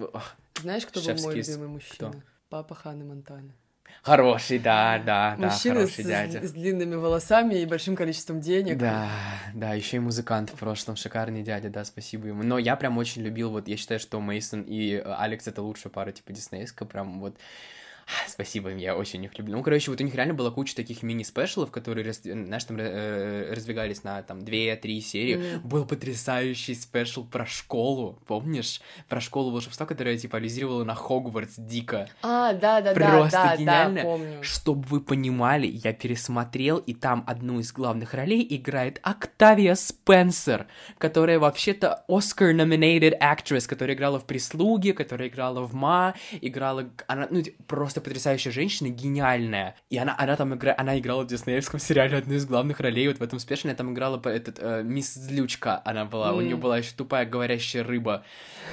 Знаешь, 0.62 0.86
кто 0.86 1.00
был 1.02 1.08
мой 1.08 1.36
Шефский 1.36 1.54
любимый 1.54 1.68
мужчина? 1.70 1.94
кто? 2.10 2.14
Папа 2.50 2.76
Ханны 2.76 3.06
Монтаны. 3.06 3.54
хороший, 4.02 4.60
да, 4.60 4.98
да, 5.06 5.36
да, 5.38 5.48
Мужчина 5.48 5.76
хороший 5.76 6.04
с, 6.04 6.08
дядя. 6.08 6.48
с 6.48 6.52
длинными 6.52 6.96
волосами 6.96 7.56
и 7.56 7.66
большим 7.66 7.96
количеством 7.96 8.40
денег. 8.42 8.78
Да, 8.78 9.10
да, 9.54 9.74
еще 9.74 9.98
и 9.98 10.00
музыкант 10.00 10.50
в 10.52 10.56
прошлом, 10.56 10.96
шикарный 10.96 11.44
дядя, 11.44 11.70
да, 11.70 11.84
спасибо 11.86 12.28
ему. 12.28 12.44
Но 12.44 12.58
я 12.58 12.76
прям 12.76 12.98
очень 12.98 13.22
любил, 13.24 13.52
вот 13.52 13.68
я 13.68 13.78
считаю, 13.78 14.00
что 14.00 14.20
Мейсон 14.20 14.62
и 14.68 14.96
Алекс 14.96 15.48
это 15.48 15.62
лучшая 15.62 15.92
пара, 15.92 16.12
типа, 16.12 16.34
диснейская, 16.34 16.88
прям 16.88 17.20
вот 17.20 17.36
Спасибо 18.28 18.70
я 18.70 18.96
очень 18.96 19.24
их 19.26 19.38
люблю. 19.38 19.58
Ну, 19.58 19.64
короче, 19.64 19.92
вот 19.92 20.00
у 20.02 20.04
них 20.04 20.16
реально 20.16 20.34
была 20.34 20.52
куча 20.52 20.76
таких 20.76 21.04
мини-спешалов, 21.04 21.72
которые, 21.72 22.06
раз- 22.06 22.22
знаешь, 22.24 22.64
там 22.64 22.78
э, 22.80 23.52
раздвигались 23.54 24.04
на 24.04 24.22
там 24.24 24.40
2-3 24.40 25.00
серии. 25.02 25.36
Мгм. 25.36 25.68
Был 25.68 25.86
потрясающий 25.86 26.76
спешл 26.76 27.26
про 27.26 27.46
школу, 27.46 28.20
помнишь? 28.28 28.82
Про 29.08 29.20
школу 29.22 29.52
волшебства, 29.52 29.86
которая, 29.86 30.18
типа, 30.18 30.38
ализировала 30.38 30.84
на 30.84 30.96
Хогвартс 30.96 31.56
дико. 31.58 32.08
А, 32.22 32.54
да, 32.54 32.82
да, 32.82 32.94
да, 32.94 33.10
Просто 33.10 33.32
да, 33.38 33.58
гениально. 33.58 33.96
да, 33.96 34.02
помню. 34.04 34.44
Чтобы 34.44 34.84
вы 34.88 35.02
понимали, 35.02 35.68
я 35.68 35.94
пересмотрел, 35.94 36.78
и 36.78 36.94
там 36.94 37.24
одну 37.28 37.60
из 37.60 37.72
главных 37.72 38.14
ролей 38.14 38.46
играет 38.50 39.00
Октавия 39.04 39.76
Спенсер, 39.76 40.68
которая 40.98 41.40
вообще-то 41.40 42.04
Oscar-nominated 42.10 43.20
actress, 43.20 43.68
которая 43.68 43.96
играла 43.96 44.20
в 44.20 44.26
«Прислуге», 44.26 44.94
которая 44.94 45.30
играла 45.30 45.62
в 45.62 45.74
«Ма», 45.74 46.16
играла... 46.42 46.90
Она, 47.08 47.28
ну, 47.30 47.42
т- 47.44 47.54
просто 48.00 48.10
потрясающая 48.10 48.52
женщина, 48.52 48.90
гениальная. 48.90 49.76
И 49.90 49.98
она, 49.98 50.16
она 50.18 50.36
там 50.36 50.54
играет... 50.56 50.80
Она 50.80 50.98
играла 50.98 51.24
в 51.24 51.28
диснеевском 51.28 51.80
сериале 51.80 52.18
одну 52.18 52.36
из 52.36 52.46
главных 52.46 52.80
ролей, 52.80 53.08
вот 53.08 53.18
в 53.18 53.24
этом 53.24 53.40
спешле, 53.40 53.70
она 53.72 53.78
там 53.78 53.94
играла 53.94 54.22
этот, 54.26 54.58
э, 54.60 54.82
мисс 54.84 55.14
Злючка, 55.14 55.82
она 55.86 56.06
была, 56.06 56.34
у 56.34 56.40
М. 56.40 56.46
нее 56.46 56.56
была 56.56 56.78
еще 56.78 56.92
тупая 56.96 57.26
говорящая 57.26 57.84
рыба. 57.84 58.24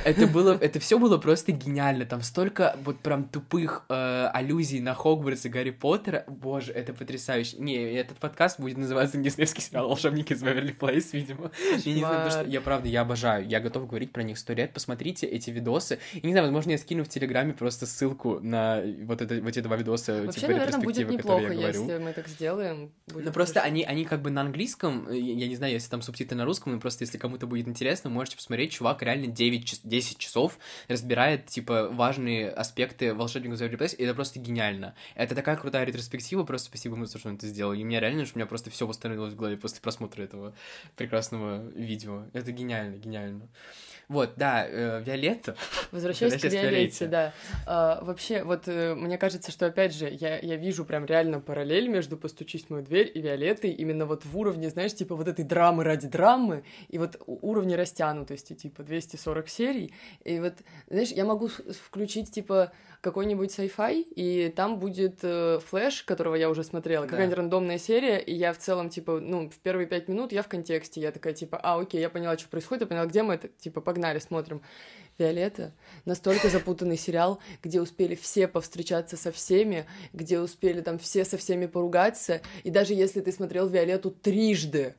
Это 0.04 0.26
было, 0.26 0.56
это 0.60 0.78
все 0.78 0.98
было 0.98 1.18
просто 1.18 1.52
гениально. 1.52 2.04
Там 2.06 2.22
столько 2.22 2.76
вот 2.84 2.98
прям 3.00 3.24
тупых 3.24 3.84
э, 3.88 4.28
аллюзий 4.32 4.80
на 4.80 4.94
Хогвартс 4.94 5.46
и 5.46 5.48
Гарри 5.48 5.70
Поттера. 5.70 6.24
Боже, 6.26 6.72
это 6.72 6.92
потрясающе. 6.92 7.56
Не, 7.58 7.76
этот 7.76 8.18
подкаст 8.18 8.60
будет 8.60 8.76
называться 8.76 9.16
диснеевский 9.18 9.62
сериал 9.62 9.88
«Волшебники 9.88 10.32
из 10.32 10.42
Беверли 10.42 10.72
Плейс», 10.72 11.12
видимо. 11.12 11.50
Я 11.84 11.92
не 11.92 12.00
знаю, 12.00 12.14
потому 12.14 12.30
что 12.30 12.38
Кошмар. 12.38 12.46
я 12.52 12.60
правда, 12.60 12.88
я 12.88 13.00
обожаю. 13.00 13.46
Я 13.46 13.60
готов 13.60 13.86
говорить 13.88 14.12
про 14.12 14.22
них 14.22 14.38
сто 14.38 14.52
лет. 14.52 14.72
Посмотрите 14.72 15.26
эти 15.26 15.50
видосы. 15.50 15.98
И 16.12 16.26
не 16.26 16.32
знаю, 16.32 16.46
возможно, 16.46 16.72
я 16.72 16.78
скину 16.78 17.04
в 17.04 17.08
Телеграме 17.08 17.52
просто 17.52 17.86
ссылку 17.86 18.38
на 18.40 18.82
вот, 19.02 19.15
это, 19.22 19.40
вот 19.40 19.48
эти 19.48 19.60
два 19.60 19.76
видоса, 19.76 20.22
Вообще, 20.22 20.40
типа 20.40 20.52
наверное, 20.52 20.80
будет 20.80 20.98
ретроспективы, 20.98 21.12
неплохо, 21.14 21.36
которые 21.42 21.60
я 21.60 21.72
говорю. 21.72 21.82
если 21.82 22.04
мы 22.04 22.12
так 22.12 22.28
сделаем. 22.28 22.92
Ну 23.08 23.32
просто 23.32 23.60
они, 23.60 23.84
они 23.84 24.04
как 24.04 24.22
бы 24.22 24.30
на 24.30 24.40
английском, 24.42 25.08
э, 25.08 25.18
я 25.18 25.48
не 25.48 25.56
знаю, 25.56 25.72
если 25.72 25.90
там 25.90 26.02
субтитры 26.02 26.36
на 26.36 26.44
русском, 26.44 26.72
но 26.72 26.80
просто 26.80 27.04
если 27.04 27.18
кому-то 27.18 27.46
будет 27.46 27.68
интересно, 27.68 28.10
можете 28.10 28.36
посмотреть, 28.36 28.72
чувак 28.72 29.02
реально 29.02 29.28
9, 29.28 29.64
час- 29.66 29.80
10 29.82 30.18
часов 30.18 30.58
разбирает, 30.88 31.46
типа, 31.46 31.88
важные 31.90 32.50
аспекты 32.50 33.14
волшебников 33.14 33.60
Waverly 33.60 33.78
Place, 33.78 33.96
и 33.96 34.04
это 34.04 34.14
просто 34.14 34.38
гениально. 34.38 34.94
Это 35.14 35.34
такая 35.34 35.56
крутая 35.56 35.84
ретроспектива, 35.84 36.44
просто 36.44 36.68
спасибо 36.68 36.94
ему, 36.96 37.06
за 37.06 37.12
то, 37.14 37.18
что 37.18 37.28
он 37.28 37.36
это 37.36 37.46
сделал. 37.46 37.72
И 37.72 37.82
мне 37.84 38.00
реально, 38.00 38.24
что 38.24 38.36
у 38.36 38.38
меня 38.38 38.46
просто 38.46 38.70
все 38.70 38.86
восстановилось 38.86 39.32
в 39.32 39.36
голове 39.36 39.56
после 39.56 39.80
просмотра 39.80 40.22
этого 40.22 40.54
прекрасного 40.96 41.68
видео. 41.70 42.24
Это 42.32 42.52
гениально, 42.52 42.96
гениально. 42.96 43.48
Вот, 44.08 44.34
да, 44.36 44.64
э, 44.68 45.02
Виолетта. 45.02 45.56
Возвращаясь 45.90 46.40
к 46.40 46.44
Виолетте. 46.44 47.06
да. 47.06 47.32
А, 47.66 48.04
вообще, 48.04 48.44
вот 48.44 48.68
э, 48.68 48.94
мне 48.94 49.18
кажется, 49.18 49.50
что, 49.50 49.66
опять 49.66 49.92
же, 49.94 50.08
я, 50.08 50.38
я 50.38 50.56
вижу 50.56 50.84
прям 50.84 51.06
реально 51.06 51.40
параллель 51.40 51.88
между 51.88 52.16
«Постучись 52.16 52.66
в 52.66 52.70
мою 52.70 52.84
дверь» 52.84 53.10
и 53.12 53.20
«Виолеттой», 53.20 53.70
именно 53.70 54.06
вот 54.06 54.24
в 54.24 54.38
уровне, 54.38 54.70
знаешь, 54.70 54.94
типа 54.94 55.16
вот 55.16 55.26
этой 55.26 55.44
драмы 55.44 55.82
ради 55.82 56.06
драмы, 56.06 56.62
и 56.88 56.98
вот 56.98 57.20
уровни 57.26 57.74
растянутости, 57.74 58.54
типа 58.54 58.84
240 58.84 59.48
серий, 59.48 59.92
и 60.22 60.38
вот, 60.38 60.54
знаешь, 60.88 61.10
я 61.10 61.24
могу 61.24 61.48
включить, 61.48 62.30
типа, 62.30 62.72
какой-нибудь 63.00 63.50
sci-fi, 63.50 64.02
и 64.02 64.48
там 64.54 64.78
будет 64.78 65.20
э, 65.22 65.58
флэш, 65.64 66.02
которого 66.02 66.34
я 66.34 66.50
уже 66.50 66.64
смотрела, 66.64 67.04
да. 67.04 67.10
какая-нибудь 67.10 67.36
рандомная 67.36 67.78
серия, 67.78 68.18
и 68.18 68.34
я 68.34 68.52
в 68.52 68.58
целом, 68.58 68.88
типа, 68.88 69.20
ну, 69.20 69.48
в 69.50 69.58
первые 69.58 69.86
пять 69.86 70.08
минут 70.08 70.32
я 70.32 70.42
в 70.42 70.48
контексте, 70.48 71.00
я 71.00 71.12
такая, 71.12 71.34
типа, 71.34 71.58
а, 71.62 71.80
окей, 71.80 72.00
я 72.00 72.10
поняла, 72.10 72.36
что 72.36 72.48
происходит, 72.48 72.82
я 72.82 72.86
поняла, 72.86 73.06
где 73.06 73.22
мы 73.22 73.34
это, 73.34 73.48
типа, 73.48 73.80
погнали, 73.80 74.18
смотрим. 74.18 74.62
Виолетта 75.18 75.72
настолько 76.04 76.50
запутанный 76.50 76.98
сериал, 76.98 77.40
где 77.62 77.80
успели 77.80 78.14
все 78.14 78.46
повстречаться 78.48 79.16
со 79.16 79.32
всеми, 79.32 79.86
где 80.12 80.40
успели 80.40 80.82
там 80.82 80.98
все 80.98 81.24
со 81.24 81.38
всеми 81.38 81.64
поругаться, 81.66 82.42
и 82.64 82.70
даже 82.70 82.92
если 82.92 83.20
ты 83.20 83.32
смотрел 83.32 83.66
Виолетту 83.66 84.10
трижды, 84.10 84.94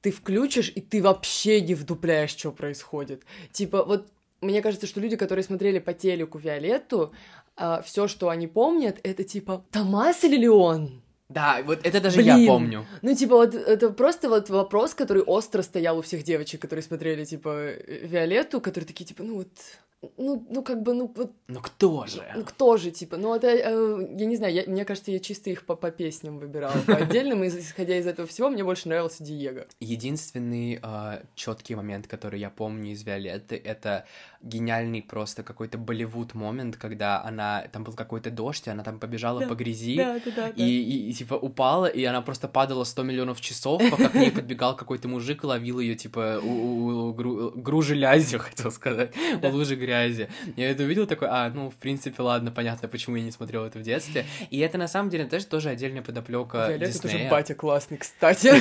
ты 0.00 0.10
включишь, 0.10 0.70
и 0.74 0.80
ты 0.80 1.02
вообще 1.02 1.60
не 1.60 1.74
вдупляешь, 1.74 2.30
что 2.30 2.52
происходит. 2.52 3.24
Типа, 3.52 3.84
вот 3.84 4.12
мне 4.40 4.62
кажется, 4.62 4.86
что 4.86 5.00
люди, 5.00 5.16
которые 5.16 5.42
смотрели 5.42 5.78
по 5.78 5.92
телеку 5.92 6.38
Виолетту, 6.38 7.12
а, 7.56 7.82
все, 7.82 8.06
что 8.06 8.28
они 8.28 8.46
помнят, 8.46 9.00
это 9.02 9.24
типа 9.24 9.64
Томас 9.70 10.24
или 10.24 10.36
Леон? 10.36 11.02
Да, 11.28 11.62
вот 11.62 11.80
это 11.84 12.00
даже 12.00 12.16
Блин. 12.16 12.38
я 12.38 12.46
помню. 12.46 12.86
Ну, 13.02 13.14
типа, 13.14 13.36
вот 13.36 13.54
это 13.54 13.90
просто 13.90 14.28
вот 14.28 14.48
вопрос, 14.48 14.94
который 14.94 15.22
остро 15.22 15.62
стоял 15.62 15.98
у 15.98 16.02
всех 16.02 16.22
девочек, 16.22 16.62
которые 16.62 16.82
смотрели, 16.82 17.24
типа, 17.24 17.72
Виолетту, 17.86 18.60
которые 18.60 18.86
такие, 18.86 19.04
типа, 19.04 19.22
ну 19.22 19.36
вот, 19.36 19.48
ну, 20.16 20.46
ну, 20.48 20.62
как 20.62 20.82
бы, 20.82 20.94
ну, 20.94 21.12
вот... 21.14 21.32
Ну, 21.48 21.60
кто 21.60 22.06
же? 22.06 22.24
Ну, 22.36 22.44
кто 22.44 22.76
же, 22.76 22.92
типа, 22.92 23.16
ну, 23.16 23.34
это, 23.34 23.48
э, 23.48 24.16
я 24.16 24.26
не 24.26 24.36
знаю, 24.36 24.54
я, 24.54 24.62
мне 24.66 24.84
кажется, 24.84 25.10
я 25.10 25.18
чисто 25.18 25.50
их 25.50 25.66
по, 25.66 25.74
по 25.74 25.90
песням 25.90 26.38
выбирала, 26.38 26.80
по 26.86 26.94
отдельным, 26.94 27.42
и 27.42 27.48
исходя 27.48 27.98
из 27.98 28.06
этого 28.06 28.28
всего, 28.28 28.48
мне 28.48 28.62
больше 28.62 28.88
нравился 28.88 29.24
Диего. 29.24 29.66
Единственный 29.80 30.78
э, 30.80 31.22
четкий 31.34 31.74
момент, 31.74 32.06
который 32.06 32.38
я 32.38 32.48
помню 32.48 32.92
из 32.92 33.02
Виолетты, 33.02 33.56
это 33.56 34.06
гениальный 34.40 35.02
просто 35.02 35.42
какой-то 35.42 35.78
Болливуд 35.78 36.34
момент, 36.34 36.76
когда 36.76 37.22
она, 37.22 37.64
там 37.72 37.84
был 37.84 37.94
какой-то 37.94 38.30
дождь, 38.30 38.66
и 38.66 38.70
она 38.70 38.84
там 38.84 38.98
побежала 39.00 39.40
да, 39.40 39.46
по 39.46 39.54
грязи, 39.54 39.96
да, 39.96 40.20
да, 40.24 40.30
да, 40.36 40.48
и, 40.50 40.64
и, 40.64 41.10
и, 41.10 41.12
типа, 41.12 41.34
упала, 41.34 41.86
и 41.86 42.04
она 42.04 42.22
просто 42.22 42.46
падала 42.46 42.84
100 42.84 43.02
миллионов 43.02 43.40
часов, 43.40 43.82
пока 43.90 44.08
к 44.08 44.14
ней 44.14 44.30
подбегал 44.30 44.76
какой-то 44.76 45.08
мужик 45.08 45.42
и 45.42 45.46
ловил 45.46 45.80
ее 45.80 45.96
типа, 45.96 46.40
у, 46.42 46.48
у, 46.48 47.08
у 47.08 47.14
гру, 47.14 47.50
гружи 47.50 47.94
лязью, 47.94 48.38
хотел 48.40 48.70
сказать, 48.70 49.12
у 49.42 49.48
лужи 49.48 49.74
грязи. 49.74 50.28
Я 50.56 50.70
это 50.70 50.84
увидел, 50.84 51.06
такой, 51.06 51.28
а, 51.30 51.50
ну, 51.50 51.70
в 51.70 51.76
принципе, 51.76 52.22
ладно, 52.22 52.52
понятно, 52.52 52.88
почему 52.88 53.16
я 53.16 53.24
не 53.24 53.32
смотрел 53.32 53.64
это 53.64 53.78
в 53.78 53.82
детстве. 53.82 54.24
И 54.50 54.58
это, 54.58 54.78
на 54.78 54.88
самом 54.88 55.10
деле, 55.10 55.24
тоже, 55.26 55.46
тоже 55.46 55.70
отдельная 55.70 56.02
подоплека 56.02 56.68
Виолетта 56.68 57.02
тоже 57.02 57.28
батя 57.28 57.54
классный, 57.54 57.98
кстати. 57.98 58.52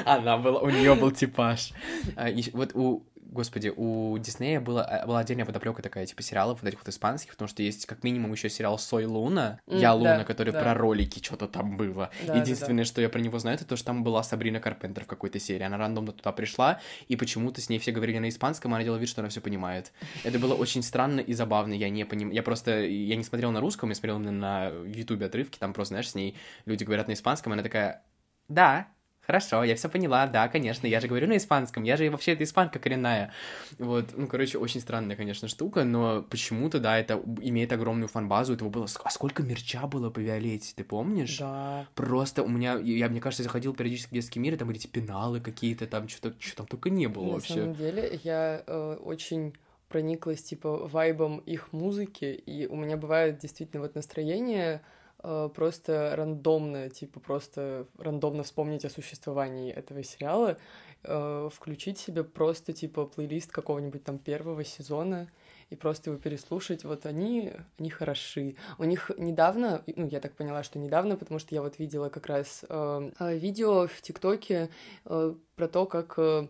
Она 0.04 0.36
была, 0.36 0.60
у 0.60 0.70
нее 0.70 0.94
был 0.94 1.10
типаж. 1.10 1.72
А, 2.16 2.28
вот 2.52 2.70
у 2.74 3.04
господи, 3.30 3.72
у 3.74 4.18
Диснея 4.18 4.60
была, 4.60 4.86
э, 4.86 5.06
была 5.06 5.20
отдельная 5.20 5.44
подоплека 5.44 5.82
такая, 5.82 6.06
типа, 6.06 6.22
сериалов 6.22 6.60
вот 6.62 6.68
этих 6.68 6.80
вот 6.80 6.88
испанских, 6.88 7.32
потому 7.32 7.48
что 7.48 7.62
есть 7.62 7.86
как 7.86 8.02
минимум 8.02 8.32
еще 8.32 8.50
сериал 8.50 8.78
Сой 8.78 9.04
Луна, 9.04 9.60
mm, 9.66 9.78
Я 9.78 9.94
Луна, 9.94 10.18
да, 10.18 10.24
который 10.24 10.52
да. 10.52 10.60
про 10.60 10.74
ролики, 10.74 11.22
что-то 11.22 11.46
там 11.46 11.76
было. 11.76 12.10
Да, 12.26 12.36
Единственное, 12.36 12.78
да, 12.78 12.82
да. 12.82 12.84
что 12.84 13.00
я 13.00 13.08
про 13.08 13.20
него 13.20 13.38
знаю, 13.38 13.56
это 13.56 13.64
то, 13.64 13.76
что 13.76 13.86
там 13.86 14.04
была 14.04 14.22
Сабрина 14.22 14.60
Карпентер 14.60 15.04
в 15.04 15.06
какой-то 15.06 15.38
серии. 15.38 15.62
Она 15.62 15.78
рандомно 15.78 16.12
туда 16.12 16.32
пришла, 16.32 16.80
и 17.08 17.16
почему-то 17.16 17.60
с 17.60 17.68
ней 17.68 17.78
все 17.78 17.92
говорили 17.92 18.18
на 18.18 18.28
испанском, 18.28 18.72
а 18.72 18.76
она 18.76 18.84
делала 18.84 18.98
вид, 18.98 19.08
что 19.08 19.20
она 19.20 19.28
все 19.28 19.40
понимает. 19.40 19.92
Это 20.24 20.38
было 20.38 20.54
очень 20.54 20.82
странно 20.82 21.20
и 21.20 21.32
забавно, 21.32 21.72
я 21.72 21.88
не 21.88 22.04
понимаю. 22.04 22.34
Я 22.34 22.42
просто, 22.42 22.80
я 22.80 23.16
не 23.16 23.24
смотрел 23.24 23.52
на 23.52 23.60
русском, 23.60 23.88
я 23.88 23.94
смотрел 23.94 24.18
на 24.18 24.68
Ютубе 24.86 25.26
отрывки, 25.26 25.58
там 25.58 25.72
просто, 25.72 25.92
знаешь, 25.92 26.10
с 26.10 26.14
ней 26.14 26.36
люди 26.66 26.84
говорят 26.84 27.08
на 27.08 27.12
испанском, 27.12 27.52
и 27.52 27.54
она 27.54 27.62
такая, 27.62 28.02
да, 28.48 28.88
Хорошо, 29.30 29.62
я 29.62 29.76
все 29.76 29.88
поняла, 29.88 30.26
да, 30.26 30.48
конечно, 30.48 30.88
я 30.88 30.98
же 30.98 31.06
говорю 31.06 31.28
на 31.28 31.36
испанском, 31.36 31.84
я 31.84 31.96
же 31.96 32.10
вообще 32.10 32.32
это 32.32 32.42
испанка 32.42 32.80
коренная. 32.80 33.32
Вот, 33.78 34.06
ну, 34.16 34.26
короче, 34.26 34.58
очень 34.58 34.80
странная, 34.80 35.14
конечно, 35.14 35.46
штука, 35.46 35.84
но 35.84 36.22
почему-то, 36.28 36.80
да, 36.80 36.98
это 36.98 37.22
имеет 37.40 37.72
огромную 37.72 38.08
фанбазу, 38.08 38.54
этого 38.54 38.70
было... 38.70 38.88
А 39.04 39.10
сколько 39.10 39.44
мерча 39.44 39.86
было 39.86 40.10
по 40.10 40.18
Виолетте, 40.18 40.72
ты 40.74 40.82
помнишь? 40.82 41.38
Да. 41.38 41.86
Просто 41.94 42.42
у 42.42 42.48
меня, 42.48 42.74
я, 42.78 43.08
мне 43.08 43.20
кажется, 43.20 43.44
заходил 43.44 43.72
периодически 43.72 44.08
в 44.10 44.14
детский 44.14 44.40
мир, 44.40 44.54
и 44.54 44.56
там 44.56 44.66
были 44.66 44.80
эти 44.80 44.88
пеналы 44.88 45.38
какие-то, 45.38 45.86
там 45.86 46.08
что-то, 46.08 46.34
что 46.40 46.56
там 46.56 46.66
только 46.66 46.90
не 46.90 47.06
было 47.06 47.26
на 47.26 47.32
вообще. 47.34 47.54
На 47.54 47.60
самом 47.60 47.74
деле, 47.76 48.18
я 48.24 48.64
э, 48.66 48.96
очень 49.00 49.54
прониклась, 49.88 50.42
типа, 50.42 50.88
вайбом 50.88 51.38
их 51.38 51.72
музыки, 51.72 52.24
и 52.24 52.66
у 52.66 52.74
меня 52.74 52.96
бывает 52.96 53.38
действительно 53.38 53.82
вот 53.82 53.94
настроение 53.94 54.82
просто 55.22 56.14
рандомно, 56.16 56.88
типа 56.88 57.20
просто 57.20 57.86
рандомно 57.98 58.42
вспомнить 58.42 58.84
о 58.84 58.90
существовании 58.90 59.72
этого 59.72 60.02
сериала, 60.02 60.58
э, 61.02 61.48
включить 61.52 61.98
себе 61.98 62.24
просто 62.24 62.72
типа 62.72 63.06
плейлист 63.06 63.52
какого-нибудь 63.52 64.04
там 64.04 64.18
первого 64.18 64.64
сезона 64.64 65.28
и 65.70 65.76
просто 65.76 66.10
его 66.10 66.18
переслушать. 66.18 66.84
Вот 66.84 67.06
они, 67.06 67.52
они 67.78 67.90
хороши. 67.90 68.56
У 68.78 68.84
них 68.84 69.10
недавно, 69.16 69.82
ну, 69.94 70.06
я 70.06 70.20
так 70.20 70.34
поняла, 70.34 70.62
что 70.62 70.78
недавно, 70.78 71.16
потому 71.16 71.38
что 71.38 71.54
я 71.54 71.62
вот 71.62 71.78
видела 71.78 72.08
как 72.08 72.26
раз 72.26 72.64
э, 72.68 73.10
видео 73.38 73.86
в 73.86 74.02
ТикТоке 74.02 74.70
э, 75.04 75.34
про 75.54 75.68
то, 75.68 75.86
как 75.86 76.14
э, 76.16 76.48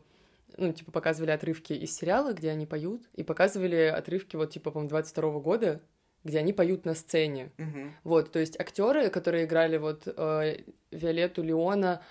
ну, 0.57 0.73
типа, 0.73 0.91
показывали 0.91 1.31
отрывки 1.31 1.73
из 1.73 1.95
сериала, 1.95 2.33
где 2.33 2.51
они 2.51 2.67
поют, 2.67 3.03
и 3.15 3.23
показывали 3.23 3.85
отрывки, 3.85 4.37
вот, 4.37 4.51
типа, 4.51 4.71
по-моему, 4.71 4.91
22 4.91 5.41
года, 5.41 5.81
где 6.25 6.39
они 6.39 6.53
поют 6.53 6.85
на 6.85 6.95
сцене. 6.95 7.51
Угу. 7.59 7.91
Вот, 8.05 8.33
то 8.33 8.39
есть 8.39 8.59
актеры, 8.61 9.09
которые 9.11 9.45
играли 9.45 9.79
вот 9.79 10.03
э, 10.07 10.57
Виолетту 10.91 11.43
Леона, 11.43 12.03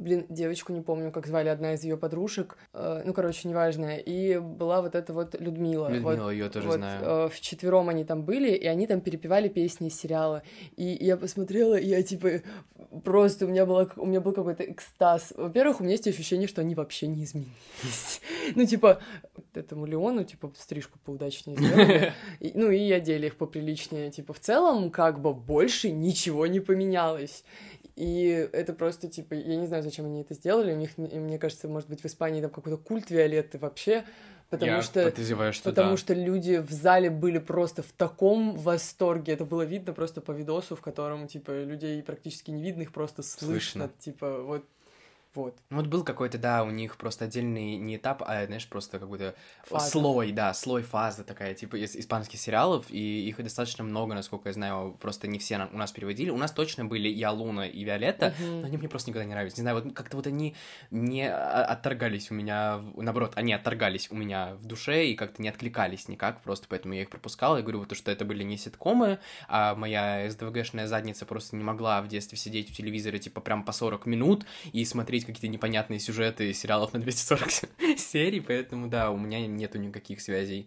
блин, 0.00 0.26
девочку 0.28 0.72
не 0.72 0.80
помню, 0.80 1.12
как 1.12 1.26
звали 1.26 1.48
одна 1.48 1.74
из 1.74 1.84
ее 1.84 1.96
подружек, 1.96 2.56
э, 2.72 3.02
ну, 3.04 3.12
короче, 3.12 3.48
неважно, 3.48 3.96
и 3.96 4.38
была 4.38 4.82
вот 4.82 4.94
эта 4.94 5.12
вот 5.12 5.38
Людмила. 5.38 5.88
Людмила, 5.88 6.24
вот, 6.24 6.32
ее 6.32 6.48
тоже 6.48 6.66
вот, 6.66 6.76
знаю. 6.76 7.04
Э, 7.04 7.28
в 7.28 7.40
четвером 7.40 7.88
они 7.88 8.04
там 8.04 8.22
были, 8.22 8.50
и 8.50 8.66
они 8.66 8.86
там 8.86 9.00
перепевали 9.00 9.48
песни 9.48 9.88
из 9.88 10.00
сериала. 10.00 10.42
И 10.76 10.84
я 11.00 11.16
посмотрела, 11.16 11.74
и 11.74 11.86
я 11.86 12.02
типа 12.02 12.42
просто 13.04 13.46
у 13.46 13.48
меня 13.48 13.66
была, 13.66 13.88
у 13.96 14.06
меня 14.06 14.20
был 14.20 14.32
какой-то 14.32 14.64
экстаз. 14.64 15.32
Во-первых, 15.36 15.80
у 15.80 15.84
меня 15.84 15.92
есть 15.92 16.08
ощущение, 16.08 16.48
что 16.48 16.60
они 16.60 16.74
вообще 16.74 17.06
не 17.06 17.24
изменились. 17.24 18.20
ну, 18.54 18.66
типа, 18.66 19.00
этому 19.54 19.86
Леону, 19.86 20.24
типа, 20.24 20.52
стрижку 20.56 20.98
поудачнее 21.04 21.56
сделали. 21.56 22.12
ну, 22.54 22.70
и 22.70 22.90
одели 22.90 23.26
их 23.26 23.36
поприличнее. 23.36 24.10
Типа, 24.10 24.32
в 24.32 24.40
целом, 24.40 24.90
как 24.90 25.20
бы 25.20 25.34
больше 25.34 25.90
ничего 25.90 26.46
не 26.46 26.60
поменялось. 26.60 27.44
И 28.00 28.48
это 28.54 28.72
просто, 28.72 29.08
типа, 29.08 29.34
я 29.34 29.56
не 29.56 29.66
знаю, 29.66 29.82
зачем 29.82 30.06
они 30.06 30.22
это 30.22 30.32
сделали. 30.32 30.72
У 30.72 30.76
них, 30.76 30.96
мне 30.96 31.38
кажется, 31.38 31.68
может 31.68 31.86
быть, 31.86 32.00
в 32.00 32.06
Испании 32.06 32.40
там 32.40 32.50
какой-то 32.50 32.78
культ 32.78 33.10
Виолетты 33.10 33.58
вообще. 33.58 34.04
Потому 34.48 34.72
я 34.72 34.82
что, 34.82 35.12
что 35.52 35.64
потому 35.64 35.90
да. 35.90 35.96
что 35.98 36.14
люди 36.14 36.56
в 36.56 36.70
зале 36.70 37.10
были 37.10 37.36
просто 37.36 37.82
в 37.82 37.92
таком 37.92 38.56
восторге. 38.56 39.34
Это 39.34 39.44
было 39.44 39.62
видно 39.62 39.92
просто 39.92 40.22
по 40.22 40.32
видосу, 40.32 40.76
в 40.76 40.80
котором, 40.80 41.28
типа, 41.28 41.62
людей 41.62 42.02
практически 42.02 42.50
не 42.50 42.62
видно, 42.62 42.82
их 42.82 42.92
просто 42.92 43.22
слышно. 43.22 43.48
слышно. 43.48 43.90
Типа, 43.98 44.42
вот 44.44 44.64
вот. 45.34 45.56
Ну, 45.70 45.76
вот 45.76 45.86
был 45.86 46.02
какой-то, 46.02 46.38
да, 46.38 46.64
у 46.64 46.70
них 46.70 46.96
просто 46.96 47.26
отдельный 47.26 47.76
не 47.76 47.96
этап, 47.96 48.22
а, 48.26 48.46
знаешь, 48.46 48.66
просто 48.66 48.98
какой-то 48.98 49.36
Фаза. 49.64 49.90
слой, 49.90 50.32
да, 50.32 50.52
слой 50.54 50.82
фаза 50.82 51.22
такая, 51.22 51.54
типа 51.54 51.76
из 51.76 51.94
испанских 51.94 52.40
сериалов, 52.40 52.86
и 52.90 53.28
их 53.28 53.42
достаточно 53.42 53.84
много, 53.84 54.14
насколько 54.14 54.48
я 54.48 54.52
знаю, 54.52 54.96
просто 55.00 55.28
не 55.28 55.38
все 55.38 55.68
у 55.72 55.76
нас 55.76 55.92
переводили. 55.92 56.30
У 56.30 56.36
нас 56.36 56.50
точно 56.52 56.84
были 56.84 57.08
и 57.08 57.22
Алуна, 57.22 57.68
и 57.68 57.84
Виолетта, 57.84 58.34
uh-huh. 58.38 58.60
но 58.60 58.66
они 58.66 58.76
мне 58.76 58.88
просто 58.88 59.10
никогда 59.10 59.24
не 59.24 59.32
нравились. 59.32 59.56
Не 59.56 59.62
знаю, 59.62 59.80
вот 59.80 59.94
как-то 59.94 60.16
вот 60.16 60.26
они 60.26 60.56
не 60.90 61.30
отторгались 61.30 62.30
у 62.30 62.34
меня, 62.34 62.82
наоборот, 62.96 63.32
они 63.36 63.52
отторгались 63.52 64.10
у 64.10 64.16
меня 64.16 64.54
в 64.54 64.66
душе 64.66 65.06
и 65.06 65.14
как-то 65.14 65.42
не 65.42 65.48
откликались 65.48 66.08
никак, 66.08 66.42
просто 66.42 66.66
поэтому 66.68 66.94
я 66.94 67.02
их 67.02 67.10
пропускал. 67.10 67.56
Я 67.56 67.62
говорю, 67.62 67.80
вот, 67.80 67.96
что 67.96 68.10
это 68.10 68.24
были 68.24 68.42
не 68.42 68.56
ситкомы, 68.56 69.20
а 69.48 69.74
моя 69.74 70.28
СДВГшная 70.30 70.86
задница 70.86 71.24
просто 71.24 71.56
не 71.56 71.64
могла 71.64 72.02
в 72.02 72.08
детстве 72.08 72.36
сидеть 72.36 72.70
у 72.70 72.72
телевизора, 72.72 73.18
типа, 73.18 73.40
прям 73.40 73.64
по 73.64 73.72
40 73.72 74.06
минут 74.06 74.44
и 74.72 74.84
смотреть 74.84 75.19
смотреть 75.20 75.26
какие-то 75.26 75.52
непонятные 75.52 76.00
сюжеты 76.00 76.52
сериалов 76.52 76.92
на 76.92 77.00
240 77.00 77.50
серий, 77.98 78.40
поэтому, 78.40 78.88
да, 78.88 79.10
у 79.10 79.16
меня 79.16 79.46
нету 79.46 79.78
никаких 79.78 80.20
связей 80.20 80.66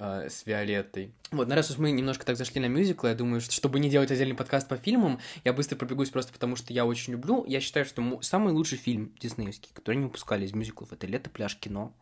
э, 0.00 0.28
с 0.28 0.46
Виолеттой. 0.46 1.12
Вот, 1.30 1.46
на 1.46 1.54
раз 1.54 1.70
уж 1.70 1.78
мы 1.78 1.92
немножко 1.92 2.26
так 2.26 2.36
зашли 2.36 2.60
на 2.60 2.66
мюзикл, 2.66 3.06
я 3.06 3.14
думаю, 3.14 3.40
что 3.40 3.52
чтобы 3.52 3.78
не 3.78 3.88
делать 3.88 4.10
отдельный 4.10 4.34
подкаст 4.34 4.66
по 4.66 4.76
фильмам, 4.76 5.20
я 5.44 5.52
быстро 5.52 5.76
пробегусь 5.76 6.10
просто 6.10 6.32
потому, 6.32 6.56
что 6.56 6.72
я 6.72 6.84
очень 6.84 7.12
люблю. 7.12 7.44
Я 7.46 7.60
считаю, 7.60 7.86
что 7.86 8.18
самый 8.22 8.52
лучший 8.52 8.78
фильм 8.78 9.12
диснеевский, 9.20 9.70
который 9.72 9.96
не 9.96 10.04
выпускали 10.04 10.44
из 10.44 10.52
мюзиклов, 10.52 10.92
это 10.92 11.06
«Лето, 11.06 11.30
пляж, 11.30 11.56
кино». 11.56 11.92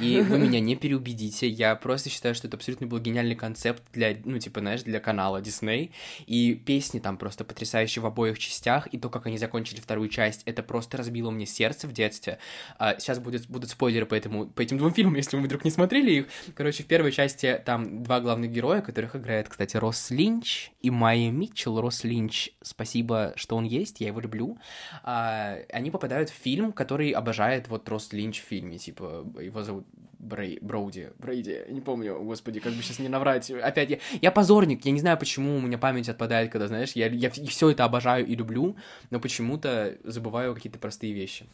И 0.00 0.20
вы 0.20 0.38
меня 0.38 0.60
не 0.60 0.76
переубедите, 0.76 1.48
я 1.48 1.74
просто 1.76 2.10
считаю, 2.10 2.34
что 2.34 2.46
это 2.46 2.58
абсолютно 2.58 2.86
был 2.86 2.98
гениальный 2.98 3.36
концепт 3.36 3.82
для, 3.94 4.14
ну, 4.22 4.38
типа, 4.38 4.60
знаешь, 4.60 4.82
для 4.82 5.00
канала 5.00 5.40
Дисней. 5.40 5.92
И 6.26 6.54
песни 6.54 6.98
там 6.98 7.16
просто 7.16 7.44
потрясающие 7.44 8.02
в 8.02 8.06
обоих 8.06 8.38
частях, 8.38 8.86
и 8.92 8.98
то, 8.98 9.08
как 9.08 9.26
они 9.26 9.38
закончили 9.38 9.80
вторую 9.80 10.10
часть, 10.10 10.42
это 10.44 10.62
просто 10.62 10.98
разбило 10.98 11.30
мне 11.30 11.46
сердца 11.46 11.88
в 11.88 11.92
детстве. 11.92 12.38
А, 12.78 12.98
сейчас 12.98 13.18
будет, 13.18 13.48
будут 13.48 13.70
спойлеры 13.70 14.04
по, 14.04 14.14
этому, 14.14 14.46
по 14.46 14.60
этим 14.60 14.76
двум 14.76 14.92
фильмам, 14.92 15.14
если 15.14 15.38
вы 15.38 15.44
вдруг 15.44 15.64
не 15.64 15.70
смотрели 15.70 16.10
их. 16.10 16.26
Короче, 16.54 16.82
в 16.82 16.86
первой 16.86 17.12
части 17.12 17.43
там 17.52 18.02
два 18.02 18.20
главных 18.20 18.50
героя, 18.50 18.80
которых 18.80 19.16
играет, 19.16 19.48
кстати, 19.48 19.76
Росс 19.76 20.10
Линч 20.10 20.72
и 20.80 20.90
Майя 20.90 21.30
Митчелл. 21.30 21.80
Росс 21.80 22.04
Линч, 22.04 22.50
спасибо, 22.62 23.32
что 23.36 23.56
он 23.56 23.64
есть, 23.64 24.00
я 24.00 24.08
его 24.08 24.20
люблю. 24.20 24.58
А, 25.02 25.56
они 25.72 25.90
попадают 25.90 26.30
в 26.30 26.34
фильм, 26.34 26.72
который 26.72 27.10
обожает 27.10 27.68
вот 27.68 27.88
Росс 27.88 28.12
Линч 28.12 28.40
в 28.40 28.44
фильме, 28.44 28.78
типа, 28.78 29.26
его 29.40 29.62
зовут 29.62 29.86
Брей, 30.24 30.58
Броуди, 30.62 31.10
Брейди, 31.18 31.60
не 31.68 31.80
помню, 31.80 32.18
господи, 32.22 32.58
как 32.58 32.72
бы 32.72 32.82
сейчас 32.82 32.98
не 32.98 33.08
наврать. 33.08 33.50
Опять, 33.50 33.90
я, 33.90 33.98
я 34.22 34.32
позорник, 34.32 34.84
я 34.84 34.92
не 34.92 35.00
знаю, 35.00 35.18
почему 35.18 35.56
у 35.56 35.60
меня 35.60 35.76
память 35.76 36.08
отпадает, 36.08 36.50
когда, 36.50 36.66
знаешь, 36.66 36.92
я, 36.92 37.08
я 37.08 37.30
все 37.30 37.70
это 37.70 37.84
обожаю 37.84 38.26
и 38.26 38.34
люблю, 38.34 38.76
но 39.10 39.20
почему-то 39.20 39.98
забываю 40.02 40.54
какие-то 40.54 40.78
простые 40.78 41.12
вещи. 41.12 41.46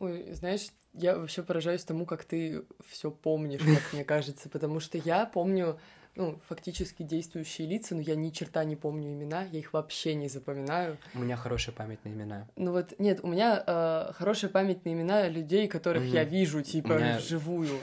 Ой, 0.00 0.32
знаешь, 0.32 0.68
я 0.94 1.16
вообще 1.16 1.42
поражаюсь 1.42 1.84
тому, 1.84 2.06
как 2.06 2.24
ты 2.24 2.64
все 2.88 3.10
помнишь, 3.10 3.60
как 3.60 3.92
мне 3.92 4.04
кажется, 4.04 4.48
потому 4.48 4.80
что 4.80 4.98
я 4.98 5.26
помню 5.26 5.78
ну, 6.16 6.40
фактически 6.48 7.02
действующие 7.02 7.68
лица, 7.68 7.94
но 7.94 8.00
я 8.00 8.16
ни 8.16 8.30
черта 8.30 8.64
не 8.64 8.76
помню 8.76 9.12
имена, 9.12 9.44
я 9.44 9.58
их 9.58 9.72
вообще 9.72 10.14
не 10.14 10.28
запоминаю. 10.28 10.98
У 11.14 11.20
меня 11.20 11.36
хорошая 11.36 11.74
память 11.74 12.04
на 12.04 12.08
имена. 12.08 12.48
Ну 12.56 12.72
вот, 12.72 12.98
нет, 12.98 13.20
у 13.22 13.28
меня 13.28 13.62
э, 13.64 14.12
хорошая 14.14 14.50
память 14.50 14.84
на 14.84 14.92
имена 14.92 15.28
людей, 15.28 15.68
которых 15.68 16.02
mm-hmm. 16.02 16.14
я 16.14 16.24
вижу, 16.24 16.62
типа, 16.62 16.94
меня... 16.94 17.18
вживую. 17.18 17.78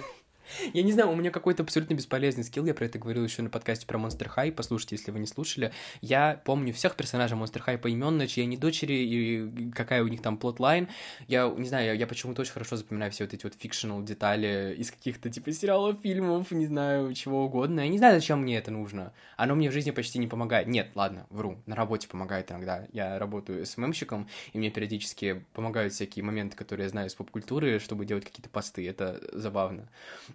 Я 0.74 0.84
не 0.84 0.92
знаю, 0.92 1.10
у 1.12 1.16
меня 1.16 1.32
какой-то 1.32 1.64
абсолютно 1.64 1.94
бесполезный 1.94 2.44
скилл, 2.44 2.66
я 2.66 2.74
про 2.74 2.86
это 2.86 3.00
говорил 3.00 3.24
еще 3.24 3.42
на 3.42 3.50
подкасте 3.50 3.86
про 3.86 4.00
Monster 4.00 4.30
High, 4.36 4.52
послушайте, 4.52 4.96
если 4.96 5.12
вы 5.12 5.20
не 5.20 5.28
слушали. 5.28 5.72
Я 6.02 6.42
помню 6.46 6.74
всех 6.74 6.96
персонажей 6.96 7.38
Monster 7.38 7.64
High 7.66 7.78
поименно, 7.78 8.28
чьи 8.28 8.44
они 8.44 8.58
дочери 8.58 8.94
и 8.94 9.72
какая 9.72 10.04
у 10.04 10.08
них 10.08 10.22
там 10.22 10.38
plotline. 10.38 10.88
Я 11.28 11.48
не 11.50 11.68
знаю, 11.68 11.88
я, 11.88 11.94
я 11.94 12.08
почему-то 12.08 12.42
очень 12.42 12.54
хорошо 12.54 12.76
запоминаю 12.76 13.12
все 13.12 13.26
вот 13.26 13.34
эти 13.34 13.44
вот 13.44 13.54
fictional 13.56 14.04
детали 14.04 14.76
из 14.78 14.92
каких-то 14.92 15.30
типа 15.30 15.52
сериалов, 15.52 16.00
фильмов, 16.02 16.52
не 16.52 16.66
знаю, 16.66 17.14
чего 17.14 17.46
угодно. 17.46 17.82
Я 17.82 17.88
не 17.90 17.98
знаю, 17.98 18.16
зачем 18.16 18.42
мне 18.42 18.58
это 18.58 18.72
нужно. 18.72 19.14
Оно 19.36 19.56
мне 19.56 19.70
в 19.70 19.74
жизни 19.74 19.92
почти 19.92 20.20
не 20.20 20.28
помогает. 20.28 20.68
Нет, 20.68 20.90
ладно, 20.96 21.26
вру, 21.30 21.58
на 21.66 21.76
работе 21.76 22.08
помогает 22.08 22.52
иногда. 22.52 22.88
Я 22.92 23.20
работаю 23.20 23.66
SMM 23.66 23.81
щиком, 23.81 24.28
и 24.54 24.58
мне 24.58 24.70
периодически 24.70 25.44
помогают 25.54 25.94
всякие 25.94 26.24
моменты, 26.24 26.56
которые 26.56 26.86
я 26.86 26.90
знаю 26.90 27.08
из 27.08 27.16
поп-культуры, 27.16 27.80
чтобы 27.80 28.06
делать 28.06 28.26
какие-то 28.26 28.50
посты. 28.50 28.88
Это 28.88 29.22
забавно. 29.34 29.88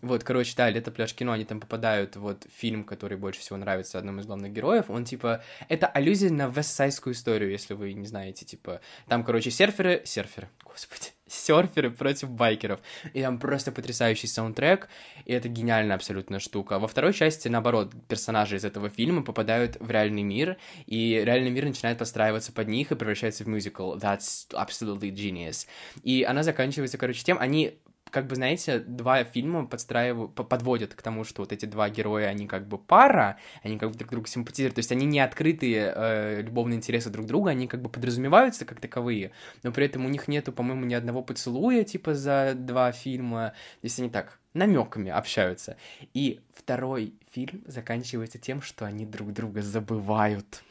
Вот, 0.02 0.24
короче, 0.24 0.54
да, 0.56 0.68
«Лето, 0.68 0.90
пляж, 0.90 1.14
кино», 1.14 1.30
они 1.30 1.44
там 1.44 1.60
попадают 1.60 2.16
вот 2.16 2.44
фильм, 2.52 2.82
который 2.82 3.16
больше 3.16 3.38
всего 3.38 3.56
нравится 3.56 3.98
одному 3.98 4.20
из 4.20 4.26
главных 4.26 4.52
героев. 4.52 4.86
Он, 4.90 5.04
типа, 5.04 5.44
это 5.68 5.86
аллюзия 5.86 6.28
на 6.28 6.48
вестсайдскую 6.48 7.14
историю, 7.14 7.52
если 7.52 7.74
вы 7.74 7.92
не 7.92 8.06
знаете, 8.06 8.44
типа, 8.44 8.80
там, 9.06 9.22
короче, 9.22 9.52
серферы, 9.52 10.02
серферы, 10.04 10.48
господи, 10.64 11.10
серферы 11.28 11.92
против 11.92 12.30
байкеров. 12.30 12.80
И 13.14 13.22
там 13.22 13.38
просто 13.38 13.70
потрясающий 13.70 14.26
саундтрек, 14.26 14.88
и 15.24 15.32
это 15.32 15.48
гениальная 15.48 15.94
абсолютно 15.94 16.40
штука. 16.40 16.80
Во 16.80 16.88
второй 16.88 17.12
части, 17.12 17.46
наоборот, 17.46 17.92
персонажи 18.08 18.56
из 18.56 18.64
этого 18.64 18.90
фильма 18.90 19.22
попадают 19.22 19.76
в 19.78 19.88
реальный 19.88 20.24
мир, 20.24 20.56
и 20.86 21.22
реальный 21.24 21.50
мир 21.50 21.64
начинает 21.66 21.98
подстраиваться 21.98 22.50
под 22.50 22.66
них 22.66 22.90
и 22.90 22.96
превращается 22.96 23.44
в 23.44 23.46
мюзикл. 23.46 23.94
That's 23.94 24.48
absolutely 24.50 25.10
genius. 25.10 25.68
И 26.02 26.24
она 26.24 26.42
заканчивается, 26.42 26.98
короче, 26.98 27.22
тем, 27.22 27.38
они 27.38 27.78
как 28.12 28.26
бы, 28.26 28.36
знаете, 28.36 28.78
два 28.78 29.24
фильма 29.24 29.66
подстраивают, 29.66 30.34
подводят 30.34 30.94
к 30.94 31.00
тому, 31.00 31.24
что 31.24 31.42
вот 31.42 31.50
эти 31.50 31.64
два 31.64 31.88
героя, 31.88 32.28
они 32.28 32.46
как 32.46 32.68
бы 32.68 32.76
пара, 32.76 33.38
они 33.62 33.78
как 33.78 33.90
бы 33.90 33.96
друг 33.96 34.10
друга 34.10 34.28
симпатизируют, 34.28 34.74
то 34.74 34.80
есть 34.80 34.92
они 34.92 35.06
не 35.06 35.18
открытые 35.18 35.92
э, 35.96 36.42
любовные 36.42 36.76
интересы 36.76 37.08
друг 37.08 37.26
друга, 37.26 37.52
они 37.52 37.66
как 37.66 37.80
бы 37.80 37.88
подразумеваются 37.88 38.66
как 38.66 38.80
таковые, 38.80 39.32
но 39.62 39.72
при 39.72 39.86
этом 39.86 40.04
у 40.04 40.10
них 40.10 40.28
нету, 40.28 40.52
по-моему, 40.52 40.84
ни 40.84 40.92
одного 40.92 41.22
поцелуя, 41.22 41.84
типа, 41.84 42.14
за 42.14 42.52
два 42.54 42.92
фильма, 42.92 43.54
если 43.80 44.02
они 44.02 44.10
так 44.10 44.38
намеками 44.52 45.10
общаются. 45.10 45.78
И 46.12 46.40
второй 46.54 47.14
фильм 47.30 47.64
заканчивается 47.66 48.38
тем, 48.38 48.60
что 48.60 48.84
они 48.84 49.06
друг 49.06 49.32
друга 49.32 49.62
забывают. 49.62 50.62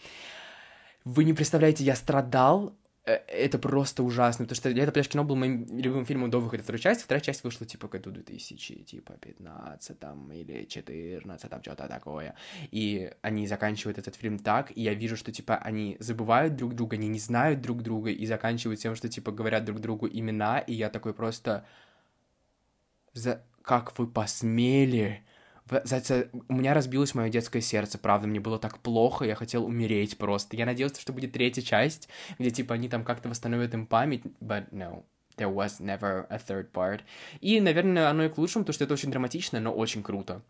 Вы 1.05 1.23
не 1.23 1.33
представляете, 1.33 1.83
я 1.83 1.95
страдал 1.95 2.75
это 3.05 3.57
просто 3.57 4.03
ужасно, 4.03 4.45
потому 4.45 4.55
что 4.55 4.69
«Лето, 4.69 4.91
пляж, 4.91 5.07
кино» 5.07 5.23
был 5.23 5.35
моим 5.35 5.65
любимым 5.65 6.05
фильмом 6.05 6.29
до 6.29 6.39
выхода 6.39 6.61
второй 6.61 6.79
части, 6.79 7.03
вторая 7.03 7.21
часть 7.21 7.43
вышла, 7.43 7.65
типа, 7.65 7.87
году 7.87 8.11
2000, 8.11 8.83
типа, 8.83 9.13
15 9.13 9.99
там, 9.99 10.31
или 10.31 10.65
14, 10.65 11.49
там, 11.49 11.61
что-то 11.63 11.87
такое, 11.87 12.35
и 12.69 13.11
они 13.21 13.47
заканчивают 13.47 13.97
этот 13.97 14.15
фильм 14.15 14.37
так, 14.37 14.71
и 14.77 14.81
я 14.81 14.93
вижу, 14.93 15.17
что, 15.17 15.31
типа, 15.31 15.57
они 15.57 15.97
забывают 15.99 16.55
друг 16.55 16.75
друга, 16.75 16.95
они 16.95 17.07
не 17.07 17.19
знают 17.19 17.61
друг 17.61 17.81
друга, 17.81 18.11
и 18.11 18.25
заканчивают 18.27 18.79
тем, 18.79 18.95
что, 18.95 19.09
типа, 19.09 19.31
говорят 19.31 19.65
друг 19.65 19.79
другу 19.79 20.07
имена, 20.07 20.59
и 20.59 20.73
я 20.73 20.89
такой 20.89 21.13
просто... 21.13 21.65
За... 23.13 23.43
Как 23.63 23.97
вы 23.99 24.07
посмели? 24.07 25.23
У 25.71 26.53
меня 26.53 26.73
разбилось 26.73 27.15
мое 27.15 27.29
детское 27.29 27.61
сердце, 27.61 27.97
правда, 27.97 28.27
мне 28.27 28.39
было 28.39 28.59
так 28.59 28.79
плохо, 28.79 29.25
я 29.25 29.35
хотел 29.35 29.65
умереть 29.65 30.17
просто. 30.17 30.57
Я 30.57 30.65
надеялся, 30.65 31.01
что 31.01 31.13
будет 31.13 31.31
третья 31.31 31.61
часть, 31.61 32.09
где, 32.37 32.51
типа, 32.51 32.75
они 32.75 32.89
там 32.89 33.03
как-то 33.03 33.29
восстановят 33.29 33.73
им 33.73 33.87
память, 33.87 34.23
but 34.41 34.69
no, 34.71 35.03
there 35.37 35.53
was 35.53 35.79
never 35.79 36.27
a 36.29 36.37
third 36.37 36.71
part. 36.71 37.01
И, 37.39 37.61
наверное, 37.61 38.09
оно 38.09 38.25
и 38.25 38.29
к 38.29 38.37
лучшему, 38.37 38.63
потому 38.63 38.73
что 38.73 38.83
это 38.83 38.93
очень 38.93 39.11
драматично, 39.11 39.59
но 39.59 39.73
очень 39.73 40.03
круто. 40.03 40.41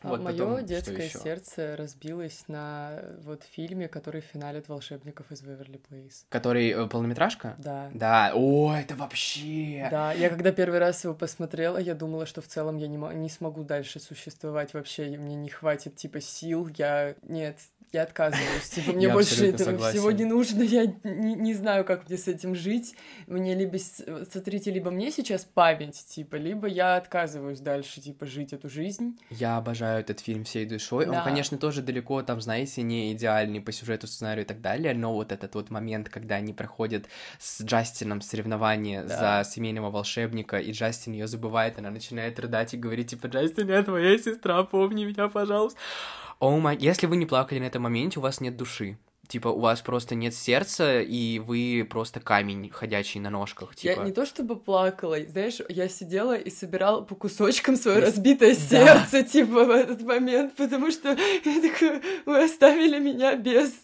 А 0.00 0.08
вот 0.08 0.20
Мое 0.20 0.38
потом, 0.38 0.64
детское 0.64 1.08
сердце 1.08 1.76
разбилось 1.76 2.44
на 2.46 3.02
вот 3.22 3.42
фильме, 3.42 3.88
который 3.88 4.20
финалит 4.20 4.68
волшебников 4.68 5.32
из 5.32 5.42
Веверли 5.42 5.78
Плейс. 5.78 6.24
Который 6.28 6.70
э, 6.70 6.86
полнометражка? 6.86 7.56
Да. 7.58 7.90
Да. 7.92 8.32
О, 8.34 8.74
это 8.74 8.94
вообще. 8.94 9.88
Да, 9.90 10.12
я 10.12 10.28
когда 10.28 10.52
первый 10.52 10.78
раз 10.78 11.02
его 11.02 11.14
посмотрела, 11.14 11.78
я 11.78 11.94
думала, 11.94 12.26
что 12.26 12.40
в 12.40 12.46
целом 12.46 12.76
я 12.76 12.86
не, 12.86 12.96
не 12.96 13.28
смогу 13.28 13.64
дальше 13.64 13.98
существовать 13.98 14.72
вообще, 14.72 15.08
мне 15.16 15.34
не 15.34 15.48
хватит 15.48 15.96
типа 15.96 16.20
сил, 16.20 16.68
я 16.76 17.16
нет, 17.22 17.58
я 17.92 18.02
отказываюсь. 18.02 18.68
Типа, 18.70 18.92
мне 18.92 19.08
больше 19.08 19.46
этого 19.46 19.70
согласен. 19.70 19.98
всего 19.98 20.10
не 20.10 20.24
нужно, 20.24 20.62
я 20.62 20.86
не, 21.04 21.34
не 21.34 21.54
знаю, 21.54 21.84
как 21.84 22.08
мне 22.08 22.18
с 22.18 22.28
этим 22.28 22.54
жить. 22.54 22.94
Мне 23.26 23.54
либо, 23.54 23.78
смотрите, 23.78 24.70
либо 24.70 24.90
мне 24.90 25.10
сейчас 25.10 25.44
память, 25.44 26.04
типа, 26.08 26.36
либо 26.36 26.66
я 26.66 26.96
отказываюсь 26.96 27.60
дальше, 27.60 28.00
типа, 28.00 28.26
жить 28.26 28.52
эту 28.52 28.68
жизнь. 28.68 29.18
Я 29.30 29.56
обожаю 29.56 30.00
этот 30.00 30.20
фильм 30.20 30.44
всей 30.44 30.66
душой. 30.66 31.06
Да. 31.06 31.12
Он, 31.18 31.24
конечно, 31.24 31.58
тоже 31.58 31.82
далеко, 31.82 32.22
там, 32.22 32.40
знаете, 32.40 32.82
не 32.82 33.12
идеальный 33.12 33.60
по 33.60 33.72
сюжету, 33.72 34.06
сценарию 34.06 34.44
и 34.44 34.48
так 34.48 34.60
далее, 34.60 34.94
но 34.94 35.14
вот 35.14 35.32
этот 35.32 35.54
вот 35.54 35.70
момент, 35.70 36.08
когда 36.08 36.36
они 36.36 36.52
проходят 36.52 37.06
с 37.38 37.62
Джастином 37.62 38.20
соревнование 38.20 39.02
да. 39.02 39.42
за 39.42 39.50
семейного 39.50 39.90
волшебника, 39.90 40.58
и 40.58 40.72
Джастин 40.72 41.12
ее 41.12 41.26
забывает, 41.26 41.78
она 41.78 41.90
начинает 41.90 42.38
рыдать 42.38 42.74
и 42.74 42.76
говорить, 42.76 43.10
типа, 43.10 43.26
Джастин, 43.26 43.68
я 43.68 43.82
твоя 43.82 44.18
сестра, 44.18 44.62
помни 44.64 45.04
меня, 45.04 45.28
пожалуйста. 45.28 45.78
Oh 46.40 46.60
май... 46.60 46.76
Если 46.78 47.06
вы 47.06 47.16
не 47.16 47.26
плакали 47.26 47.58
на 47.58 47.64
этом 47.64 47.82
моменте, 47.82 48.20
у 48.20 48.22
вас 48.22 48.40
нет 48.40 48.56
души. 48.56 48.98
Типа, 49.28 49.48
у 49.48 49.60
вас 49.60 49.82
просто 49.82 50.14
нет 50.14 50.34
сердца, 50.34 51.02
и 51.02 51.38
вы 51.38 51.86
просто 51.88 52.18
камень, 52.18 52.70
ходячий 52.70 53.20
на 53.20 53.28
ножках. 53.28 53.76
Типа. 53.76 54.00
Я 54.00 54.04
не 54.06 54.12
то 54.12 54.24
чтобы 54.24 54.56
плакала, 54.56 55.18
знаешь, 55.28 55.58
я 55.68 55.86
сидела 55.88 56.34
и 56.34 56.48
собирала 56.48 57.02
по 57.02 57.14
кусочкам 57.14 57.76
свое 57.76 57.98
разбитое 57.98 58.54
да. 58.54 58.60
сердце, 58.60 59.22
типа, 59.22 59.64
в 59.64 59.70
этот 59.70 60.00
момент, 60.00 60.54
потому 60.56 60.90
что 60.90 61.10
я 61.44 61.60
такая, 61.60 62.00
вы 62.24 62.42
оставили 62.42 62.98
меня 62.98 63.36
без 63.36 63.74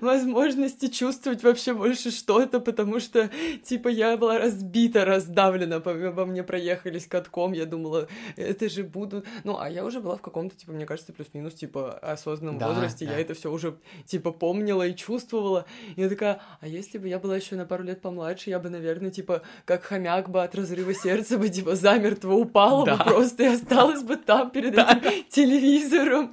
возможности 0.00 0.88
чувствовать 0.88 1.42
вообще 1.42 1.74
больше 1.74 2.10
что-то, 2.10 2.60
потому 2.60 3.00
что, 3.00 3.30
типа, 3.62 3.88
я 3.88 4.16
была 4.16 4.38
разбита, 4.38 5.04
раздавлена, 5.04 5.80
по, 5.80 5.92
по 6.12 6.24
мне 6.24 6.42
проехались 6.42 7.06
катком, 7.06 7.52
я 7.52 7.66
думала, 7.66 8.08
это 8.36 8.68
же 8.68 8.84
буду... 8.84 9.24
Ну, 9.42 9.58
а 9.58 9.68
я 9.68 9.84
уже 9.84 10.00
была 10.00 10.16
в 10.16 10.22
каком-то, 10.22 10.56
типа, 10.56 10.72
мне 10.72 10.86
кажется, 10.86 11.12
плюс-минус, 11.12 11.54
типа, 11.54 11.98
осознанном 11.98 12.58
да, 12.58 12.68
возрасте, 12.68 13.04
да. 13.04 13.12
я 13.12 13.20
это 13.20 13.34
все 13.34 13.50
уже, 13.50 13.76
типа, 14.06 14.32
помнила 14.32 14.86
и 14.86 14.93
чувствовала. 14.94 15.66
И 15.96 16.02
я 16.02 16.08
такая, 16.08 16.40
а 16.60 16.66
если 16.66 16.98
бы 16.98 17.08
я 17.08 17.18
была 17.18 17.36
еще 17.36 17.56
на 17.56 17.64
пару 17.64 17.84
лет 17.84 18.00
помладше, 18.00 18.50
я 18.50 18.58
бы, 18.58 18.70
наверное, 18.70 19.10
типа, 19.10 19.42
как 19.64 19.82
хомяк 19.84 20.30
бы 20.30 20.42
от 20.42 20.54
разрыва 20.54 20.94
сердца 20.94 21.38
бы, 21.38 21.48
типа, 21.48 21.76
замертво 21.76 22.32
упала 22.32 22.84
да. 22.84 22.96
бы 22.96 23.04
просто 23.04 23.44
и 23.44 23.46
осталась 23.46 24.02
бы 24.02 24.16
там 24.16 24.50
перед 24.50 24.74
этим 24.74 25.24
телевизором. 25.28 26.32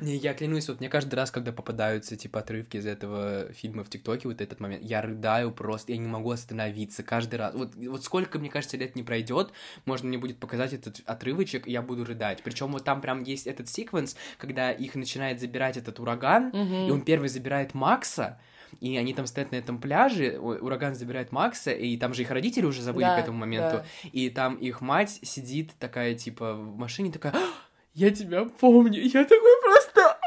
Не, 0.00 0.16
я 0.16 0.34
клянусь, 0.34 0.68
вот 0.68 0.80
мне 0.80 0.88
каждый 0.88 1.14
раз, 1.14 1.30
когда 1.30 1.52
попадаются, 1.52 2.16
типа, 2.16 2.40
отрывки 2.40 2.76
из 2.76 2.86
этого 2.86 3.52
фильма 3.52 3.84
в 3.84 3.90
ТикТоке, 3.90 4.28
вот 4.28 4.40
этот 4.40 4.60
момент, 4.60 4.82
я 4.82 5.02
рыдаю 5.02 5.50
просто, 5.52 5.92
я 5.92 5.98
не 5.98 6.08
могу 6.08 6.30
остановиться 6.30 7.02
каждый 7.02 7.36
раз. 7.36 7.54
Вот, 7.54 7.74
вот 7.74 8.04
сколько, 8.04 8.38
мне 8.38 8.50
кажется, 8.50 8.76
лет 8.76 8.96
не 8.96 9.02
пройдет, 9.02 9.52
можно 9.86 10.08
мне 10.08 10.18
будет 10.18 10.38
показать 10.38 10.72
этот 10.72 11.00
отрывочек, 11.06 11.66
и 11.66 11.72
я 11.72 11.82
буду 11.82 12.04
рыдать. 12.04 12.42
Причем 12.42 12.72
вот 12.72 12.84
там 12.84 13.00
прям 13.00 13.22
есть 13.22 13.46
этот 13.46 13.68
секвенс, 13.68 14.16
когда 14.38 14.70
их 14.70 14.94
начинает 14.94 15.40
забирать 15.40 15.76
этот 15.76 16.00
ураган, 16.00 16.48
угу. 16.48 16.88
и 16.88 16.90
он 16.90 17.02
первый 17.02 17.28
забирает 17.28 17.74
Макса, 17.84 18.38
и 18.80 18.96
они 18.96 19.12
там 19.12 19.26
стоят 19.26 19.52
на 19.52 19.56
этом 19.56 19.78
пляже, 19.78 20.38
ураган 20.38 20.94
забирает 20.94 21.32
Макса, 21.32 21.70
и 21.70 21.98
там 21.98 22.14
же 22.14 22.22
их 22.22 22.30
родители 22.30 22.64
уже 22.64 22.80
забыли 22.80 23.04
да, 23.04 23.16
к 23.16 23.20
этому 23.20 23.36
моменту, 23.36 23.76
да. 23.76 24.08
и 24.10 24.30
там 24.30 24.54
их 24.54 24.80
мать 24.80 25.20
сидит 25.22 25.72
такая, 25.78 26.14
типа, 26.14 26.54
в 26.54 26.78
машине, 26.78 27.12
такая, 27.12 27.34
«А, 27.34 27.46
я 27.92 28.10
тебя 28.10 28.46
помню, 28.46 29.02
я 29.02 29.24
такой 29.24 29.60
просто... 29.62 30.00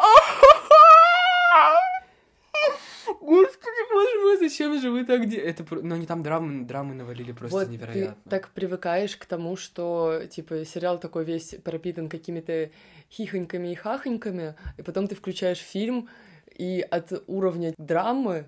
Господи, 3.22 3.92
боже 3.92 4.20
мой, 4.22 4.38
зачем 4.38 4.80
же 4.80 4.92
вы 4.92 5.04
так 5.04 5.28
делаете? 5.28 5.64
Это, 5.64 5.66
ну, 5.82 5.96
они 5.96 6.06
там 6.06 6.22
драмы, 6.22 6.64
драмы 6.64 6.94
навалили 6.94 7.32
просто 7.32 7.58
вот 7.58 7.70
невероятно. 7.70 8.16
ты 8.24 8.30
так 8.30 8.50
привыкаешь 8.52 9.18
к 9.18 9.26
тому, 9.26 9.58
что, 9.58 10.22
типа, 10.30 10.64
сериал 10.64 11.00
такой 11.00 11.26
весь 11.26 11.56
пропитан 11.64 12.08
какими-то 12.08 12.70
хихоньками 13.12 13.72
и 13.72 13.76
хахоньками, 13.76 14.56
и 14.78 14.84
потом 14.84 15.08
ты 15.08 15.16
включаешь 15.16 15.58
фильм, 15.58 16.08
и 16.58 16.86
от 16.90 17.24
уровня 17.28 17.74
драмы 17.78 18.48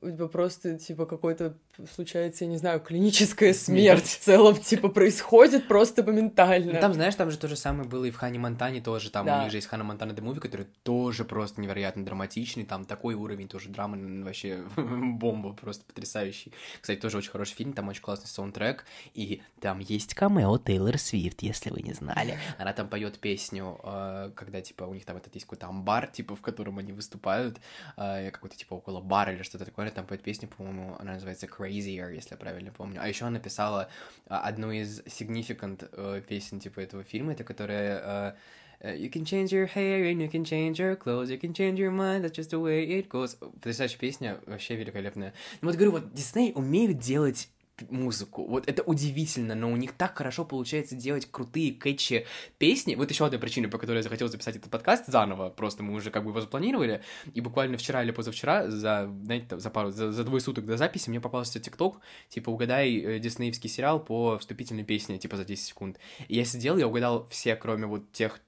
типа 0.00 0.28
просто, 0.28 0.78
типа, 0.78 1.06
какой-то 1.06 1.56
случается, 1.92 2.44
я 2.44 2.50
не 2.50 2.56
знаю, 2.56 2.80
клиническая 2.80 3.52
смерть 3.52 4.06
в 4.06 4.18
целом, 4.18 4.56
типа, 4.56 4.88
происходит 4.88 5.68
просто 5.68 6.02
моментально. 6.02 6.72
Ну, 6.74 6.80
там, 6.80 6.94
знаешь, 6.94 7.14
там 7.14 7.30
же 7.30 7.38
то 7.38 7.48
же 7.48 7.56
самое 7.56 7.88
было 7.88 8.04
и 8.04 8.10
в 8.10 8.16
Хане 8.16 8.38
Монтане 8.38 8.80
тоже, 8.80 9.10
там 9.10 9.26
да. 9.26 9.38
у 9.38 9.42
них 9.42 9.50
же 9.50 9.58
есть 9.58 9.66
Хана 9.66 9.84
Монтана 9.84 10.12
The 10.12 10.22
Movie, 10.22 10.40
который 10.40 10.66
тоже 10.82 11.24
просто 11.24 11.60
невероятно 11.60 12.04
драматичный, 12.04 12.64
там 12.64 12.84
такой 12.84 13.14
уровень 13.14 13.48
тоже 13.48 13.68
драмы, 13.68 14.24
вообще 14.24 14.64
бомба, 14.76 15.52
просто 15.52 15.84
потрясающий. 15.84 16.52
Кстати, 16.80 16.98
тоже 16.98 17.18
очень 17.18 17.30
хороший 17.30 17.54
фильм, 17.54 17.72
там 17.72 17.88
очень 17.88 18.02
классный 18.02 18.28
саундтрек, 18.28 18.84
и 19.14 19.42
там 19.60 19.78
есть 19.80 20.14
камео 20.14 20.58
Тейлор 20.58 20.98
Свифт, 20.98 21.42
если 21.42 21.70
вы 21.70 21.82
не 21.82 21.92
знали. 21.92 22.38
Она 22.58 22.72
там 22.72 22.88
поет 22.88 23.18
песню, 23.18 23.78
э, 23.82 24.30
когда, 24.34 24.60
типа, 24.60 24.84
у 24.84 24.94
них 24.94 25.04
там 25.04 25.16
этот 25.16 25.34
есть 25.34 25.46
какой-то 25.46 25.66
амбар, 25.66 26.06
типа, 26.06 26.36
в 26.36 26.40
котором 26.40 26.78
они 26.78 26.92
выступают, 26.92 27.58
э, 27.96 28.30
какой-то, 28.30 28.56
типа, 28.56 28.74
около 28.74 29.00
бара 29.00 29.32
или 29.32 29.42
что-то 29.42 29.64
такое, 29.64 29.89
там 29.90 30.06
поет 30.06 30.22
песню, 30.22 30.48
по-моему, 30.48 30.96
она 30.98 31.14
называется 31.14 31.46
Crazier, 31.46 32.14
если 32.14 32.32
я 32.32 32.36
правильно 32.36 32.70
помню. 32.70 33.00
А 33.02 33.08
еще 33.08 33.24
она 33.24 33.38
написала 33.38 33.88
а, 34.26 34.40
одну 34.40 34.70
из 34.70 35.00
significant 35.00 35.90
uh, 35.92 36.20
песен, 36.20 36.60
типа, 36.60 36.80
этого 36.80 37.04
фильма, 37.04 37.32
это 37.32 37.44
которая... 37.44 37.98
Uh, 37.98 38.36
You 38.82 39.10
can 39.10 39.26
change 39.26 39.52
your 39.52 39.66
hair 39.66 40.06
and 40.06 40.22
you 40.22 40.30
can 40.30 40.42
change 40.42 40.78
your 40.78 40.96
clothes, 40.96 41.28
you 41.28 41.38
can 41.38 41.52
change 41.52 41.78
your 41.78 41.90
mind, 41.90 42.24
that's 42.24 42.34
just 42.34 42.48
the 42.48 42.58
way 42.58 42.82
it 42.82 43.10
goes. 43.10 43.36
Потрясающая 43.36 43.98
песня, 43.98 44.40
вообще 44.46 44.74
великолепная. 44.74 45.34
Ну 45.60 45.68
вот 45.68 45.76
говорю, 45.76 45.92
вот 45.92 46.14
Дисней 46.14 46.52
умеют 46.54 46.98
делать 46.98 47.50
музыку. 47.88 48.46
Вот 48.46 48.68
это 48.68 48.82
удивительно, 48.82 49.54
но 49.54 49.70
у 49.70 49.76
них 49.76 49.92
так 49.92 50.16
хорошо 50.16 50.44
получается 50.44 50.94
делать 50.94 51.26
крутые 51.30 51.72
кэтчи 51.72 52.26
песни. 52.58 52.94
Вот 52.94 53.10
еще 53.10 53.26
одна 53.26 53.38
причина, 53.38 53.68
по 53.68 53.78
которой 53.78 53.98
я 53.98 54.02
захотел 54.02 54.28
записать 54.28 54.56
этот 54.56 54.70
подкаст 54.70 55.06
заново. 55.06 55.50
Просто 55.50 55.82
мы 55.82 55.94
уже 55.94 56.10
как 56.10 56.24
бы 56.24 56.30
его 56.30 56.40
запланировали. 56.40 57.02
И 57.34 57.40
буквально 57.40 57.76
вчера 57.76 58.02
или 58.02 58.10
позавчера, 58.10 58.68
за, 58.68 59.10
знаете, 59.24 59.58
за 59.58 59.70
пару, 59.70 59.90
за, 59.90 60.12
за 60.12 60.24
двое 60.24 60.40
суток 60.40 60.66
до 60.66 60.76
записи, 60.76 61.10
мне 61.10 61.20
попался 61.20 61.60
ТикТок, 61.60 62.00
типа, 62.28 62.50
угадай 62.50 62.96
э, 62.96 63.18
диснеевский 63.18 63.70
сериал 63.70 64.00
по 64.00 64.38
вступительной 64.38 64.84
песне, 64.84 65.18
типа, 65.18 65.36
за 65.36 65.44
10 65.44 65.64
секунд. 65.64 65.98
И 66.28 66.36
я 66.36 66.44
сидел, 66.44 66.76
я 66.76 66.86
угадал 66.86 67.26
все, 67.30 67.56
кроме 67.56 67.86
вот 67.86 68.12
тех 68.12 68.40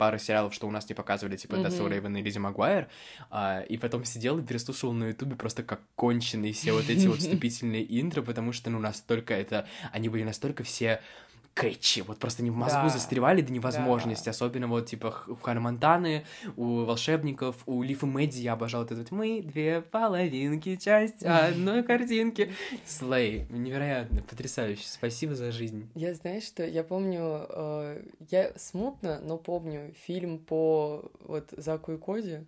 пары 0.00 0.18
сериалов, 0.18 0.54
что 0.54 0.66
у 0.66 0.70
нас 0.70 0.88
не 0.88 0.94
показывали, 0.94 1.36
типа 1.36 1.56
mm-hmm. 1.56 1.66
That's 1.66 1.88
Рейвен 1.88 2.16
и 2.16 2.22
Лизи 2.22 2.38
Магуайр, 2.38 2.88
а, 3.30 3.60
и 3.60 3.76
потом 3.76 4.06
сидел 4.06 4.38
и 4.38 4.42
переслушивал 4.42 4.94
на 4.94 5.08
Ютубе 5.08 5.36
просто 5.36 5.62
как 5.62 5.82
конченый 5.94 6.52
все 6.52 6.72
вот 6.72 6.88
эти 6.88 7.06
вот 7.06 7.18
вступительные 7.20 7.84
интро, 8.00 8.22
потому 8.22 8.54
что, 8.54 8.70
ну, 8.70 8.78
настолько 8.78 9.34
это... 9.34 9.68
Они 9.92 10.08
были 10.08 10.22
настолько 10.22 10.64
все 10.64 11.02
кэтчи, 11.54 12.00
вот 12.00 12.18
просто 12.18 12.42
не 12.42 12.50
в 12.50 12.56
мозгу 12.56 12.84
да. 12.84 12.88
застревали 12.88 13.42
до 13.42 13.52
невозможности, 13.52 14.26
да. 14.26 14.30
особенно 14.30 14.66
вот 14.66 14.86
типа 14.86 15.14
у 15.26 15.34
Хана 15.36 15.60
Монтаны, 15.60 16.24
у 16.56 16.84
волшебников, 16.84 17.56
у 17.66 17.82
Лифа 17.82 18.06
Мэдди 18.06 18.40
я 18.40 18.54
обожал 18.54 18.82
вот 18.82 18.92
этот 18.92 19.10
«Мы 19.10 19.42
две 19.42 19.82
половинки, 19.82 20.76
часть 20.76 21.22
одной 21.22 21.82
картинки». 21.82 22.52
Слей, 22.86 23.46
невероятно, 23.50 24.22
потрясающе, 24.22 24.84
спасибо 24.86 25.34
за 25.34 25.52
жизнь. 25.52 25.90
Я, 25.94 26.14
знаешь, 26.14 26.44
что 26.44 26.64
я 26.64 26.84
помню, 26.84 27.46
э, 27.48 28.04
я 28.30 28.52
смутно, 28.56 29.20
но 29.20 29.36
помню 29.36 29.92
фильм 30.06 30.38
по 30.38 31.10
вот 31.20 31.52
Заку 31.56 31.92
и 31.92 31.98
Коди, 31.98 32.40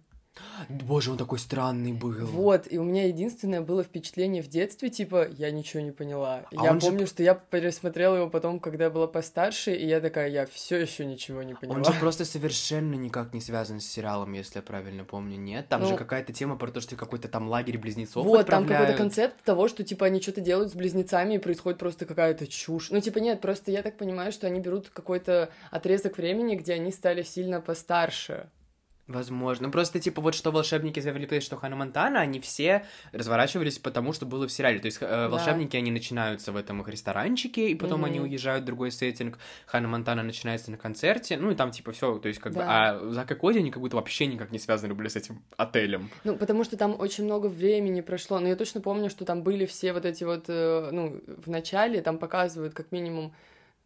Боже, 0.68 1.10
он 1.10 1.18
такой 1.18 1.38
странный 1.38 1.92
был. 1.92 2.26
Вот, 2.26 2.66
и 2.70 2.78
у 2.78 2.84
меня 2.84 3.06
единственное 3.06 3.60
было 3.60 3.82
впечатление 3.82 4.42
в 4.42 4.48
детстве, 4.48 4.88
типа, 4.88 5.28
я 5.28 5.50
ничего 5.50 5.82
не 5.82 5.90
поняла. 5.90 6.44
А 6.56 6.64
я 6.64 6.74
помню, 6.74 7.00
же... 7.00 7.06
что 7.06 7.22
я 7.22 7.34
пересмотрела 7.34 8.16
его 8.16 8.30
потом, 8.30 8.58
когда 8.60 8.84
я 8.84 8.90
была 8.90 9.06
постарше, 9.06 9.74
и 9.74 9.86
я 9.86 10.00
такая, 10.00 10.28
я 10.28 10.46
все 10.46 10.78
еще 10.78 11.04
ничего 11.04 11.42
не 11.42 11.54
поняла. 11.54 11.76
Он 11.76 11.84
же 11.84 11.92
просто 11.94 12.24
совершенно 12.24 12.94
никак 12.94 13.34
не 13.34 13.40
связан 13.40 13.80
с 13.80 13.86
сериалом, 13.86 14.32
если 14.32 14.58
я 14.58 14.62
правильно 14.62 15.04
помню, 15.04 15.36
нет? 15.36 15.68
Там 15.68 15.82
ну, 15.82 15.88
же 15.88 15.96
какая-то 15.96 16.32
тема 16.32 16.56
про 16.56 16.70
то, 16.70 16.80
что 16.80 16.96
какой-то 16.96 17.28
там 17.28 17.48
лагерь 17.48 17.78
близнецов 17.78 18.24
Вот, 18.24 18.40
отправляют. 18.40 18.68
там 18.68 18.78
какой-то 18.78 18.98
концепт 18.98 19.42
того, 19.44 19.68
что, 19.68 19.84
типа, 19.84 20.06
они 20.06 20.20
что-то 20.20 20.40
делают 20.40 20.70
с 20.70 20.74
близнецами, 20.74 21.34
и 21.34 21.38
происходит 21.38 21.78
просто 21.78 22.06
какая-то 22.06 22.46
чушь. 22.46 22.90
Ну, 22.90 23.00
типа, 23.00 23.18
нет, 23.18 23.40
просто 23.40 23.70
я 23.70 23.82
так 23.82 23.96
понимаю, 23.96 24.32
что 24.32 24.46
они 24.46 24.60
берут 24.60 24.88
какой-то 24.88 25.50
отрезок 25.70 26.16
времени, 26.16 26.56
где 26.56 26.74
они 26.74 26.90
стали 26.90 27.22
сильно 27.22 27.60
постарше. 27.60 28.48
Возможно. 29.08 29.68
Просто, 29.68 29.98
типа, 29.98 30.20
вот 30.20 30.34
что 30.34 30.52
волшебники 30.52 31.00
Плейс, 31.26 31.44
что 31.44 31.56
Хана 31.56 31.74
Монтана, 31.74 32.20
они 32.20 32.38
все 32.38 32.86
разворачивались 33.12 33.78
потому, 33.78 34.12
что 34.12 34.26
было 34.26 34.46
в 34.46 34.52
сериале. 34.52 34.78
То 34.78 34.86
есть 34.86 34.98
э, 35.00 35.28
волшебники, 35.28 35.72
да. 35.72 35.78
они 35.78 35.90
начинаются 35.90 36.52
в 36.52 36.56
этом 36.56 36.80
их 36.82 36.88
ресторанчике, 36.88 37.68
и 37.68 37.74
потом 37.74 38.04
mm-hmm. 38.04 38.08
они 38.08 38.20
уезжают 38.20 38.62
в 38.62 38.66
другой 38.66 38.92
сеттинг. 38.92 39.38
Хана 39.66 39.88
Монтана 39.88 40.22
начинается 40.22 40.70
на 40.70 40.76
концерте. 40.76 41.36
Ну, 41.36 41.50
и 41.50 41.54
там, 41.56 41.72
типа, 41.72 41.92
все, 41.92 42.18
то 42.18 42.28
есть, 42.28 42.40
как 42.40 42.52
да. 42.54 42.60
бы... 42.60 42.66
А 42.66 43.12
Зак 43.12 43.32
и 43.32 43.34
Коди, 43.34 43.58
они 43.58 43.70
как 43.70 43.82
будто 43.82 43.96
вообще 43.96 44.26
никак 44.26 44.52
не 44.52 44.58
связаны 44.58 44.94
были 44.94 45.08
с 45.08 45.16
этим 45.16 45.42
отелем. 45.56 46.08
Ну, 46.22 46.36
потому 46.36 46.62
что 46.62 46.76
там 46.76 46.94
очень 46.98 47.24
много 47.24 47.48
времени 47.48 48.02
прошло. 48.02 48.38
Но 48.38 48.48
я 48.48 48.56
точно 48.56 48.80
помню, 48.80 49.10
что 49.10 49.24
там 49.24 49.42
были 49.42 49.66
все 49.66 49.92
вот 49.92 50.04
эти 50.06 50.22
вот, 50.22 50.44
э, 50.48 50.90
ну, 50.92 51.20
в 51.26 51.50
начале 51.50 52.02
там 52.02 52.18
показывают 52.18 52.72
как 52.74 52.92
минимум 52.92 53.34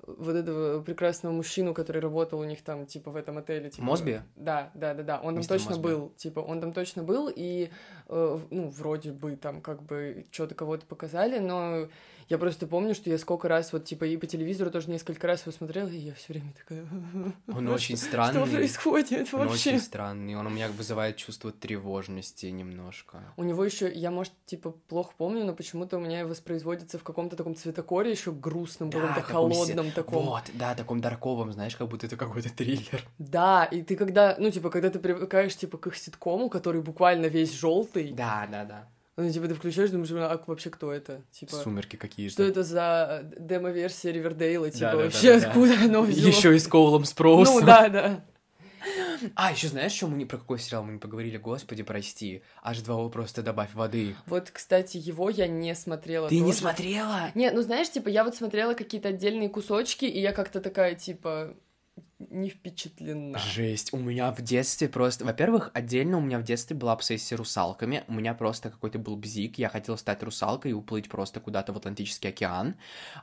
вот 0.07 0.37
этого 0.37 0.83
прекрасного 0.83 1.33
мужчину, 1.33 1.75
который 1.75 2.01
работал 2.01 2.41
у 2.41 2.45
них 2.45 2.63
там, 2.63 2.87
типа, 2.87 3.11
в 3.11 3.17
этом 3.17 3.39
отеле. 3.39 3.71
Типа, 3.71 3.85
Мосби? 3.85 4.21
Да, 4.37 4.71
да, 4.75 4.95
да, 4.95 5.03
да. 5.03 5.21
Он 5.21 5.37
Мистер 5.37 5.59
там 5.59 5.59
точно 5.59 5.71
Мосби. 5.71 5.83
был, 5.83 6.09
типа, 6.17 6.41
он 6.41 6.61
там 6.61 6.73
точно 6.73 7.03
был, 7.03 7.31
и, 7.35 7.71
э, 8.09 8.39
ну, 8.51 8.69
вроде 8.71 9.13
бы 9.13 9.37
там 9.37 9.61
как 9.61 9.83
бы 9.83 10.27
что-то 10.31 10.55
кого-то 10.55 10.87
показали, 10.87 11.39
но 11.39 11.89
я 12.29 12.39
просто 12.39 12.67
помню, 12.67 12.95
что 12.95 13.09
я 13.09 13.19
сколько 13.19 13.49
раз 13.49 13.73
вот 13.73 13.85
типа 13.85 14.05
и 14.05 14.17
по 14.17 14.27
телевизору 14.27 14.71
тоже 14.71 14.91
несколько 14.91 15.27
раз 15.27 15.43
его 15.43 15.53
смотрела, 15.53 15.89
и 15.89 15.97
я 15.97 16.15
все 16.15 16.33
время 16.33 16.53
такая. 16.59 16.87
Он 17.47 17.69
очень 17.69 17.97
странный. 17.97 18.45
Что 18.45 18.57
происходит 18.57 19.33
вообще? 19.33 19.37
Он 19.37 19.49
очень 19.49 19.81
странный. 19.81 20.35
Он 20.35 20.47
у 20.47 20.51
меня 20.51 20.69
вызывает 20.69 21.17
чувство 21.17 21.53
тревожности 21.53 22.47
немножко. 22.47 23.23
У 23.37 23.45
него 23.45 23.65
еще, 23.65 23.93
я 23.93 24.11
может 24.11 24.33
типа 24.45 24.73
плохо 24.89 25.13
помню, 25.17 25.45
но 25.45 25.55
почему-то 25.55 25.99
у 25.99 26.01
меня 26.01 26.27
воспроизводится 26.27 26.99
в 26.99 27.05
каком-то 27.05 27.37
таком 27.37 27.55
цветокоре 27.55 28.11
еще 28.11 28.33
грустном, 28.33 28.91
да, 28.91 29.01
каком-то 29.01 29.23
холодном 29.23 29.93
таком. 29.93 30.27
Вот, 30.27 30.45
да, 30.55 30.75
таком 30.75 31.01
дарковом, 31.01 31.53
знаешь, 31.53 31.77
как 31.77 31.89
будто 31.89 32.07
это 32.07 32.17
какой-то 32.17 32.53
триллер. 32.53 33.03
Да, 33.19 33.65
и 33.65 33.83
ты 33.83 33.95
когда, 33.95 34.35
ну 34.39 34.51
типа, 34.51 34.71
когда 34.71 34.91
ты 34.91 34.99
привыкаешь 34.99 35.57
типа 35.57 35.79
к 35.79 35.87
их 35.87 35.97
ситкому, 35.97 36.49
который 36.49 36.83
буквально 36.83 37.27
весь 37.27 37.53
желтый. 37.53 38.11
Да, 38.13 38.49
да, 38.51 38.65
да. 38.65 38.89
Ну, 39.17 39.31
типа, 39.31 39.49
ты 39.49 39.55
включаешь, 39.55 39.91
думаешь, 39.91 40.11
а 40.13 40.43
вообще 40.47 40.69
кто 40.69 40.93
это? 40.93 41.23
Типа, 41.33 41.57
Сумерки 41.57 41.97
какие-то. 41.97 42.35
Что 42.35 42.43
это 42.43 42.63
за 42.63 43.23
демо-версия 43.39 44.13
Ривердейла? 44.13 44.71
Типа, 44.71 44.91
да, 44.91 44.97
вообще 44.97 45.39
да, 45.41 45.49
откуда 45.49 45.75
да. 45.75 45.85
оно 45.85 46.03
взяло? 46.03 46.29
Еще 46.29 46.55
и 46.55 46.59
с 46.59 46.69
Коулом 46.69 47.07
Спроусом. 47.07 47.61
Ну, 47.61 47.67
да, 47.67 47.89
да. 47.89 48.25
А, 49.35 49.53
еще 49.53 49.69
знаешь, 49.69 49.93
что 49.93 50.07
мы 50.07 50.17
не 50.19 50.27
про 50.27 50.37
какой 50.37 50.59
сериал 50.59 50.85
мы 50.85 50.93
не 50.93 50.99
поговорили? 50.99 51.39
Господи, 51.39 51.83
прости. 51.83 52.43
H2O 52.65 53.11
просто 53.11 53.43
добавь 53.43 53.75
воды. 53.75 54.15
Вот, 54.27 54.51
кстати, 54.51 54.99
его 54.99 55.31
я 55.31 55.47
не 55.47 55.75
смотрела. 55.75 56.29
Ты 56.29 56.37
тоже. 56.37 56.45
не 56.45 56.53
смотрела? 56.53 57.31
Нет, 57.35 57.55
ну 57.55 57.63
знаешь, 57.63 57.91
типа, 57.91 58.09
я 58.09 58.23
вот 58.23 58.37
смотрела 58.37 58.75
какие-то 58.75 59.09
отдельные 59.09 59.49
кусочки, 59.49 60.05
и 60.05 60.21
я 60.21 60.33
как-то 60.33 60.61
такая, 60.61 60.95
типа, 60.95 61.57
не 62.19 62.49
впечатлена. 62.49 63.39
Жесть. 63.39 63.93
У 63.93 63.99
меня 63.99 64.33
в 64.33 64.41
детстве 64.41 64.89
просто... 64.89 65.25
Во-первых, 65.25 65.71
отдельно 65.75 66.19
у 66.19 66.21
меня 66.21 66.39
в 66.39 66.43
детстве 66.43 66.77
была 66.77 66.93
обсессия 66.93 67.37
русалками. 67.37 68.05
У 68.09 68.15
меня 68.15 68.35
просто 68.35 68.71
какой-то 68.71 68.99
был 68.99 69.17
бзик. 69.17 69.59
Я 69.59 69.69
хотел 69.69 69.97
стать 69.97 70.23
русалкой 70.23 70.71
и 70.73 70.75
уплыть 70.75 71.09
просто 71.09 71.41
куда-то 71.41 71.73
в 71.73 71.77
Атлантический 71.77 72.31
океан. 72.31 72.75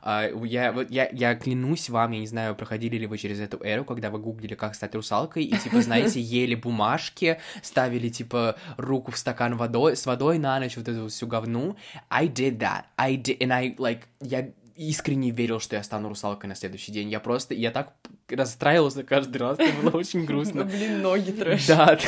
А, 0.02 0.28
я, 0.44 0.74
я, 0.88 1.08
я 1.12 1.34
клянусь 1.34 1.88
вам, 1.90 2.12
я 2.12 2.20
не 2.20 2.26
знаю, 2.26 2.54
проходили 2.54 2.96
ли 2.96 3.06
вы 3.06 3.18
через 3.18 3.40
эту 3.40 3.58
эру, 3.62 3.84
когда 3.84 4.10
вы 4.10 4.18
гуглили, 4.18 4.54
как 4.54 4.74
стать 4.74 4.94
русалкой, 4.94 5.44
и, 5.44 5.56
типа, 5.56 5.82
знаете, 5.82 6.20
ели 6.20 6.54
бумажки, 6.54 7.40
ставили, 7.62 8.08
типа, 8.08 8.56
руку 8.76 9.10
в 9.10 9.18
стакан 9.18 9.56
водой, 9.56 9.96
с 9.96 10.06
водой 10.06 10.38
на 10.38 10.58
ночь, 10.60 10.76
вот 10.76 10.88
эту 10.88 11.08
всю 11.08 11.26
говну. 11.26 11.76
I 12.10 12.28
did 12.28 12.58
that. 12.58 12.84
I 12.96 13.16
did... 13.16 13.38
And 13.38 13.52
I, 13.52 13.74
like, 13.76 14.02
я 14.20 14.52
искренне 14.76 15.30
верил, 15.30 15.60
что 15.60 15.76
я 15.76 15.82
стану 15.82 16.08
русалкой 16.08 16.48
на 16.48 16.54
следующий 16.54 16.92
день. 16.92 17.08
Я 17.08 17.20
просто, 17.20 17.54
я 17.54 17.70
так 17.70 17.94
расстраивался 18.28 19.02
каждый 19.04 19.38
раз, 19.38 19.58
это 19.58 19.82
было 19.82 19.98
очень 19.98 20.24
грустно. 20.26 20.64
Блин, 20.64 21.02
ноги 21.02 21.30
трэш. 21.30 21.66
Да, 21.66 21.98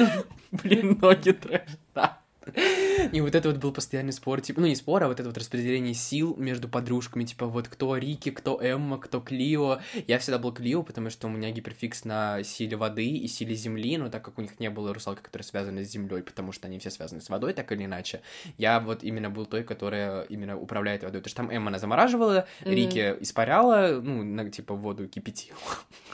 блин, 0.50 0.98
ноги 1.00 1.32
трэш, 1.32 1.68
да. 1.94 2.18
И 3.12 3.20
вот 3.20 3.34
это 3.34 3.48
вот 3.48 3.58
был 3.58 3.72
постоянный 3.72 4.12
спор, 4.12 4.40
типа, 4.40 4.60
ну 4.60 4.66
не 4.66 4.76
спор, 4.76 5.02
а 5.02 5.08
вот 5.08 5.20
это 5.20 5.28
вот 5.28 5.38
распределение 5.38 5.94
сил 5.94 6.34
между 6.36 6.68
подружками, 6.68 7.24
типа 7.24 7.46
вот 7.46 7.68
кто 7.68 7.96
Рики, 7.96 8.30
кто 8.30 8.60
Эмма, 8.60 8.98
кто 8.98 9.20
Клио. 9.20 9.80
Я 10.06 10.18
всегда 10.18 10.38
был 10.38 10.52
Клио, 10.52 10.82
потому 10.82 11.10
что 11.10 11.26
у 11.26 11.30
меня 11.30 11.50
гиперфикс 11.50 12.04
на 12.04 12.42
силе 12.42 12.76
воды 12.76 13.06
и 13.06 13.26
силе 13.28 13.54
земли, 13.54 13.96
но 13.98 14.08
так 14.08 14.24
как 14.24 14.38
у 14.38 14.42
них 14.42 14.60
не 14.60 14.70
было 14.70 14.92
русалки, 14.92 15.22
которые 15.22 15.44
связаны 15.44 15.84
с 15.84 15.90
землей, 15.90 16.22
потому 16.22 16.52
что 16.52 16.66
они 16.68 16.78
все 16.78 16.90
связаны 16.90 17.20
с 17.20 17.28
водой, 17.28 17.52
так 17.52 17.70
или 17.72 17.84
иначе, 17.84 18.20
я 18.58 18.80
вот 18.80 19.02
именно 19.02 19.30
был 19.30 19.46
той, 19.46 19.64
которая 19.64 20.22
именно 20.22 20.58
управляет 20.58 21.02
водой. 21.02 21.20
Потому 21.20 21.30
что 21.30 21.36
там 21.36 21.50
Эмма 21.50 21.68
она 21.68 21.78
замораживала, 21.78 22.46
mm-hmm. 22.62 22.74
Рики 22.74 23.16
испаряла, 23.20 24.00
ну, 24.00 24.22
на, 24.22 24.50
типа 24.50 24.74
воду 24.74 25.08
кипятила. 25.08 25.58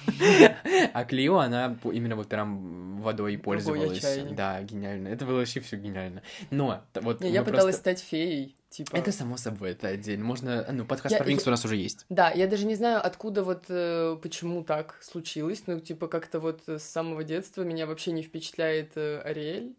А 0.92 1.04
Клио, 1.04 1.38
она 1.38 1.76
именно 1.84 2.16
вот 2.16 2.28
прям 2.28 3.00
водой 3.00 3.38
пользовалась. 3.38 4.02
Да, 4.32 4.62
гениально. 4.62 5.08
Это 5.08 5.26
было 5.26 5.38
вообще 5.38 5.60
все 5.60 5.76
гениально. 5.76 6.19
Нормально. 6.50 6.84
Но 6.94 7.00
вот... 7.02 7.20
Не, 7.20 7.30
я 7.30 7.42
пыталась 7.42 7.76
просто... 7.76 7.80
стать 7.80 8.00
феей. 8.00 8.56
Типа... 8.70 8.96
Это 8.96 9.10
само 9.10 9.36
собой, 9.36 9.72
это 9.72 9.88
отдельно. 9.88 10.24
Можно, 10.24 10.64
ну, 10.70 10.84
подкаст 10.84 11.12
я, 11.12 11.18
про 11.18 11.26
Винкс 11.26 11.44
я... 11.44 11.50
у 11.50 11.52
нас 11.52 11.64
уже 11.64 11.74
есть. 11.74 12.06
Да, 12.08 12.30
я 12.30 12.46
даже 12.46 12.66
не 12.66 12.76
знаю, 12.76 13.04
откуда 13.04 13.42
вот, 13.42 13.64
э, 13.68 14.16
почему 14.22 14.62
так 14.62 14.98
случилось, 15.02 15.64
ну, 15.66 15.80
типа, 15.80 16.06
как-то 16.06 16.38
вот 16.38 16.62
с 16.68 16.82
самого 16.84 17.24
детства 17.24 17.62
меня 17.62 17.86
вообще 17.86 18.12
не 18.12 18.22
впечатляет 18.22 18.92
э, 18.94 19.20
Ариэль 19.24 19.74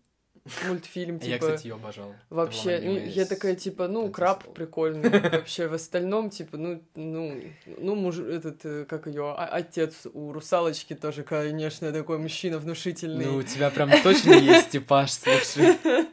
мультфильм, 0.67 1.19
типа... 1.19 1.29
Я, 1.29 1.39
кстати, 1.39 1.67
ее 1.67 1.75
обожал. 1.75 2.13
Вообще, 2.29 2.79
ну, 2.83 2.97
я 2.97 3.25
такая, 3.25 3.55
типа, 3.55 3.87
ну, 3.87 4.09
краб 4.09 4.53
прикольный. 4.53 5.09
Вообще, 5.31 5.67
в 5.67 5.73
остальном, 5.73 6.29
типа, 6.29 6.57
ну, 6.57 6.81
ну, 6.95 7.41
ну, 7.65 7.95
муж, 7.95 8.19
этот, 8.19 8.65
э, 8.65 8.85
как 8.85 9.07
ее, 9.07 9.33
а, 9.37 9.45
отец 9.45 10.07
у 10.13 10.31
русалочки 10.31 10.95
тоже, 10.95 11.23
конечно, 11.23 11.91
такой 11.91 12.17
мужчина 12.17 12.57
внушительный. 12.57 13.25
Ну, 13.25 13.37
у 13.37 13.43
тебя 13.43 13.69
прям 13.69 13.89
точно 14.03 14.33
есть 14.33 14.71
типаж, 14.71 15.11
слушай. 15.11 15.77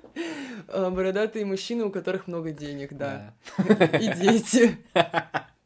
А, 0.68 0.90
бородатые 0.90 1.44
мужчины, 1.44 1.84
у 1.84 1.90
которых 1.90 2.26
много 2.26 2.52
денег, 2.52 2.92
да. 2.92 3.34
И 4.00 4.12
дети. 4.14 4.78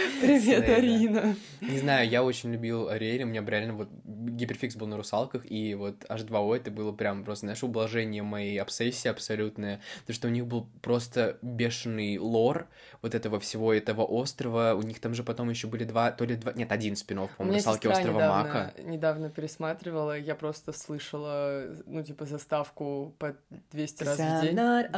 Привет. 0.20 0.68
Арина. 0.68 1.36
Не 1.60 1.78
знаю, 1.78 2.08
я 2.08 2.22
очень 2.22 2.52
любил 2.52 2.88
Ариэль, 2.88 3.22
у 3.22 3.26
меня 3.26 3.44
реально 3.44 3.74
вот 3.74 3.88
гиперфикс 4.04 4.76
был 4.76 4.86
на 4.86 4.96
русалках, 4.96 5.42
и 5.50 5.74
вот 5.74 6.04
H2O 6.08 6.56
это 6.56 6.70
было 6.70 6.92
прям 6.92 7.24
просто, 7.24 7.46
знаешь, 7.46 7.62
ублажение 7.62 8.22
моей 8.22 8.60
обсессии 8.60 9.08
абсолютное, 9.08 9.80
потому 10.00 10.14
что 10.14 10.28
у 10.28 10.30
них 10.30 10.46
был 10.46 10.68
просто 10.80 11.38
бешеный 11.42 12.18
лор 12.18 12.68
вот 13.02 13.14
этого 13.14 13.40
всего 13.40 13.74
этого 13.74 14.02
острова, 14.02 14.74
у 14.74 14.82
них 14.82 15.00
там 15.00 15.14
же 15.14 15.22
потом 15.22 15.50
еще 15.50 15.66
были 15.66 15.84
два, 15.84 16.12
то 16.12 16.24
ли 16.24 16.36
два, 16.36 16.52
нет, 16.52 16.72
один 16.72 16.96
спинов, 16.96 17.30
по-моему, 17.36 17.58
русалки 17.58 17.86
острова 17.86 18.16
недавно, 18.16 18.42
Мака. 18.42 18.74
недавно 18.82 19.30
пересматривала, 19.30 20.18
я 20.18 20.34
просто 20.34 20.72
слышала, 20.72 21.64
ну, 21.86 22.02
типа, 22.02 22.24
заставку 22.24 23.14
по 23.18 23.36
200 23.72 24.04
раз 24.04 24.18
в 24.18 24.42
день. 24.42 24.56
Да, 24.56 24.88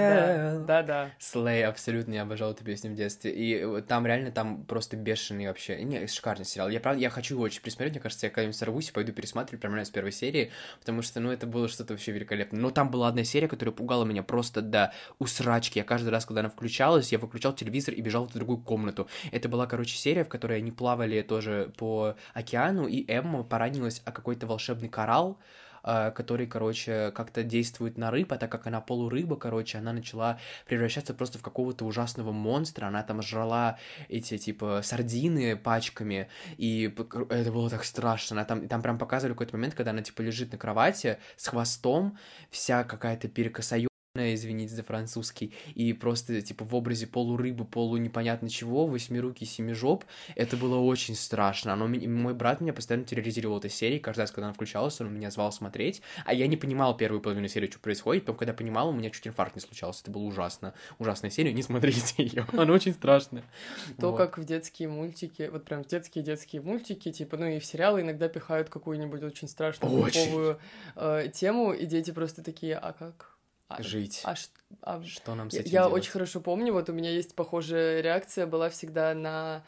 да, 0.00 0.58
да, 0.66 0.82
да. 0.82 1.10
Слей, 1.18 1.64
абсолютно, 1.64 2.14
я 2.14 2.22
обожал 2.22 2.52
эту 2.52 2.64
песню 2.64 2.90
в 2.92 2.94
детстве. 2.94 3.32
И 3.32 3.47
там 3.86 4.06
реально 4.06 4.30
там 4.30 4.64
просто 4.64 4.96
бешеный 4.96 5.46
вообще. 5.46 5.82
Не, 5.82 6.06
шикарный 6.06 6.44
сериал. 6.44 6.68
Я 6.68 6.80
правда, 6.80 7.00
я 7.00 7.10
хочу 7.10 7.34
его 7.34 7.44
очень 7.44 7.62
пересмотреть. 7.62 7.94
Мне 7.94 8.00
кажется, 8.00 8.26
я 8.26 8.30
когда-нибудь 8.30 8.56
сорвусь 8.56 8.88
и 8.88 8.92
пойду 8.92 9.12
пересматривать 9.12 9.60
прямо 9.60 9.84
с 9.84 9.90
первой 9.90 10.12
серии, 10.12 10.50
потому 10.80 11.02
что, 11.02 11.20
ну, 11.20 11.30
это 11.30 11.46
было 11.46 11.68
что-то 11.68 11.94
вообще 11.94 12.12
великолепное. 12.12 12.60
Но 12.60 12.70
там 12.70 12.90
была 12.90 13.08
одна 13.08 13.24
серия, 13.24 13.48
которая 13.48 13.72
пугала 13.72 14.04
меня 14.04 14.22
просто 14.22 14.62
до 14.62 14.92
усрачки. 15.18 15.78
Я 15.78 15.84
каждый 15.84 16.10
раз, 16.10 16.26
когда 16.26 16.40
она 16.40 16.50
включалась, 16.50 17.12
я 17.12 17.18
выключал 17.18 17.52
телевизор 17.52 17.94
и 17.94 18.00
бежал 18.00 18.26
в 18.26 18.32
другую 18.32 18.58
комнату. 18.58 19.08
Это 19.30 19.48
была, 19.48 19.66
короче, 19.66 19.96
серия, 19.96 20.24
в 20.24 20.28
которой 20.28 20.58
они 20.58 20.72
плавали 20.72 21.22
тоже 21.22 21.72
по 21.76 22.16
океану, 22.34 22.86
и 22.86 23.04
Эмма 23.10 23.44
поранилась 23.44 24.02
о 24.04 24.12
какой-то 24.12 24.46
волшебный 24.46 24.88
коралл, 24.88 25.38
Э, 25.38 25.67
который, 25.82 26.46
короче, 26.46 27.12
как-то 27.14 27.42
действует 27.42 27.98
на 27.98 28.10
рыб, 28.10 28.32
а 28.32 28.36
так 28.36 28.50
как 28.50 28.66
она 28.66 28.80
полурыба, 28.80 29.36
короче, 29.36 29.78
она 29.78 29.92
начала 29.92 30.38
превращаться 30.66 31.14
просто 31.14 31.38
в 31.38 31.42
какого-то 31.42 31.84
ужасного 31.84 32.32
монстра, 32.32 32.86
она 32.86 33.02
там 33.02 33.22
жрала 33.22 33.78
эти, 34.08 34.38
типа, 34.38 34.80
сардины 34.82 35.56
пачками, 35.56 36.28
и 36.56 36.94
это 37.30 37.52
было 37.52 37.70
так 37.70 37.84
страшно, 37.84 38.36
она 38.36 38.44
там, 38.44 38.68
там 38.68 38.82
прям 38.82 38.98
показывали 38.98 39.34
какой-то 39.34 39.56
момент, 39.56 39.74
когда 39.74 39.90
она, 39.90 40.02
типа, 40.02 40.22
лежит 40.22 40.52
на 40.52 40.58
кровати 40.58 41.18
с 41.36 41.48
хвостом, 41.48 42.18
вся 42.50 42.84
какая-то 42.84 43.28
перекосоё 43.28 43.88
извините 44.34 44.74
за 44.74 44.82
французский, 44.82 45.52
и 45.74 45.92
просто, 45.92 46.40
типа, 46.42 46.64
в 46.64 46.74
образе 46.74 47.06
полурыбы, 47.06 47.64
полу 47.64 47.96
непонятно 47.96 48.48
чего, 48.48 48.86
восьмируки, 48.86 49.44
семижоп, 49.44 50.04
это 50.34 50.56
было 50.56 50.78
очень 50.78 51.14
страшно. 51.14 51.72
Оно, 51.72 51.86
мой 51.86 52.34
брат 52.34 52.60
меня 52.60 52.72
постоянно 52.72 53.04
терроризировал 53.04 53.58
этой 53.58 53.70
серией, 53.70 54.00
каждый 54.00 54.20
раз, 54.20 54.30
когда 54.30 54.46
она 54.46 54.54
включалась, 54.54 55.00
он 55.00 55.12
меня 55.12 55.30
звал 55.30 55.52
смотреть, 55.52 56.02
а 56.24 56.34
я 56.34 56.46
не 56.46 56.56
понимал 56.56 56.96
первую 56.96 57.20
половину 57.20 57.48
серии, 57.48 57.68
что 57.68 57.78
происходит, 57.78 58.24
потом, 58.24 58.36
когда 58.36 58.52
понимал, 58.52 58.88
у 58.88 58.92
меня 58.92 59.10
чуть 59.10 59.26
инфаркт 59.26 59.54
не 59.56 59.60
случался, 59.60 60.02
это 60.02 60.10
было 60.10 60.22
ужасно. 60.22 60.74
Ужасная 60.98 61.30
серия, 61.30 61.52
не 61.52 61.62
смотрите 61.62 62.14
ее, 62.22 62.46
она 62.52 62.72
очень 62.72 62.92
страшная. 62.92 63.44
То, 63.98 64.12
как 64.12 64.38
в 64.38 64.44
детские 64.44 64.88
мультики, 64.88 65.48
вот 65.50 65.64
прям 65.64 65.84
в 65.84 65.86
детские-детские 65.86 66.62
мультики, 66.62 67.12
типа, 67.12 67.36
ну 67.36 67.46
и 67.46 67.58
в 67.58 67.64
сериалы 67.64 68.00
иногда 68.00 68.28
пихают 68.28 68.68
какую-нибудь 68.68 69.22
очень 69.22 69.48
страшную, 69.48 70.00
очень. 70.00 70.56
Э, 70.96 71.28
тему, 71.32 71.72
и 71.72 71.86
дети 71.86 72.10
просто 72.10 72.42
такие, 72.42 72.76
а 72.76 72.92
как? 72.92 73.37
А, 73.68 73.82
жить. 73.82 74.22
А, 74.24 74.34
а, 74.82 75.02
что 75.04 75.34
нам 75.34 75.50
с 75.50 75.54
этим 75.54 75.70
Я 75.70 75.82
делать? 75.84 76.02
очень 76.02 76.10
хорошо 76.12 76.40
помню, 76.40 76.72
вот 76.72 76.88
у 76.88 76.92
меня 76.92 77.10
есть 77.10 77.34
похожая 77.34 78.00
реакция, 78.00 78.46
была 78.46 78.70
всегда 78.70 79.14
на 79.14 79.62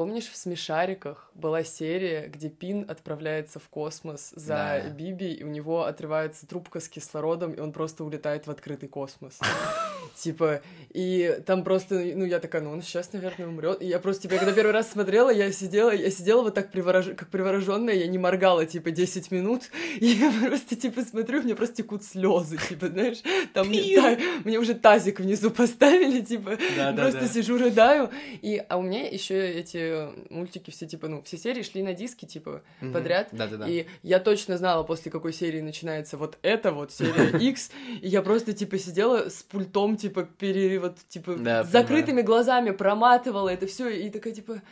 Помнишь, 0.00 0.30
в 0.30 0.36
«Смешариках» 0.36 1.30
была 1.34 1.62
серия, 1.62 2.28
где 2.28 2.48
Пин 2.48 2.86
отправляется 2.88 3.58
в 3.58 3.68
космос 3.68 4.32
за 4.34 4.54
да. 4.54 4.88
Биби, 4.88 5.34
и 5.34 5.44
у 5.44 5.48
него 5.48 5.84
отрывается 5.84 6.46
трубка 6.46 6.80
с 6.80 6.88
кислородом, 6.88 7.52
и 7.52 7.60
он 7.60 7.70
просто 7.72 8.02
улетает 8.02 8.46
в 8.46 8.50
открытый 8.50 8.88
космос. 8.88 9.38
Типа, 10.16 10.60
и 10.92 11.40
там 11.46 11.62
просто, 11.62 11.94
ну, 11.94 12.24
я 12.24 12.40
такая, 12.40 12.62
ну, 12.62 12.72
он 12.72 12.82
сейчас, 12.82 13.12
наверное, 13.12 13.46
умрет. 13.46 13.80
И 13.80 13.86
я 13.86 14.00
просто, 14.00 14.22
типа, 14.22 14.36
когда 14.36 14.52
первый 14.52 14.72
раз 14.72 14.90
смотрела, 14.90 15.30
я 15.30 15.52
сидела, 15.52 15.94
я 15.94 16.10
сидела 16.10 16.42
вот 16.42 16.54
так 16.54 16.72
приворож... 16.72 17.06
как 17.16 17.28
привороженная, 17.28 17.94
я 17.94 18.08
не 18.08 18.18
моргала, 18.18 18.66
типа, 18.66 18.90
10 18.90 19.30
минут, 19.30 19.70
и 20.00 20.06
я 20.06 20.32
просто, 20.32 20.74
типа, 20.74 21.02
смотрю, 21.02 21.42
мне 21.42 21.54
просто 21.54 21.76
текут 21.76 22.02
слезы, 22.02 22.58
типа, 22.68 22.88
знаешь, 22.88 23.18
там 23.54 23.68
мне, 23.68 23.94
та... 23.94 24.18
мне 24.44 24.58
уже 24.58 24.74
тазик 24.74 25.20
внизу 25.20 25.50
поставили, 25.50 26.22
типа, 26.22 26.58
да, 26.76 26.92
просто 26.92 27.20
да, 27.20 27.26
да. 27.26 27.32
сижу, 27.32 27.56
рыдаю, 27.56 28.10
и, 28.42 28.62
а 28.68 28.76
у 28.76 28.82
меня 28.82 29.06
еще 29.06 29.48
эти 29.48 30.08
мультики 30.32 30.70
все, 30.70 30.86
типа, 30.86 31.06
ну, 31.06 31.22
все 31.22 31.38
серии 31.38 31.62
шли 31.62 31.84
на 31.84 31.94
диски, 31.94 32.24
типа, 32.24 32.62
mm-hmm. 32.80 32.92
подряд. 32.92 33.28
Да-да-да. 33.30 33.68
И 33.68 33.86
я 34.02 34.18
точно 34.18 34.58
знала, 34.58 34.82
после 34.82 35.12
какой 35.12 35.32
серии 35.32 35.60
начинается 35.60 36.16
вот 36.16 36.36
это 36.42 36.72
вот, 36.72 36.90
серия 36.90 37.38
X, 37.50 37.70
и 38.02 38.08
я 38.08 38.22
просто, 38.22 38.52
типа, 38.52 38.76
сидела 38.78 39.28
с 39.28 39.44
пультом, 39.44 39.89
типа, 39.96 40.24
пере, 40.24 40.78
вот, 40.78 40.98
типа, 41.08 41.36
да, 41.36 41.64
с 41.64 41.70
закрытыми 41.70 42.22
глазами 42.22 42.70
проматывала 42.70 43.48
это 43.48 43.66
все 43.66 43.88
и 43.88 44.10
такая, 44.10 44.32
типа, 44.32 44.62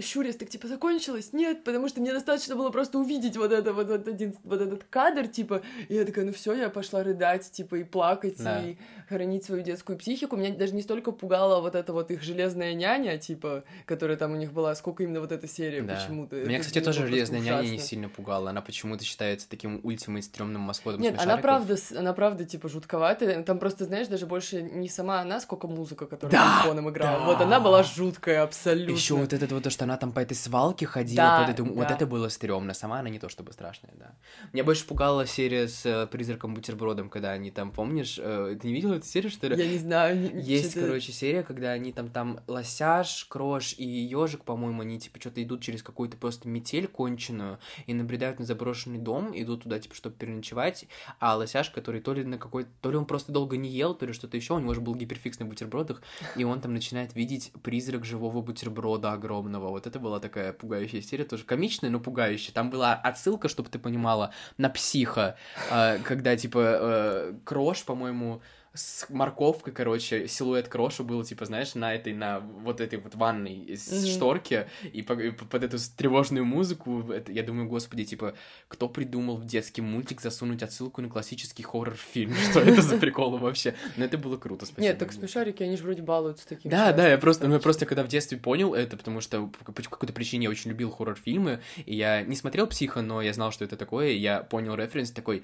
щурясь, 0.00 0.36
так, 0.36 0.48
типа, 0.48 0.68
закончилось? 0.68 1.32
Нет, 1.32 1.64
потому 1.64 1.88
что 1.88 2.00
мне 2.00 2.12
достаточно 2.12 2.56
было 2.56 2.70
просто 2.70 2.98
увидеть 2.98 3.36
вот 3.36 3.52
это, 3.52 3.72
вот, 3.72 3.88
вот, 3.88 4.08
один, 4.08 4.34
вот 4.44 4.60
этот 4.60 4.84
кадр, 4.84 5.28
типа, 5.28 5.62
и 5.88 5.94
я 5.94 6.04
такая, 6.04 6.24
ну 6.24 6.32
все, 6.32 6.54
я 6.54 6.70
пошла 6.70 7.02
рыдать, 7.02 7.50
типа, 7.50 7.76
и 7.76 7.84
плакать, 7.84 8.36
да. 8.38 8.62
и 8.62 8.76
хранить 9.08 9.44
свою 9.44 9.62
детскую 9.62 9.98
психику. 9.98 10.36
Меня 10.36 10.54
даже 10.54 10.74
не 10.74 10.82
столько 10.82 11.10
пугала 11.12 11.60
вот 11.60 11.74
эта 11.74 11.92
вот 11.92 12.10
их 12.10 12.22
железная 12.22 12.74
няня, 12.74 13.18
типа, 13.18 13.64
которая 13.84 14.16
там 14.16 14.32
у 14.32 14.36
них 14.36 14.52
была, 14.52 14.74
сколько 14.74 15.02
именно 15.02 15.20
вот 15.20 15.32
эта 15.32 15.48
серия 15.48 15.82
да. 15.82 15.96
почему-то. 15.96 16.36
Меня, 16.36 16.58
это 16.58 16.66
кстати, 16.66 16.84
тоже 16.84 17.06
«Железная 17.06 17.40
няня» 17.40 17.68
не 17.68 17.78
сильно 17.78 18.08
пугала. 18.08 18.50
Она 18.50 18.62
почему-то 18.62 19.04
считается 19.04 19.48
таким 19.48 19.80
ультимейт 19.82 20.24
стрёмным 20.24 20.62
маскотом 20.62 21.00
Нет, 21.00 21.16
она 21.18 21.36
правда, 21.36 21.76
она 21.96 22.12
правда, 22.12 22.44
типа, 22.44 22.68
жутковатая. 22.68 23.42
Там 23.42 23.58
просто, 23.58 23.84
знаешь, 23.84 24.08
даже 24.10 24.26
больше 24.26 24.62
не 24.62 24.88
сама 24.88 25.20
она, 25.20 25.40
сколько 25.40 25.66
музыка, 25.66 26.06
которая 26.06 26.32
да, 26.32 26.62
фоном 26.64 26.90
играла. 26.90 27.20
Да. 27.20 27.24
Вот 27.24 27.40
она 27.40 27.60
была 27.60 27.82
жуткая 27.82 28.42
абсолютно. 28.42 28.92
Еще 28.92 29.14
вот 29.14 29.32
это 29.32 29.54
вот 29.54 29.64
то, 29.64 29.70
что 29.70 29.84
она 29.84 29.96
там 29.96 30.12
по 30.12 30.20
этой 30.20 30.34
свалке 30.34 30.86
ходила, 30.86 31.16
да, 31.16 31.40
под 31.40 31.54
эту... 31.54 31.64
да. 31.64 31.70
вот 31.70 31.90
это 31.90 32.06
было 32.06 32.28
стрёмно. 32.28 32.74
Сама 32.74 33.00
она 33.00 33.08
не 33.08 33.18
то 33.18 33.28
чтобы 33.28 33.52
страшная, 33.52 33.92
да. 33.98 34.12
Меня 34.52 34.64
больше 34.64 34.86
пугала 34.86 35.26
серия 35.26 35.68
с 35.68 35.86
э, 35.86 36.06
призраком 36.06 36.54
бутербродом, 36.54 37.08
когда 37.08 37.30
они 37.30 37.50
там, 37.50 37.70
помнишь, 37.72 38.18
э, 38.20 38.58
ты 38.60 38.66
не 38.66 38.74
видела 38.74 38.94
эту 38.94 39.06
серию, 39.06 39.30
что 39.30 39.46
ли? 39.48 39.56
Я 39.56 39.70
не 39.70 39.78
знаю. 39.78 40.40
Есть, 40.42 40.74
короче, 40.74 41.12
серия, 41.12 41.42
когда 41.42 41.70
они 41.70 41.92
там, 41.92 42.08
там 42.10 42.40
лосяш, 42.46 43.24
крош 43.28 43.74
и 43.78 43.84
ежик, 43.84 44.44
по-моему, 44.44 44.82
они, 44.82 44.98
типа, 44.98 45.20
что-то 45.20 45.42
идут 45.42 45.62
через 45.62 45.82
какую-то 45.82 46.16
просто 46.16 46.48
метель 46.48 46.88
конченую 46.88 47.58
и 47.86 47.94
набредают 47.94 48.38
на 48.38 48.44
заброшенный 48.44 48.98
дом, 48.98 49.32
идут 49.34 49.62
туда, 49.62 49.78
типа, 49.78 49.94
чтобы 49.94 50.16
переночевать, 50.16 50.86
а 51.18 51.36
лосяш, 51.36 51.70
который 51.70 52.00
то 52.00 52.12
ли 52.12 52.24
на 52.24 52.38
какой 52.38 52.66
то 52.80 52.90
ли 52.90 52.96
он 52.96 53.04
просто 53.04 53.32
долго 53.32 53.56
не 53.56 53.68
ел, 53.68 53.94
то 54.00 54.06
ли 54.06 54.14
что-то 54.14 54.36
еще, 54.36 54.54
у 54.54 54.58
него 54.58 54.72
же 54.72 54.80
был 54.80 54.94
гиперфикс 54.94 55.38
на 55.38 55.44
бутербродах, 55.44 56.00
и 56.34 56.44
он 56.44 56.60
там 56.60 56.72
начинает 56.72 57.14
видеть 57.14 57.52
призрак 57.62 58.06
живого 58.06 58.40
бутерброда 58.40 59.12
огромного. 59.12 59.68
Вот 59.68 59.86
это 59.86 59.98
была 60.00 60.20
такая 60.20 60.54
пугающая 60.54 61.02
серия, 61.02 61.24
тоже 61.24 61.44
комичная, 61.44 61.90
но 61.90 62.00
пугающая. 62.00 62.54
Там 62.54 62.70
была 62.70 62.94
отсылка, 62.94 63.48
чтобы 63.48 63.68
ты 63.68 63.78
понимала, 63.78 64.32
на 64.56 64.70
психа, 64.70 65.36
а, 65.70 65.98
когда, 65.98 66.34
типа, 66.34 66.58
э, 66.58 67.34
Крош, 67.44 67.84
по-моему, 67.84 68.40
с 68.72 69.06
морковкой, 69.08 69.72
короче, 69.72 70.28
силуэт 70.28 70.68
Кроша 70.68 71.02
был, 71.02 71.24
типа, 71.24 71.44
знаешь, 71.44 71.74
на 71.74 71.92
этой, 71.92 72.12
на 72.12 72.38
вот 72.38 72.80
этой 72.80 73.00
вот 73.00 73.16
ванной 73.16 73.54
из 73.54 73.88
mm-hmm. 73.88 74.14
шторки, 74.14 74.68
и, 74.92 75.02
по, 75.02 75.14
и 75.14 75.32
под 75.32 75.64
эту 75.64 75.76
тревожную 75.96 76.44
музыку, 76.44 77.10
это, 77.10 77.32
я 77.32 77.42
думаю, 77.42 77.68
господи, 77.68 78.04
типа, 78.04 78.34
кто 78.68 78.88
придумал 78.88 79.36
в 79.36 79.44
детский 79.44 79.82
мультик 79.82 80.20
засунуть 80.20 80.62
отсылку 80.62 81.02
на 81.02 81.08
классический 81.08 81.64
хоррор-фильм? 81.64 82.32
Что 82.50 82.60
это 82.60 82.80
за 82.82 82.96
прикол 82.98 83.38
вообще? 83.38 83.74
Но 83.96 84.04
это 84.04 84.18
было 84.18 84.36
круто, 84.36 84.66
спасибо. 84.66 84.82
Нет, 84.82 84.98
так 84.98 85.12
смешарики, 85.12 85.64
они 85.64 85.76
же 85.76 85.82
вроде 85.82 86.02
балуются 86.02 86.46
таким. 86.46 86.70
Да, 86.70 86.92
да, 86.92 87.08
я 87.08 87.18
просто, 87.18 87.48
ну, 87.48 87.54
я 87.54 87.60
просто 87.60 87.86
когда 87.86 88.04
в 88.04 88.08
детстве 88.08 88.38
понял 88.38 88.74
это, 88.74 88.96
потому 88.96 89.20
что 89.20 89.48
по 89.48 89.72
какой-то 89.72 90.12
причине 90.12 90.44
я 90.44 90.50
очень 90.50 90.70
любил 90.70 90.90
хоррор-фильмы, 90.90 91.60
и 91.86 91.96
я 91.96 92.22
не 92.22 92.36
смотрел 92.36 92.68
«Психо», 92.68 93.02
но 93.02 93.20
я 93.20 93.32
знал, 93.32 93.50
что 93.50 93.64
это 93.64 93.76
такое, 93.76 94.10
и 94.10 94.16
я 94.16 94.44
понял 94.44 94.76
референс 94.76 95.10
такой, 95.10 95.42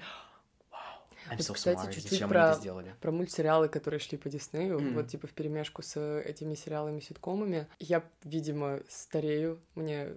I'm 1.31 1.37
so 1.39 1.53
кстати, 1.53 1.93
чуть-чуть 1.93 2.27
про, 2.27 2.57
про 3.01 3.11
мультсериалы, 3.11 3.69
которые 3.69 3.99
шли 3.99 4.17
по 4.17 4.29
Диснею, 4.29 4.79
mm. 4.79 4.93
вот 4.93 5.07
типа 5.07 5.27
в 5.27 5.31
перемешку 5.31 5.81
с 5.81 5.99
этими 6.21 6.55
сериалами, 6.55 6.99
ситкомами. 6.99 7.67
Я, 7.79 8.03
видимо, 8.23 8.79
старею, 8.87 9.59
мне 9.75 10.13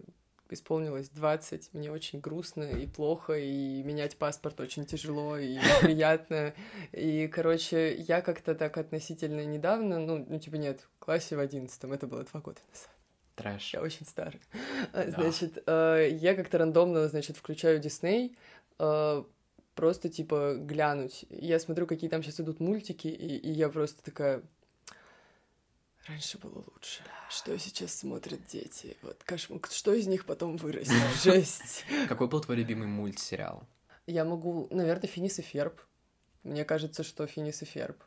исполнилось 0.53 1.09
20, 1.11 1.71
мне 1.75 1.91
очень 1.91 2.21
грустно 2.21 2.65
и 2.65 2.87
плохо, 2.87 3.35
и 3.35 3.83
менять 3.83 4.17
паспорт 4.17 4.61
очень 4.61 4.85
тяжело 4.85 5.37
и 5.37 5.59
приятно. 5.81 6.55
И, 6.93 7.29
короче, 7.29 7.95
я 7.95 8.21
как-то 8.21 8.55
так 8.55 8.77
относительно 8.77 9.45
недавно, 9.45 9.99
ну, 9.99 10.25
ну 10.29 10.39
типа 10.39 10.57
нет, 10.57 10.81
в 10.81 11.05
классе 11.05 11.37
в 11.37 11.41
одиннадцатом, 11.41 11.93
это 11.93 12.07
было 12.07 12.25
два 12.25 12.41
года 12.41 12.61
назад. 12.69 12.91
Трэш. 13.37 13.75
Я 13.75 13.81
очень 13.81 14.07
старый. 14.07 14.41
Да. 14.93 15.11
Значит, 15.11 15.63
э, 15.67 16.09
я 16.13 16.35
как-то 16.35 16.59
рандомно, 16.59 17.09
значит, 17.09 17.37
включаю 17.37 17.79
Дисней, 17.79 18.37
э, 18.79 19.25
просто, 19.75 20.09
типа, 20.09 20.55
глянуть. 20.57 21.27
Я 21.31 21.59
смотрю, 21.59 21.87
какие 21.87 22.11
там 22.11 22.23
сейчас 22.23 22.41
идут 22.41 22.61
мультики, 22.61 23.09
и, 23.09 23.37
и 23.37 23.51
я 23.51 23.69
просто 23.69 24.03
такая... 24.03 24.43
Раньше 26.07 26.39
было 26.39 26.65
лучше. 26.67 27.03
Да. 27.05 27.31
Что 27.31 27.57
сейчас 27.59 27.95
смотрят 27.95 28.45
дети? 28.47 28.97
Вот 29.03 29.23
кошмар. 29.25 29.61
Что 29.71 29.93
из 29.93 30.07
них 30.07 30.25
потом 30.25 30.57
вырастет? 30.57 30.95
Жесть. 31.23 31.85
Какой 32.09 32.27
был 32.27 32.41
твой 32.41 32.57
любимый 32.57 32.89
мультсериал? 32.89 33.67
Я 34.07 34.25
могу, 34.25 34.67
наверное, 34.71 35.09
Финис 35.09 35.39
и 35.39 35.43
Ферб. 35.43 35.81
Мне 36.43 36.65
кажется, 36.65 37.05
что 37.05 37.27
Финис 37.27 37.63
и 37.63 37.65
Ферб. 37.67 38.03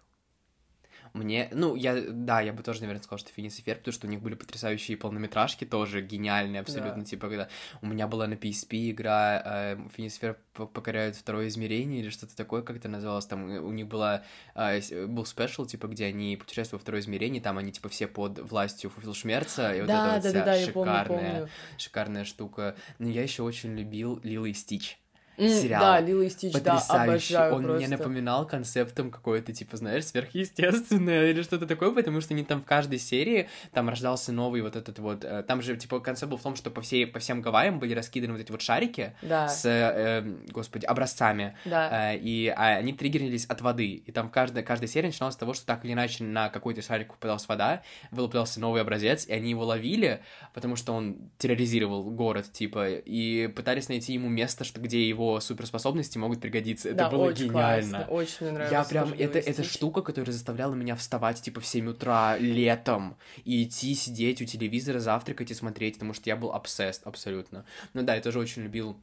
Мне, 1.13 1.47
ну, 1.51 1.75
я, 1.75 2.01
да, 2.09 2.41
я 2.41 2.53
бы 2.53 2.63
тоже, 2.63 2.81
наверное, 2.81 3.03
сказал, 3.03 3.19
что 3.19 3.31
Финис 3.31 3.59
и 3.59 3.61
Ферб, 3.61 3.79
потому 3.79 3.93
что 3.93 4.07
у 4.07 4.09
них 4.09 4.19
были 4.19 4.33
потрясающие 4.33 4.97
полнометражки, 4.97 5.63
тоже 5.63 6.01
гениальные 6.01 6.61
абсолютно, 6.61 7.03
да. 7.03 7.05
типа, 7.05 7.27
когда 7.27 7.49
у 7.83 7.85
меня 7.85 8.07
была 8.07 8.25
на 8.25 8.33
PSP 8.33 8.89
игра 8.89 9.41
э, 9.45 9.77
Финис 9.95 10.17
и 10.17 10.19
Ферб 10.19 10.39
покоряют 10.53 11.15
второе 11.15 11.49
измерение 11.49 12.01
или 12.01 12.09
что-то 12.09 12.35
такое, 12.35 12.63
как 12.63 12.77
это 12.77 12.89
называлось, 12.89 13.27
там 13.27 13.43
у 13.43 13.71
них 13.71 13.87
была, 13.87 14.23
э, 14.55 15.05
был 15.05 15.27
спешл, 15.27 15.67
типа, 15.67 15.85
где 15.85 16.05
они 16.05 16.35
путешествуют 16.35 16.81
во 16.81 16.83
второе 16.83 17.01
измерение, 17.01 17.43
там 17.43 17.59
они, 17.59 17.71
типа, 17.71 17.89
все 17.89 18.07
под 18.07 18.39
властью 18.39 18.89
Фуфилшмерца, 18.89 19.75
и 19.75 19.81
вот 19.81 19.87
да, 19.87 20.17
это 20.17 20.27
вот 20.27 20.33
да, 20.33 20.41
вся 20.41 20.45
да, 20.45 20.65
шикарная, 20.65 21.05
помню, 21.05 21.31
помню. 21.31 21.49
шикарная 21.77 22.25
штука. 22.25 22.75
Но 22.97 23.07
я 23.07 23.21
еще 23.21 23.43
очень 23.43 23.77
любил 23.77 24.19
Лилы 24.23 24.49
и 24.49 24.53
Стич 24.53 24.97
сериал. 25.37 25.81
Да, 25.81 25.99
Лила 25.99 26.23
и 26.23 26.29
Стич, 26.29 26.53
Потрясающий. 26.53 27.33
да, 27.33 27.45
обожаю 27.45 27.55
Он 27.55 27.63
просто. 27.63 27.87
мне 27.87 27.97
напоминал 27.97 28.47
концептом 28.47 29.11
какое-то, 29.11 29.53
типа, 29.53 29.77
знаешь, 29.77 30.05
сверхъестественное 30.05 31.29
или 31.31 31.41
что-то 31.41 31.65
такое, 31.65 31.91
потому 31.91 32.21
что 32.21 32.33
они 32.33 32.43
там 32.43 32.61
в 32.61 32.65
каждой 32.65 32.99
серии, 32.99 33.49
там 33.71 33.89
рождался 33.89 34.31
новый 34.31 34.61
вот 34.61 34.75
этот 34.75 34.99
вот... 34.99 35.23
Э, 35.23 35.43
там 35.43 35.61
же, 35.61 35.75
типа, 35.75 35.99
концепт 35.99 36.29
был 36.29 36.37
в 36.37 36.43
том, 36.43 36.55
что 36.55 36.69
по, 36.71 36.81
всей, 36.81 37.07
по 37.07 37.19
всем 37.19 37.41
Гавайям 37.41 37.79
были 37.79 37.93
раскиданы 37.93 38.33
вот 38.33 38.41
эти 38.41 38.51
вот 38.51 38.61
шарики 38.61 39.13
да. 39.21 39.47
с, 39.47 39.65
э, 39.65 40.21
господи, 40.51 40.85
образцами. 40.85 41.57
Да. 41.65 42.13
Э, 42.13 42.17
и 42.17 42.47
а, 42.47 42.77
они 42.77 42.93
триггерились 42.93 43.45
от 43.45 43.61
воды. 43.61 43.87
И 43.87 44.11
там 44.11 44.29
каждая, 44.29 44.63
каждая 44.63 44.87
серия 44.87 45.07
начиналась 45.07 45.35
с 45.35 45.37
того, 45.37 45.53
что 45.53 45.65
так 45.65 45.83
или 45.85 45.93
иначе 45.93 46.23
на 46.23 46.49
какой-то 46.49 46.81
шарик 46.81 47.13
попадалась 47.13 47.47
вода, 47.47 47.81
вылуплялся 48.11 48.59
новый 48.59 48.81
образец, 48.81 49.25
и 49.25 49.33
они 49.33 49.49
его 49.49 49.65
ловили, 49.65 50.21
потому 50.53 50.75
что 50.75 50.93
он 50.93 51.31
терроризировал 51.37 52.03
город, 52.09 52.51
типа, 52.51 52.89
и 52.89 53.47
пытались 53.47 53.89
найти 53.89 54.13
ему 54.13 54.29
место, 54.29 54.63
что, 54.63 54.79
где 54.79 55.07
его 55.07 55.22
его 55.23 55.39
суперспособности 55.39 56.17
могут 56.17 56.41
пригодиться. 56.41 56.89
Это 56.89 56.97
да, 56.97 57.09
было 57.09 57.23
очень 57.25 57.49
гениально. 57.49 57.99
Классно, 57.99 58.13
очень 58.13 58.37
мне 58.41 58.51
нравилось. 58.51 58.71
Я 58.71 58.83
прям, 58.83 59.13
это, 59.13 59.39
это 59.39 59.63
штука, 59.63 60.01
которая 60.01 60.31
заставляла 60.31 60.73
меня 60.73 60.95
вставать, 60.95 61.41
типа, 61.41 61.61
в 61.61 61.65
7 61.65 61.89
утра 61.89 62.37
летом 62.37 63.17
и 63.43 63.63
идти 63.63 63.95
сидеть 63.95 64.41
у 64.41 64.45
телевизора, 64.45 64.99
завтракать 64.99 65.51
и 65.51 65.53
смотреть, 65.53 65.95
потому 65.95 66.13
что 66.13 66.29
я 66.29 66.35
был 66.35 66.51
obsessed 66.51 67.01
абсолютно. 67.03 67.65
Ну 67.93 68.03
да, 68.03 68.15
я 68.15 68.21
тоже 68.21 68.39
очень 68.39 68.63
любил 68.63 68.97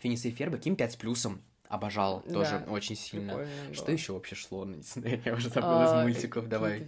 Финиса 0.00 0.28
и 0.28 0.30
Ферба, 0.30 0.58
Ким 0.58 0.76
5 0.76 0.92
с 0.92 0.96
плюсом. 0.96 1.42
Обожал 1.68 2.22
да, 2.26 2.32
тоже 2.32 2.64
очень 2.68 2.96
сильно. 2.96 3.46
Что 3.72 3.92
еще 3.92 4.14
вообще 4.14 4.34
шло 4.34 4.64
на 4.64 4.76
Дисней? 4.76 5.20
Я 5.24 5.34
уже 5.34 5.50
забыла 5.50 6.00
а, 6.00 6.00
из 6.00 6.04
мультиков, 6.04 6.48
давай. 6.48 6.82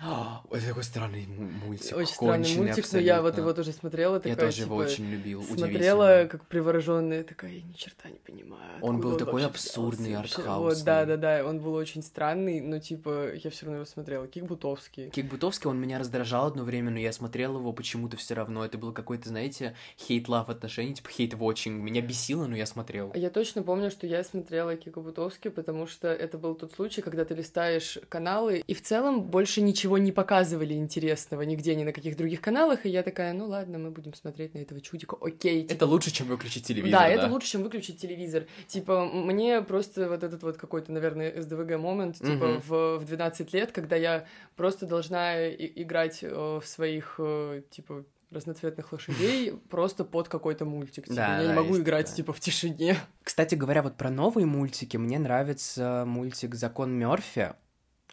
А, 0.00 0.42
это 0.50 0.66
такой 0.68 0.84
странный 0.84 1.26
мультик. 1.26 1.94
Очень 1.94 2.14
странный 2.14 2.56
мультик, 2.56 2.78
абсолютно. 2.78 2.98
но 2.98 3.04
я 3.04 3.22
вот 3.22 3.36
его 3.36 3.52
тоже 3.52 3.72
смотрела. 3.72 4.18
Такая, 4.18 4.32
я 4.32 4.40
тоже 4.40 4.56
типа, 4.56 4.64
его 4.64 4.76
очень 4.76 5.10
любил, 5.10 5.42
Смотрела 5.44 6.26
как 6.30 6.46
привороженная, 6.46 7.24
такая, 7.24 7.52
я 7.52 7.62
ни 7.62 7.72
черта 7.72 8.08
не 8.08 8.18
понимаю. 8.18 8.78
Он 8.80 9.00
был 9.00 9.12
он 9.12 9.18
такой 9.18 9.44
абсурдный, 9.44 10.16
артхаусный. 10.16 10.76
Вот, 10.76 10.84
да-да-да, 10.84 11.44
он 11.44 11.60
был 11.60 11.74
очень 11.74 12.02
странный, 12.02 12.60
но 12.60 12.78
типа 12.78 13.34
я 13.34 13.50
все 13.50 13.66
равно 13.66 13.76
его 13.76 13.86
смотрела. 13.86 14.26
Кик 14.26 14.44
Бутовский. 14.44 15.10
Кик 15.10 15.26
Бутовский, 15.26 15.68
он 15.68 15.78
меня 15.78 15.98
раздражал 15.98 16.46
одно 16.46 16.64
время, 16.64 16.90
но 16.90 16.98
я 16.98 17.12
смотрел 17.12 17.58
его 17.58 17.72
почему-то 17.72 18.16
все 18.16 18.34
равно. 18.34 18.64
Это 18.64 18.78
был 18.78 18.92
какой-то, 18.92 19.28
знаете, 19.28 19.74
хейт-лав 19.98 20.48
отношений, 20.48 20.94
типа 20.94 21.10
хейт-вотчинг. 21.10 21.82
Меня 21.82 22.00
бесило, 22.00 22.46
но 22.46 22.56
я 22.56 22.64
смотрел. 22.64 23.12
Я 23.14 23.28
точно 23.28 23.62
помню, 23.62 23.90
что 23.90 24.05
я 24.06 24.24
смотрела 24.24 24.76
Кика 24.76 25.00
Бутовски, 25.00 25.48
потому 25.48 25.86
что 25.86 26.08
это 26.08 26.38
был 26.38 26.54
тот 26.54 26.72
случай, 26.72 27.02
когда 27.02 27.24
ты 27.24 27.34
листаешь 27.34 27.98
каналы, 28.08 28.62
и 28.66 28.74
в 28.74 28.82
целом 28.82 29.22
больше 29.22 29.60
ничего 29.60 29.98
не 29.98 30.12
показывали 30.12 30.74
интересного 30.74 31.42
нигде, 31.42 31.74
ни 31.74 31.84
на 31.84 31.92
каких 31.92 32.16
других 32.16 32.40
каналах, 32.40 32.86
и 32.86 32.88
я 32.88 33.02
такая, 33.02 33.32
ну 33.32 33.46
ладно, 33.46 33.78
мы 33.78 33.90
будем 33.90 34.14
смотреть 34.14 34.54
на 34.54 34.58
этого 34.58 34.80
чудика, 34.80 35.16
окей. 35.20 35.62
Типа... 35.62 35.72
Это 35.72 35.86
лучше, 35.86 36.10
чем 36.10 36.26
выключить 36.28 36.66
телевизор, 36.66 37.00
да? 37.00 37.06
Да, 37.06 37.08
это 37.08 37.28
лучше, 37.28 37.48
чем 37.48 37.62
выключить 37.62 38.00
телевизор. 38.00 38.46
Типа, 38.66 39.04
мне 39.04 39.62
просто 39.62 40.08
вот 40.08 40.22
этот 40.22 40.42
вот 40.42 40.56
какой-то, 40.56 40.92
наверное, 40.92 41.40
СДВГ 41.40 41.78
момент, 41.78 42.18
типа, 42.18 42.44
угу. 42.44 42.62
в, 42.66 42.98
в 42.98 43.04
12 43.04 43.52
лет, 43.52 43.72
когда 43.72 43.96
я 43.96 44.26
просто 44.56 44.86
должна 44.86 45.48
играть 45.48 46.20
э, 46.22 46.60
в 46.62 46.66
своих, 46.66 47.16
э, 47.18 47.62
типа, 47.70 48.04
разноцветных 48.36 48.92
лошадей 48.92 49.52
просто 49.70 50.04
под 50.04 50.28
какой-то 50.28 50.64
мультик. 50.64 51.04
Типа, 51.04 51.16
да, 51.16 51.40
я 51.40 51.48
да, 51.48 51.52
не 51.52 51.56
могу 51.56 51.76
играть, 51.78 52.06
такое. 52.06 52.16
типа, 52.16 52.32
в 52.32 52.40
тишине. 52.40 52.96
Кстати 53.22 53.54
говоря, 53.54 53.82
вот 53.82 53.96
про 53.96 54.10
новые 54.10 54.46
мультики, 54.46 54.96
мне 54.96 55.18
нравится 55.18 56.04
мультик 56.06 56.54
«Закон 56.54 56.92
Мёрфи». 56.92 57.54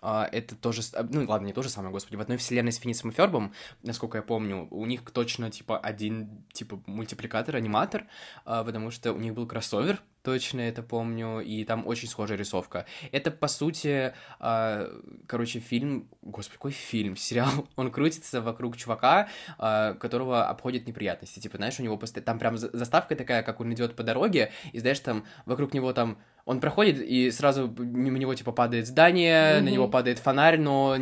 А, 0.06 0.28
это 0.30 0.56
тоже, 0.56 0.82
ну 1.12 1.24
ладно, 1.26 1.46
не 1.46 1.54
то 1.54 1.64
же 1.64 1.70
самое, 1.70 1.94
господи, 1.94 2.18
в 2.18 2.22
одной 2.22 2.36
вселенной 2.36 2.74
с 2.74 2.78
Финисом 2.78 3.12
и 3.12 3.14
Фербом, 3.14 3.54
насколько 3.84 4.18
я 4.18 4.22
помню, 4.22 4.68
у 4.70 4.86
них 4.86 5.02
точно, 5.12 5.50
типа, 5.50 5.78
один, 5.78 6.44
типа, 6.52 6.82
мультипликатор, 6.88 7.56
аниматор, 7.56 8.06
а, 8.44 8.66
потому 8.66 8.92
что 8.92 9.14
у 9.14 9.18
них 9.18 9.34
был 9.34 9.48
кроссовер, 9.48 10.02
точно 10.22 10.60
это 10.60 10.84
помню, 10.84 11.40
и 11.40 11.64
там 11.64 11.88
очень 11.88 12.10
схожая 12.10 12.38
рисовка. 12.38 12.86
Это, 13.12 13.30
по 13.30 13.48
сути, 13.48 14.14
короче, 14.40 15.60
фильм... 15.60 16.10
Господи, 16.22 16.58
какой 16.58 16.72
фильм? 16.72 17.16
Сериал. 17.18 17.68
Он 17.76 17.92
крутится 17.92 18.42
вокруг 18.42 18.78
чувака, 18.78 19.28
которого 19.58 20.48
обходят 20.48 20.88
неприятности. 20.88 21.40
Типа, 21.40 21.58
знаешь, 21.58 21.80
у 21.80 21.84
него 21.84 21.98
постоянно... 21.98 22.26
Там 22.26 22.40
прям 22.40 22.58
заставка 22.58 23.16
такая, 23.18 23.44
как 23.44 23.60
он 23.60 23.74
идет 23.74 23.96
по 23.98 24.04
дороге, 24.04 24.54
и, 24.72 24.80
знаешь, 24.80 25.00
там 25.02 25.26
вокруг 25.46 25.74
него 25.74 25.92
там 25.92 26.18
он 26.46 26.60
проходит, 26.60 27.00
и 27.00 27.32
сразу 27.32 27.74
мимо 27.78 28.18
него, 28.18 28.36
типа, 28.36 28.52
падает 28.52 28.88
здание, 28.88 29.58
mm-hmm. 29.58 29.62
на 29.62 29.70
него 29.70 29.88
падает 29.88 30.20
фонарь, 30.20 30.60
но 30.60 30.96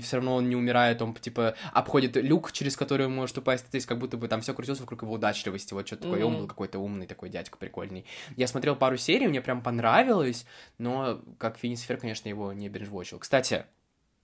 все 0.00 0.16
равно 0.16 0.36
он 0.36 0.48
не 0.48 0.54
умирает, 0.54 1.02
он, 1.02 1.14
типа, 1.14 1.54
обходит 1.72 2.16
люк, 2.16 2.52
через 2.52 2.76
который 2.76 3.06
он 3.06 3.14
может 3.14 3.36
упасть, 3.36 3.68
то 3.68 3.74
есть 3.74 3.86
как 3.86 3.98
будто 3.98 4.16
бы 4.16 4.28
там 4.28 4.40
все 4.40 4.54
крутилось 4.54 4.80
вокруг 4.80 5.02
его 5.02 5.14
удачливости, 5.14 5.74
вот 5.74 5.86
что-то 5.86 6.06
mm-hmm. 6.06 6.10
такое, 6.10 6.24
он 6.24 6.36
был 6.36 6.46
какой-то 6.46 6.78
умный 6.78 7.06
такой 7.06 7.28
дядька 7.28 7.58
прикольный. 7.58 8.06
Я 8.36 8.46
смотрел 8.46 8.76
пару 8.76 8.96
серий, 8.96 9.26
мне 9.26 9.40
прям 9.40 9.62
понравилось, 9.62 10.46
но 10.78 11.20
как 11.38 11.58
Финис 11.58 11.82
Фер, 11.82 11.96
конечно, 11.96 12.28
его 12.28 12.52
не 12.52 12.68
бинжвочил. 12.68 13.18
Кстати, 13.18 13.64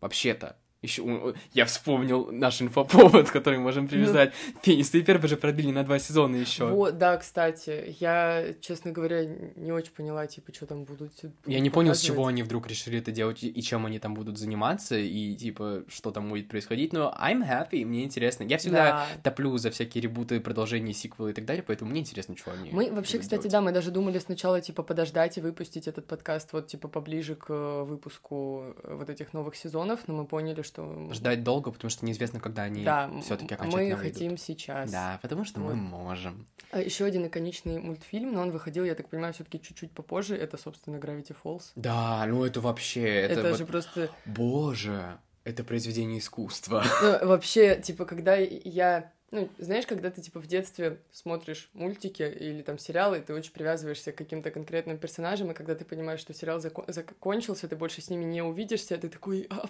вообще-то, 0.01 0.57
еще 0.83 1.35
я 1.53 1.67
вспомнил 1.67 2.31
наш 2.33 2.63
инфоповод, 2.63 3.31
который 3.33 3.59
можем 3.59 3.87
привязать. 3.87 4.33
Ну... 4.47 4.61
Финис 4.63 4.95
и 4.95 5.03
Ферб 5.03 5.27
же 5.27 5.37
продлили 5.37 5.73
на 5.73 5.85
два 5.85 5.99
сезона 5.99 6.37
еще. 6.37 6.67
Вот, 6.67 6.97
да, 6.97 7.17
кстати. 7.19 7.95
Я, 8.01 8.55
честно 8.61 8.91
говоря, 8.91 9.25
не 9.57 9.73
очень 9.73 9.93
поняла, 9.93 10.27
типа, 10.27 10.55
что 10.55 10.67
там 10.67 10.85
будут. 10.85 11.13
Я 11.47 11.61
не 11.61 11.71
понял, 11.71 11.95
с 11.95 12.01
чего 12.01 12.27
они 12.27 12.43
вдруг 12.43 12.67
решили 12.67 12.99
это 12.99 13.13
делать 13.13 13.43
и 13.43 13.63
чем 13.63 13.85
они 13.85 13.99
там 13.99 14.15
будут 14.15 14.39
заниматься, 14.39 14.97
и 14.97 15.35
типа, 15.35 15.85
что 15.89 16.11
там 16.13 16.29
будет 16.29 16.49
происходить. 16.49 16.93
Но 16.93 17.15
I'm 17.21 17.47
happy, 17.47 17.85
мне 17.85 18.05
интересно. 18.05 18.45
Я 18.45 18.57
всегда 18.57 18.85
да. 18.91 19.07
топлю 19.23 19.57
за 19.59 19.71
всякие 19.71 20.03
ребуты, 20.03 20.41
продолжения, 20.41 20.95
сиквелы 20.95 21.33
и 21.33 21.35
так 21.35 21.45
далее, 21.45 21.63
поэтому 21.63 21.91
мне 21.91 22.01
интересно, 22.01 22.37
что 22.37 22.53
они. 22.53 22.71
Мы 22.71 22.91
вообще, 22.91 23.19
кстати, 23.19 23.43
делать. 23.43 23.53
да, 23.53 23.61
мы 23.61 23.73
даже 23.73 23.91
думали 23.91 24.19
сначала, 24.19 24.61
типа, 24.61 24.83
подождать 24.83 25.37
и 25.37 25.41
выпустить 25.43 25.89
этот 25.89 26.07
подкаст 26.07 26.53
вот, 26.53 26.69
типа, 26.69 26.89
поближе 26.89 27.35
к 27.35 27.51
э, 27.51 27.83
выпуску 27.85 28.75
э, 28.83 28.95
вот 28.95 29.11
этих 29.11 29.35
новых 29.35 29.57
сезонов, 29.57 30.01
но 30.07 30.15
мы 30.15 30.25
поняли, 30.25 30.63
что... 30.63 30.70
Ждать 31.13 31.43
долго, 31.43 31.71
потому 31.71 31.91
что 31.91 32.05
неизвестно, 32.05 32.41
когда 32.41 32.63
они 32.63 32.85
да, 32.85 33.11
все-таки 33.23 33.55
окончательно 33.55 33.93
мы 33.93 33.97
выйдут. 33.97 34.15
хотим 34.15 34.37
сейчас. 34.37 34.91
Да, 34.91 35.19
потому 35.23 35.45
что 35.45 35.61
вот. 35.61 35.75
мы 35.75 35.77
можем. 35.77 36.47
А 36.71 36.81
еще 36.81 37.05
один 37.05 37.27
иконичный 37.27 37.79
мультфильм, 37.79 38.33
но 38.33 38.43
он 38.43 38.51
выходил, 38.51 38.85
я 38.85 38.95
так 38.95 39.09
понимаю, 39.09 39.35
все-таки 39.35 39.61
чуть-чуть 39.61 39.93
попозже. 39.93 40.37
Это, 40.37 40.57
собственно, 40.57 40.97
Gravity 40.97 41.35
Falls. 41.43 41.73
Да, 41.75 42.25
ну 42.27 42.45
это 42.45 42.61
вообще... 42.61 43.03
Это, 43.03 43.41
это 43.41 43.49
вот... 43.51 43.59
же 43.59 43.67
просто... 43.67 44.11
Боже, 44.27 45.19
это 45.45 45.65
произведение 45.65 46.19
искусства. 46.19 46.85
Ну, 47.03 47.29
вообще, 47.29 47.81
типа, 47.81 48.05
когда 48.05 48.37
я 48.37 49.13
ну, 49.31 49.49
знаешь, 49.59 49.87
когда 49.87 50.11
ты, 50.11 50.21
типа, 50.21 50.41
в 50.41 50.47
детстве 50.47 51.01
смотришь 51.13 51.71
мультики 51.73 52.23
или 52.23 52.63
там 52.63 52.79
сериалы, 52.79 53.21
ты 53.21 53.33
очень 53.33 53.53
привязываешься 53.53 54.13
к 54.13 54.17
каким-то 54.17 54.51
конкретным 54.51 54.99
персонажам, 54.99 55.51
и 55.51 55.55
когда 55.55 55.75
ты 55.75 55.85
понимаешь, 55.85 56.21
что 56.21 56.35
сериал 56.35 56.61
закон- 56.61 56.87
закончился, 56.89 57.69
ты 57.69 57.77
больше 57.77 58.03
с 58.03 58.11
ними 58.11 58.25
не 58.25 58.43
увидишься, 58.43 58.99
ты 58.99 59.09
такой... 59.09 59.47
А, 59.51 59.69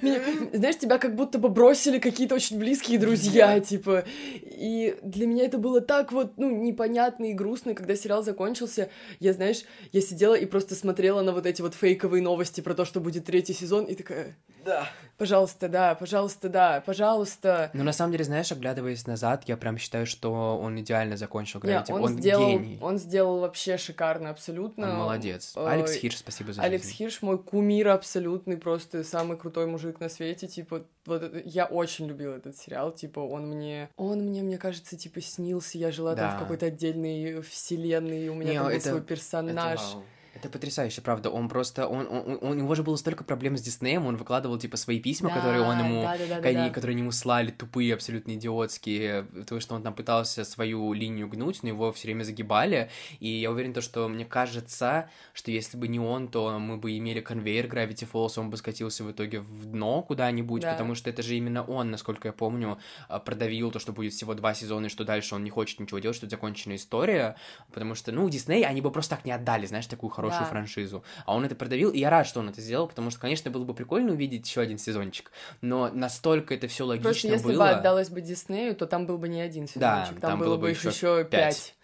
меня, 0.00 0.20
знаешь, 0.52 0.78
тебя 0.78 0.98
как 0.98 1.14
будто 1.14 1.38
бы 1.38 1.48
бросили 1.48 1.98
какие-то 1.98 2.34
очень 2.34 2.58
близкие 2.58 2.98
друзья, 2.98 3.58
типа. 3.60 4.04
И 4.34 4.96
для 5.02 5.26
меня 5.26 5.44
это 5.44 5.58
было 5.58 5.80
так 5.80 6.12
вот, 6.12 6.38
ну, 6.38 6.50
непонятно 6.50 7.26
и 7.26 7.34
грустно. 7.34 7.70
И 7.70 7.74
когда 7.74 7.96
сериал 7.96 8.22
закончился, 8.22 8.90
я, 9.20 9.32
знаешь, 9.32 9.62
я 9.92 10.00
сидела 10.00 10.34
и 10.34 10.46
просто 10.46 10.74
смотрела 10.74 11.22
на 11.22 11.32
вот 11.32 11.46
эти 11.46 11.62
вот 11.62 11.74
фейковые 11.74 12.22
новости 12.22 12.60
про 12.60 12.74
то, 12.74 12.84
что 12.84 13.00
будет 13.00 13.24
третий 13.26 13.52
сезон, 13.52 13.84
и 13.84 13.94
такая... 13.94 14.36
Да. 14.64 14.88
Пожалуйста, 15.16 15.68
да, 15.68 15.94
пожалуйста, 15.94 16.48
да, 16.48 16.82
пожалуйста. 16.84 17.70
Но 17.72 17.84
на 17.84 17.92
самом 17.92 18.12
деле, 18.12 18.24
знаешь, 18.24 18.50
оглядываясь 18.52 19.06
назад, 19.06 19.44
я 19.46 19.56
прям 19.56 19.78
считаю, 19.78 20.06
что 20.06 20.58
он 20.58 20.80
идеально 20.80 21.16
закончил 21.16 21.60
Гравити. 21.60 21.92
он, 21.92 22.02
он 22.02 22.18
сделал, 22.18 22.48
гений. 22.48 22.78
Он 22.80 22.98
сделал 22.98 23.40
вообще 23.40 23.76
шикарно, 23.78 24.30
абсолютно. 24.30 24.90
Он 24.90 24.96
молодец. 24.98 25.54
Э, 25.56 25.66
Алекс 25.66 25.92
Хирш, 25.94 26.18
спасибо 26.18 26.52
за 26.52 26.62
Алекс 26.62 26.84
жизнь. 26.84 26.96
Хирш 26.96 27.22
мой 27.22 27.38
кумир 27.38 27.88
абсолютный, 27.88 28.56
просто 28.56 29.04
самый 29.04 29.36
крутой 29.36 29.66
мужик 29.66 30.00
на 30.00 30.08
свете, 30.08 30.46
типа, 30.46 30.82
вот 31.06 31.32
я 31.44 31.66
очень 31.66 32.06
любила 32.06 32.34
этот 32.34 32.56
сериал, 32.56 32.92
типа, 32.92 33.20
он 33.20 33.46
мне, 33.48 33.88
он 33.96 34.20
мне, 34.20 34.42
мне 34.42 34.58
кажется, 34.58 34.96
типа, 34.96 35.20
снился, 35.20 35.78
я 35.78 35.90
жила 35.92 36.14
да. 36.14 36.28
там 36.28 36.36
в 36.36 36.42
какой-то 36.42 36.66
отдельной 36.66 37.40
вселенной, 37.42 38.28
у 38.28 38.34
меня 38.34 38.50
Не, 38.50 38.58
там 38.58 38.66
был 38.66 38.72
это, 38.72 38.88
свой 38.88 39.02
персонаж. 39.02 39.80
Это, 39.80 40.02
это 40.46 40.52
потрясающе, 40.52 41.02
правда. 41.02 41.30
Он 41.30 41.48
просто, 41.48 41.86
он, 41.86 42.06
он, 42.08 42.38
он, 42.40 42.50
у 42.50 42.54
него 42.54 42.74
же 42.74 42.82
было 42.82 42.96
столько 42.96 43.24
проблем 43.24 43.56
с 43.56 43.62
Диснеем, 43.62 44.06
он 44.06 44.16
выкладывал, 44.16 44.58
типа, 44.58 44.76
свои 44.76 45.00
письма, 45.00 45.28
да, 45.30 45.36
которые 45.36 45.62
он 45.62 45.78
ему, 45.78 46.02
да, 46.02 46.16
да, 46.16 46.40
да, 46.40 46.48
они, 46.48 46.68
да. 46.68 46.70
которые 46.70 46.98
ему 46.98 47.12
слали, 47.12 47.50
тупые, 47.50 47.94
абсолютно 47.94 48.32
идиотские, 48.32 49.26
то, 49.46 49.60
что 49.60 49.74
он 49.74 49.82
там 49.82 49.94
пытался 49.94 50.44
свою 50.44 50.92
линию 50.92 51.28
гнуть, 51.28 51.62
но 51.62 51.68
его 51.68 51.92
все 51.92 52.08
время 52.08 52.22
загибали, 52.22 52.90
и 53.20 53.28
я 53.28 53.50
уверен, 53.50 53.72
то, 53.72 53.80
что 53.80 54.08
мне 54.08 54.24
кажется, 54.24 55.10
что 55.32 55.50
если 55.50 55.76
бы 55.76 55.88
не 55.88 56.00
он, 56.00 56.28
то 56.28 56.58
мы 56.58 56.76
бы 56.76 56.96
имели 56.96 57.20
конвейер 57.20 57.66
Gravity 57.66 58.08
Falls, 58.10 58.38
он 58.38 58.50
бы 58.50 58.56
скатился 58.56 59.04
в 59.04 59.10
итоге 59.10 59.40
в 59.40 59.66
дно 59.66 60.02
куда-нибудь, 60.02 60.62
да. 60.62 60.72
потому 60.72 60.94
что 60.94 61.10
это 61.10 61.22
же 61.22 61.36
именно 61.36 61.62
он, 61.62 61.90
насколько 61.90 62.28
я 62.28 62.32
помню, 62.32 62.78
а, 63.08 63.18
продавил 63.18 63.70
то, 63.70 63.78
что 63.78 63.92
будет 63.92 64.12
всего 64.12 64.34
два 64.34 64.54
сезона, 64.54 64.86
и 64.86 64.88
что 64.88 65.04
дальше 65.04 65.34
он 65.34 65.44
не 65.44 65.50
хочет 65.50 65.80
ничего 65.80 65.98
делать, 65.98 66.16
что 66.16 66.26
это 66.26 66.36
законченная 66.36 66.76
история, 66.76 67.36
потому 67.72 67.94
что, 67.94 68.12
ну, 68.12 68.28
Дисней, 68.28 68.64
они 68.64 68.80
бы 68.80 68.90
просто 68.90 69.16
так 69.16 69.24
не 69.24 69.32
отдали, 69.32 69.66
знаешь, 69.66 69.86
такую 69.86 70.10
хорошую 70.10 70.35
хорошую 70.36 70.46
да. 70.46 70.50
франшизу. 70.50 71.04
А 71.24 71.34
он 71.34 71.44
это 71.44 71.54
продавил, 71.54 71.90
и 71.90 71.98
я 71.98 72.10
рад, 72.10 72.26
что 72.26 72.40
он 72.40 72.48
это 72.48 72.60
сделал, 72.60 72.86
потому 72.86 73.10
что, 73.10 73.20
конечно, 73.20 73.50
было 73.50 73.64
бы 73.64 73.74
прикольно 73.74 74.12
увидеть 74.12 74.46
еще 74.46 74.60
один 74.60 74.78
сезончик, 74.78 75.30
но 75.60 75.90
настолько 75.92 76.54
это 76.54 76.68
все 76.68 76.84
логично 76.84 77.10
Просто 77.10 77.28
если 77.28 77.46
было. 77.46 77.58
бы 77.58 77.70
отдалось 77.70 78.10
бы 78.10 78.20
Диснею, 78.20 78.74
то 78.74 78.86
там 78.86 79.06
был 79.06 79.18
бы 79.18 79.28
не 79.28 79.40
один 79.40 79.66
сезончик, 79.66 79.80
да, 79.80 80.20
там, 80.20 80.20
там 80.20 80.38
было, 80.38 80.48
было 80.50 80.56
бы 80.58 80.70
еще 80.70 81.24
пять. 81.24 81.74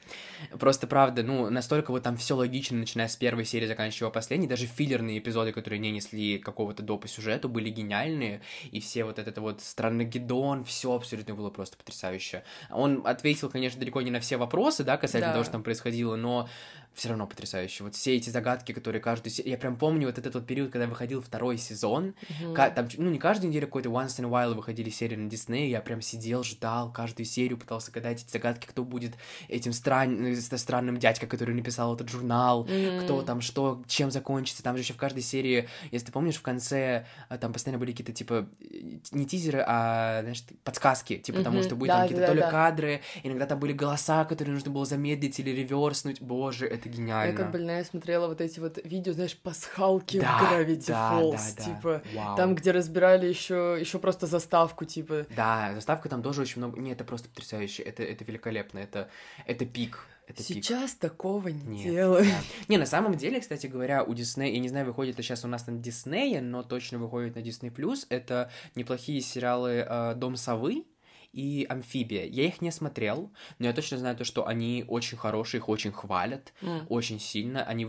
Просто, 0.59 0.87
правда, 0.87 1.23
ну, 1.23 1.51
настолько 1.51 1.91
вот 1.91 2.03
там 2.03 2.17
все 2.17 2.37
логично, 2.37 2.79
начиная 2.79 3.09
с 3.09 3.17
первой 3.17 3.45
серии, 3.45 3.67
заканчивая 3.67 4.11
последней, 4.11 4.47
даже 4.47 4.67
филлерные 4.67 5.19
эпизоды, 5.19 5.53
которые 5.53 5.79
не 5.79 5.91
несли 5.91 6.39
какого-то 6.39 6.83
допа 6.83 7.09
сюжету, 7.09 7.49
были 7.49 7.71
гениальные, 7.71 8.43
и 8.71 8.81
все 8.81 9.05
вот 9.05 9.19
этот 9.19 9.39
вот 9.39 9.61
странный 9.61 10.05
Гидон, 10.05 10.65
все 10.65 10.95
абсолютно 10.95 11.35
было 11.35 11.51
просто 11.51 11.77
потрясающе. 11.77 12.45
Он 12.71 13.03
ответил, 13.07 13.51
конечно, 13.51 13.79
далеко 13.79 14.01
не 14.03 14.11
на 14.11 14.21
все 14.21 14.37
вопросы, 14.37 14.85
да, 14.85 14.97
касательно 14.97 15.29
да. 15.29 15.33
того, 15.35 15.45
что 15.45 15.53
там 15.53 15.63
происходило, 15.63 16.17
но 16.17 16.49
все 16.95 17.09
равно 17.09 17.27
потрясающе. 17.27 17.85
Вот 17.85 17.95
все 17.95 18.17
эти 18.17 18.29
загадки, 18.29 18.73
которые 18.73 19.01
каждую... 19.01 19.33
Я 19.45 19.57
прям 19.57 19.77
помню 19.77 20.07
вот 20.09 20.19
этот 20.19 20.35
вот 20.35 20.47
период, 20.47 20.71
когда 20.71 20.87
выходил 20.87 21.23
второй 21.23 21.57
сезон. 21.57 22.15
Mm-hmm. 22.43 22.75
Там, 22.75 22.89
ну, 22.99 23.11
не 23.11 23.19
каждую 23.19 23.51
неделю, 23.51 23.67
какой-то 23.67 23.89
once 23.89 24.19
in 24.19 24.27
a 24.27 24.29
while 24.29 24.55
выходили 24.55 24.91
серии 24.91 25.17
на 25.17 25.31
Дисней. 25.31 25.71
Я 25.71 25.81
прям 25.81 26.03
сидел, 26.03 26.45
ждал 26.45 26.93
каждую 26.93 27.25
серию, 27.27 27.57
пытался 27.59 27.91
гадать 27.93 28.23
эти 28.23 28.31
загадки, 28.31 28.67
кто 28.67 28.85
будет 28.85 29.15
этим 29.49 29.73
стран... 30.03 30.27
Э, 30.27 30.59
странным 30.59 30.97
дядькой, 30.99 31.29
который 31.29 31.55
написал 31.55 31.95
этот 31.95 32.09
журнал, 32.09 32.65
mm-hmm. 32.65 33.05
кто 33.05 33.23
там, 33.23 33.41
что, 33.41 33.83
чем 33.87 34.11
закончится. 34.11 34.63
Там 34.63 34.77
же 34.77 34.83
еще 34.83 34.93
в 34.93 34.97
каждой 34.97 35.23
серии, 35.23 35.69
если 35.91 36.07
ты 36.07 36.13
помнишь, 36.13 36.37
в 36.37 36.43
конце 36.43 37.07
э, 37.29 37.39
там 37.39 37.53
постоянно 37.53 37.79
были 37.79 37.93
какие-то, 37.93 38.13
типа, 38.13 38.47
э, 38.61 38.99
не 39.13 39.27
тизеры, 39.27 39.65
а, 39.67 40.21
знаешь, 40.23 40.45
подсказки, 40.65 41.19
типа, 41.19 41.39
mm-hmm. 41.39 41.43
тому, 41.45 41.63
что 41.63 41.77
будет 41.77 41.89
да, 41.89 41.99
там 41.99 42.03
какие-то 42.03 42.23
да, 42.23 42.27
то 42.27 42.35
ли 42.35 42.41
да. 42.41 42.51
кадры, 42.51 43.01
иногда 43.23 43.47
там 43.47 43.59
были 43.59 43.73
голоса, 43.73 44.25
которые 44.25 44.55
нужно 44.55 44.71
было 44.71 44.85
замедлить 44.85 45.39
или 45.39 45.51
реверснуть. 45.51 46.21
Боже, 46.21 46.67
это 46.67 46.89
гениально. 46.89 47.33
Я 47.33 47.37
как 47.37 47.53
больная 47.53 47.85
смотрела 47.85 48.29
вот 48.29 48.41
эти 48.41 48.61
вот 48.61 48.79
видео, 48.85 49.13
знаешь, 49.13 49.37
пасхалки 49.37 50.21
да, 50.21 50.39
в 50.39 50.53
Gravity 50.53 50.87
да, 50.89 51.13
Falls, 51.13 51.33
да, 51.33 51.55
да, 51.57 51.63
типа, 51.65 52.03
Вау. 52.15 52.37
там, 52.37 52.55
где 52.55 52.71
разбирали 52.71 53.27
еще 53.27 53.77
еще 53.79 53.99
просто 53.99 54.27
заставку, 54.27 54.85
типа. 54.85 55.27
Да, 55.37 55.73
заставка 55.75 56.09
там 56.09 56.23
тоже 56.23 56.43
очень 56.43 56.59
много. 56.59 56.81
Не, 56.81 56.93
это 56.93 57.05
просто 57.05 57.29
потрясающе, 57.29 57.83
это 57.83 58.03
это 58.03 58.25
великолепно, 58.25 58.79
это 58.79 59.09
это 59.47 59.65
пик. 59.87 60.07
Это 60.27 60.43
сейчас 60.43 60.93
пик. 60.93 61.01
такого 61.01 61.49
не 61.49 61.79
Нет, 61.79 61.93
делают. 61.93 62.27
Да. 62.27 62.41
Не, 62.69 62.79
на 62.79 62.87
самом 62.87 63.17
деле, 63.17 63.41
кстати 63.41 63.67
говоря, 63.67 64.05
у 64.05 64.15
Диснея, 64.15 64.53
я 64.53 64.61
не 64.61 64.69
знаю, 64.69 64.87
выходит 64.87 65.17
ли 65.17 65.23
сейчас 65.23 65.45
у 65.45 65.49
нас 65.49 65.67
на 65.67 65.77
Диснее, 65.77 66.41
но 66.41 66.63
точно 66.63 66.99
выходит 66.99 67.35
на 67.35 67.41
Disney+, 67.41 68.07
это 68.09 68.51
неплохие 68.75 69.21
сериалы 69.21 69.85
э, 69.89 70.15
«Дом 70.15 70.37
совы», 70.37 70.85
и 71.33 71.67
«Амфибия». 71.69 72.27
Я 72.27 72.45
их 72.45 72.61
не 72.61 72.71
смотрел, 72.71 73.33
но 73.59 73.67
я 73.67 73.73
точно 73.73 73.99
знаю 73.99 74.17
то, 74.17 74.25
что 74.25 74.47
они 74.47 74.85
очень 74.87 75.17
хорошие, 75.17 75.59
их 75.59 75.69
очень 75.69 75.93
хвалят, 75.93 76.53
mm. 76.61 76.87
очень 76.89 77.19
сильно. 77.19 77.65
Они 77.65 77.87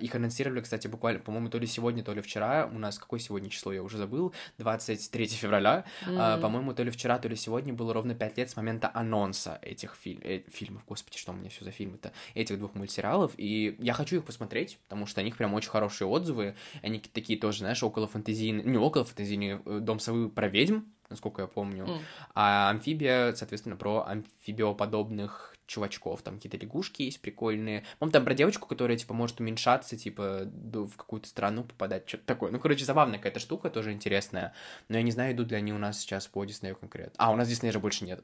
их 0.00 0.14
анонсировали, 0.14 0.60
кстати, 0.60 0.88
буквально, 0.88 1.20
по-моему, 1.20 1.48
то 1.48 1.58
ли 1.58 1.66
сегодня, 1.66 2.02
то 2.04 2.12
ли 2.12 2.20
вчера. 2.20 2.68
У 2.72 2.78
нас 2.78 2.98
какое 2.98 3.20
сегодня 3.20 3.48
число, 3.48 3.72
я 3.72 3.82
уже 3.82 3.98
забыл, 3.98 4.34
23 4.58 5.26
февраля. 5.28 5.84
Mm. 6.06 6.16
А, 6.18 6.38
по-моему, 6.38 6.74
то 6.74 6.82
ли 6.82 6.90
вчера, 6.90 7.18
то 7.18 7.28
ли 7.28 7.36
сегодня 7.36 7.72
было 7.72 7.92
ровно 7.94 8.14
5 8.14 8.38
лет 8.38 8.50
с 8.50 8.56
момента 8.56 8.90
анонса 8.92 9.58
этих 9.62 9.96
фильм... 9.96 10.20
э, 10.22 10.42
фильмов. 10.48 10.84
Господи, 10.86 11.16
что 11.16 11.32
у 11.32 11.34
меня 11.34 11.48
все 11.48 11.64
за 11.64 11.70
фильмы-то? 11.70 12.12
Этих 12.34 12.58
двух 12.58 12.74
мультсериалов. 12.74 13.32
И 13.36 13.76
я 13.78 13.94
хочу 13.94 14.16
их 14.16 14.24
посмотреть, 14.24 14.78
потому 14.84 15.06
что 15.06 15.20
о 15.20 15.24
них 15.24 15.36
прям 15.36 15.54
очень 15.54 15.70
хорошие 15.70 16.08
отзывы. 16.08 16.54
Они 16.82 16.98
такие 16.98 17.38
тоже, 17.38 17.58
знаешь, 17.60 17.82
около 17.82 18.06
фантазийные... 18.06 18.64
Не 18.64 18.78
около 18.78 19.04
фантазийные, 19.04 19.62
э, 19.64 19.78
Дом 19.80 19.98
совы 19.98 20.28
про 20.28 20.48
ведьм, 20.48 20.80
насколько 21.12 21.42
я 21.42 21.48
помню. 21.48 21.84
Mm. 21.84 22.00
А 22.34 22.70
амфибия, 22.70 23.32
соответственно, 23.34 23.76
про 23.76 24.04
амфибиоподобных 24.06 25.54
чувачков, 25.66 26.22
там 26.22 26.36
какие-то 26.36 26.58
лягушки 26.58 27.02
есть 27.02 27.20
прикольные. 27.20 27.84
Помню, 27.98 28.12
там 28.12 28.24
про 28.24 28.34
девочку, 28.34 28.68
которая, 28.68 28.96
типа, 28.96 29.14
может 29.14 29.40
уменьшаться, 29.40 29.96
типа, 29.96 30.42
в 30.44 30.96
какую-то 30.96 31.28
страну 31.28 31.64
попадать, 31.64 32.08
что-то 32.08 32.24
такое. 32.26 32.50
Ну, 32.50 32.58
короче, 32.58 32.84
забавная 32.84 33.18
какая-то 33.18 33.40
штука, 33.40 33.70
тоже 33.70 33.92
интересная. 33.92 34.52
Но 34.88 34.96
я 34.96 35.02
не 35.02 35.12
знаю, 35.12 35.34
идут 35.34 35.50
ли 35.50 35.56
они 35.56 35.72
у 35.72 35.78
нас 35.78 36.00
сейчас 36.00 36.26
по 36.26 36.44
Диснею 36.44 36.76
конкретно. 36.76 37.14
А, 37.16 37.32
у 37.32 37.36
нас 37.36 37.48
Диснея 37.48 37.72
же 37.72 37.80
больше 37.80 38.04
нет. 38.04 38.22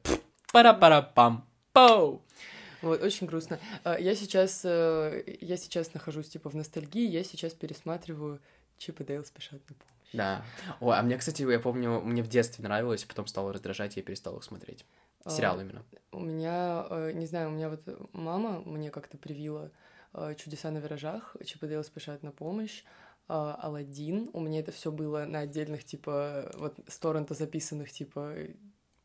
Пара-пара-пам. 0.52 1.46
Поу! 1.72 2.22
Вот, 2.82 3.02
очень 3.02 3.26
грустно. 3.26 3.58
А, 3.84 3.98
я 3.98 4.14
сейчас, 4.14 4.62
э, 4.64 5.24
я 5.40 5.56
сейчас 5.56 5.94
нахожусь, 5.94 6.28
типа, 6.28 6.50
в 6.50 6.54
ностальгии, 6.54 7.08
я 7.08 7.24
сейчас 7.24 7.52
пересматриваю 7.54 8.40
Чип 8.76 9.00
и 9.00 9.04
Дейл 9.04 9.24
спешат 9.24 9.60
на 9.68 9.74
помощь. 9.74 9.97
Да. 10.12 10.44
О, 10.80 10.90
а 10.90 11.02
мне, 11.02 11.18
кстати, 11.18 11.42
я 11.42 11.60
помню, 11.60 12.00
мне 12.00 12.22
в 12.22 12.28
детстве 12.28 12.64
нравилось, 12.64 13.04
потом 13.04 13.26
стало 13.26 13.52
раздражать, 13.52 13.96
я 13.96 14.02
перестал 14.02 14.36
их 14.36 14.44
смотреть. 14.44 14.86
А, 15.24 15.30
Сериал 15.30 15.60
именно. 15.60 15.84
У 16.12 16.20
меня, 16.20 16.86
э, 16.88 17.12
не 17.12 17.26
знаю, 17.26 17.48
у 17.48 17.52
меня 17.52 17.68
вот 17.68 17.82
мама 18.12 18.60
мне 18.60 18.90
как-то 18.90 19.18
привила 19.18 19.70
э, 20.14 20.34
«Чудеса 20.36 20.70
на 20.70 20.78
виражах», 20.78 21.36
«Чип 21.44 21.62
и 21.62 21.66
Дейл 21.68 21.84
спешат 21.84 22.22
на 22.22 22.32
помощь», 22.32 22.84
э, 23.28 23.32
Алладин. 23.32 24.30
У 24.32 24.40
меня 24.40 24.60
это 24.60 24.72
все 24.72 24.90
было 24.90 25.24
на 25.24 25.40
отдельных, 25.40 25.84
типа, 25.84 26.50
вот, 26.54 26.78
с 26.86 26.98
торрента 26.98 27.34
записанных, 27.34 27.90
типа, 27.90 28.34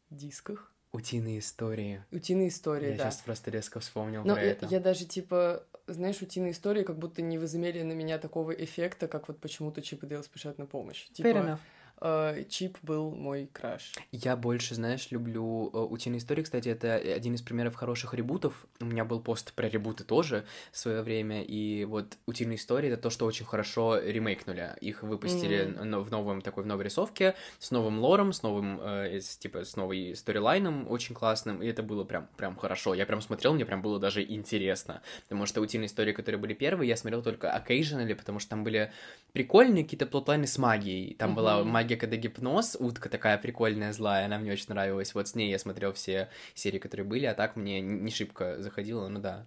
дисках. 0.09 0.72
Утиные 0.93 1.39
истории. 1.39 2.03
Утиные 2.11 2.49
истории, 2.49 2.91
я 2.91 2.97
да. 2.97 3.03
Я 3.05 3.11
сейчас 3.11 3.21
просто 3.21 3.49
резко 3.49 3.79
вспомнил 3.79 4.23
Но 4.23 4.35
про 4.35 4.43
я, 4.43 4.51
это. 4.51 4.67
Я 4.67 4.79
даже, 4.79 5.05
типа, 5.05 5.63
знаешь, 5.87 6.21
утиные 6.21 6.51
истории 6.51 6.83
как 6.83 6.99
будто 6.99 7.23
не 7.23 7.39
возымели 7.39 7.81
на 7.81 7.93
меня 7.93 8.19
такого 8.19 8.51
эффекта, 8.51 9.07
как 9.07 9.27
вот 9.27 9.39
почему-то 9.39 9.81
Чип 9.81 10.03
и 10.03 10.07
Дейл 10.07 10.23
спешат 10.23 10.59
на 10.59 10.67
помощь. 10.67 11.07
Типа, 11.09 11.27
Fair 11.27 11.45
enough. 11.45 11.59
Э, 12.05 12.43
Чип 12.49 12.77
был 12.81 13.11
мой 13.11 13.49
краш. 13.53 13.93
Я 14.11 14.35
больше, 14.35 14.75
знаешь, 14.75 15.07
люблю 15.09 15.69
э, 15.73 15.77
утиные 15.77 16.19
истории. 16.19 16.43
Кстати, 16.43 16.67
это 16.67 16.95
один 16.95 17.35
из 17.35 17.41
примеров 17.41 17.75
хороших 17.75 18.13
ребутов. 18.13 18.67
У 18.81 18.85
меня 18.85 19.05
был 19.05 19.21
пост 19.21 19.53
про 19.53 19.69
ребуты 19.69 20.03
тоже 20.03 20.43
в 20.73 20.77
свое 20.77 21.01
время. 21.01 21.43
И 21.43 21.85
вот 21.85 22.17
утиные 22.25 22.57
истории 22.57 22.91
это 22.91 23.01
то, 23.01 23.09
что 23.09 23.25
очень 23.25 23.45
хорошо 23.45 23.97
ремейкнули. 23.97 24.71
Их 24.81 25.01
выпустили 25.01 25.65
mm-hmm. 25.65 26.01
в 26.01 26.11
новом 26.11 26.41
такой 26.41 26.63
в 26.63 26.67
новой 26.67 26.83
рисовке, 26.83 27.35
с 27.59 27.71
новым 27.71 27.99
лором, 27.99 28.33
с 28.33 28.43
новым, 28.43 28.81
э, 28.81 29.21
с, 29.21 29.37
типа, 29.37 29.63
с 29.63 29.77
новой 29.77 30.13
сторилайном 30.13 30.91
очень 30.91 31.15
классным. 31.15 31.63
И 31.63 31.67
это 31.67 31.83
было 31.83 32.03
прям, 32.03 32.27
прям 32.35 32.57
хорошо. 32.57 32.93
Я 32.93 33.05
прям 33.05 33.21
смотрел, 33.21 33.53
мне 33.53 33.65
прям 33.65 33.81
было 33.81 33.97
даже 33.97 34.21
интересно. 34.21 35.01
Потому 35.23 35.45
что 35.45 35.61
утиные 35.61 35.85
истории, 35.85 36.11
которые 36.11 36.41
были 36.41 36.53
первые, 36.53 36.89
я 36.89 36.97
смотрел 36.97 37.23
только 37.23 37.47
occasionally, 37.47 38.13
потому 38.13 38.39
что 38.39 38.49
там 38.49 38.65
были 38.65 38.91
прикольные 39.31 39.85
какие-то 39.85 40.05
плотлайны 40.05 40.47
с 40.47 40.57
магией. 40.57 41.15
Там 41.15 41.31
mm-hmm. 41.31 41.35
была 41.35 41.63
магия 41.63 41.92
магия, 41.93 41.97
когда 41.97 42.15
гипноз, 42.17 42.75
утка 42.79 43.09
такая 43.09 43.37
прикольная, 43.37 43.93
злая, 43.93 44.25
она 44.25 44.37
мне 44.37 44.51
очень 44.51 44.69
нравилась. 44.69 45.13
Вот 45.13 45.27
с 45.27 45.35
ней 45.35 45.49
я 45.49 45.59
смотрел 45.59 45.93
все 45.93 46.29
серии, 46.53 46.79
которые 46.79 47.05
были, 47.05 47.25
а 47.25 47.33
так 47.33 47.55
мне 47.55 47.81
не 47.81 48.11
шибко 48.11 48.61
заходило, 48.61 49.07
ну 49.07 49.19
да. 49.19 49.45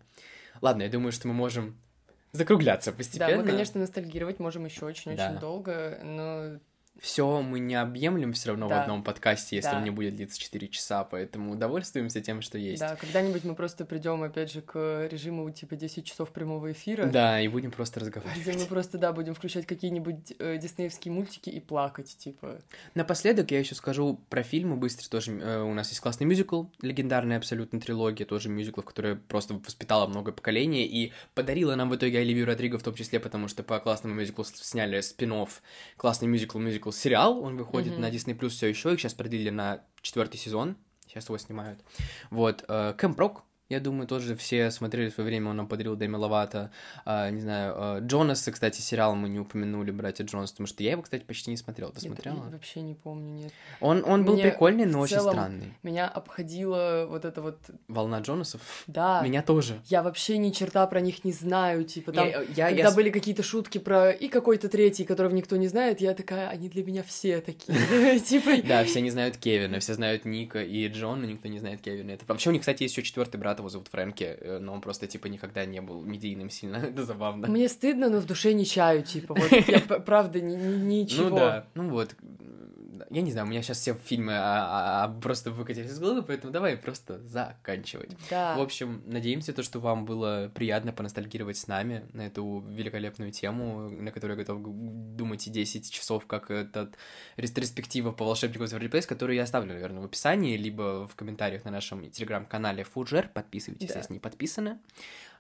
Ладно, 0.63 0.83
я 0.83 0.89
думаю, 0.89 1.13
что 1.13 1.29
мы 1.29 1.35
можем 1.35 1.77
закругляться 2.33 2.93
постепенно. 2.93 3.31
Да, 3.31 3.43
мы, 3.43 3.45
конечно, 3.45 3.81
ностальгировать 3.81 4.39
можем 4.39 4.65
еще 4.65 4.87
очень-очень 4.87 5.35
да. 5.35 5.39
долго, 5.39 5.99
но 6.03 6.59
все 7.01 7.43
мы 7.43 7.59
не 7.59 7.75
объемлем 7.75 8.33
все 8.33 8.51
равно 8.51 8.69
да. 8.69 8.79
в 8.79 8.83
одном 8.83 9.03
подкасте, 9.03 9.57
если 9.57 9.71
да. 9.71 9.79
он 9.79 9.85
не 9.85 9.91
будет 9.91 10.17
длиться 10.17 10.39
4 10.39 10.69
часа, 10.69 11.05
поэтому 11.05 11.53
удовольствуемся 11.53 12.21
тем, 12.21 12.43
что 12.43 12.59
есть. 12.59 12.81
Да, 12.81 12.97
когда-нибудь 12.97 13.45
мы 13.45 13.55
просто 13.55 13.85
придем 13.85 14.23
опять 14.23 14.51
же 14.51 14.63
к 14.63 15.07
режиму 15.11 15.51
типа 15.51 15.77
10 15.77 16.05
часов 16.05 16.31
прямого 16.31 16.73
эфира. 16.73 17.07
Да, 17.07 17.41
и 17.41 17.49
будем 17.49 17.71
просто 17.71 18.01
разговаривать. 18.01 18.41
Где 18.41 18.53
мы 18.53 18.65
просто, 18.67 18.99
да, 18.99 19.13
будем 19.13 19.35
включать 19.35 19.67
какие-нибудь 19.67 20.35
э, 20.39 20.59
диснеевские 20.59 21.13
мультики 21.13 21.51
и 21.51 21.61
плакать, 21.61 22.17
типа. 22.19 22.59
Напоследок 22.95 23.51
я 23.51 23.59
еще 23.59 23.75
скажу 23.75 24.19
про 24.29 24.43
фильмы 24.43 24.77
быстро 24.77 25.09
тоже. 25.09 25.33
Э, 25.33 25.63
у 25.63 25.75
нас 25.75 25.91
есть 25.91 26.01
классный 26.01 26.27
мюзикл, 26.27 26.65
легендарная 26.81 27.37
абсолютно 27.37 27.81
трилогия, 27.81 28.27
тоже 28.27 28.49
мюзикл, 28.49 28.81
которая 28.81 29.17
просто 29.17 29.55
воспитала 29.55 30.07
много 30.07 30.33
поколений 30.33 30.87
и 30.87 31.13
подарила 31.35 31.75
нам 31.75 31.91
в 31.91 31.97
итоге 31.97 32.21
Оливию 32.21 32.47
Родриго 32.47 32.79
в 32.79 32.83
том 32.83 32.95
числе, 32.95 33.21
потому 33.21 33.49
что 33.49 33.63
по 33.63 33.79
классному 33.79 34.15
мюзиклу 34.15 34.45
сняли 34.45 35.01
спин 35.01 35.27
классный 35.97 36.29
мюзикл, 36.29 36.59
мюзикл 36.59 36.86
цикл 36.87 37.03
сериал, 37.03 37.43
он 37.43 37.57
выходит 37.57 37.95
mm-hmm. 37.95 37.99
на 37.99 38.11
Disney 38.11 38.39
Plus 38.39 38.51
все 38.51 38.69
еще, 38.69 38.93
их 38.93 39.01
сейчас 39.01 39.15
продлили 39.15 39.51
на 39.51 39.83
четвертый 40.03 40.37
сезон, 40.37 40.77
сейчас 41.07 41.25
его 41.27 41.39
снимают. 41.39 41.81
Вот, 42.31 42.63
Кэмп 42.63 43.19
Рок, 43.19 43.43
я 43.69 43.81
думаю, 43.81 44.07
тоже 44.07 44.37
все 44.37 44.71
смотрели 44.71 45.11
в 45.11 45.15
свое 45.15 45.29
время, 45.29 45.51
он 45.51 45.57
нам 45.57 45.67
подарил 45.67 45.97
Дэми 45.97 46.15
Ловато. 46.17 46.71
А, 47.05 47.31
не 47.31 47.41
знаю, 47.41 47.75
а, 47.77 48.01
Джонаса, 48.01 48.53
кстати, 48.53 48.81
сериал 48.81 49.17
мы 49.17 49.29
не 49.29 49.41
упомянули, 49.41 49.91
братья 49.91 50.25
Джонас, 50.25 50.53
потому 50.53 50.69
что 50.69 50.83
я 50.85 50.93
его, 50.93 51.03
кстати, 51.03 51.25
почти 51.25 51.51
не 51.51 51.57
смотрел. 51.57 51.91
Ты 51.91 52.01
смотрела? 52.01 52.37
Я 52.37 52.51
вообще 52.51 52.81
не 52.83 52.95
помню, 52.95 53.33
нет. 53.33 53.53
Он, 53.81 54.05
он 54.07 54.25
был 54.25 54.35
Мне 54.35 54.45
прикольный, 54.45 54.87
но 54.87 55.01
очень 55.01 55.19
странный. 55.19 55.75
Меня 55.83 56.07
обходила 56.09 57.07
вот 57.09 57.25
эта 57.25 57.43
вот... 57.43 57.59
Волна 57.89 58.21
Джонасов? 58.21 58.61
Да. 58.87 59.21
Меня 59.23 59.43
тоже. 59.43 59.81
Я 59.87 60.03
вообще 60.03 60.39
ни 60.39 60.51
черта 60.51 60.87
про 60.87 61.01
них 61.01 61.25
не 61.25 61.33
знаю, 61.33 61.85
типа 61.85 62.13
там, 62.13 62.29
я, 62.29 62.43
я, 62.43 62.67
когда 62.69 62.89
я... 62.89 62.91
были 62.93 63.11
какие-то 63.11 63.43
шутки 63.43 63.79
про 63.79 64.13
и 64.13 64.29
какой-то 64.29 64.69
третий, 64.69 65.05
которого 65.05 65.35
никто 65.35 65.57
не 65.57 65.67
знает, 65.67 66.01
я 66.01 66.15
такая, 66.15 66.49
они 66.49 66.69
для 66.69 66.85
меня 66.85 67.03
все 67.03 67.41
такие, 67.41 68.21
типа... 68.21 68.63
Да, 68.65 68.85
все 68.85 69.01
не 69.01 69.11
знают 69.11 69.37
Кевина, 69.37 69.81
все 69.81 69.95
знают 69.95 70.25
Ника 70.25 70.63
и 70.63 70.87
Джон, 70.89 71.21
но 71.21 71.27
никто 71.27 71.49
не 71.49 71.59
знает 71.59 71.81
Кевина. 71.81 72.17
Вообще 72.29 72.51
у 72.51 72.53
них, 72.53 72.61
кстати, 72.61 72.85
есть 72.85 72.97
еще 72.97 73.05
четвертый 73.05 73.39
брат, 73.39 73.56
его 73.59 73.69
зовут 73.69 73.89
Фрэнки, 73.89 74.37
Э, 74.41 74.59
но 74.59 74.73
он 74.73 74.81
просто, 74.81 75.07
типа, 75.07 75.27
никогда 75.27 75.65
не 75.65 75.81
был 75.81 76.03
медийным 76.03 76.51
сильно, 76.51 76.77
это 76.93 77.05
забавно. 77.05 77.49
Мне 77.49 77.69
стыдно, 77.69 78.09
но 78.09 78.19
в 78.19 78.27
душе 78.27 78.53
не 78.53 78.65
чаю, 78.65 79.03
типа, 79.03 79.35
вот, 79.35 79.51
я 79.69 79.81
правда 80.07 80.41
ничего. 80.41 81.31
Ну 81.31 81.37
да, 81.37 81.67
ну 81.75 81.91
вот, 81.91 82.15
я 83.11 83.23
не 83.23 83.33
знаю, 83.33 83.47
у 83.47 83.51
меня 83.51 83.63
сейчас 83.63 83.79
все 83.79 83.95
фильмы 83.95 84.33
а, 84.35 84.41
а, 84.43 85.05
а, 85.05 85.21
просто 85.21 85.51
выкатились 85.51 85.91
из 85.91 85.99
головы, 85.99 86.23
поэтому 86.23 86.53
давай 86.53 86.77
просто 86.77 87.21
заканчивать. 87.27 88.11
Да. 88.31 88.57
В 88.57 88.61
общем, 88.61 89.03
надеемся, 89.07 89.53
то, 89.53 89.63
что 89.63 89.81
вам 89.81 90.05
было 90.05 90.51
приятно 90.55 90.93
поностальгировать 90.93 91.57
с 91.57 91.67
нами 91.67 92.07
на 92.13 92.27
эту 92.27 92.65
великолепную 92.69 93.33
тему, 93.33 93.89
на 93.91 94.11
которую 94.13 94.39
я 94.39 94.45
готов 94.45 94.61
думать 95.17 95.47
и 95.47 95.51
10 95.51 95.91
часов, 95.91 96.27
как 96.27 96.51
этот 96.51 96.97
ретроспектива 97.37 98.13
по 98.13 98.25
волшебнику 98.25 98.65
из 98.65 98.73
Place, 98.73 99.07
которую 99.07 99.37
я 99.37 99.43
оставлю, 99.43 99.73
наверное, 99.73 100.03
в 100.03 100.05
описании, 100.05 100.57
либо 100.57 101.09
в 101.09 101.15
комментариях 101.17 101.65
на 101.65 101.71
нашем 101.71 102.11
телеграм-канале 102.11 102.85
Фуджер. 102.85 103.29
Подписывайтесь, 103.33 103.89
да. 103.89 103.99
если 103.99 104.15
не 104.15 104.21
подписаны. 104.21 104.79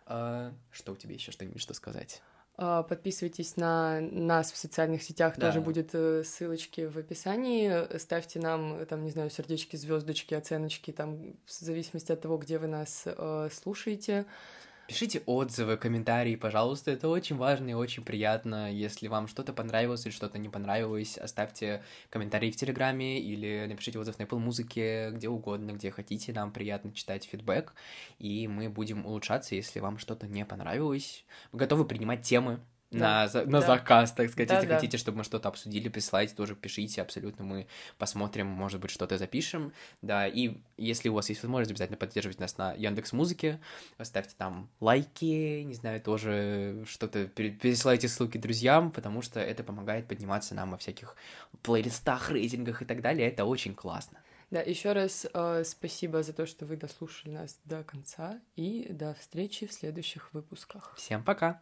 А, 0.06 0.52
что 0.70 0.92
у 0.92 0.96
тебя 0.96 1.14
еще 1.14 1.32
что-нибудь 1.32 1.60
что 1.60 1.74
сказать? 1.74 2.22
А, 2.58 2.82
подписывайтесь 2.82 3.56
на 3.56 4.00
нас 4.00 4.50
в 4.50 4.56
социальных 4.56 5.02
сетях, 5.02 5.34
да. 5.36 5.48
тоже 5.48 5.60
будет 5.60 5.90
э, 5.92 6.22
ссылочки 6.24 6.86
в 6.86 6.96
описании. 6.96 7.98
Ставьте 7.98 8.40
нам, 8.40 8.86
там, 8.86 9.04
не 9.04 9.10
знаю, 9.10 9.28
сердечки, 9.28 9.76
звездочки, 9.76 10.32
оценочки, 10.32 10.90
там, 10.90 11.34
в 11.44 11.52
зависимости 11.52 12.12
от 12.12 12.22
того, 12.22 12.38
где 12.38 12.58
вы 12.58 12.66
нас 12.66 13.02
э, 13.04 13.48
слушаете. 13.52 14.24
Пишите 14.86 15.20
отзывы, 15.26 15.76
комментарии, 15.76 16.36
пожалуйста, 16.36 16.92
это 16.92 17.08
очень 17.08 17.36
важно 17.36 17.70
и 17.70 17.72
очень 17.74 18.04
приятно. 18.04 18.72
Если 18.72 19.08
вам 19.08 19.26
что-то 19.26 19.52
понравилось 19.52 20.06
или 20.06 20.12
что-то 20.12 20.38
не 20.38 20.48
понравилось, 20.48 21.18
оставьте 21.18 21.82
комментарии 22.08 22.52
в 22.52 22.56
Телеграме 22.56 23.18
или 23.20 23.66
напишите 23.68 23.98
отзыв 23.98 24.16
на 24.20 24.22
Apple 24.22 24.38
Музыке, 24.38 25.10
где 25.10 25.28
угодно, 25.28 25.72
где 25.72 25.90
хотите. 25.90 26.32
Нам 26.32 26.52
приятно 26.52 26.92
читать 26.92 27.24
фидбэк, 27.24 27.74
и 28.20 28.46
мы 28.46 28.68
будем 28.68 29.06
улучшаться, 29.06 29.56
если 29.56 29.80
вам 29.80 29.98
что-то 29.98 30.28
не 30.28 30.44
понравилось. 30.44 31.24
Мы 31.50 31.58
готовы 31.58 31.84
принимать 31.84 32.22
темы, 32.22 32.60
на, 32.90 33.28
да. 33.28 33.44
на 33.44 33.60
заказ, 33.60 34.12
так 34.12 34.30
сказать. 34.30 34.48
Да, 34.48 34.56
Если 34.56 34.68
да. 34.68 34.74
хотите, 34.76 34.96
чтобы 34.96 35.18
мы 35.18 35.24
что-то 35.24 35.48
обсудили, 35.48 35.88
присылайте, 35.88 36.34
тоже 36.34 36.54
пишите, 36.54 37.02
абсолютно 37.02 37.44
мы 37.44 37.66
посмотрим, 37.98 38.46
может 38.46 38.80
быть, 38.80 38.90
что-то 38.90 39.18
запишем. 39.18 39.72
Да, 40.02 40.26
и 40.26 40.58
если 40.76 41.08
у 41.08 41.14
вас 41.14 41.28
есть 41.28 41.42
возможность, 41.42 41.72
обязательно 41.72 41.96
поддерживайте 41.98 42.40
нас 42.40 42.56
на 42.58 42.72
Яндекс 42.74 43.12
Музыке, 43.12 43.60
ставьте 44.02 44.34
там 44.36 44.70
лайки, 44.80 45.62
не 45.62 45.74
знаю, 45.74 46.00
тоже 46.00 46.84
что-то 46.86 47.26
пересылайте 47.26 48.08
ссылки 48.08 48.38
друзьям, 48.38 48.90
потому 48.92 49.22
что 49.22 49.40
это 49.40 49.64
помогает 49.64 50.06
подниматься 50.06 50.54
нам 50.54 50.70
во 50.70 50.78
всяких 50.78 51.16
плейлистах, 51.62 52.30
рейтингах 52.30 52.82
и 52.82 52.84
так 52.84 53.02
далее. 53.02 53.28
Это 53.28 53.44
очень 53.44 53.74
классно. 53.74 54.18
Да, 54.50 54.60
еще 54.60 54.92
раз 54.92 55.26
э, 55.34 55.64
спасибо 55.64 56.22
за 56.22 56.32
то, 56.32 56.46
что 56.46 56.66
вы 56.66 56.76
дослушали 56.76 57.32
нас 57.32 57.58
до 57.64 57.82
конца, 57.82 58.40
и 58.54 58.86
до 58.90 59.14
встречи 59.14 59.66
в 59.66 59.72
следующих 59.72 60.32
выпусках. 60.32 60.94
Всем 60.96 61.24
пока! 61.24 61.60